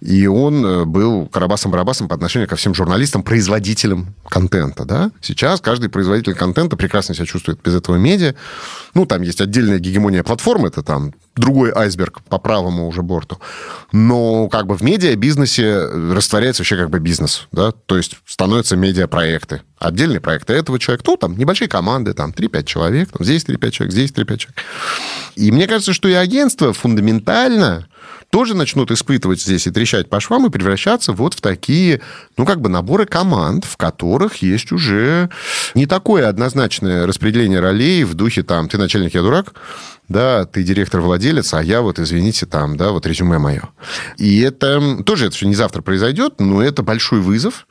И 0.00 0.26
он 0.26 0.64
э, 0.64 0.84
был 0.84 1.26
карабасом-барабасом 1.26 2.08
по 2.08 2.14
отношению 2.14 2.48
ко 2.48 2.56
всем 2.56 2.74
журналистам, 2.74 3.22
производителям 3.22 4.14
контента. 4.28 4.84
Да? 4.84 5.10
Сейчас 5.20 5.60
каждый 5.60 5.88
производитель 5.88 6.34
контента 6.34 6.76
прекрасно 6.76 7.14
себя 7.14 7.26
чувствует 7.26 7.60
без 7.62 7.74
этого 7.74 7.96
медиа. 7.96 8.34
Ну, 8.94 9.06
там 9.06 9.22
есть 9.22 9.40
отдельная 9.40 9.78
гегемония 9.78 10.22
платформы, 10.22 10.68
это 10.68 10.82
там 10.82 11.14
другой 11.36 11.72
айсберг 11.74 12.22
по 12.22 12.38
правому 12.38 12.86
уже 12.88 13.02
борту. 13.02 13.38
Но 13.92 14.48
как 14.48 14.66
бы 14.66 14.76
в 14.76 14.82
медиа-бизнесе 14.82 15.86
растворяется 16.12 16.62
вообще 16.62 16.76
как 16.76 16.90
бы 16.90 16.98
бизнес. 17.00 17.48
Да? 17.52 17.72
То 17.86 17.96
есть 17.96 18.18
становятся 18.26 18.76
медиапроекты. 18.76 19.62
Отдельные 19.78 20.20
проекты 20.20 20.54
этого 20.54 20.78
человека. 20.78 21.04
Ну, 21.06 21.16
там 21.16 21.36
небольшие 21.36 21.68
команды, 21.68 22.12
там 22.12 22.30
3-5 22.30 22.64
человек, 22.64 23.10
там 23.10 23.24
здесь 23.24 23.44
3-5 23.44 23.70
человек, 23.70 23.92
здесь 23.92 24.10
3-5 24.10 24.36
человек. 24.36 24.56
И 25.36 25.52
мне 25.52 25.66
кажется, 25.66 25.92
что 25.92 26.08
и 26.08 26.12
агентство 26.12 26.72
фундаментально 26.72 27.88
тоже 28.30 28.54
начнут 28.54 28.90
испытывать 28.90 29.40
здесь 29.40 29.66
и 29.66 29.70
трещать 29.70 30.08
по 30.10 30.20
швам 30.20 30.46
и 30.46 30.50
превращаться 30.50 31.12
вот 31.12 31.34
в 31.34 31.40
такие, 31.40 32.00
ну, 32.36 32.44
как 32.44 32.60
бы 32.60 32.68
наборы 32.68 33.06
команд, 33.06 33.64
в 33.64 33.76
которых 33.76 34.36
есть 34.36 34.70
уже 34.72 35.30
не 35.74 35.86
такое 35.86 36.28
однозначное 36.28 37.06
распределение 37.06 37.60
ролей 37.60 38.04
в 38.04 38.14
духе 38.14 38.42
там, 38.42 38.68
ты 38.68 38.76
начальник, 38.76 39.14
я 39.14 39.22
дурак, 39.22 39.54
да, 40.08 40.44
ты 40.44 40.62
директор-владелец, 40.62 41.54
а 41.54 41.62
я 41.62 41.80
вот, 41.80 41.98
извините, 41.98 42.46
там, 42.46 42.76
да, 42.76 42.90
вот 42.90 43.06
резюме 43.06 43.38
мое. 43.38 43.68
И 44.16 44.40
это 44.40 45.02
тоже 45.04 45.26
это 45.26 45.36
все 45.36 45.46
не 45.46 45.54
завтра 45.54 45.82
произойдет, 45.82 46.34
но 46.38 46.62
это 46.62 46.82
большой 46.82 47.20
вызов, 47.20 47.66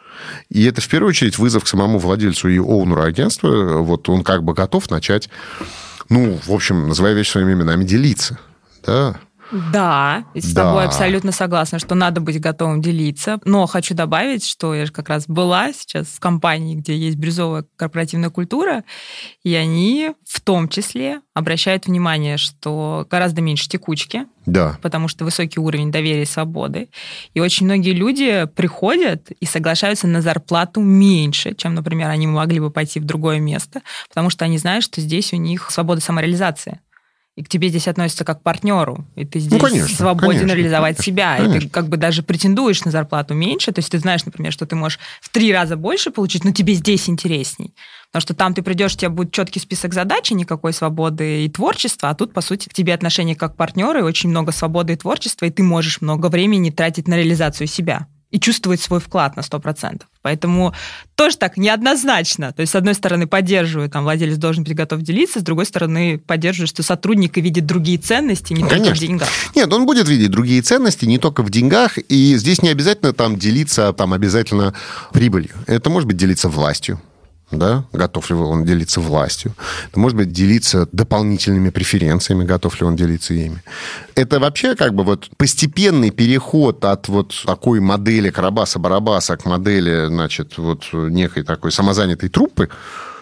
и 0.49 0.63
это 0.65 0.81
в 0.81 0.87
первую 0.87 1.09
очередь 1.09 1.37
вызов 1.37 1.63
к 1.63 1.67
самому 1.67 1.99
владельцу 1.99 2.49
и 2.49 2.57
оунеру 2.57 3.03
агентства. 3.03 3.77
Вот 3.77 4.09
он 4.09 4.23
как 4.23 4.43
бы 4.43 4.53
готов 4.53 4.89
начать, 4.89 5.29
ну, 6.09 6.39
в 6.45 6.51
общем, 6.51 6.87
называя 6.87 7.13
вещи 7.13 7.31
своими 7.31 7.53
именами, 7.53 7.83
делиться. 7.83 8.39
Да, 8.85 9.19
да, 9.51 10.25
с 10.33 10.53
да. 10.53 10.63
тобой 10.63 10.85
абсолютно 10.85 11.31
согласна, 11.31 11.79
что 11.79 11.95
надо 11.95 12.21
быть 12.21 12.39
готовым 12.39 12.81
делиться. 12.81 13.39
Но 13.45 13.65
хочу 13.65 13.93
добавить, 13.93 14.45
что 14.45 14.73
я 14.73 14.85
же 14.85 14.91
как 14.91 15.09
раз 15.09 15.25
была 15.27 15.71
сейчас 15.73 16.07
в 16.07 16.19
компании, 16.19 16.75
где 16.75 16.95
есть 16.95 17.17
бирюзовая 17.17 17.65
корпоративная 17.75 18.29
культура, 18.29 18.83
и 19.43 19.53
они 19.55 20.11
в 20.27 20.41
том 20.41 20.67
числе 20.69 21.21
обращают 21.33 21.87
внимание, 21.87 22.37
что 22.37 23.05
гораздо 23.09 23.41
меньше 23.41 23.69
текучки, 23.69 24.25
да. 24.45 24.77
потому 24.81 25.07
что 25.07 25.23
высокий 25.23 25.59
уровень 25.59 25.91
доверия 25.91 26.23
и 26.23 26.25
свободы. 26.25 26.89
И 27.33 27.39
очень 27.39 27.65
многие 27.65 27.93
люди 27.93 28.47
приходят 28.55 29.29
и 29.31 29.45
соглашаются 29.45 30.07
на 30.07 30.21
зарплату 30.21 30.81
меньше, 30.81 31.53
чем, 31.53 31.75
например, 31.75 32.09
они 32.09 32.27
могли 32.27 32.59
бы 32.59 32.71
пойти 32.71 32.99
в 32.99 33.05
другое 33.05 33.39
место, 33.39 33.81
потому 34.09 34.29
что 34.29 34.45
они 34.45 34.57
знают, 34.57 34.83
что 34.83 34.99
здесь 35.01 35.33
у 35.33 35.37
них 35.37 35.69
свобода 35.71 36.01
самореализации 36.01 36.79
и 37.37 37.43
к 37.43 37.49
тебе 37.49 37.69
здесь 37.69 37.87
относятся 37.87 38.25
как 38.25 38.39
к 38.39 38.43
партнеру, 38.43 39.05
и 39.15 39.23
ты 39.23 39.39
здесь 39.39 39.61
ну, 39.61 39.67
конечно, 39.67 39.95
свободен 39.95 40.39
конечно, 40.39 40.57
реализовать 40.57 40.97
конечно, 40.97 41.03
себя, 41.03 41.37
конечно. 41.37 41.55
и 41.55 41.59
ты 41.61 41.69
как 41.69 41.87
бы 41.87 41.95
даже 41.95 42.23
претендуешь 42.23 42.83
на 42.83 42.89
зарплату 42.89 43.35
меньше, 43.35 43.71
то 43.71 43.77
есть 43.77 43.91
ты 43.91 43.99
знаешь, 43.99 44.25
например, 44.25 44.51
что 44.51 44.65
ты 44.65 44.75
можешь 44.75 44.97
в 45.21 45.29
три 45.29 45.53
раза 45.53 45.77
больше 45.77 46.09
получить, 46.09 46.43
но 46.43 46.51
тебе 46.51 46.73
здесь 46.73 47.07
интересней. 47.07 47.75
Потому 48.07 48.21
что 48.21 48.33
там 48.33 48.53
ты 48.55 48.63
придешь, 48.63 48.95
у 48.95 48.97
тебя 48.97 49.11
будет 49.11 49.33
четкий 49.33 49.59
список 49.59 49.93
задач, 49.93 50.31
и 50.31 50.33
никакой 50.33 50.73
свободы 50.73 51.45
и 51.45 51.49
творчества, 51.49 52.09
а 52.09 52.15
тут, 52.15 52.33
по 52.33 52.41
сути, 52.41 52.69
к 52.69 52.73
тебе 52.73 52.95
отношение 52.95 53.35
как 53.35 53.53
к 53.53 53.55
партнеру, 53.55 53.99
и 53.99 54.01
очень 54.01 54.31
много 54.31 54.51
свободы 54.51 54.93
и 54.93 54.95
творчества, 54.95 55.45
и 55.45 55.51
ты 55.51 55.61
можешь 55.61 56.01
много 56.01 56.29
времени 56.29 56.71
тратить 56.71 57.07
на 57.07 57.13
реализацию 57.13 57.67
себя 57.67 58.07
и 58.31 58.39
чувствовать 58.39 58.81
свой 58.81 58.99
вклад 58.99 59.35
на 59.35 59.41
100%. 59.41 60.01
Поэтому 60.21 60.73
тоже 61.15 61.37
так 61.37 61.55
неоднозначно. 61.55 62.51
То 62.51 62.61
есть, 62.61 62.73
с 62.73 62.75
одной 62.75 62.93
стороны, 62.93 63.27
поддерживаю, 63.27 63.89
там, 63.89 64.03
владелец 64.03 64.37
должен 64.37 64.65
быть 64.65 64.75
готов 64.75 65.01
делиться, 65.01 65.39
с 65.39 65.43
другой 65.43 65.65
стороны, 65.65 66.17
поддерживаю, 66.17 66.67
что 66.67 66.83
сотрудник 66.83 67.37
видит 67.37 67.65
другие 67.65 67.97
ценности, 67.97 68.51
не 68.51 68.63
Конечно. 68.63 68.77
только 68.77 68.95
в 68.95 68.99
деньгах. 68.99 69.29
Нет, 69.55 69.71
он 69.71 69.85
будет 69.85 70.09
видеть 70.09 70.29
другие 70.29 70.61
ценности 70.61 71.05
не 71.05 71.17
только 71.17 71.43
в 71.43 71.49
деньгах, 71.49 71.97
и 71.97 72.35
здесь 72.35 72.61
не 72.61 72.69
обязательно 72.69 73.13
там 73.13 73.37
делиться 73.37 73.93
там 73.93 74.13
обязательно 74.13 74.73
прибылью. 75.13 75.51
Это 75.65 75.89
может 75.89 76.07
быть 76.07 76.17
делиться 76.17 76.49
властью, 76.49 76.99
да, 77.51 77.85
готов 77.93 78.29
ли 78.29 78.35
он 78.35 78.65
делиться 78.65 78.99
властью, 78.99 79.53
может 79.95 80.17
быть, 80.17 80.31
делиться 80.31 80.87
дополнительными 80.91 81.69
преференциями, 81.69 82.43
готов 82.43 82.79
ли 82.81 82.87
он 82.87 82.95
делиться 82.95 83.33
ими. 83.33 83.63
Это 84.15 84.39
вообще 84.39 84.75
как 84.75 84.93
бы 84.93 85.03
вот 85.03 85.29
постепенный 85.37 86.11
переход 86.11 86.83
от 86.83 87.07
вот 87.07 87.33
такой 87.45 87.79
модели 87.79 88.29
Карабаса-Барабаса 88.29 89.37
к 89.37 89.45
модели, 89.45 90.07
значит, 90.07 90.57
вот 90.57 90.89
некой 90.91 91.43
такой 91.43 91.71
самозанятой 91.71 92.29
труппы, 92.29 92.69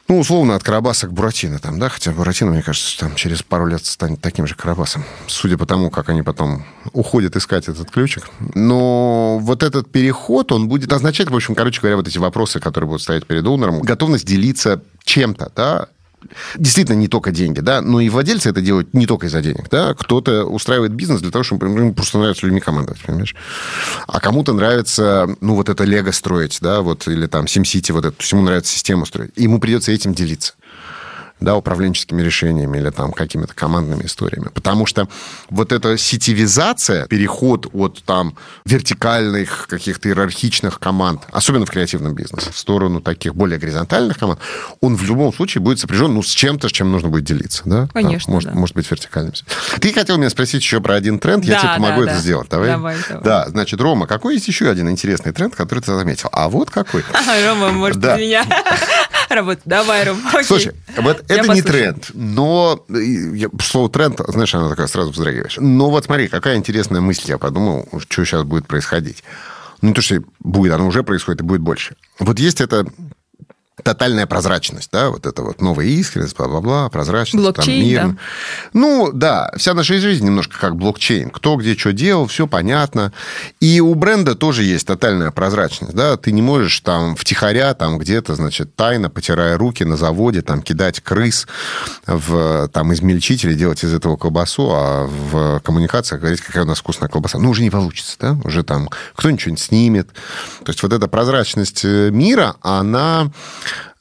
ну, 0.07 0.19
условно, 0.19 0.55
от 0.55 0.63
Карабаса 0.63 1.07
к 1.07 1.13
Буратино 1.13 1.59
там, 1.59 1.79
да, 1.79 1.89
хотя 1.89 2.11
Буратино, 2.11 2.51
мне 2.51 2.61
кажется, 2.61 2.99
там 2.99 3.15
через 3.15 3.41
пару 3.41 3.65
лет 3.65 3.85
станет 3.85 4.21
таким 4.21 4.45
же 4.45 4.55
Карабасом, 4.55 5.03
судя 5.27 5.57
по 5.57 5.65
тому, 5.65 5.89
как 5.89 6.09
они 6.09 6.21
потом 6.21 6.63
уходят 6.93 7.35
искать 7.35 7.67
этот 7.67 7.89
ключик. 7.89 8.29
Но 8.53 9.39
вот 9.39 9.63
этот 9.63 9.91
переход, 9.91 10.51
он 10.51 10.67
будет 10.67 10.93
означать, 10.93 11.29
в 11.29 11.35
общем, 11.35 11.55
короче 11.55 11.81
говоря, 11.81 11.97
вот 11.97 12.07
эти 12.07 12.19
вопросы, 12.19 12.59
которые 12.59 12.87
будут 12.87 13.01
стоять 13.01 13.25
перед 13.25 13.47
Унером, 13.47 13.81
готовность 13.81 14.27
делиться 14.27 14.81
чем-то, 15.03 15.51
да, 15.55 15.87
действительно 16.57 16.95
не 16.95 17.07
только 17.07 17.31
деньги, 17.31 17.59
да, 17.59 17.81
но 17.81 17.99
и 17.99 18.09
владельцы 18.09 18.49
это 18.49 18.61
делают 18.61 18.93
не 18.93 19.07
только 19.07 19.27
из-за 19.27 19.41
денег, 19.41 19.69
да, 19.69 19.93
кто-то 19.93 20.45
устраивает 20.45 20.93
бизнес 20.93 21.21
для 21.21 21.31
того, 21.31 21.43
чтобы 21.43 21.67
ему 21.67 21.93
просто 21.93 22.17
нравится 22.17 22.45
людьми 22.45 22.61
командовать, 22.61 23.01
понимаешь, 23.01 23.35
а 24.07 24.19
кому-то 24.19 24.53
нравится, 24.53 25.27
ну, 25.41 25.55
вот 25.55 25.69
это 25.69 25.83
Лего 25.83 26.11
строить, 26.11 26.59
да, 26.61 26.81
вот, 26.81 27.07
или 27.07 27.27
там 27.27 27.45
SimCity, 27.45 27.93
вот 27.93 28.05
это, 28.05 28.11
то 28.11 28.21
есть 28.21 28.31
ему 28.31 28.41
нравится 28.43 28.73
систему 28.73 29.05
строить, 29.05 29.31
и 29.35 29.43
ему 29.43 29.59
придется 29.59 29.91
этим 29.91 30.13
делиться 30.13 30.53
да, 31.39 31.55
управленческими 31.55 32.21
решениями 32.21 32.77
или 32.77 32.89
там 32.89 33.11
какими-то 33.11 33.53
командными 33.53 34.05
историями. 34.05 34.49
Потому 34.53 34.85
что 34.85 35.07
вот 35.49 35.71
эта 35.71 35.97
сетевизация, 35.97 37.07
переход 37.07 37.67
от 37.73 38.03
там 38.03 38.35
вертикальных 38.65 39.67
каких-то 39.67 40.09
иерархичных 40.09 40.79
команд, 40.79 41.23
особенно 41.31 41.65
в 41.65 41.69
креативном 41.71 42.13
бизнесе, 42.15 42.51
в 42.51 42.57
сторону 42.57 43.01
таких 43.01 43.35
более 43.35 43.59
горизонтальных 43.59 44.17
команд, 44.17 44.39
он 44.81 44.95
в 44.95 45.03
любом 45.03 45.33
случае 45.33 45.61
будет 45.61 45.79
сопряжен 45.79 46.13
ну, 46.13 46.23
с 46.23 46.29
чем-то, 46.29 46.69
с 46.69 46.71
чем 46.71 46.91
нужно 46.91 47.09
будет 47.09 47.25
делиться. 47.25 47.63
Да? 47.65 47.87
Конечно, 47.93 48.25
там, 48.27 48.33
может, 48.33 48.49
да. 48.53 48.59
может 48.59 48.75
быть, 48.75 48.89
вертикальным. 48.89 49.33
Ты 49.81 49.91
хотел 49.93 50.17
меня 50.17 50.29
спросить 50.29 50.61
еще 50.61 50.79
про 50.79 50.95
один 50.95 51.19
тренд, 51.19 51.45
Да, 51.45 51.53
я 51.53 51.59
тебе 51.59 51.69
помогу 51.75 52.01
да, 52.01 52.05
это 52.05 52.15
да. 52.15 52.19
сделать. 52.21 52.49
Давай? 52.49 52.69
Давай, 52.69 52.95
давай. 53.09 53.23
Да, 53.23 53.49
значит, 53.49 53.81
Рома, 53.81 54.07
какой 54.07 54.35
есть 54.35 54.47
еще 54.47 54.69
один 54.69 54.89
интересный 54.89 55.33
тренд, 55.33 55.55
который 55.55 55.79
ты 55.81 55.93
заметил? 55.93 56.29
А 56.31 56.47
вот 56.49 56.69
какой. 56.69 57.03
Рома, 57.45 57.71
может, 57.71 57.99
Да. 57.99 58.17
меня 58.17 58.45
работать. 59.29 59.63
Давай, 59.65 60.05
Ром, 60.05 60.19
окей. 60.29 60.43
Слушай, 60.43 60.75
вот 60.97 61.24
это 61.27 61.41
не 61.41 61.47
послушаю. 61.47 61.63
тренд, 61.93 62.11
но 62.13 62.85
э, 62.89 63.03
я- 63.35 63.49
слово 63.61 63.89
тренд, 63.89 64.19
знаешь, 64.27 64.53
оно 64.55 64.69
такое 64.69 64.87
сразу 64.87 65.11
вздрагиваешь. 65.11 65.57
Но 65.59 65.89
вот 65.89 66.05
смотри, 66.05 66.27
какая 66.27 66.57
интересная 66.57 67.01
мысль, 67.01 67.29
я 67.29 67.37
подумал, 67.37 67.87
что 67.99 68.23
сейчас 68.25 68.43
будет 68.43 68.67
происходить. 68.67 69.23
Ну, 69.81 69.93
то, 69.93 70.01
что 70.01 70.23
будет, 70.39 70.73
оно 70.73 70.87
уже 70.87 71.03
происходит 71.03 71.41
и 71.41 71.43
будет 71.43 71.61
больше. 71.61 71.95
Вот 72.19 72.39
есть 72.39 72.61
это 72.61 72.85
тотальная 73.85 74.25
прозрачность, 74.25 74.89
да, 74.91 75.11
вот 75.11 75.27
это 75.27 75.43
вот 75.43 75.61
новая 75.61 75.85
искренность, 75.85 76.35
бла-бла-бла, 76.35 76.89
прозрачность, 76.89 77.43
Блокчейн, 77.43 77.99
там, 77.99 78.09
мир. 78.09 78.15
да. 78.15 78.21
Ну, 78.73 79.11
да, 79.13 79.51
вся 79.57 79.75
наша 79.75 79.99
жизнь 79.99 80.25
немножко 80.25 80.57
как 80.59 80.75
блокчейн. 80.75 81.29
Кто 81.29 81.55
где 81.55 81.77
что 81.77 81.93
делал, 81.93 82.25
все 82.25 82.47
понятно. 82.47 83.13
И 83.59 83.79
у 83.81 83.93
бренда 83.93 84.33
тоже 84.33 84.63
есть 84.63 84.87
тотальная 84.87 85.29
прозрачность, 85.29 85.93
да, 85.93 86.17
ты 86.17 86.31
не 86.31 86.41
можешь 86.41 86.79
там 86.79 87.15
втихаря, 87.15 87.75
там 87.75 87.99
где-то, 87.99 88.33
значит, 88.33 88.75
тайно, 88.75 89.11
потирая 89.11 89.55
руки 89.55 89.83
на 89.83 89.97
заводе, 89.97 90.41
там 90.41 90.63
кидать 90.63 90.99
крыс 91.01 91.45
в 92.07 92.67
там 92.69 92.91
измельчитель 92.91 93.51
и 93.51 93.55
делать 93.55 93.83
из 93.83 93.93
этого 93.93 94.17
колбасу, 94.17 94.71
а 94.71 95.05
в 95.05 95.59
коммуникациях 95.59 96.21
говорить, 96.21 96.41
какая 96.41 96.63
у 96.63 96.67
нас 96.67 96.79
вкусная 96.79 97.07
колбаса. 97.07 97.37
Ну, 97.37 97.51
уже 97.51 97.61
не 97.61 97.69
получится, 97.69 98.17
да, 98.19 98.35
уже 98.43 98.63
там 98.63 98.89
кто-нибудь 99.15 99.41
что-нибудь 99.41 99.61
снимет. 99.61 100.07
То 100.63 100.71
есть 100.71 100.81
вот 100.81 100.91
эта 100.91 101.07
прозрачность 101.07 101.85
э, 101.85 102.09
мира, 102.09 102.55
она 102.61 103.29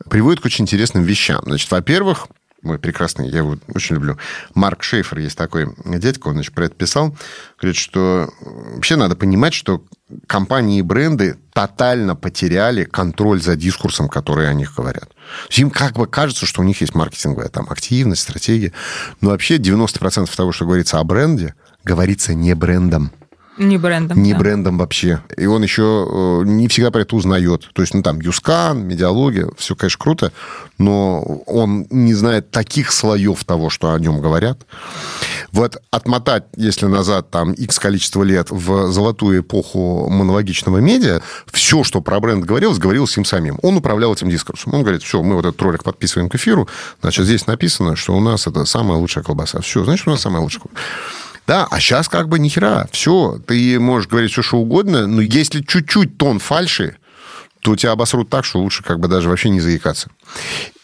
приводит 0.08 0.40
к 0.40 0.46
очень 0.46 0.64
интересным 0.64 1.04
вещам. 1.04 1.42
Значит, 1.44 1.70
во-первых, 1.70 2.28
мой 2.64 2.78
прекрасный, 2.78 3.28
я 3.28 3.38
его 3.38 3.58
очень 3.68 3.96
люблю, 3.96 4.18
Марк 4.54 4.82
Шейфер 4.82 5.18
есть 5.18 5.36
такой 5.36 5.68
дядька, 5.84 6.28
он 6.28 6.34
значит, 6.34 6.54
про 6.54 6.64
это 6.64 6.74
писал, 6.74 7.16
говорит, 7.60 7.76
что 7.76 8.30
э, 8.40 8.74
вообще 8.74 8.96
надо 8.96 9.16
понимать, 9.16 9.52
что 9.52 9.84
компании 10.26 10.78
и 10.78 10.82
бренды 10.82 11.36
тотально 11.52 12.16
потеряли 12.16 12.84
контроль 12.84 13.40
за 13.40 13.56
дискурсом, 13.56 14.08
который 14.08 14.48
о 14.48 14.54
них 14.54 14.74
говорят. 14.74 15.10
Им 15.50 15.70
как 15.70 15.94
бы 15.94 16.06
кажется, 16.06 16.46
что 16.46 16.62
у 16.62 16.64
них 16.64 16.80
есть 16.80 16.94
маркетинговая 16.94 17.48
там 17.48 17.66
активность, 17.68 18.22
стратегия, 18.22 18.72
но 19.20 19.30
вообще 19.30 19.56
90% 19.58 20.34
того, 20.34 20.52
что 20.52 20.64
говорится 20.64 20.98
о 20.98 21.04
бренде, 21.04 21.54
говорится 21.84 22.34
не 22.34 22.54
брендом. 22.54 23.12
Не 23.56 23.78
брендом. 23.78 24.20
Не 24.20 24.32
да. 24.32 24.38
брендом 24.38 24.78
вообще. 24.78 25.22
И 25.36 25.46
он 25.46 25.62
еще 25.62 26.42
э, 26.42 26.42
не 26.44 26.66
всегда 26.66 26.90
про 26.90 27.02
это 27.02 27.14
узнает. 27.14 27.70
То 27.72 27.82
есть, 27.82 27.94
ну, 27.94 28.02
там, 28.02 28.20
Юскан, 28.20 28.84
медиалогия, 28.84 29.48
все, 29.56 29.76
конечно, 29.76 29.98
круто, 29.98 30.32
но 30.78 31.22
он 31.22 31.86
не 31.90 32.14
знает 32.14 32.50
таких 32.50 32.90
слоев 32.90 33.44
того, 33.44 33.70
что 33.70 33.92
о 33.92 33.98
нем 33.98 34.20
говорят. 34.20 34.58
Вот 35.52 35.76
отмотать, 35.92 36.44
если 36.56 36.86
назад, 36.86 37.30
там, 37.30 37.52
X 37.52 37.78
количество 37.78 38.24
лет 38.24 38.50
в 38.50 38.90
золотую 38.90 39.40
эпоху 39.40 40.08
монологичного 40.10 40.78
медиа, 40.78 41.20
все, 41.52 41.84
что 41.84 42.00
про 42.00 42.18
бренд 42.18 42.44
говорилось, 42.44 42.78
говорилось 42.78 43.16
им 43.16 43.24
самим. 43.24 43.60
Он 43.62 43.76
управлял 43.76 44.12
этим 44.12 44.30
дискурсом. 44.30 44.74
Он 44.74 44.82
говорит, 44.82 45.04
все, 45.04 45.22
мы 45.22 45.36
вот 45.36 45.46
этот 45.46 45.62
ролик 45.62 45.84
подписываем 45.84 46.28
к 46.28 46.34
эфиру, 46.34 46.68
значит, 47.02 47.24
здесь 47.24 47.46
написано, 47.46 47.94
что 47.94 48.16
у 48.16 48.20
нас 48.20 48.48
это 48.48 48.64
самая 48.64 48.98
лучшая 48.98 49.22
колбаса. 49.22 49.60
Все, 49.60 49.84
значит, 49.84 50.08
у 50.08 50.10
нас 50.10 50.22
самая 50.22 50.42
лучшая 50.42 50.62
колбаса. 50.62 50.84
Да, 51.46 51.66
а 51.70 51.78
сейчас 51.80 52.08
как 52.08 52.28
бы 52.28 52.38
ни 52.38 52.48
хера. 52.48 52.86
Все, 52.90 53.38
ты 53.46 53.78
можешь 53.78 54.08
говорить 54.08 54.32
все, 54.32 54.42
что 54.42 54.58
угодно, 54.58 55.06
но 55.06 55.20
если 55.20 55.60
чуть-чуть 55.60 56.16
тон 56.16 56.38
фальши, 56.38 56.96
то 57.60 57.76
тебя 57.76 57.92
обосрут 57.92 58.30
так, 58.30 58.44
что 58.44 58.60
лучше 58.60 58.82
как 58.82 59.00
бы 59.00 59.08
даже 59.08 59.28
вообще 59.28 59.50
не 59.50 59.60
заикаться. 59.60 60.10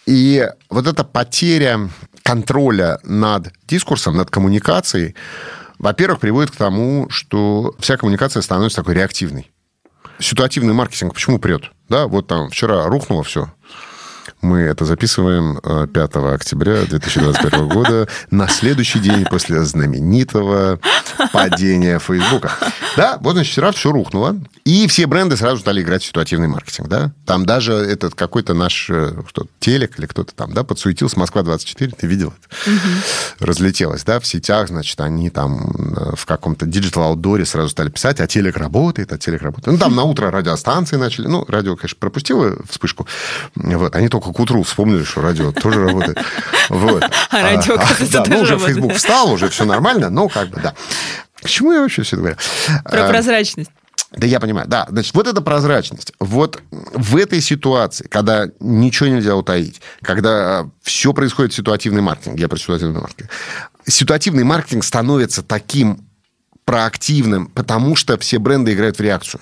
И 0.06 0.48
вот 0.68 0.86
эта 0.86 1.04
потеря 1.04 1.90
контроля 2.22 2.98
над 3.04 3.52
дискурсом, 3.66 4.16
над 4.16 4.30
коммуникацией, 4.30 5.14
во-первых, 5.78 6.20
приводит 6.20 6.50
к 6.50 6.56
тому, 6.56 7.08
что 7.10 7.74
вся 7.78 7.96
коммуникация 7.96 8.42
становится 8.42 8.76
такой 8.76 8.94
реактивной. 8.94 9.50
Ситуативный 10.18 10.74
маркетинг 10.74 11.14
почему 11.14 11.38
прет? 11.38 11.70
Да, 11.88 12.06
вот 12.06 12.26
там 12.26 12.50
вчера 12.50 12.86
рухнуло 12.86 13.24
все. 13.24 13.50
Мы 14.42 14.60
это 14.60 14.86
записываем 14.86 15.60
э, 15.62 15.86
5 15.92 16.16
октября 16.16 16.84
2021 16.86 17.68
года, 17.68 18.08
на 18.30 18.48
следующий 18.48 18.98
день 18.98 19.26
после 19.26 19.62
знаменитого 19.64 20.80
падения 21.32 21.98
Фейсбука. 21.98 22.50
Да, 22.96 23.18
вот, 23.20 23.32
значит, 23.32 23.52
вчера 23.52 23.72
все 23.72 23.92
рухнуло, 23.92 24.36
и 24.64 24.86
все 24.86 25.06
бренды 25.06 25.36
сразу 25.36 25.60
стали 25.60 25.82
играть 25.82 26.02
в 26.02 26.06
ситуативный 26.06 26.48
маркетинг, 26.48 26.88
да. 26.88 27.12
Там 27.26 27.44
даже 27.44 27.74
этот 27.74 28.14
какой-то 28.14 28.54
наш 28.54 28.88
э, 28.88 29.12
кто 29.28 29.46
телек 29.58 29.98
или 29.98 30.06
кто-то 30.06 30.34
там, 30.34 30.54
да, 30.54 30.64
подсуетился, 30.64 31.18
Москва-24, 31.18 31.94
ты 31.98 32.06
видел 32.06 32.32
это? 32.32 32.70
Разлетелось, 33.40 34.04
да, 34.04 34.20
в 34.20 34.26
сетях, 34.26 34.68
значит, 34.68 34.98
они 35.00 35.28
там 35.28 35.70
э, 35.70 36.16
в 36.16 36.24
каком-то 36.24 36.64
digital-аудоре 36.66 37.44
сразу 37.44 37.68
стали 37.68 37.90
писать, 37.90 38.20
а 38.20 38.26
телек 38.26 38.56
работает, 38.56 39.12
а 39.12 39.18
телек 39.18 39.42
работает. 39.42 39.74
Ну, 39.74 39.78
там 39.78 39.94
на 39.94 40.04
утро 40.04 40.30
радиостанции 40.30 40.96
начали, 40.96 41.26
ну, 41.26 41.44
радио, 41.46 41.76
конечно, 41.76 41.96
пропустило 42.00 42.56
вспышку, 42.68 43.06
вот, 43.54 43.94
они 43.94 44.08
только 44.08 44.29
к 44.32 44.40
утру 44.40 44.62
вспомнили, 44.62 45.04
что 45.04 45.20
радио 45.22 45.52
тоже 45.52 45.84
работает. 45.84 46.18
Вот. 46.68 47.02
А 47.30 47.42
радио, 47.42 47.74
оказывается, 47.74 48.22
Да, 48.22 48.24
ну, 48.28 48.40
уже. 48.40 48.58
Facebook 48.58 48.94
встал, 48.94 49.32
уже 49.32 49.48
все 49.48 49.64
нормально, 49.64 50.10
но 50.10 50.28
как 50.28 50.48
бы, 50.48 50.60
да. 50.60 50.74
К 51.42 51.48
чему 51.48 51.72
я 51.72 51.80
вообще 51.80 52.02
все 52.02 52.16
это 52.16 52.22
говорю? 52.22 52.36
Про 52.84 53.06
А, 53.06 53.08
прозрачность. 53.08 53.70
да, 54.12 54.26
я 54.26 54.40
понимаю. 54.40 54.66
Да, 54.68 54.86
значит, 54.90 55.14
вот 55.14 55.26
эта 55.26 55.40
прозрачность. 55.40 56.12
Вот 56.20 56.62
в 56.70 57.16
этой 57.16 57.40
ситуации, 57.40 58.06
когда 58.08 58.46
ничего 58.60 59.08
нельзя 59.08 59.34
утаить, 59.36 59.80
когда 60.02 60.66
все 60.82 61.12
происходит 61.12 61.52
в 61.52 61.56
ситуативный 61.56 62.02
маркетинг, 62.02 62.38
я 62.38 62.48
про 62.48 62.58
ситуативный 62.58 63.00
маркетинг, 63.00 63.30
ситуативный 63.86 64.44
маркетинг 64.44 64.84
становится 64.84 65.42
таким 65.42 66.04
проактивным, 66.70 67.46
потому 67.48 67.96
что 67.96 68.16
все 68.16 68.38
бренды 68.38 68.72
играют 68.74 68.96
в 68.96 69.00
реакцию. 69.00 69.40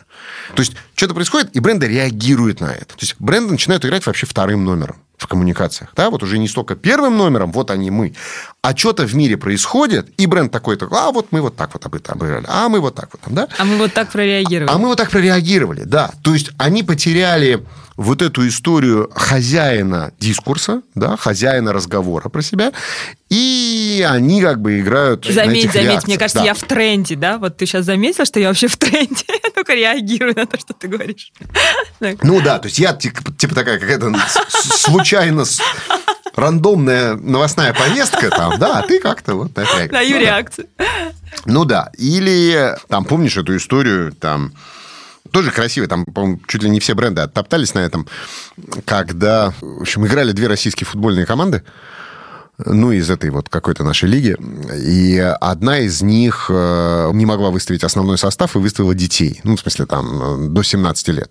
То 0.55 0.61
есть 0.62 0.72
что-то 0.95 1.12
происходит, 1.12 1.55
и 1.55 1.61
бренды 1.61 1.87
реагируют 1.87 2.62
на 2.62 2.72
это. 2.72 2.87
То 2.87 3.01
есть 3.01 3.16
бренды 3.18 3.53
начинают 3.53 3.85
играть 3.85 4.07
вообще 4.07 4.24
вторым 4.24 4.64
номером 4.64 4.97
в 5.18 5.26
коммуникациях. 5.26 5.91
Да, 5.95 6.09
вот 6.09 6.22
уже 6.22 6.39
не 6.39 6.49
столько 6.49 6.74
первым 6.74 7.18
номером, 7.18 7.53
вот 7.53 7.70
они 7.70 7.91
мы, 7.91 8.14
а 8.62 8.74
что-то 8.74 9.05
в 9.07 9.14
мире 9.14 9.37
происходит, 9.37 10.09
и 10.16 10.24
бренд 10.24 10.51
такой-то, 10.51 10.89
а 10.91 11.12
вот 11.12 11.26
мы 11.31 11.43
вот 11.43 11.55
так 11.55 11.74
вот 11.74 11.85
об- 11.85 11.97
обыграли, 11.97 12.47
а 12.49 12.70
мы 12.70 12.81
вот 12.81 12.95
так 12.95 13.11
вот, 13.12 13.20
там, 13.20 13.35
да? 13.35 13.49
А 13.59 13.64
мы 13.66 13.76
вот 13.76 13.93
так 13.93 14.11
прореагировали. 14.11 14.70
А 14.70 14.79
мы 14.79 14.89
вот 14.89 14.97
так 14.97 15.11
прореагировали, 15.11 15.83
да. 15.83 16.11
То 16.22 16.33
есть 16.33 16.53
они 16.57 16.83
потеряли 16.83 17.62
вот 17.99 18.22
эту 18.22 18.46
историю 18.46 19.11
хозяина 19.12 20.12
дискурса, 20.20 20.82
да, 20.94 21.16
хозяина 21.16 21.72
разговора 21.72 22.28
про 22.28 22.42
себя, 22.42 22.72
и 23.28 24.07
они 24.09 24.40
как 24.40 24.62
бы 24.62 24.78
играют 24.78 25.26
на 25.26 25.32
Заметь, 25.32 25.72
заметь, 25.72 26.07
мне 26.07 26.16
кажется, 26.16 26.38
да. 26.38 26.44
я 26.44 26.55
в 26.55 26.62
тренде, 26.62 27.16
да? 27.16 27.38
Вот 27.38 27.57
ты 27.57 27.66
сейчас 27.66 27.84
заметил, 27.84 28.24
что 28.24 28.38
я 28.38 28.49
вообще 28.49 28.68
в 28.68 28.76
тренде. 28.76 29.24
Я 29.44 29.51
только 29.51 29.74
реагирую 29.74 30.34
на 30.36 30.46
то, 30.46 30.59
что 30.59 30.74
ты 30.74 30.86
говоришь. 30.86 31.32
Ну 32.22 32.40
да, 32.40 32.61
то 32.61 32.66
есть 32.66 32.78
я 32.78 32.92
типа, 32.92 33.32
типа 33.36 33.55
такая 33.57 33.80
какая-то 33.80 34.12
случайно 34.49 35.44
рандомная 36.36 37.16
новостная 37.16 37.74
повестка 37.74 38.30
там, 38.30 38.59
да, 38.59 38.78
а 38.78 38.82
ты 38.82 39.01
как-то 39.01 39.34
вот 39.34 39.53
так. 39.53 39.90
Даю 39.90 40.14
Ну 40.14 40.20
да. 40.20 40.20
реакцию. 40.20 40.68
Ну 41.44 41.64
да. 41.64 41.90
Или 41.99 42.76
там, 42.88 43.05
помнишь 43.05 43.36
эту 43.36 43.57
историю, 43.57 44.12
там, 44.12 44.53
тоже 45.31 45.51
красивый. 45.51 45.89
Там, 45.89 46.05
по-моему, 46.05 46.41
чуть 46.47 46.62
ли 46.62 46.70
не 46.70 46.81
все 46.81 46.95
бренды 46.95 47.22
оттоптались 47.22 47.74
на 47.74 47.81
этом, 47.81 48.07
когда, 48.85 49.53
в 49.61 49.83
общем, 49.83 50.07
играли 50.07 50.33
две 50.33 50.47
российские 50.47 50.87
футбольные 50.87 51.26
команды 51.26 51.62
ну, 52.64 52.90
из 52.90 53.09
этой 53.09 53.30
вот 53.30 53.48
какой-то 53.48 53.84
нашей 53.84 54.09
лиги. 54.09 54.36
И 54.74 55.16
одна 55.40 55.78
из 55.78 56.02
них 56.02 56.46
э, 56.48 57.11
не 57.12 57.24
могла 57.24 57.50
выставить 57.50 57.84
основной 57.84 58.18
состав 58.18 58.56
и 58.56 58.59
выставила 58.59 58.94
детей. 58.94 59.40
Ну, 59.44 59.56
в 59.56 59.61
смысле, 59.61 59.86
там, 59.86 60.46
э, 60.46 60.48
до 60.48 60.62
17 60.62 61.09
лет. 61.09 61.30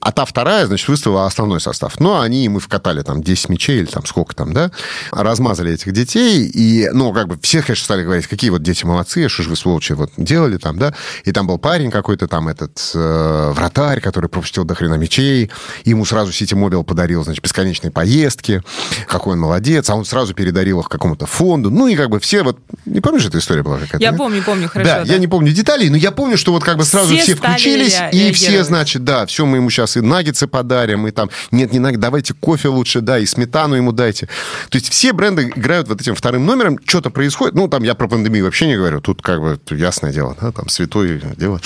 А 0.00 0.10
та 0.10 0.24
вторая, 0.24 0.66
значит, 0.66 0.88
выставила 0.88 1.26
основной 1.26 1.60
состав. 1.60 2.00
Ну, 2.00 2.18
они, 2.18 2.48
мы 2.48 2.58
вкатали 2.58 3.02
там 3.02 3.22
10 3.22 3.48
мячей 3.48 3.78
или 3.78 3.86
там 3.86 4.04
сколько 4.06 4.34
там, 4.34 4.52
да, 4.52 4.72
размазали 5.12 5.72
этих 5.72 5.92
детей. 5.92 6.50
И, 6.52 6.90
ну, 6.92 7.12
как 7.12 7.28
бы 7.28 7.38
все, 7.40 7.62
конечно, 7.62 7.84
стали 7.84 8.02
говорить, 8.02 8.26
какие 8.26 8.50
вот 8.50 8.62
дети 8.62 8.84
молодцы, 8.84 9.28
что 9.28 9.44
же 9.44 9.50
вы, 9.50 9.56
сволочи, 9.56 9.92
вот 9.92 10.10
делали 10.16 10.56
там, 10.58 10.78
да. 10.78 10.94
И 11.24 11.30
там 11.30 11.46
был 11.46 11.58
парень 11.58 11.92
какой-то 11.92 12.26
там, 12.26 12.48
этот 12.48 12.90
э, 12.92 13.52
вратарь, 13.54 14.00
который 14.00 14.28
пропустил 14.28 14.64
до 14.64 14.74
хрена 14.74 14.94
мячей. 14.94 15.48
Ему 15.84 16.04
сразу 16.04 16.32
Сити 16.32 16.54
Мобил 16.54 16.82
подарил, 16.82 17.22
значит, 17.22 17.44
бесконечные 17.44 17.92
поездки. 17.92 18.62
Какой 19.06 19.34
он 19.34 19.40
молодец. 19.40 19.88
А 19.90 19.94
он 19.94 20.04
сразу 20.04 20.34
перед 20.34 20.55
дарил 20.56 20.80
их 20.80 20.88
какому-то 20.88 21.26
фонду. 21.26 21.70
Ну, 21.70 21.86
и 21.86 21.94
как 21.96 22.08
бы 22.08 22.18
все 22.18 22.42
вот... 22.42 22.58
Не 22.86 23.00
помнишь, 23.00 23.26
эта 23.26 23.38
история 23.38 23.62
была 23.62 23.76
какая-то? 23.78 24.02
Я 24.02 24.12
да? 24.12 24.16
помню, 24.16 24.42
помню, 24.42 24.68
хорошо. 24.68 24.90
Да, 24.90 25.04
да, 25.04 25.12
я 25.12 25.18
не 25.18 25.28
помню 25.28 25.52
деталей, 25.52 25.90
но 25.90 25.96
я 25.96 26.10
помню, 26.10 26.38
что 26.38 26.52
вот 26.52 26.64
как 26.64 26.78
бы 26.78 26.84
сразу 26.84 27.14
все, 27.14 27.22
все 27.22 27.34
включились, 27.36 27.98
и 28.12 28.32
все, 28.32 28.64
значит, 28.64 29.04
да, 29.04 29.26
все 29.26 29.44
мы 29.44 29.58
ему 29.58 29.70
сейчас 29.70 29.96
и 29.96 30.00
наггетсы 30.00 30.46
подарим, 30.46 31.06
и 31.06 31.10
там, 31.10 31.30
нет, 31.50 31.72
не 31.72 31.78
наггетсы, 31.78 32.00
давайте 32.00 32.34
кофе 32.34 32.68
лучше, 32.68 33.00
да, 33.00 33.18
и 33.18 33.26
сметану 33.26 33.74
ему 33.74 33.92
дайте. 33.92 34.26
То 34.70 34.76
есть 34.76 34.88
все 34.88 35.12
бренды 35.12 35.52
играют 35.54 35.88
вот 35.88 36.00
этим 36.00 36.14
вторым 36.14 36.46
номером, 36.46 36.78
что-то 36.86 37.10
происходит. 37.10 37.54
Ну, 37.54 37.68
там 37.68 37.82
я 37.82 37.94
про 37.94 38.08
пандемию 38.08 38.44
вообще 38.44 38.66
не 38.66 38.76
говорю, 38.76 39.00
тут 39.00 39.20
как 39.22 39.40
бы 39.40 39.58
ясное 39.70 40.12
дело, 40.12 40.36
да, 40.40 40.52
там 40.52 40.68
святое 40.68 41.20
дело. 41.36 41.60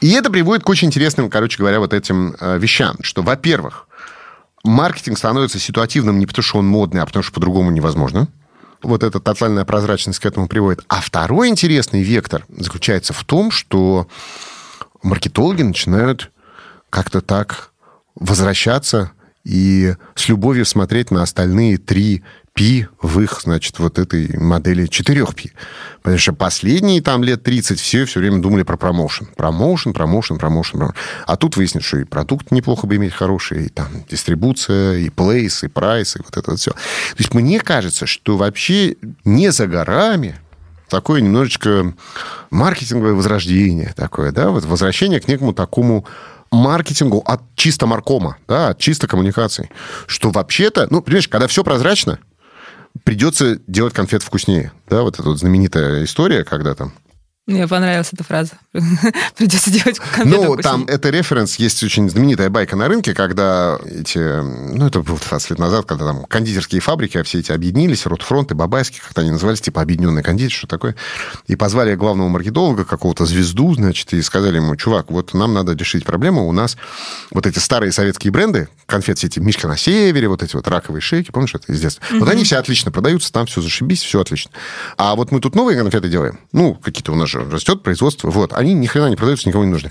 И 0.00 0.10
это 0.12 0.30
приводит 0.30 0.64
к 0.64 0.68
очень 0.68 0.88
интересным, 0.88 1.28
короче 1.28 1.58
говоря, 1.58 1.78
вот 1.78 1.92
этим 1.92 2.34
э, 2.40 2.58
вещам, 2.58 2.96
что, 3.02 3.22
во-первых, 3.22 3.86
маркетинг 4.64 5.18
становится 5.18 5.58
ситуативным 5.58 6.18
не 6.18 6.26
потому, 6.26 6.42
что 6.42 6.58
он 6.58 6.66
модный, 6.66 7.02
а 7.02 7.06
потому, 7.06 7.22
что 7.22 7.32
по-другому 7.32 7.70
невозможно 7.70 8.28
вот 8.82 9.02
эта 9.02 9.20
тотальная 9.20 9.64
прозрачность 9.64 10.18
к 10.18 10.26
этому 10.26 10.48
приводит. 10.48 10.84
А 10.88 11.00
второй 11.00 11.48
интересный 11.48 12.02
вектор 12.02 12.44
заключается 12.48 13.12
в 13.12 13.24
том, 13.24 13.50
что 13.50 14.08
маркетологи 15.02 15.62
начинают 15.62 16.30
как-то 16.88 17.20
так 17.20 17.72
возвращаться 18.14 19.12
и 19.44 19.94
с 20.14 20.28
любовью 20.28 20.66
смотреть 20.66 21.10
на 21.10 21.22
остальные 21.22 21.78
три 21.78 22.22
Пи 22.52 22.86
в 23.00 23.20
их, 23.20 23.40
значит, 23.42 23.78
вот 23.78 23.98
этой 23.98 24.36
модели 24.36 24.88
4P. 24.88 25.52
Потому 26.02 26.18
что 26.18 26.32
последние 26.32 27.00
там 27.00 27.22
лет 27.22 27.42
30 27.42 27.78
все 27.78 28.04
все 28.04 28.20
время 28.20 28.40
думали 28.40 28.64
про 28.64 28.76
промоушен. 28.76 29.28
Промоушен, 29.36 29.92
промоушен, 29.92 30.38
промоушен. 30.38 30.92
А 31.26 31.36
тут 31.36 31.56
выяснилось, 31.56 31.86
что 31.86 31.98
и 31.98 32.04
продукт 32.04 32.50
неплохо 32.50 32.86
бы 32.86 32.96
иметь 32.96 33.12
хороший, 33.12 33.66
и 33.66 33.68
там 33.68 33.88
дистрибуция, 34.10 34.98
и 34.98 35.10
плейс, 35.10 35.62
и 35.62 35.68
прайс, 35.68 36.16
и 36.16 36.22
вот 36.24 36.36
это 36.36 36.50
вот 36.50 36.60
все. 36.60 36.72
То 36.72 37.18
есть 37.18 37.34
мне 37.34 37.60
кажется, 37.60 38.06
что 38.06 38.36
вообще 38.36 38.96
не 39.24 39.52
за 39.52 39.66
горами 39.66 40.38
такое 40.88 41.20
немножечко 41.20 41.94
маркетинговое 42.50 43.14
возрождение 43.14 43.94
такое, 43.96 44.32
да, 44.32 44.50
вот 44.50 44.64
возвращение 44.64 45.20
к 45.20 45.28
некому 45.28 45.54
такому 45.54 46.04
маркетингу 46.50 47.22
от 47.24 47.40
чисто 47.54 47.86
маркома, 47.86 48.36
да, 48.48 48.70
от 48.70 48.78
чисто 48.78 49.06
коммуникаций. 49.06 49.70
Что 50.06 50.30
вообще-то, 50.30 50.88
ну, 50.90 51.00
понимаешь, 51.00 51.28
когда 51.28 51.46
все 51.46 51.62
прозрачно, 51.62 52.18
придется 53.04 53.60
делать 53.66 53.94
конфет 53.94 54.22
вкуснее. 54.22 54.72
Да, 54.88 55.02
вот 55.02 55.14
эта 55.18 55.28
вот 55.28 55.38
знаменитая 55.38 56.04
история, 56.04 56.44
когда 56.44 56.74
там 56.74 56.92
мне 57.50 57.68
понравилась 57.68 58.08
эта 58.12 58.24
фраза. 58.24 58.52
Придется 59.36 59.70
делать 59.70 59.98
конфету 59.98 60.54
Ну, 60.54 60.56
там 60.56 60.84
это 60.84 61.10
референс, 61.10 61.56
есть 61.56 61.82
очень 61.82 62.08
знаменитая 62.08 62.50
байка 62.50 62.76
на 62.76 62.88
рынке, 62.88 63.14
когда 63.14 63.78
эти, 63.84 64.18
ну, 64.18 64.86
это 64.86 65.00
было 65.00 65.18
20 65.18 65.50
лет 65.50 65.58
назад, 65.58 65.86
когда 65.86 66.06
там 66.06 66.24
кондитерские 66.24 66.80
фабрики, 66.80 67.18
а 67.18 67.24
все 67.24 67.40
эти 67.40 67.52
объединились, 67.52 68.06
Ротфронт 68.06 68.50
и 68.52 68.54
Бабайский, 68.54 69.00
как-то 69.00 69.22
они 69.22 69.30
назывались, 69.30 69.60
типа 69.60 69.82
объединенный 69.82 70.22
кондитер, 70.22 70.52
что 70.52 70.66
такое, 70.66 70.94
и 71.46 71.56
позвали 71.56 71.94
главного 71.94 72.28
маркетолога, 72.28 72.84
какого-то 72.84 73.26
звезду, 73.26 73.74
значит, 73.74 74.12
и 74.12 74.22
сказали 74.22 74.56
ему, 74.56 74.76
чувак, 74.76 75.10
вот 75.10 75.34
нам 75.34 75.52
надо 75.52 75.72
решить 75.74 76.04
проблему, 76.04 76.46
у 76.46 76.52
нас 76.52 76.76
вот 77.30 77.46
эти 77.46 77.58
старые 77.58 77.92
советские 77.92 78.32
бренды, 78.32 78.68
конфет 78.86 79.18
все 79.18 79.26
эти 79.26 79.40
Мишка 79.40 79.68
на 79.68 79.76
севере, 79.76 80.28
вот 80.28 80.42
эти 80.42 80.54
вот 80.54 80.68
раковые 80.68 81.00
шейки, 81.00 81.30
помнишь, 81.30 81.54
это 81.54 81.72
из 81.72 81.80
детства, 81.80 82.04
вот 82.12 82.28
они 82.28 82.44
все 82.44 82.56
отлично 82.56 82.90
продаются, 82.90 83.32
там 83.32 83.46
все 83.46 83.60
зашибись, 83.60 84.02
все 84.02 84.20
отлично. 84.20 84.50
А 84.96 85.14
вот 85.14 85.32
мы 85.32 85.40
тут 85.40 85.54
новые 85.54 85.78
конфеты 85.78 86.08
делаем, 86.08 86.38
ну, 86.52 86.74
какие-то 86.74 87.12
у 87.12 87.16
нас 87.16 87.28
же 87.28 87.39
растет 87.48 87.82
производство, 87.82 88.30
вот, 88.30 88.52
они 88.52 88.74
ни 88.74 88.86
хрена 88.86 89.08
не 89.08 89.16
продаются, 89.16 89.48
никому 89.48 89.64
не 89.64 89.70
нужны. 89.70 89.90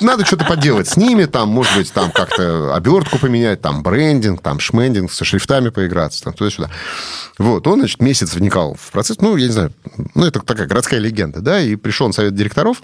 Надо 0.00 0.24
что-то 0.24 0.44
поделать 0.46 0.88
с 0.88 0.96
ними, 0.96 1.26
там, 1.26 1.50
может 1.50 1.76
быть, 1.76 1.92
там 1.92 2.10
как-то 2.10 2.74
обертку 2.74 3.18
поменять, 3.18 3.60
там, 3.60 3.82
брендинг, 3.82 4.40
там, 4.40 4.58
шмендинг, 4.58 5.12
со 5.12 5.24
шрифтами 5.24 5.68
поиграться, 5.68 6.24
там, 6.24 6.32
туда-сюда. 6.32 6.70
Вот, 7.38 7.66
он, 7.66 7.80
значит, 7.80 8.00
месяц 8.00 8.34
вникал 8.34 8.76
в 8.80 8.92
процесс, 8.92 9.20
ну, 9.20 9.36
я 9.36 9.46
не 9.46 9.52
знаю, 9.52 9.72
ну, 10.14 10.24
это 10.24 10.40
такая 10.40 10.66
городская 10.66 11.00
легенда, 11.00 11.40
да, 11.40 11.60
и 11.60 11.76
пришел 11.76 12.06
на 12.06 12.12
совет 12.12 12.34
директоров, 12.34 12.82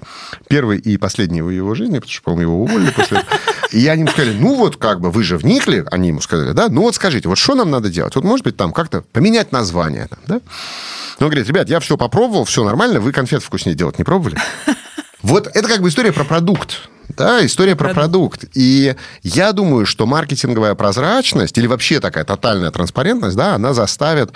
первый 0.48 0.78
и 0.78 0.98
последний 0.98 1.42
в 1.42 1.50
его 1.50 1.74
жизни, 1.74 1.94
потому 1.94 2.10
что, 2.10 2.22
по-моему, 2.22 2.52
его 2.52 2.62
уволили 2.62 2.90
после 2.90 3.18
этого. 3.18 3.40
И 3.72 3.86
они 3.86 4.02
ему 4.02 4.10
сказали, 4.10 4.36
ну, 4.38 4.54
вот, 4.54 4.76
как 4.76 5.00
бы, 5.00 5.10
вы 5.10 5.22
же 5.22 5.38
вникли, 5.38 5.84
они 5.90 6.08
ему 6.08 6.20
сказали, 6.20 6.52
да, 6.52 6.68
ну, 6.68 6.82
вот 6.82 6.94
скажите, 6.94 7.28
вот 7.28 7.38
что 7.38 7.54
нам 7.54 7.70
надо 7.70 7.88
делать? 7.88 8.14
Вот, 8.14 8.24
может 8.24 8.44
быть, 8.44 8.56
там 8.56 8.72
как-то 8.72 9.02
поменять 9.12 9.52
название, 9.52 10.06
там, 10.08 10.18
да? 10.26 10.40
он 11.20 11.28
говорит, 11.28 11.48
ребят, 11.48 11.68
я 11.68 11.80
все 11.80 11.96
попробовал, 11.96 12.44
все 12.44 12.64
нормально, 12.64 13.00
вы 13.00 13.12
конфет 13.12 13.42
вкуснее 13.42 13.75
делать 13.76 13.98
не 13.98 14.04
пробовали? 14.04 14.38
Вот 15.22 15.48
это 15.48 15.68
как 15.68 15.80
бы 15.80 15.88
история 15.88 16.12
про 16.12 16.24
продукт. 16.24 16.88
Да, 17.08 17.44
история 17.44 17.76
про 17.76 17.94
продукт. 17.94 18.44
И 18.54 18.94
я 19.22 19.52
думаю, 19.52 19.86
что 19.86 20.06
маркетинговая 20.06 20.74
прозрачность 20.74 21.56
или 21.58 21.66
вообще 21.66 22.00
такая 22.00 22.24
тотальная 22.24 22.70
транспарентность, 22.70 23.36
да, 23.36 23.54
она 23.54 23.72
заставит 23.72 24.32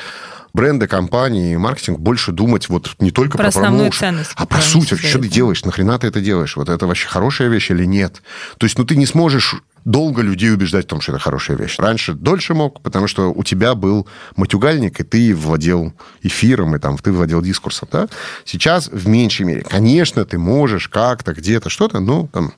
бренды, 0.53 0.87
компании, 0.87 1.57
маркетинг 1.57 2.01
больше 2.01 2.33
думать 2.33 2.69
вот 2.69 2.91
не 2.99 3.11
только 3.11 3.39
про, 3.39 3.51
про 3.51 3.61
промоушен, 3.61 4.19
а 4.35 4.47
про 4.47 4.61
суть. 4.61 4.89
Что 4.99 5.19
ты 5.19 5.29
делаешь? 5.29 5.65
Нахрена 5.65 5.99
ты 5.99 6.09
это 6.09 6.21
делаешь? 6.21 6.57
Вот 6.57 6.69
это 6.69 6.87
вообще 6.87 7.09
хорошая 7.09 7.49
вещь 7.49 7.71
или 7.71 7.85
нет? 7.85 8.23
То 8.59 8.67
есть, 8.67 8.79
ну, 8.79 8.85
ты 8.85 8.97
не 8.97 9.07
сможешь 9.07 9.57
долго 9.85 10.23
людей 10.23 10.53
убеждать 10.53 10.85
в 10.85 10.89
том, 10.89 11.01
что 11.01 11.13
это 11.13 11.21
хорошая 11.21 11.57
вещь. 11.57 11.77
Раньше 11.79 12.15
дольше 12.15 12.55
мог, 12.55 12.83
потому 12.83 13.07
что 13.07 13.33
у 13.33 13.43
тебя 13.43 13.75
был 13.75 14.07
матюгальник, 14.37 15.01
и 15.01 15.05
ты 15.05 15.35
владел 15.35 15.93
эфиром, 16.23 16.77
и 16.77 16.79
там 16.79 16.99
ты 16.99 17.13
владел 17.13 17.43
дискурсом. 17.43 17.89
Да? 17.91 18.09
Сейчас 18.45 18.89
в 18.89 19.09
меньшей 19.09 19.47
мере. 19.47 19.63
Конечно, 19.63 20.25
ты 20.25 20.39
можешь 20.39 20.89
как-то, 20.89 21.33
где-то, 21.33 21.71
что-то, 21.71 22.01
ну, 22.01 22.29
там, 22.33 22.53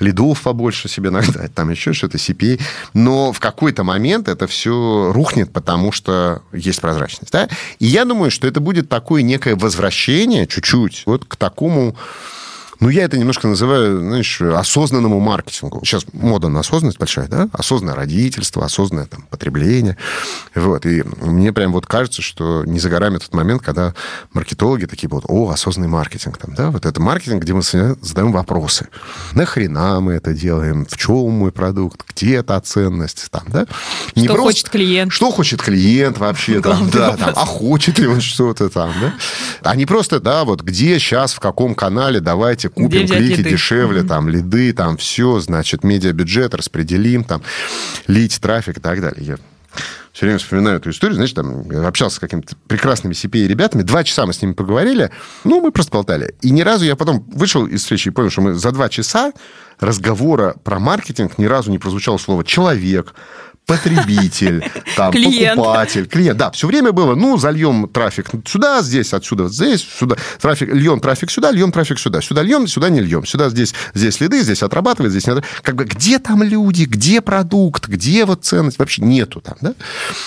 лидов 0.00 0.42
побольше 0.42 0.88
себе 0.88 1.10
нагнать, 1.10 1.54
там 1.54 1.70
еще 1.70 1.92
что-то, 1.92 2.18
CPA. 2.18 2.60
Но 2.94 3.32
в 3.32 3.40
какой-то 3.40 3.84
момент 3.84 4.28
это 4.28 4.46
все 4.46 5.12
рухнет, 5.12 5.52
потому 5.52 5.92
что 5.92 6.42
есть 6.52 6.80
прозрачность. 6.80 7.32
Да? 7.32 7.48
И 7.78 7.86
я 7.86 8.04
думаю, 8.04 8.30
что 8.30 8.46
это 8.46 8.60
будет 8.60 8.88
такое 8.88 9.22
некое 9.22 9.56
возвращение 9.56 10.46
чуть-чуть 10.46 11.04
вот 11.06 11.24
к 11.24 11.36
такому 11.36 11.96
ну, 12.80 12.88
я 12.88 13.04
это 13.04 13.18
немножко 13.18 13.48
называю, 13.48 14.00
знаешь, 14.00 14.40
осознанному 14.40 15.20
маркетингу. 15.20 15.80
Сейчас 15.84 16.04
мода 16.12 16.48
на 16.48 16.60
осознанность 16.60 16.98
большая, 16.98 17.28
да? 17.28 17.48
Осознанное 17.52 17.94
родительство, 17.94 18.64
осознанное 18.64 19.06
там, 19.06 19.22
потребление. 19.30 19.96
Вот. 20.54 20.84
И 20.86 21.02
мне 21.20 21.52
прям 21.52 21.72
вот 21.72 21.86
кажется, 21.86 22.22
что 22.22 22.64
не 22.64 22.78
за 22.78 22.90
горами 22.90 23.18
тот 23.18 23.34
момент, 23.34 23.62
когда 23.62 23.94
маркетологи 24.32 24.86
такие 24.86 25.08
будут, 25.08 25.24
о, 25.28 25.50
осознанный 25.50 25.88
маркетинг. 25.88 26.38
Там, 26.38 26.54
да? 26.54 26.70
Вот 26.70 26.86
это 26.86 27.00
маркетинг, 27.00 27.42
где 27.42 27.54
мы 27.54 27.62
задаем 27.62 28.32
вопросы. 28.32 28.88
Нахрена 29.32 30.00
мы 30.00 30.14
это 30.14 30.32
делаем? 30.32 30.86
В 30.86 30.96
чем 30.96 31.30
мой 31.30 31.52
продукт? 31.52 32.04
Где 32.10 32.42
та 32.42 32.60
ценность? 32.60 33.28
Там, 33.30 33.44
да? 33.48 33.66
Не 34.14 34.24
что 34.24 34.34
просто... 34.34 34.42
хочет 34.42 34.68
клиент? 34.68 35.12
Что 35.12 35.30
хочет 35.30 35.62
клиент 35.62 36.18
вообще? 36.18 36.60
Там, 36.66 36.90
да, 36.90 37.16
там, 37.16 37.32
а 37.36 37.46
хочет 37.46 37.98
ли 37.98 38.06
он 38.08 38.20
что-то 38.20 38.68
там? 38.68 38.92
Да? 39.00 39.14
А 39.62 39.76
не 39.76 39.86
просто, 39.86 40.20
да, 40.20 40.44
вот 40.44 40.62
где 40.62 40.98
сейчас, 40.98 41.32
в 41.32 41.38
каком 41.38 41.74
канале, 41.74 42.20
давайте 42.20 42.65
давайте 42.74 43.08
купим 43.08 43.08
клики 43.08 43.38
лиды. 43.38 43.50
дешевле, 43.50 44.00
mm-hmm. 44.00 44.08
там, 44.08 44.28
лиды, 44.28 44.72
там, 44.72 44.96
все, 44.96 45.40
значит, 45.40 45.84
медиабюджет 45.84 46.54
распределим, 46.54 47.24
там, 47.24 47.42
лить 48.06 48.38
трафик 48.40 48.78
и 48.78 48.80
так 48.80 49.00
далее. 49.00 49.24
Я 49.24 49.36
все 50.16 50.24
время 50.24 50.38
вспоминаю 50.38 50.78
эту 50.78 50.88
историю, 50.88 51.16
значит, 51.16 51.36
там, 51.36 51.68
общался 51.84 52.16
с 52.16 52.18
какими-то 52.18 52.56
прекрасными 52.68 53.12
CPA 53.12 53.46
ребятами, 53.46 53.82
два 53.82 54.02
часа 54.02 54.24
мы 54.24 54.32
с 54.32 54.40
ними 54.40 54.52
поговорили, 54.52 55.10
ну, 55.44 55.60
мы 55.60 55.70
просто 55.72 55.92
болтали. 55.92 56.34
И 56.40 56.50
ни 56.50 56.62
разу 56.62 56.86
я 56.86 56.96
потом 56.96 57.22
вышел 57.28 57.66
из 57.66 57.82
встречи 57.82 58.08
и 58.08 58.10
понял, 58.10 58.30
что 58.30 58.40
мы 58.40 58.54
за 58.54 58.72
два 58.72 58.88
часа 58.88 59.32
разговора 59.78 60.56
про 60.64 60.78
маркетинг 60.78 61.36
ни 61.36 61.44
разу 61.44 61.70
не 61.70 61.78
прозвучало 61.78 62.16
слово 62.16 62.44
«человек», 62.44 63.14
потребитель, 63.66 64.70
там, 64.96 65.12
клиент. 65.12 65.56
покупатель, 65.56 66.06
клиент. 66.06 66.38
Да, 66.38 66.50
все 66.52 66.66
время 66.66 66.92
было, 66.92 67.14
ну, 67.14 67.36
зальем 67.36 67.88
трафик 67.88 68.30
сюда, 68.46 68.82
здесь, 68.82 69.12
отсюда, 69.12 69.48
здесь, 69.48 69.82
сюда. 69.82 70.16
Трафик, 70.40 70.72
льем 70.72 71.00
трафик 71.00 71.30
сюда, 71.30 71.50
льем 71.50 71.72
трафик 71.72 71.98
сюда. 71.98 72.20
Сюда 72.20 72.42
льем, 72.42 72.66
сюда 72.66 72.88
не 72.88 73.00
льем. 73.00 73.26
Сюда, 73.26 73.48
здесь, 73.50 73.74
здесь 73.94 74.14
следы, 74.14 74.40
здесь 74.42 74.62
отрабатывает, 74.62 75.12
здесь 75.12 75.26
не 75.26 75.42
Как 75.62 75.74
бы 75.74 75.84
где 75.84 76.18
там 76.18 76.42
люди, 76.42 76.84
где 76.84 77.20
продукт, 77.20 77.88
где 77.88 78.24
вот 78.24 78.44
ценность? 78.44 78.78
Вообще 78.78 79.02
нету 79.02 79.40
там, 79.40 79.56
да? 79.60 79.74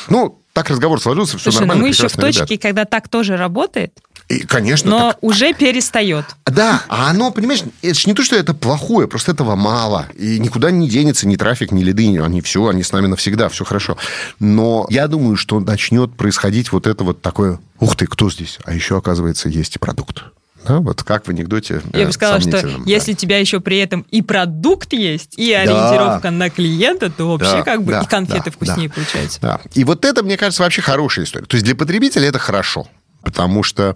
Ну, 0.10 0.40
так 0.54 0.70
разговор 0.70 1.02
сложился, 1.02 1.38
все 1.38 1.52
Слушай, 1.52 1.60
нормально. 1.62 1.82
Ну 1.82 1.88
мы 1.88 1.94
еще 1.94 2.08
в 2.10 2.14
точке, 2.14 2.56
ребят. 2.56 2.62
когда 2.62 2.86
так 2.86 3.08
тоже 3.08 3.38
работает, 3.38 3.94
И, 4.30 4.42
конечно. 4.42 4.90
Но 4.90 5.12
так... 5.12 5.18
уже 5.22 5.54
перестает. 5.54 6.26
Да, 6.46 6.84
а 6.88 7.10
оно, 7.10 7.32
понимаешь, 7.32 7.64
это 7.82 8.00
же 8.00 8.08
не 8.08 8.14
то, 8.14 8.24
что 8.24 8.36
это 8.36 8.54
плохое, 8.54 9.08
просто 9.08 9.32
этого 9.32 9.56
мало. 9.56 10.08
И 10.16 10.38
никуда 10.38 10.70
не 10.70 10.88
денется 10.88 11.28
ни 11.28 11.36
трафик, 11.36 11.72
ни 11.72 11.84
лиды, 11.84 12.22
они 12.22 12.42
все, 12.42 12.68
они 12.68 12.84
с 12.84 12.92
нами 12.92 13.08
навсегда, 13.08 13.50
все 13.50 13.66
хорошо. 13.66 13.98
Но 14.40 14.86
я 14.90 15.08
думаю, 15.08 15.36
что 15.36 15.60
начнет 15.60 16.16
происходить 16.16 16.72
вот 16.72 16.86
это 16.86 17.04
вот 17.04 17.22
такое, 17.22 17.60
ух 17.80 17.96
ты, 17.96 18.06
кто 18.06 18.30
здесь? 18.30 18.60
А 18.66 18.74
еще, 18.74 18.98
оказывается, 18.98 19.50
есть 19.50 19.76
и 19.76 19.80
продукт. 19.80 20.24
Да, 20.68 20.80
вот 20.80 21.04
как 21.04 21.26
в 21.26 21.30
анекдоте. 21.30 21.82
Я 21.94 22.06
бы 22.06 22.12
сказала, 22.12 22.40
что 22.42 22.52
да. 22.52 22.70
если 22.86 23.14
у 23.14 23.16
тебя 23.16 23.40
еще 23.40 23.60
при 23.62 23.78
этом 23.78 24.06
и 24.12 24.22
продукт 24.22 24.94
есть, 24.94 25.38
и 25.38 25.52
ориентировка 25.54 26.24
да. 26.24 26.32
на 26.32 26.50
клиента, 26.50 27.10
то 27.10 27.32
вообще 27.32 27.58
да, 27.58 27.62
как 27.64 27.84
бы 27.84 27.94
да, 27.94 28.02
и 28.02 28.06
конфеты 28.06 28.46
да, 28.46 28.52
вкуснее 28.52 28.90
да, 28.90 28.96
получаются. 28.96 29.40
Да. 29.42 29.62
И 29.74 29.84
вот 29.84 30.04
это, 30.06 30.22
мне 30.22 30.38
кажется, 30.38 30.62
вообще 30.62 30.82
хорошая 30.82 31.26
история. 31.26 31.46
То 31.46 31.56
есть 31.56 31.66
для 31.66 31.76
потребителя 31.76 32.28
это 32.28 32.40
хорошо. 32.40 32.88
Потому 33.22 33.64
что 33.64 33.96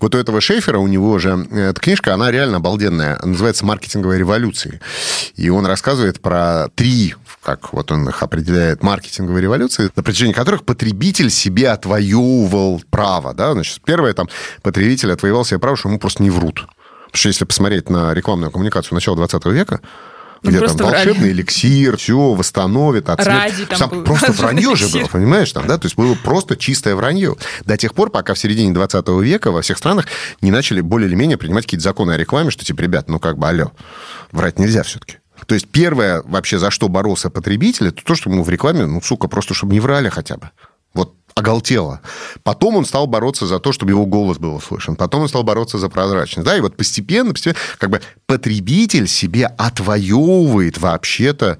вот 0.00 0.14
у 0.14 0.18
этого 0.18 0.40
Шейфера, 0.40 0.78
у 0.78 0.86
него 0.86 1.18
же 1.18 1.46
э, 1.50 1.70
эта 1.70 1.80
книжка, 1.80 2.14
она 2.14 2.30
реально 2.30 2.56
обалденная. 2.56 3.18
Называется 3.22 3.64
«Маркетинговая 3.64 4.18
революция». 4.18 4.80
И 5.36 5.50
он 5.50 5.66
рассказывает 5.66 6.20
про 6.20 6.68
три, 6.74 7.14
как 7.42 7.72
вот 7.72 7.92
он 7.92 8.08
их 8.08 8.22
определяет, 8.22 8.82
маркетинговые 8.82 9.42
революции, 9.42 9.90
на 9.94 10.02
протяжении 10.02 10.32
которых 10.32 10.64
потребитель 10.64 11.30
себе 11.30 11.70
отвоевывал 11.70 12.82
право. 12.90 13.34
Да? 13.34 13.52
Значит, 13.52 13.80
первое, 13.84 14.14
там, 14.14 14.28
потребитель 14.62 15.12
отвоевал 15.12 15.44
себе 15.44 15.58
право, 15.58 15.76
что 15.76 15.88
ему 15.88 15.98
просто 15.98 16.22
не 16.22 16.30
врут. 16.30 16.66
Потому 17.14 17.20
что 17.20 17.28
если 17.28 17.44
посмотреть 17.44 17.90
на 17.90 18.14
рекламную 18.14 18.50
коммуникацию 18.50 18.94
начала 18.94 19.16
20 19.16 19.44
века, 19.46 19.80
ну, 20.44 20.50
где 20.50 20.60
там 20.60 20.76
волшебный 20.76 21.14
врали. 21.14 21.32
эликсир, 21.32 21.96
все 21.96 22.34
восстановит 22.34 23.08
от 23.08 23.24
Ради 23.24 23.64
там, 23.66 23.78
там 23.78 24.04
просто 24.04 24.32
вранье 24.40 24.76
же 24.76 24.88
было, 24.88 25.06
понимаешь? 25.12 25.50
Там, 25.52 25.66
да? 25.66 25.78
То 25.78 25.86
есть 25.86 25.96
было 25.96 26.14
просто 26.14 26.56
чистое 26.56 26.94
вранье. 26.94 27.36
До 27.64 27.76
тех 27.76 27.94
пор, 27.94 28.10
пока 28.10 28.34
в 28.34 28.38
середине 28.38 28.72
20 28.72 29.08
века 29.22 29.50
во 29.50 29.62
всех 29.62 29.78
странах 29.78 30.06
не 30.40 30.50
начали 30.50 30.80
более 30.80 31.08
или 31.08 31.14
менее 31.14 31.38
принимать 31.38 31.64
какие-то 31.64 31.84
законы 31.84 32.12
о 32.12 32.16
рекламе, 32.16 32.50
что 32.50 32.64
типа, 32.64 32.82
ребят, 32.82 33.08
ну 33.08 33.18
как 33.18 33.38
бы, 33.38 33.48
алло, 33.48 33.72
врать 34.32 34.58
нельзя 34.58 34.82
все-таки. 34.82 35.18
То 35.46 35.54
есть 35.54 35.68
первое 35.68 36.22
вообще, 36.24 36.58
за 36.58 36.70
что 36.70 36.88
боролся 36.88 37.30
потребитель, 37.30 37.88
это 37.88 38.02
то, 38.04 38.14
что 38.14 38.30
ему 38.30 38.44
в 38.44 38.50
рекламе, 38.50 38.86
ну, 38.86 39.02
сука, 39.02 39.28
просто 39.28 39.54
чтобы 39.54 39.72
не 39.72 39.80
врали 39.80 40.08
хотя 40.08 40.36
бы. 40.36 40.50
Оголтело. 41.34 42.00
Потом 42.44 42.76
он 42.76 42.84
стал 42.84 43.06
бороться 43.06 43.46
за 43.46 43.58
то, 43.58 43.72
чтобы 43.72 43.90
его 43.90 44.06
голос 44.06 44.38
был 44.38 44.54
услышан. 44.54 44.94
Потом 44.94 45.22
он 45.22 45.28
стал 45.28 45.42
бороться 45.42 45.78
за 45.78 45.88
прозрачность. 45.88 46.46
Да, 46.46 46.56
и 46.56 46.60
вот 46.60 46.76
постепенно, 46.76 47.32
постепенно 47.32 47.60
как 47.78 47.90
бы 47.90 48.00
потребитель 48.26 49.08
себе 49.08 49.46
отвоевывает 49.46 50.78
вообще-то 50.78 51.58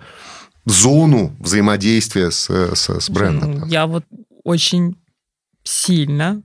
зону 0.65 1.35
взаимодействия 1.41 2.31
с, 2.31 2.49
с, 2.49 2.89
с 2.89 3.11
брендом. 3.11 3.67
Я 3.67 3.87
вот 3.87 4.05
очень 4.45 4.97
сильно 5.65 6.43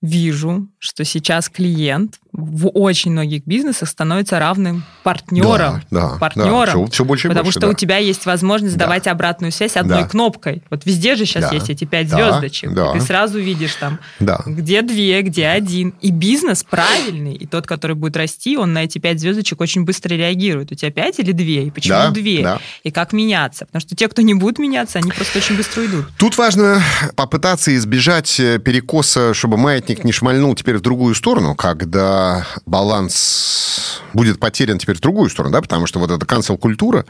вижу, 0.00 0.68
что 0.78 1.04
сейчас 1.04 1.48
клиент 1.48 2.20
в 2.36 2.68
очень 2.68 3.12
многих 3.12 3.46
бизнесах 3.46 3.88
становится 3.88 4.40
равным 4.40 4.82
партнером. 5.04 5.82
Да, 5.90 6.10
да, 6.10 6.18
партнером. 6.18 6.64
Да, 6.64 6.66
все, 6.66 6.86
все 6.86 7.04
больше 7.04 7.28
потому 7.28 7.44
больше, 7.44 7.60
что 7.60 7.68
да. 7.68 7.72
у 7.72 7.74
тебя 7.74 7.98
есть 7.98 8.26
возможность 8.26 8.76
да. 8.76 8.86
давать 8.86 9.06
обратную 9.06 9.52
связь 9.52 9.76
одной 9.76 10.02
да. 10.02 10.08
кнопкой. 10.08 10.62
Вот 10.68 10.84
везде 10.84 11.14
же 11.14 11.26
сейчас 11.26 11.48
да. 11.48 11.54
есть 11.54 11.70
эти 11.70 11.84
пять 11.84 12.08
да. 12.08 12.16
звездочек. 12.16 12.74
Да. 12.74 12.92
Ты 12.92 13.00
сразу 13.00 13.38
видишь 13.38 13.76
там, 13.76 14.00
да. 14.18 14.40
где 14.46 14.82
две, 14.82 15.22
где 15.22 15.46
один. 15.46 15.94
И 16.00 16.10
бизнес 16.10 16.64
правильный, 16.64 17.34
и 17.34 17.46
тот, 17.46 17.68
который 17.68 17.94
будет 17.94 18.16
расти, 18.16 18.56
он 18.56 18.72
на 18.72 18.82
эти 18.82 18.98
пять 18.98 19.20
звездочек 19.20 19.60
очень 19.60 19.84
быстро 19.84 20.14
реагирует. 20.14 20.72
У 20.72 20.74
тебя 20.74 20.90
пять 20.90 21.20
или 21.20 21.30
две? 21.30 21.68
И 21.68 21.70
почему 21.70 21.98
да, 21.98 22.10
две? 22.10 22.42
Да. 22.42 22.58
И 22.82 22.90
как 22.90 23.12
меняться? 23.12 23.64
Потому 23.66 23.80
что 23.80 23.94
те, 23.94 24.08
кто 24.08 24.22
не 24.22 24.34
будут 24.34 24.58
меняться, 24.58 24.98
они 24.98 25.12
просто 25.12 25.38
очень 25.38 25.56
быстро 25.56 25.82
уйдут. 25.82 26.06
Тут 26.18 26.36
важно 26.36 26.82
попытаться 27.14 27.74
избежать 27.76 28.34
перекоса, 28.64 29.34
чтобы 29.34 29.56
маятник 29.56 30.02
не 30.02 30.10
шмальнул 30.10 30.56
теперь 30.56 30.78
в 30.78 30.80
другую 30.80 31.14
сторону, 31.14 31.54
когда 31.54 32.23
баланс 32.66 34.00
будет 34.12 34.38
потерян 34.38 34.78
теперь 34.78 34.96
в 34.96 35.00
другую 35.00 35.30
сторону, 35.30 35.52
да, 35.52 35.60
потому 35.60 35.86
что 35.86 35.98
вот 35.98 36.10
эта 36.10 36.24
канцел-культура 36.26 37.04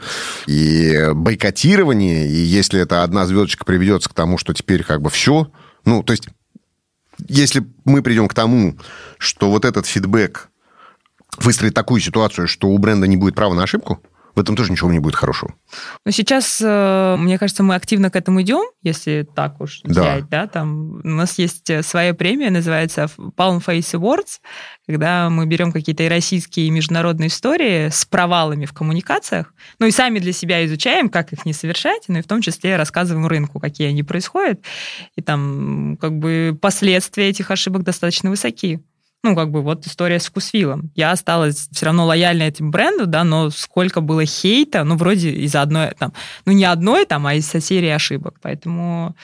и 0.47 1.09
бойкотирование, 1.13 2.27
и 2.27 2.35
если 2.35 2.79
эта 2.79 3.03
одна 3.03 3.25
звездочка 3.25 3.65
приведется 3.65 4.09
к 4.09 4.13
тому, 4.13 4.37
что 4.37 4.53
теперь 4.53 4.83
как 4.83 5.01
бы 5.01 5.09
все, 5.09 5.51
ну, 5.85 6.03
то 6.03 6.13
есть 6.13 6.27
если 7.27 7.65
мы 7.85 8.01
придем 8.01 8.27
к 8.27 8.33
тому, 8.33 8.77
что 9.17 9.49
вот 9.49 9.65
этот 9.65 9.85
фидбэк 9.85 10.49
выстроит 11.37 11.73
такую 11.73 12.01
ситуацию, 12.01 12.47
что 12.47 12.67
у 12.67 12.77
бренда 12.77 13.07
не 13.07 13.17
будет 13.17 13.35
права 13.35 13.53
на 13.53 13.63
ошибку, 13.63 14.01
в 14.35 14.39
этом 14.39 14.55
тоже 14.55 14.71
ничего 14.71 14.91
не 14.91 14.99
будет 14.99 15.15
хорошего. 15.15 15.53
Но 16.05 16.11
сейчас, 16.11 16.61
э, 16.61 17.15
мне 17.17 17.39
кажется, 17.39 17.63
мы 17.63 17.75
активно 17.75 18.11
к 18.11 18.15
этому 18.15 18.41
идем, 18.41 18.65
если 18.83 19.27
так 19.35 19.61
уж 19.61 19.79
да. 19.83 19.89
взять, 19.89 20.29
да, 20.29 20.47
там 20.47 20.99
у 21.03 21.07
нас 21.07 21.39
есть 21.39 21.69
э, 21.69 21.81
своя 21.81 22.13
премия, 22.13 22.51
называется 22.51 23.09
Palm 23.37 23.63
Face 23.65 23.93
Awards, 23.93 24.41
когда 24.87 25.29
мы 25.29 25.45
берем 25.45 25.71
какие-то 25.71 26.03
и 26.03 26.09
российские, 26.09 26.67
и 26.67 26.69
международные 26.69 27.27
истории 27.27 27.89
с 27.89 28.05
провалами 28.05 28.65
в 28.65 28.73
коммуникациях, 28.73 29.53
ну 29.79 29.87
и 29.87 29.91
сами 29.91 30.19
для 30.19 30.33
себя 30.33 30.65
изучаем, 30.65 31.09
как 31.09 31.31
их 31.31 31.45
не 31.45 31.53
совершать, 31.53 32.03
ну 32.09 32.19
и 32.19 32.21
в 32.21 32.27
том 32.27 32.41
числе 32.41 32.75
рассказываем 32.75 33.27
рынку, 33.27 33.59
какие 33.59 33.87
они 33.87 34.03
происходят, 34.03 34.61
и 35.15 35.21
там 35.21 35.97
как 36.01 36.19
бы 36.19 36.57
последствия 36.61 37.29
этих 37.29 37.51
ошибок 37.51 37.83
достаточно 37.83 38.29
высоки 38.29 38.81
ну, 39.25 39.35
как 39.35 39.51
бы 39.51 39.61
вот 39.61 39.85
история 39.87 40.19
с 40.19 40.27
вкусвиллом. 40.27 40.91
Я 40.95 41.11
осталась 41.11 41.67
все 41.71 41.85
равно 41.87 42.05
лояльна 42.05 42.43
этим 42.43 42.71
бренду, 42.71 43.07
да, 43.07 43.23
но 43.23 43.49
сколько 43.49 44.01
было 44.01 44.23
хейта, 44.23 44.83
ну, 44.83 44.95
вроде 44.95 45.31
из-за 45.31 45.63
одной, 45.63 45.91
там, 45.97 46.13
ну, 46.45 46.53
не 46.53 46.63
одной, 46.63 47.05
там, 47.05 47.25
а 47.25 47.33
из-за 47.33 47.59
серии 47.59 47.89
ошибок. 47.89 48.35
Поэтому 48.41 49.15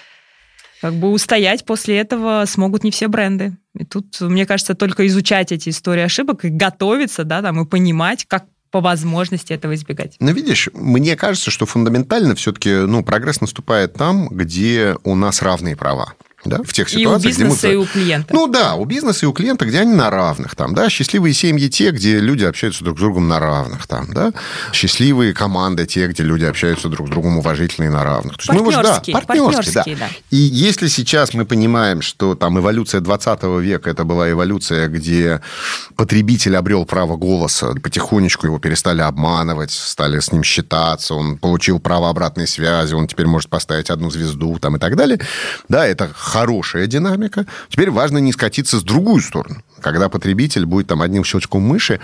как 0.81 0.95
бы 0.95 1.11
устоять 1.11 1.65
после 1.65 1.99
этого 1.99 2.43
смогут 2.47 2.83
не 2.83 2.89
все 2.89 3.07
бренды. 3.07 3.55
И 3.77 3.85
тут, 3.85 4.19
мне 4.19 4.47
кажется, 4.47 4.73
только 4.73 5.05
изучать 5.05 5.51
эти 5.51 5.69
истории 5.69 6.01
ошибок 6.01 6.43
и 6.43 6.49
готовиться, 6.49 7.23
да, 7.23 7.43
там, 7.43 7.61
и 7.61 7.69
понимать, 7.69 8.25
как 8.25 8.45
по 8.71 8.81
возможности 8.81 9.53
этого 9.53 9.75
избегать. 9.75 10.15
Но 10.19 10.31
видишь, 10.31 10.69
мне 10.73 11.15
кажется, 11.15 11.51
что 11.51 11.65
фундаментально 11.65 12.35
все-таки 12.35 12.71
ну, 12.71 13.03
прогресс 13.03 13.41
наступает 13.41 13.93
там, 13.93 14.29
где 14.29 14.95
у 15.03 15.13
нас 15.13 15.41
равные 15.41 15.75
права 15.75 16.13
да, 16.45 16.61
в 16.63 16.73
тех 16.73 16.89
ситуациях, 16.89 17.37
и 17.37 17.43
у 17.43 17.47
бизнеса, 17.47 17.67
где 17.67 17.67
мы... 17.67 17.73
и 17.73 17.77
у 17.77 17.85
клиента. 17.85 18.33
Ну 18.33 18.47
да, 18.47 18.75
у 18.75 18.85
бизнеса 18.85 19.25
и 19.25 19.29
у 19.29 19.33
клиента, 19.33 19.65
где 19.65 19.79
они 19.79 19.93
на 19.93 20.09
равных, 20.09 20.55
там, 20.55 20.73
да, 20.73 20.89
счастливые 20.89 21.33
семьи 21.33 21.69
те, 21.69 21.91
где 21.91 22.19
люди 22.19 22.43
общаются 22.43 22.83
друг 22.83 22.97
с 22.97 23.01
другом 23.01 23.27
на 23.27 23.39
равных, 23.39 23.87
там, 23.87 24.07
да, 24.11 24.33
счастливые 24.73 25.33
команды 25.33 25.85
те, 25.85 26.07
где 26.07 26.23
люди 26.23 26.45
общаются 26.45 26.89
друг 26.89 27.07
с 27.07 27.11
другом 27.11 27.37
уважительно 27.37 27.85
и 27.85 27.89
на 27.89 28.03
равных. 28.03 28.37
То 28.37 28.41
есть 28.41 28.61
мы 28.61 28.67
уже, 28.67 28.81
да, 28.81 29.01
партнерские, 29.11 29.95
да. 29.95 30.07
да. 30.07 30.09
И 30.31 30.37
если 30.37 30.87
сейчас 30.87 31.33
мы 31.33 31.45
понимаем, 31.45 32.01
что 32.01 32.35
там 32.35 32.57
эволюция 32.57 33.01
20 33.01 33.43
века, 33.61 33.89
это 33.89 34.03
была 34.03 34.29
эволюция, 34.31 34.87
где 34.87 35.41
потребитель 35.95 36.55
обрел 36.55 36.85
право 36.85 37.17
голоса, 37.17 37.73
потихонечку 37.75 38.47
его 38.47 38.59
перестали 38.59 39.01
обманывать, 39.01 39.71
стали 39.71 40.19
с 40.19 40.31
ним 40.31 40.43
считаться, 40.43 41.13
он 41.13 41.37
получил 41.37 41.79
право 41.79 42.09
обратной 42.09 42.47
связи, 42.47 42.93
он 42.93 43.07
теперь 43.07 43.27
может 43.27 43.49
поставить 43.49 43.89
одну 43.89 44.09
звезду, 44.09 44.57
там, 44.59 44.77
и 44.77 44.79
так 44.79 44.95
далее, 44.95 45.19
да, 45.69 45.85
это 45.85 46.09
хорошая 46.31 46.87
динамика. 46.87 47.45
Теперь 47.67 47.91
важно 47.91 48.19
не 48.19 48.31
скатиться 48.31 48.79
с 48.79 48.83
другую 48.83 49.21
сторону, 49.21 49.61
когда 49.81 50.09
потребитель 50.09 50.65
будет 50.65 50.87
там 50.87 51.01
одним 51.01 51.23
щелчком 51.23 51.63
мыши 51.63 51.99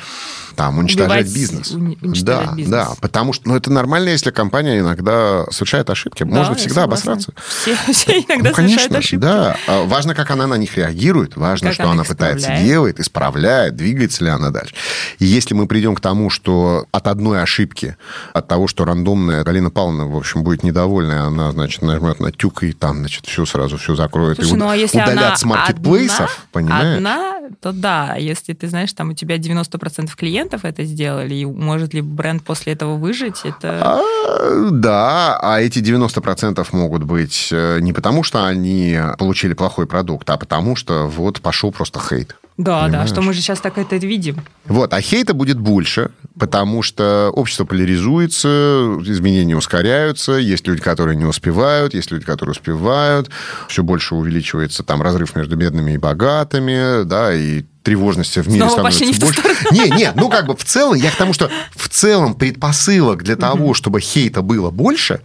там 0.57 0.79
уничтожать 0.79 1.27
Убивать, 1.27 1.35
бизнес. 1.35 1.71
Уничтожать 1.71 2.23
да, 2.23 2.53
бизнес. 2.55 2.69
да, 2.69 2.89
потому 2.99 3.31
что, 3.31 3.47
ну, 3.47 3.55
это 3.55 3.71
нормально, 3.71 4.09
если 4.09 4.31
компания 4.31 4.79
иногда 4.79 5.45
совершает 5.51 5.89
ошибки. 5.91 6.23
Да, 6.23 6.35
Можно 6.35 6.55
всегда 6.55 6.83
обосраться. 6.83 7.31
Все, 7.47 7.77
все 7.93 8.19
иногда 8.19 8.49
ну, 8.49 8.55
конечно, 8.55 8.79
совершают 8.79 8.95
ошибки. 8.95 9.21
Да, 9.21 9.55
а 9.67 9.83
важно, 9.83 10.15
как 10.15 10.31
она 10.31 10.47
на 10.47 10.55
них 10.55 10.75
реагирует, 10.75 11.37
важно, 11.37 11.67
как 11.67 11.75
что 11.75 11.83
она, 11.83 11.91
она 11.93 12.03
пытается 12.03 12.57
делать, 12.57 12.99
исправляет, 12.99 13.75
двигается 13.75 14.23
ли 14.23 14.31
она 14.31 14.49
дальше. 14.49 14.73
И 15.19 15.25
если 15.25 15.53
мы 15.53 15.67
придем 15.67 15.93
к 15.93 16.01
тому, 16.01 16.31
что 16.31 16.87
от 16.91 17.07
одной 17.07 17.43
ошибки, 17.43 17.95
от 18.33 18.47
того, 18.47 18.67
что 18.67 18.83
рандомная 18.83 19.43
Галина 19.43 19.69
Павловна, 19.69 20.07
в 20.07 20.17
общем, 20.17 20.43
будет 20.43 20.63
недовольна, 20.63 21.27
она, 21.27 21.51
значит, 21.51 21.83
нажмет 21.83 22.19
на 22.19 22.31
тюк, 22.31 22.63
и 22.63 22.73
там, 22.73 22.97
значит, 22.97 23.27
все 23.27 23.45
сразу, 23.45 23.77
все 23.77 23.95
закроет, 23.95 24.37
Слушай, 24.37 24.53
и 24.53 24.55
ну, 24.55 24.69
а 24.69 24.75
если 24.75 24.99
удалят 24.99 25.37
с 25.37 25.43
маркетплейсов, 25.43 26.47
понимаешь? 26.51 26.97
Одна, 26.97 27.37
то 27.67 27.73
да, 27.73 28.15
если 28.15 28.53
ты 28.53 28.69
знаешь, 28.69 28.93
там 28.93 29.09
у 29.09 29.13
тебя 29.13 29.37
90% 29.37 30.09
клиентов 30.15 30.63
это 30.63 30.85
сделали, 30.85 31.35
и 31.35 31.45
может 31.45 31.93
ли 31.93 32.01
бренд 32.01 32.43
после 32.43 32.73
этого 32.73 32.95
выжить, 32.95 33.41
это... 33.43 33.81
А, 33.81 34.69
да, 34.71 35.37
а 35.41 35.59
эти 35.59 35.79
90% 35.79 36.65
могут 36.71 37.03
быть 37.03 37.49
э, 37.51 37.79
не 37.81 37.91
потому, 37.91 38.23
что 38.23 38.45
они 38.45 38.97
получили 39.17 39.53
плохой 39.53 39.85
продукт, 39.85 40.29
а 40.29 40.37
потому 40.37 40.77
что 40.77 41.07
вот 41.07 41.41
пошел 41.41 41.73
просто 41.73 41.99
хейт. 41.99 42.37
Да, 42.57 42.85
Понимаешь? 42.85 43.09
да, 43.09 43.13
что 43.13 43.21
мы 43.21 43.33
же 43.33 43.41
сейчас 43.41 43.59
так 43.59 43.77
это 43.77 43.97
видим. 43.97 44.37
Вот, 44.65 44.91
а 44.91 44.99
хейта 44.99 45.35
будет 45.35 45.59
больше, 45.59 46.09
потому 46.39 46.81
что 46.81 47.29
общество 47.33 47.65
поляризуется, 47.65 48.97
изменения 49.05 49.55
ускоряются, 49.55 50.33
есть 50.33 50.67
люди, 50.67 50.81
которые 50.81 51.15
не 51.15 51.25
успевают, 51.25 51.93
есть 51.93 52.09
люди, 52.09 52.25
которые 52.25 52.51
успевают, 52.53 53.29
все 53.67 53.83
больше 53.83 54.15
увеличивается 54.15 54.83
там 54.83 55.03
разрыв 55.03 55.35
между 55.35 55.55
бедными 55.55 55.91
и 55.91 55.97
богатыми, 55.97 57.03
да, 57.03 57.31
и 57.31 57.56
тревожности 57.87 58.39
в 58.39 58.47
мире 58.49 58.69
Снова 58.69 58.91
становится 58.91 59.25
больше. 59.25 59.41
Не, 59.71 59.89
не, 59.91 60.11
ну 60.13 60.27
как 60.27 60.45
бы 60.45 60.57
в 60.57 60.65
целом, 60.65 60.95
я 60.95 61.09
к 61.09 61.15
тому, 61.15 61.31
что 61.31 61.49
в 61.73 61.87
целом 61.87 62.35
предпосылок 62.35 63.23
для 63.23 63.37
того, 63.37 63.73
чтобы 63.73 64.01
хейта 64.01 64.41
было 64.41 64.71
больше, 64.71 65.21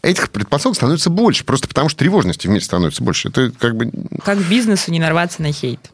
этих 0.00 0.30
предпосылок 0.30 0.74
становится 0.74 1.10
больше, 1.10 1.44
просто 1.44 1.68
потому 1.68 1.90
что 1.90 1.98
тревожности 1.98 2.46
в 2.46 2.50
мире 2.50 2.64
становится 2.64 3.04
больше. 3.04 3.28
Это 3.28 3.52
как 3.58 3.76
бы... 3.76 3.92
Как 4.24 4.38
бизнесу 4.38 4.90
не 4.90 5.00
нарваться 5.00 5.42
на 5.42 5.52
хейт? 5.52 5.90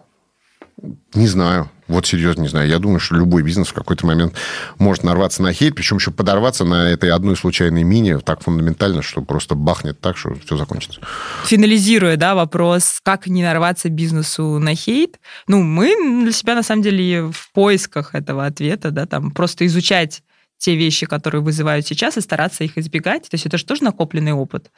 Не 1.14 1.26
знаю. 1.26 1.70
Вот 1.86 2.06
серьезно 2.06 2.42
не 2.42 2.48
знаю. 2.48 2.68
Я 2.68 2.78
думаю, 2.78 2.98
что 2.98 3.14
любой 3.14 3.42
бизнес 3.42 3.68
в 3.68 3.74
какой-то 3.74 4.06
момент 4.06 4.34
может 4.78 5.04
нарваться 5.04 5.42
на 5.42 5.52
хейт, 5.52 5.74
причем 5.74 5.96
еще 5.96 6.10
подорваться 6.10 6.64
на 6.64 6.90
этой 6.90 7.10
одной 7.10 7.36
случайной 7.36 7.82
мини 7.82 8.18
так 8.24 8.42
фундаментально, 8.42 9.02
что 9.02 9.20
просто 9.20 9.54
бахнет 9.54 10.00
так, 10.00 10.16
что 10.16 10.34
все 10.34 10.56
закончится. 10.56 11.00
Финализируя, 11.44 12.16
да, 12.16 12.34
вопрос, 12.34 13.00
как 13.02 13.26
не 13.26 13.42
нарваться 13.42 13.90
бизнесу 13.90 14.58
на 14.58 14.74
хейт, 14.74 15.20
ну, 15.46 15.62
мы 15.62 16.22
для 16.22 16.32
себя, 16.32 16.54
на 16.54 16.62
самом 16.62 16.82
деле, 16.82 17.30
в 17.30 17.52
поисках 17.52 18.14
этого 18.14 18.46
ответа, 18.46 18.90
да, 18.90 19.06
там, 19.06 19.30
просто 19.30 19.66
изучать 19.66 20.22
те 20.56 20.76
вещи, 20.76 21.04
которые 21.04 21.42
вызывают 21.42 21.86
сейчас, 21.86 22.16
и 22.16 22.22
стараться 22.22 22.64
их 22.64 22.78
избегать. 22.78 23.24
То 23.24 23.34
есть 23.34 23.44
это 23.44 23.58
же 23.58 23.66
тоже 23.66 23.84
накопленный 23.84 24.32
опыт. 24.32 24.70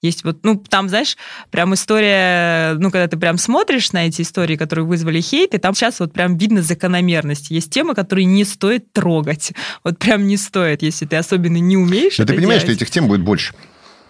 Есть 0.00 0.22
вот, 0.22 0.44
ну, 0.44 0.56
там, 0.68 0.88
знаешь, 0.88 1.16
прям 1.50 1.74
история, 1.74 2.74
ну, 2.74 2.90
когда 2.92 3.08
ты 3.08 3.16
прям 3.16 3.36
смотришь 3.36 3.90
на 3.92 4.06
эти 4.06 4.22
истории, 4.22 4.56
которые 4.56 4.84
вызвали 4.84 5.20
хейт, 5.20 5.54
и 5.54 5.58
там 5.58 5.74
сейчас 5.74 5.98
вот 5.98 6.12
прям 6.12 6.36
видно 6.36 6.62
закономерность. 6.62 7.50
Есть 7.50 7.72
темы, 7.72 7.94
которые 7.94 8.24
не 8.24 8.44
стоит 8.44 8.92
трогать. 8.92 9.52
Вот 9.82 9.98
прям 9.98 10.26
не 10.26 10.36
стоит, 10.36 10.82
если 10.82 11.04
ты 11.06 11.16
особенно 11.16 11.56
не 11.56 11.76
умеешь 11.76 12.18
Но 12.18 12.26
ты 12.26 12.34
понимаешь, 12.34 12.62
делать. 12.62 12.76
что 12.76 12.84
этих 12.84 12.90
тем 12.92 13.08
будет 13.08 13.22
больше. 13.22 13.54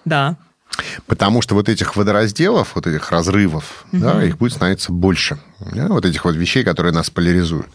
Да. 0.04 0.36
Потому 1.06 1.42
что 1.42 1.54
вот 1.54 1.68
этих 1.68 1.96
водоразделов, 1.96 2.72
вот 2.74 2.86
этих 2.86 3.10
разрывов, 3.10 3.84
угу. 3.92 4.00
да, 4.00 4.24
их 4.24 4.38
будет 4.38 4.52
становиться 4.52 4.92
больше. 4.92 5.38
Да, 5.60 5.88
вот 5.88 6.04
этих 6.04 6.24
вот 6.24 6.36
вещей, 6.36 6.62
которые 6.62 6.92
нас 6.92 7.10
поляризуют. 7.10 7.66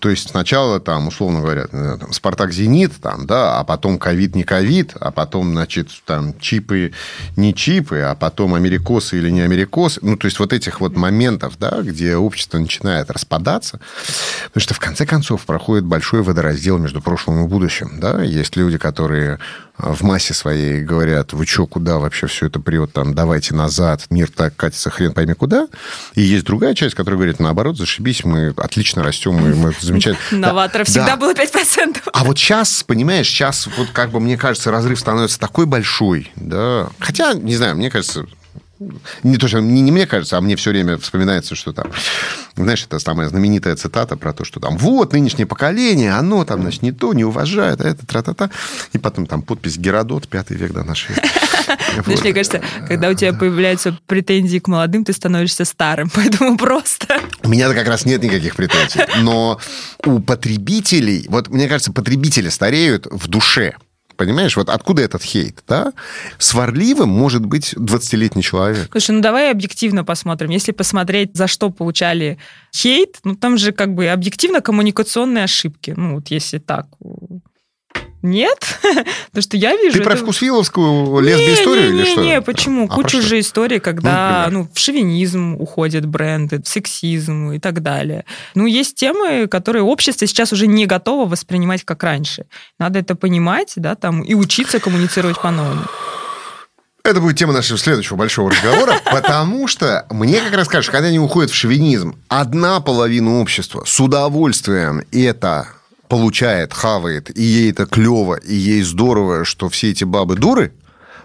То 0.00 0.10
есть 0.10 0.30
сначала 0.30 0.80
там, 0.80 1.06
условно 1.06 1.40
говоря, 1.40 1.66
там, 1.68 2.12
Спартак-Зенит, 2.12 3.00
там, 3.00 3.26
да, 3.28 3.60
а 3.60 3.64
потом 3.64 4.00
ковид 4.00 4.34
не 4.34 4.42
ковид, 4.42 4.94
а 5.00 5.12
потом, 5.12 5.52
значит, 5.52 5.90
там 6.06 6.36
чипы 6.40 6.92
не 7.36 7.54
чипы, 7.54 8.00
а 8.00 8.16
потом 8.16 8.54
америкосы 8.54 9.18
или 9.18 9.30
не 9.30 9.42
америкосы. 9.42 10.00
Ну, 10.02 10.16
то 10.16 10.24
есть 10.24 10.40
вот 10.40 10.52
этих 10.52 10.80
вот 10.80 10.96
моментов, 10.96 11.56
да, 11.56 11.82
где 11.82 12.16
общество 12.16 12.58
начинает 12.58 13.12
распадаться, 13.12 13.78
потому 14.46 14.62
что 14.62 14.74
в 14.74 14.80
конце 14.80 15.06
концов 15.06 15.46
проходит 15.46 15.84
большой 15.84 16.22
водораздел 16.22 16.78
между 16.78 17.00
прошлым 17.00 17.44
и 17.44 17.48
будущим. 17.48 18.00
Да? 18.00 18.24
Есть 18.24 18.56
люди, 18.56 18.76
которые 18.76 19.38
в 19.82 20.02
массе 20.02 20.34
своей 20.34 20.82
говорят, 20.82 21.32
вы 21.32 21.46
что, 21.46 21.66
куда 21.66 21.98
вообще 21.98 22.26
все 22.26 22.46
это 22.46 22.60
прет, 22.60 22.92
там, 22.92 23.14
давайте 23.14 23.54
назад, 23.54 24.06
мир 24.10 24.30
так 24.30 24.56
катится 24.56 24.90
хрен 24.90 25.12
пойми 25.12 25.34
куда. 25.34 25.68
И 26.14 26.22
есть 26.22 26.44
другая 26.44 26.74
часть, 26.74 26.94
которая 26.94 27.16
говорит, 27.16 27.40
наоборот, 27.40 27.76
зашибись, 27.76 28.24
мы 28.24 28.54
отлично 28.56 29.02
растем, 29.02 29.34
мы, 29.34 29.54
мы 29.54 29.74
замечательно. 29.80 30.24
Новаторов 30.48 30.86
да, 30.86 30.90
всегда 30.90 31.06
да. 31.06 31.16
было 31.16 31.32
5%. 31.32 32.02
А 32.12 32.24
вот 32.24 32.38
сейчас, 32.38 32.82
понимаешь, 32.82 33.28
сейчас 33.28 33.68
вот 33.76 33.88
как 33.92 34.10
бы, 34.10 34.20
мне 34.20 34.36
кажется, 34.36 34.70
разрыв 34.70 34.98
становится 34.98 35.38
такой 35.38 35.66
большой, 35.66 36.30
да. 36.36 36.88
Хотя, 36.98 37.34
не 37.34 37.56
знаю, 37.56 37.76
мне 37.76 37.90
кажется, 37.90 38.26
не 39.22 39.36
то, 39.36 39.48
что 39.48 39.60
не, 39.60 39.82
не 39.82 39.92
мне 39.92 40.06
кажется, 40.06 40.38
а 40.38 40.40
мне 40.40 40.56
все 40.56 40.70
время 40.70 40.96
вспоминается, 40.96 41.54
что 41.54 41.72
там, 41.72 41.86
знаешь, 42.56 42.84
это 42.84 42.98
самая 42.98 43.28
знаменитая 43.28 43.76
цитата 43.76 44.16
про 44.16 44.32
то, 44.32 44.44
что 44.44 44.60
там, 44.60 44.76
вот, 44.78 45.12
нынешнее 45.12 45.46
поколение, 45.46 46.12
оно 46.12 46.44
там, 46.44 46.62
значит, 46.62 46.82
не 46.82 46.92
то, 46.92 47.12
не 47.12 47.24
уважает, 47.24 47.80
а 47.80 47.88
это, 47.88 48.06
тра-та-та. 48.06 48.50
И 48.92 48.98
потом 48.98 49.26
там 49.26 49.42
подпись 49.42 49.76
Геродот, 49.76 50.28
пятый 50.28 50.56
век 50.56 50.72
до 50.72 50.82
нашей 50.82 51.14
Знаешь, 52.04 52.20
мне 52.22 52.32
кажется, 52.32 52.62
когда 52.88 53.10
у 53.10 53.14
тебя 53.14 53.32
появляются 53.32 53.98
претензии 54.06 54.58
к 54.58 54.68
молодым, 54.68 55.04
ты 55.04 55.12
становишься 55.12 55.64
старым, 55.64 56.10
поэтому 56.14 56.56
просто... 56.56 57.20
У 57.42 57.48
меня 57.48 57.72
как 57.72 57.86
раз 57.86 58.04
нет 58.04 58.22
никаких 58.22 58.56
претензий. 58.56 59.00
Но 59.22 59.60
у 60.04 60.20
потребителей, 60.20 61.26
вот 61.28 61.48
мне 61.48 61.68
кажется, 61.68 61.92
потребители 61.92 62.48
стареют 62.48 63.06
в 63.10 63.28
душе. 63.28 63.74
Понимаешь, 64.20 64.54
вот 64.54 64.68
откуда 64.68 65.00
этот 65.00 65.22
хейт, 65.22 65.64
да? 65.66 65.94
Сварливым 66.36 67.08
может 67.08 67.46
быть 67.46 67.72
20-летний 67.72 68.42
человек. 68.42 68.88
Слушай, 68.92 69.12
ну 69.12 69.22
давай 69.22 69.50
объективно 69.50 70.04
посмотрим. 70.04 70.50
Если 70.50 70.72
посмотреть, 70.72 71.34
за 71.34 71.46
что 71.46 71.70
получали 71.70 72.36
хейт, 72.70 73.16
ну 73.24 73.34
там 73.34 73.56
же 73.56 73.72
как 73.72 73.94
бы 73.94 74.08
объективно 74.08 74.60
коммуникационные 74.60 75.44
ошибки. 75.44 75.94
Ну 75.96 76.16
вот 76.16 76.28
если 76.28 76.58
так 76.58 76.86
нет, 78.22 78.58
потому 79.26 79.42
что 79.42 79.56
я 79.56 79.76
вижу... 79.76 79.98
Ты 79.98 80.04
про 80.04 80.16
вкусвилловскую 80.16 81.20
лесбию-историю 81.20 81.90
или 81.90 82.04
что? 82.04 82.22
Не, 82.22 82.40
почему? 82.42 82.84
А 82.84 82.88
Куча 82.88 83.22
же 83.22 83.40
историй, 83.40 83.80
когда 83.80 84.48
ну, 84.50 84.68
в 84.72 84.78
шовинизм 84.78 85.56
уходят 85.58 86.04
бренды, 86.04 86.62
в 86.62 86.68
сексизм 86.68 87.52
и 87.52 87.58
так 87.58 87.82
далее. 87.82 88.24
Ну, 88.54 88.66
есть 88.66 88.96
темы, 88.96 89.46
которые 89.48 89.82
общество 89.82 90.26
сейчас 90.26 90.52
уже 90.52 90.66
не 90.66 90.86
готово 90.86 91.28
воспринимать 91.28 91.84
как 91.84 92.02
раньше. 92.02 92.44
Надо 92.78 92.98
это 92.98 93.14
понимать, 93.14 93.72
да, 93.76 93.94
там, 93.94 94.22
и 94.22 94.34
учиться 94.34 94.80
коммуницировать 94.80 95.40
по-новому. 95.40 95.84
Это 97.02 97.20
будет 97.20 97.38
тема 97.38 97.54
нашего 97.54 97.78
следующего 97.78 98.16
большого 98.16 98.50
разговора, 98.50 99.00
потому 99.10 99.66
что 99.66 100.06
мне 100.10 100.40
как 100.40 100.52
раз 100.52 100.68
кажется, 100.68 100.92
когда 100.92 101.08
они 101.08 101.18
уходят 101.18 101.50
в 101.50 101.54
шовинизм, 101.54 102.16
одна 102.28 102.80
половина 102.80 103.40
общества 103.40 103.84
с 103.86 103.98
удовольствием 103.98 105.02
это 105.10 105.68
получает, 106.10 106.74
хавает, 106.74 107.30
и 107.38 107.42
ей 107.42 107.70
это 107.70 107.86
клево, 107.86 108.34
и 108.34 108.52
ей 108.52 108.82
здорово, 108.82 109.44
что 109.44 109.68
все 109.68 109.90
эти 109.92 110.02
бабы 110.02 110.34
дуры, 110.34 110.72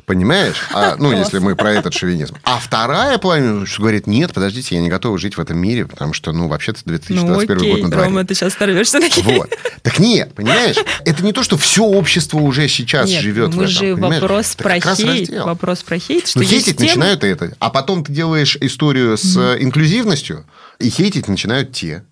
понимаешь? 0.06 0.64
А, 0.72 0.96
ну, 1.00 1.12
если 1.12 1.40
мы 1.40 1.56
про 1.56 1.74
этот 1.74 1.96
шовинизм. 1.96 2.36
А 2.44 2.60
вторая 2.60 3.18
половина 3.18 3.66
говорит, 3.80 4.06
нет, 4.06 4.32
подождите, 4.32 4.76
я 4.76 4.82
не 4.82 4.90
готова 4.90 5.18
жить 5.18 5.38
в 5.38 5.42
этом 5.42 5.58
мире, 5.58 5.88
потому 5.88 6.14
что, 6.14 6.32
ну, 6.34 6.48
вообще-то 6.48 6.82
2021 6.86 7.58
ну, 7.58 7.62
окей, 7.62 7.72
год 7.72 7.82
на 7.82 7.90
дворе. 7.90 8.06
Рома, 8.10 8.26
ты 8.26 8.36
сейчас 8.36 8.56
оторвешься 8.56 9.00
на 9.00 9.10
Вот. 9.24 9.50
Так 9.82 9.98
нет, 9.98 10.36
понимаешь? 10.36 10.76
Это 11.04 11.24
не 11.24 11.34
то, 11.34 11.42
что 11.42 11.58
все 11.58 11.84
общество 11.84 12.38
уже 12.38 12.68
сейчас 12.68 13.10
нет, 13.10 13.24
живет 13.24 13.56
мы 13.56 13.66
в 13.66 13.70
этом. 13.70 13.72
же 13.72 13.96
понимаешь? 13.96 14.22
вопрос 14.22 14.56
про 14.56 14.80
хейт. 14.80 15.30
Вопрос 15.32 15.82
про 15.82 15.98
хейт, 15.98 16.28
что 16.28 16.40
Ну, 16.40 16.46
хейтить 16.46 16.78
тема... 16.78 16.90
начинают 16.90 17.24
это. 17.24 17.56
А 17.58 17.72
потом 17.72 18.04
ты 18.04 18.14
делаешь 18.14 18.56
историю 18.62 19.18
с 19.18 19.36
mm-hmm. 19.36 19.64
инклюзивностью, 19.64 20.46
и 20.78 20.90
хейтить 20.90 21.28
начинают 21.28 21.72
те 21.72 22.04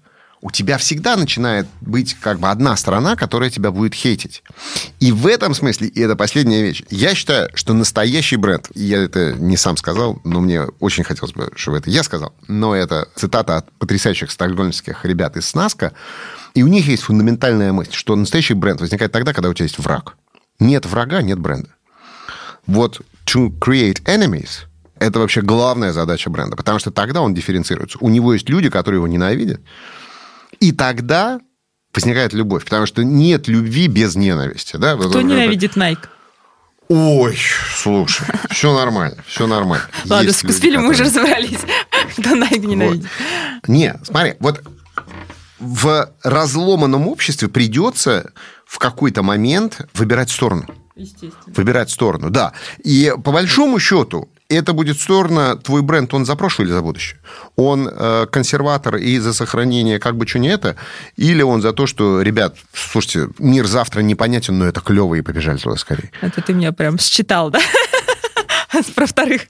у 0.43 0.51
тебя 0.51 0.77
всегда 0.77 1.15
начинает 1.15 1.67
быть 1.79 2.15
как 2.15 2.37
бы 2.37 2.49
одна 2.49 2.75
сторона, 2.75 3.15
которая 3.15 3.49
тебя 3.49 3.71
будет 3.71 3.93
хейтить. 3.93 4.43
И 4.99 5.13
в 5.13 5.25
этом 5.25 5.53
смысле, 5.53 5.87
и 5.87 6.01
это 6.01 6.17
последняя 6.17 6.61
вещь, 6.61 6.83
я 6.89 7.15
считаю, 7.15 7.49
что 7.53 7.73
настоящий 7.73 8.35
бренд, 8.35 8.67
я 8.75 9.01
это 9.01 9.35
не 9.35 9.55
сам 9.55 9.77
сказал, 9.77 10.19
но 10.25 10.41
мне 10.41 10.63
очень 10.81 11.05
хотелось 11.05 11.33
бы, 11.33 11.49
чтобы 11.55 11.77
это 11.77 11.89
я 11.89 12.03
сказал, 12.03 12.33
но 12.49 12.75
это 12.75 13.07
цитата 13.15 13.55
от 13.55 13.71
потрясающих 13.79 14.31
стокгольмских 14.31 15.05
ребят 15.05 15.37
из 15.37 15.49
СНАСКа, 15.49 15.93
и 16.53 16.61
у 16.61 16.67
них 16.67 16.87
есть 16.87 17.03
фундаментальная 17.03 17.71
мысль, 17.71 17.93
что 17.93 18.13
настоящий 18.13 18.53
бренд 18.53 18.81
возникает 18.81 19.13
тогда, 19.13 19.31
когда 19.31 19.47
у 19.49 19.53
тебя 19.53 19.63
есть 19.63 19.79
враг. 19.79 20.17
Нет 20.59 20.85
врага, 20.85 21.21
нет 21.21 21.39
бренда. 21.39 21.69
Вот 22.67 22.99
to 23.25 23.57
create 23.59 24.03
enemies– 24.03 24.65
это 24.99 25.19
вообще 25.19 25.41
главная 25.41 25.91
задача 25.91 26.29
бренда, 26.29 26.55
потому 26.55 26.79
что 26.79 26.91
тогда 26.91 27.21
он 27.21 27.33
дифференцируется. 27.33 27.97
У 27.99 28.09
него 28.09 28.33
есть 28.33 28.47
люди, 28.47 28.69
которые 28.69 28.99
его 28.99 29.07
ненавидят, 29.07 29.61
и 30.63 30.71
тогда 30.71 31.41
возникает 31.93 32.31
любовь, 32.31 32.63
потому 32.63 32.85
что 32.85 33.03
нет 33.03 33.49
любви 33.49 33.87
без 33.87 34.15
ненависти. 34.15 34.77
Да? 34.77 34.95
Кто 34.95 35.21
ненавидит 35.21 35.75
Nike? 35.75 36.07
Ой, 36.87 37.37
слушай, 37.75 38.25
все 38.49 38.73
нормально, 38.73 39.17
все 39.27 39.45
нормально. 39.45 39.85
Ладно, 40.05 40.31
с 40.31 40.59
фильмом 40.59 40.85
мы 40.85 40.91
уже 40.91 41.03
разобрались, 41.03 41.59
кто 42.17 42.29
Nike 42.29 42.65
ненавидит. 42.65 43.03
Вот. 43.03 43.67
Не, 43.67 43.95
смотри, 44.03 44.35
вот 44.39 44.61
в 45.59 46.09
разломанном 46.23 47.09
обществе 47.09 47.49
придется 47.49 48.31
в 48.65 48.79
какой-то 48.79 49.21
момент 49.21 49.81
выбирать 49.93 50.29
сторону. 50.29 50.65
Естественно. 50.95 51.33
Выбирать 51.47 51.89
сторону, 51.89 52.29
да. 52.29 52.53
И 52.83 53.13
по 53.23 53.33
большому 53.33 53.79
счету 53.79 54.29
это 54.53 54.73
будет 54.73 54.99
сторона, 54.99 55.55
твой 55.55 55.81
бренд, 55.81 56.13
он 56.13 56.25
за 56.25 56.35
прошлое 56.35 56.67
или 56.67 56.73
за 56.73 56.81
будущее? 56.81 57.19
Он 57.55 57.87
э, 57.87 58.25
консерватор 58.31 58.95
и 58.95 59.19
за 59.19 59.33
сохранение 59.33 59.99
как 59.99 60.15
бы 60.15 60.27
что 60.27 60.39
не 60.39 60.49
это? 60.49 60.75
Или 61.15 61.41
он 61.43 61.61
за 61.61 61.73
то, 61.73 61.87
что, 61.87 62.21
ребят, 62.21 62.55
слушайте, 62.73 63.29
мир 63.39 63.65
завтра 63.65 64.01
непонятен, 64.01 64.57
но 64.57 64.65
это 64.65 64.81
клево, 64.81 65.15
и 65.15 65.21
побежали 65.21 65.57
туда 65.57 65.75
скорее? 65.77 66.11
Это 66.21 66.41
ты 66.41 66.53
меня 66.53 66.71
прям 66.71 66.97
считал, 66.97 67.49
да? 67.49 67.59
Про 68.95 69.05
вторых. 69.05 69.41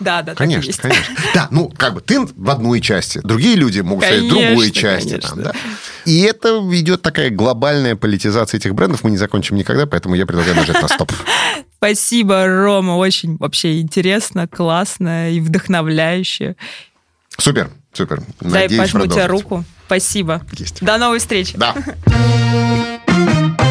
Да, 0.00 0.22
да, 0.22 0.34
конечно, 0.34 0.72
конечно. 0.80 1.14
Да, 1.34 1.48
ну, 1.50 1.68
как 1.68 1.94
бы 1.94 2.00
ты 2.00 2.20
в 2.20 2.50
одной 2.50 2.80
части, 2.80 3.20
другие 3.22 3.54
люди 3.54 3.80
могут 3.80 4.04
конечно, 4.04 4.28
стоять 4.28 4.44
в 4.44 4.48
другой 4.48 4.70
части. 4.70 5.18
Там, 5.18 5.42
да? 5.42 5.52
И 6.06 6.22
это 6.22 6.58
ведет 6.66 7.02
такая 7.02 7.30
глобальная 7.30 7.96
политизация 7.96 8.58
этих 8.58 8.74
брендов. 8.74 9.04
Мы 9.04 9.10
не 9.10 9.18
закончим 9.18 9.56
никогда, 9.56 9.86
поэтому 9.86 10.14
я 10.14 10.26
предлагаю 10.26 10.56
нажать 10.56 10.80
на 10.80 10.88
стоп. 10.88 11.12
Спасибо, 11.76 12.46
Рома. 12.46 12.96
Очень 12.96 13.36
вообще 13.36 13.80
интересно, 13.80 14.48
классно 14.48 15.30
и 15.30 15.40
вдохновляюще. 15.40 16.56
Супер, 17.38 17.70
супер. 17.92 18.22
Дай 18.40 18.62
Надеюсь, 18.62 18.80
пожму 18.80 19.06
тебе 19.06 19.26
руку. 19.26 19.64
Спасибо. 19.86 20.42
Есть. 20.52 20.82
До 20.82 20.98
новой 20.98 21.18
встречи. 21.18 21.56
Да. 21.56 21.74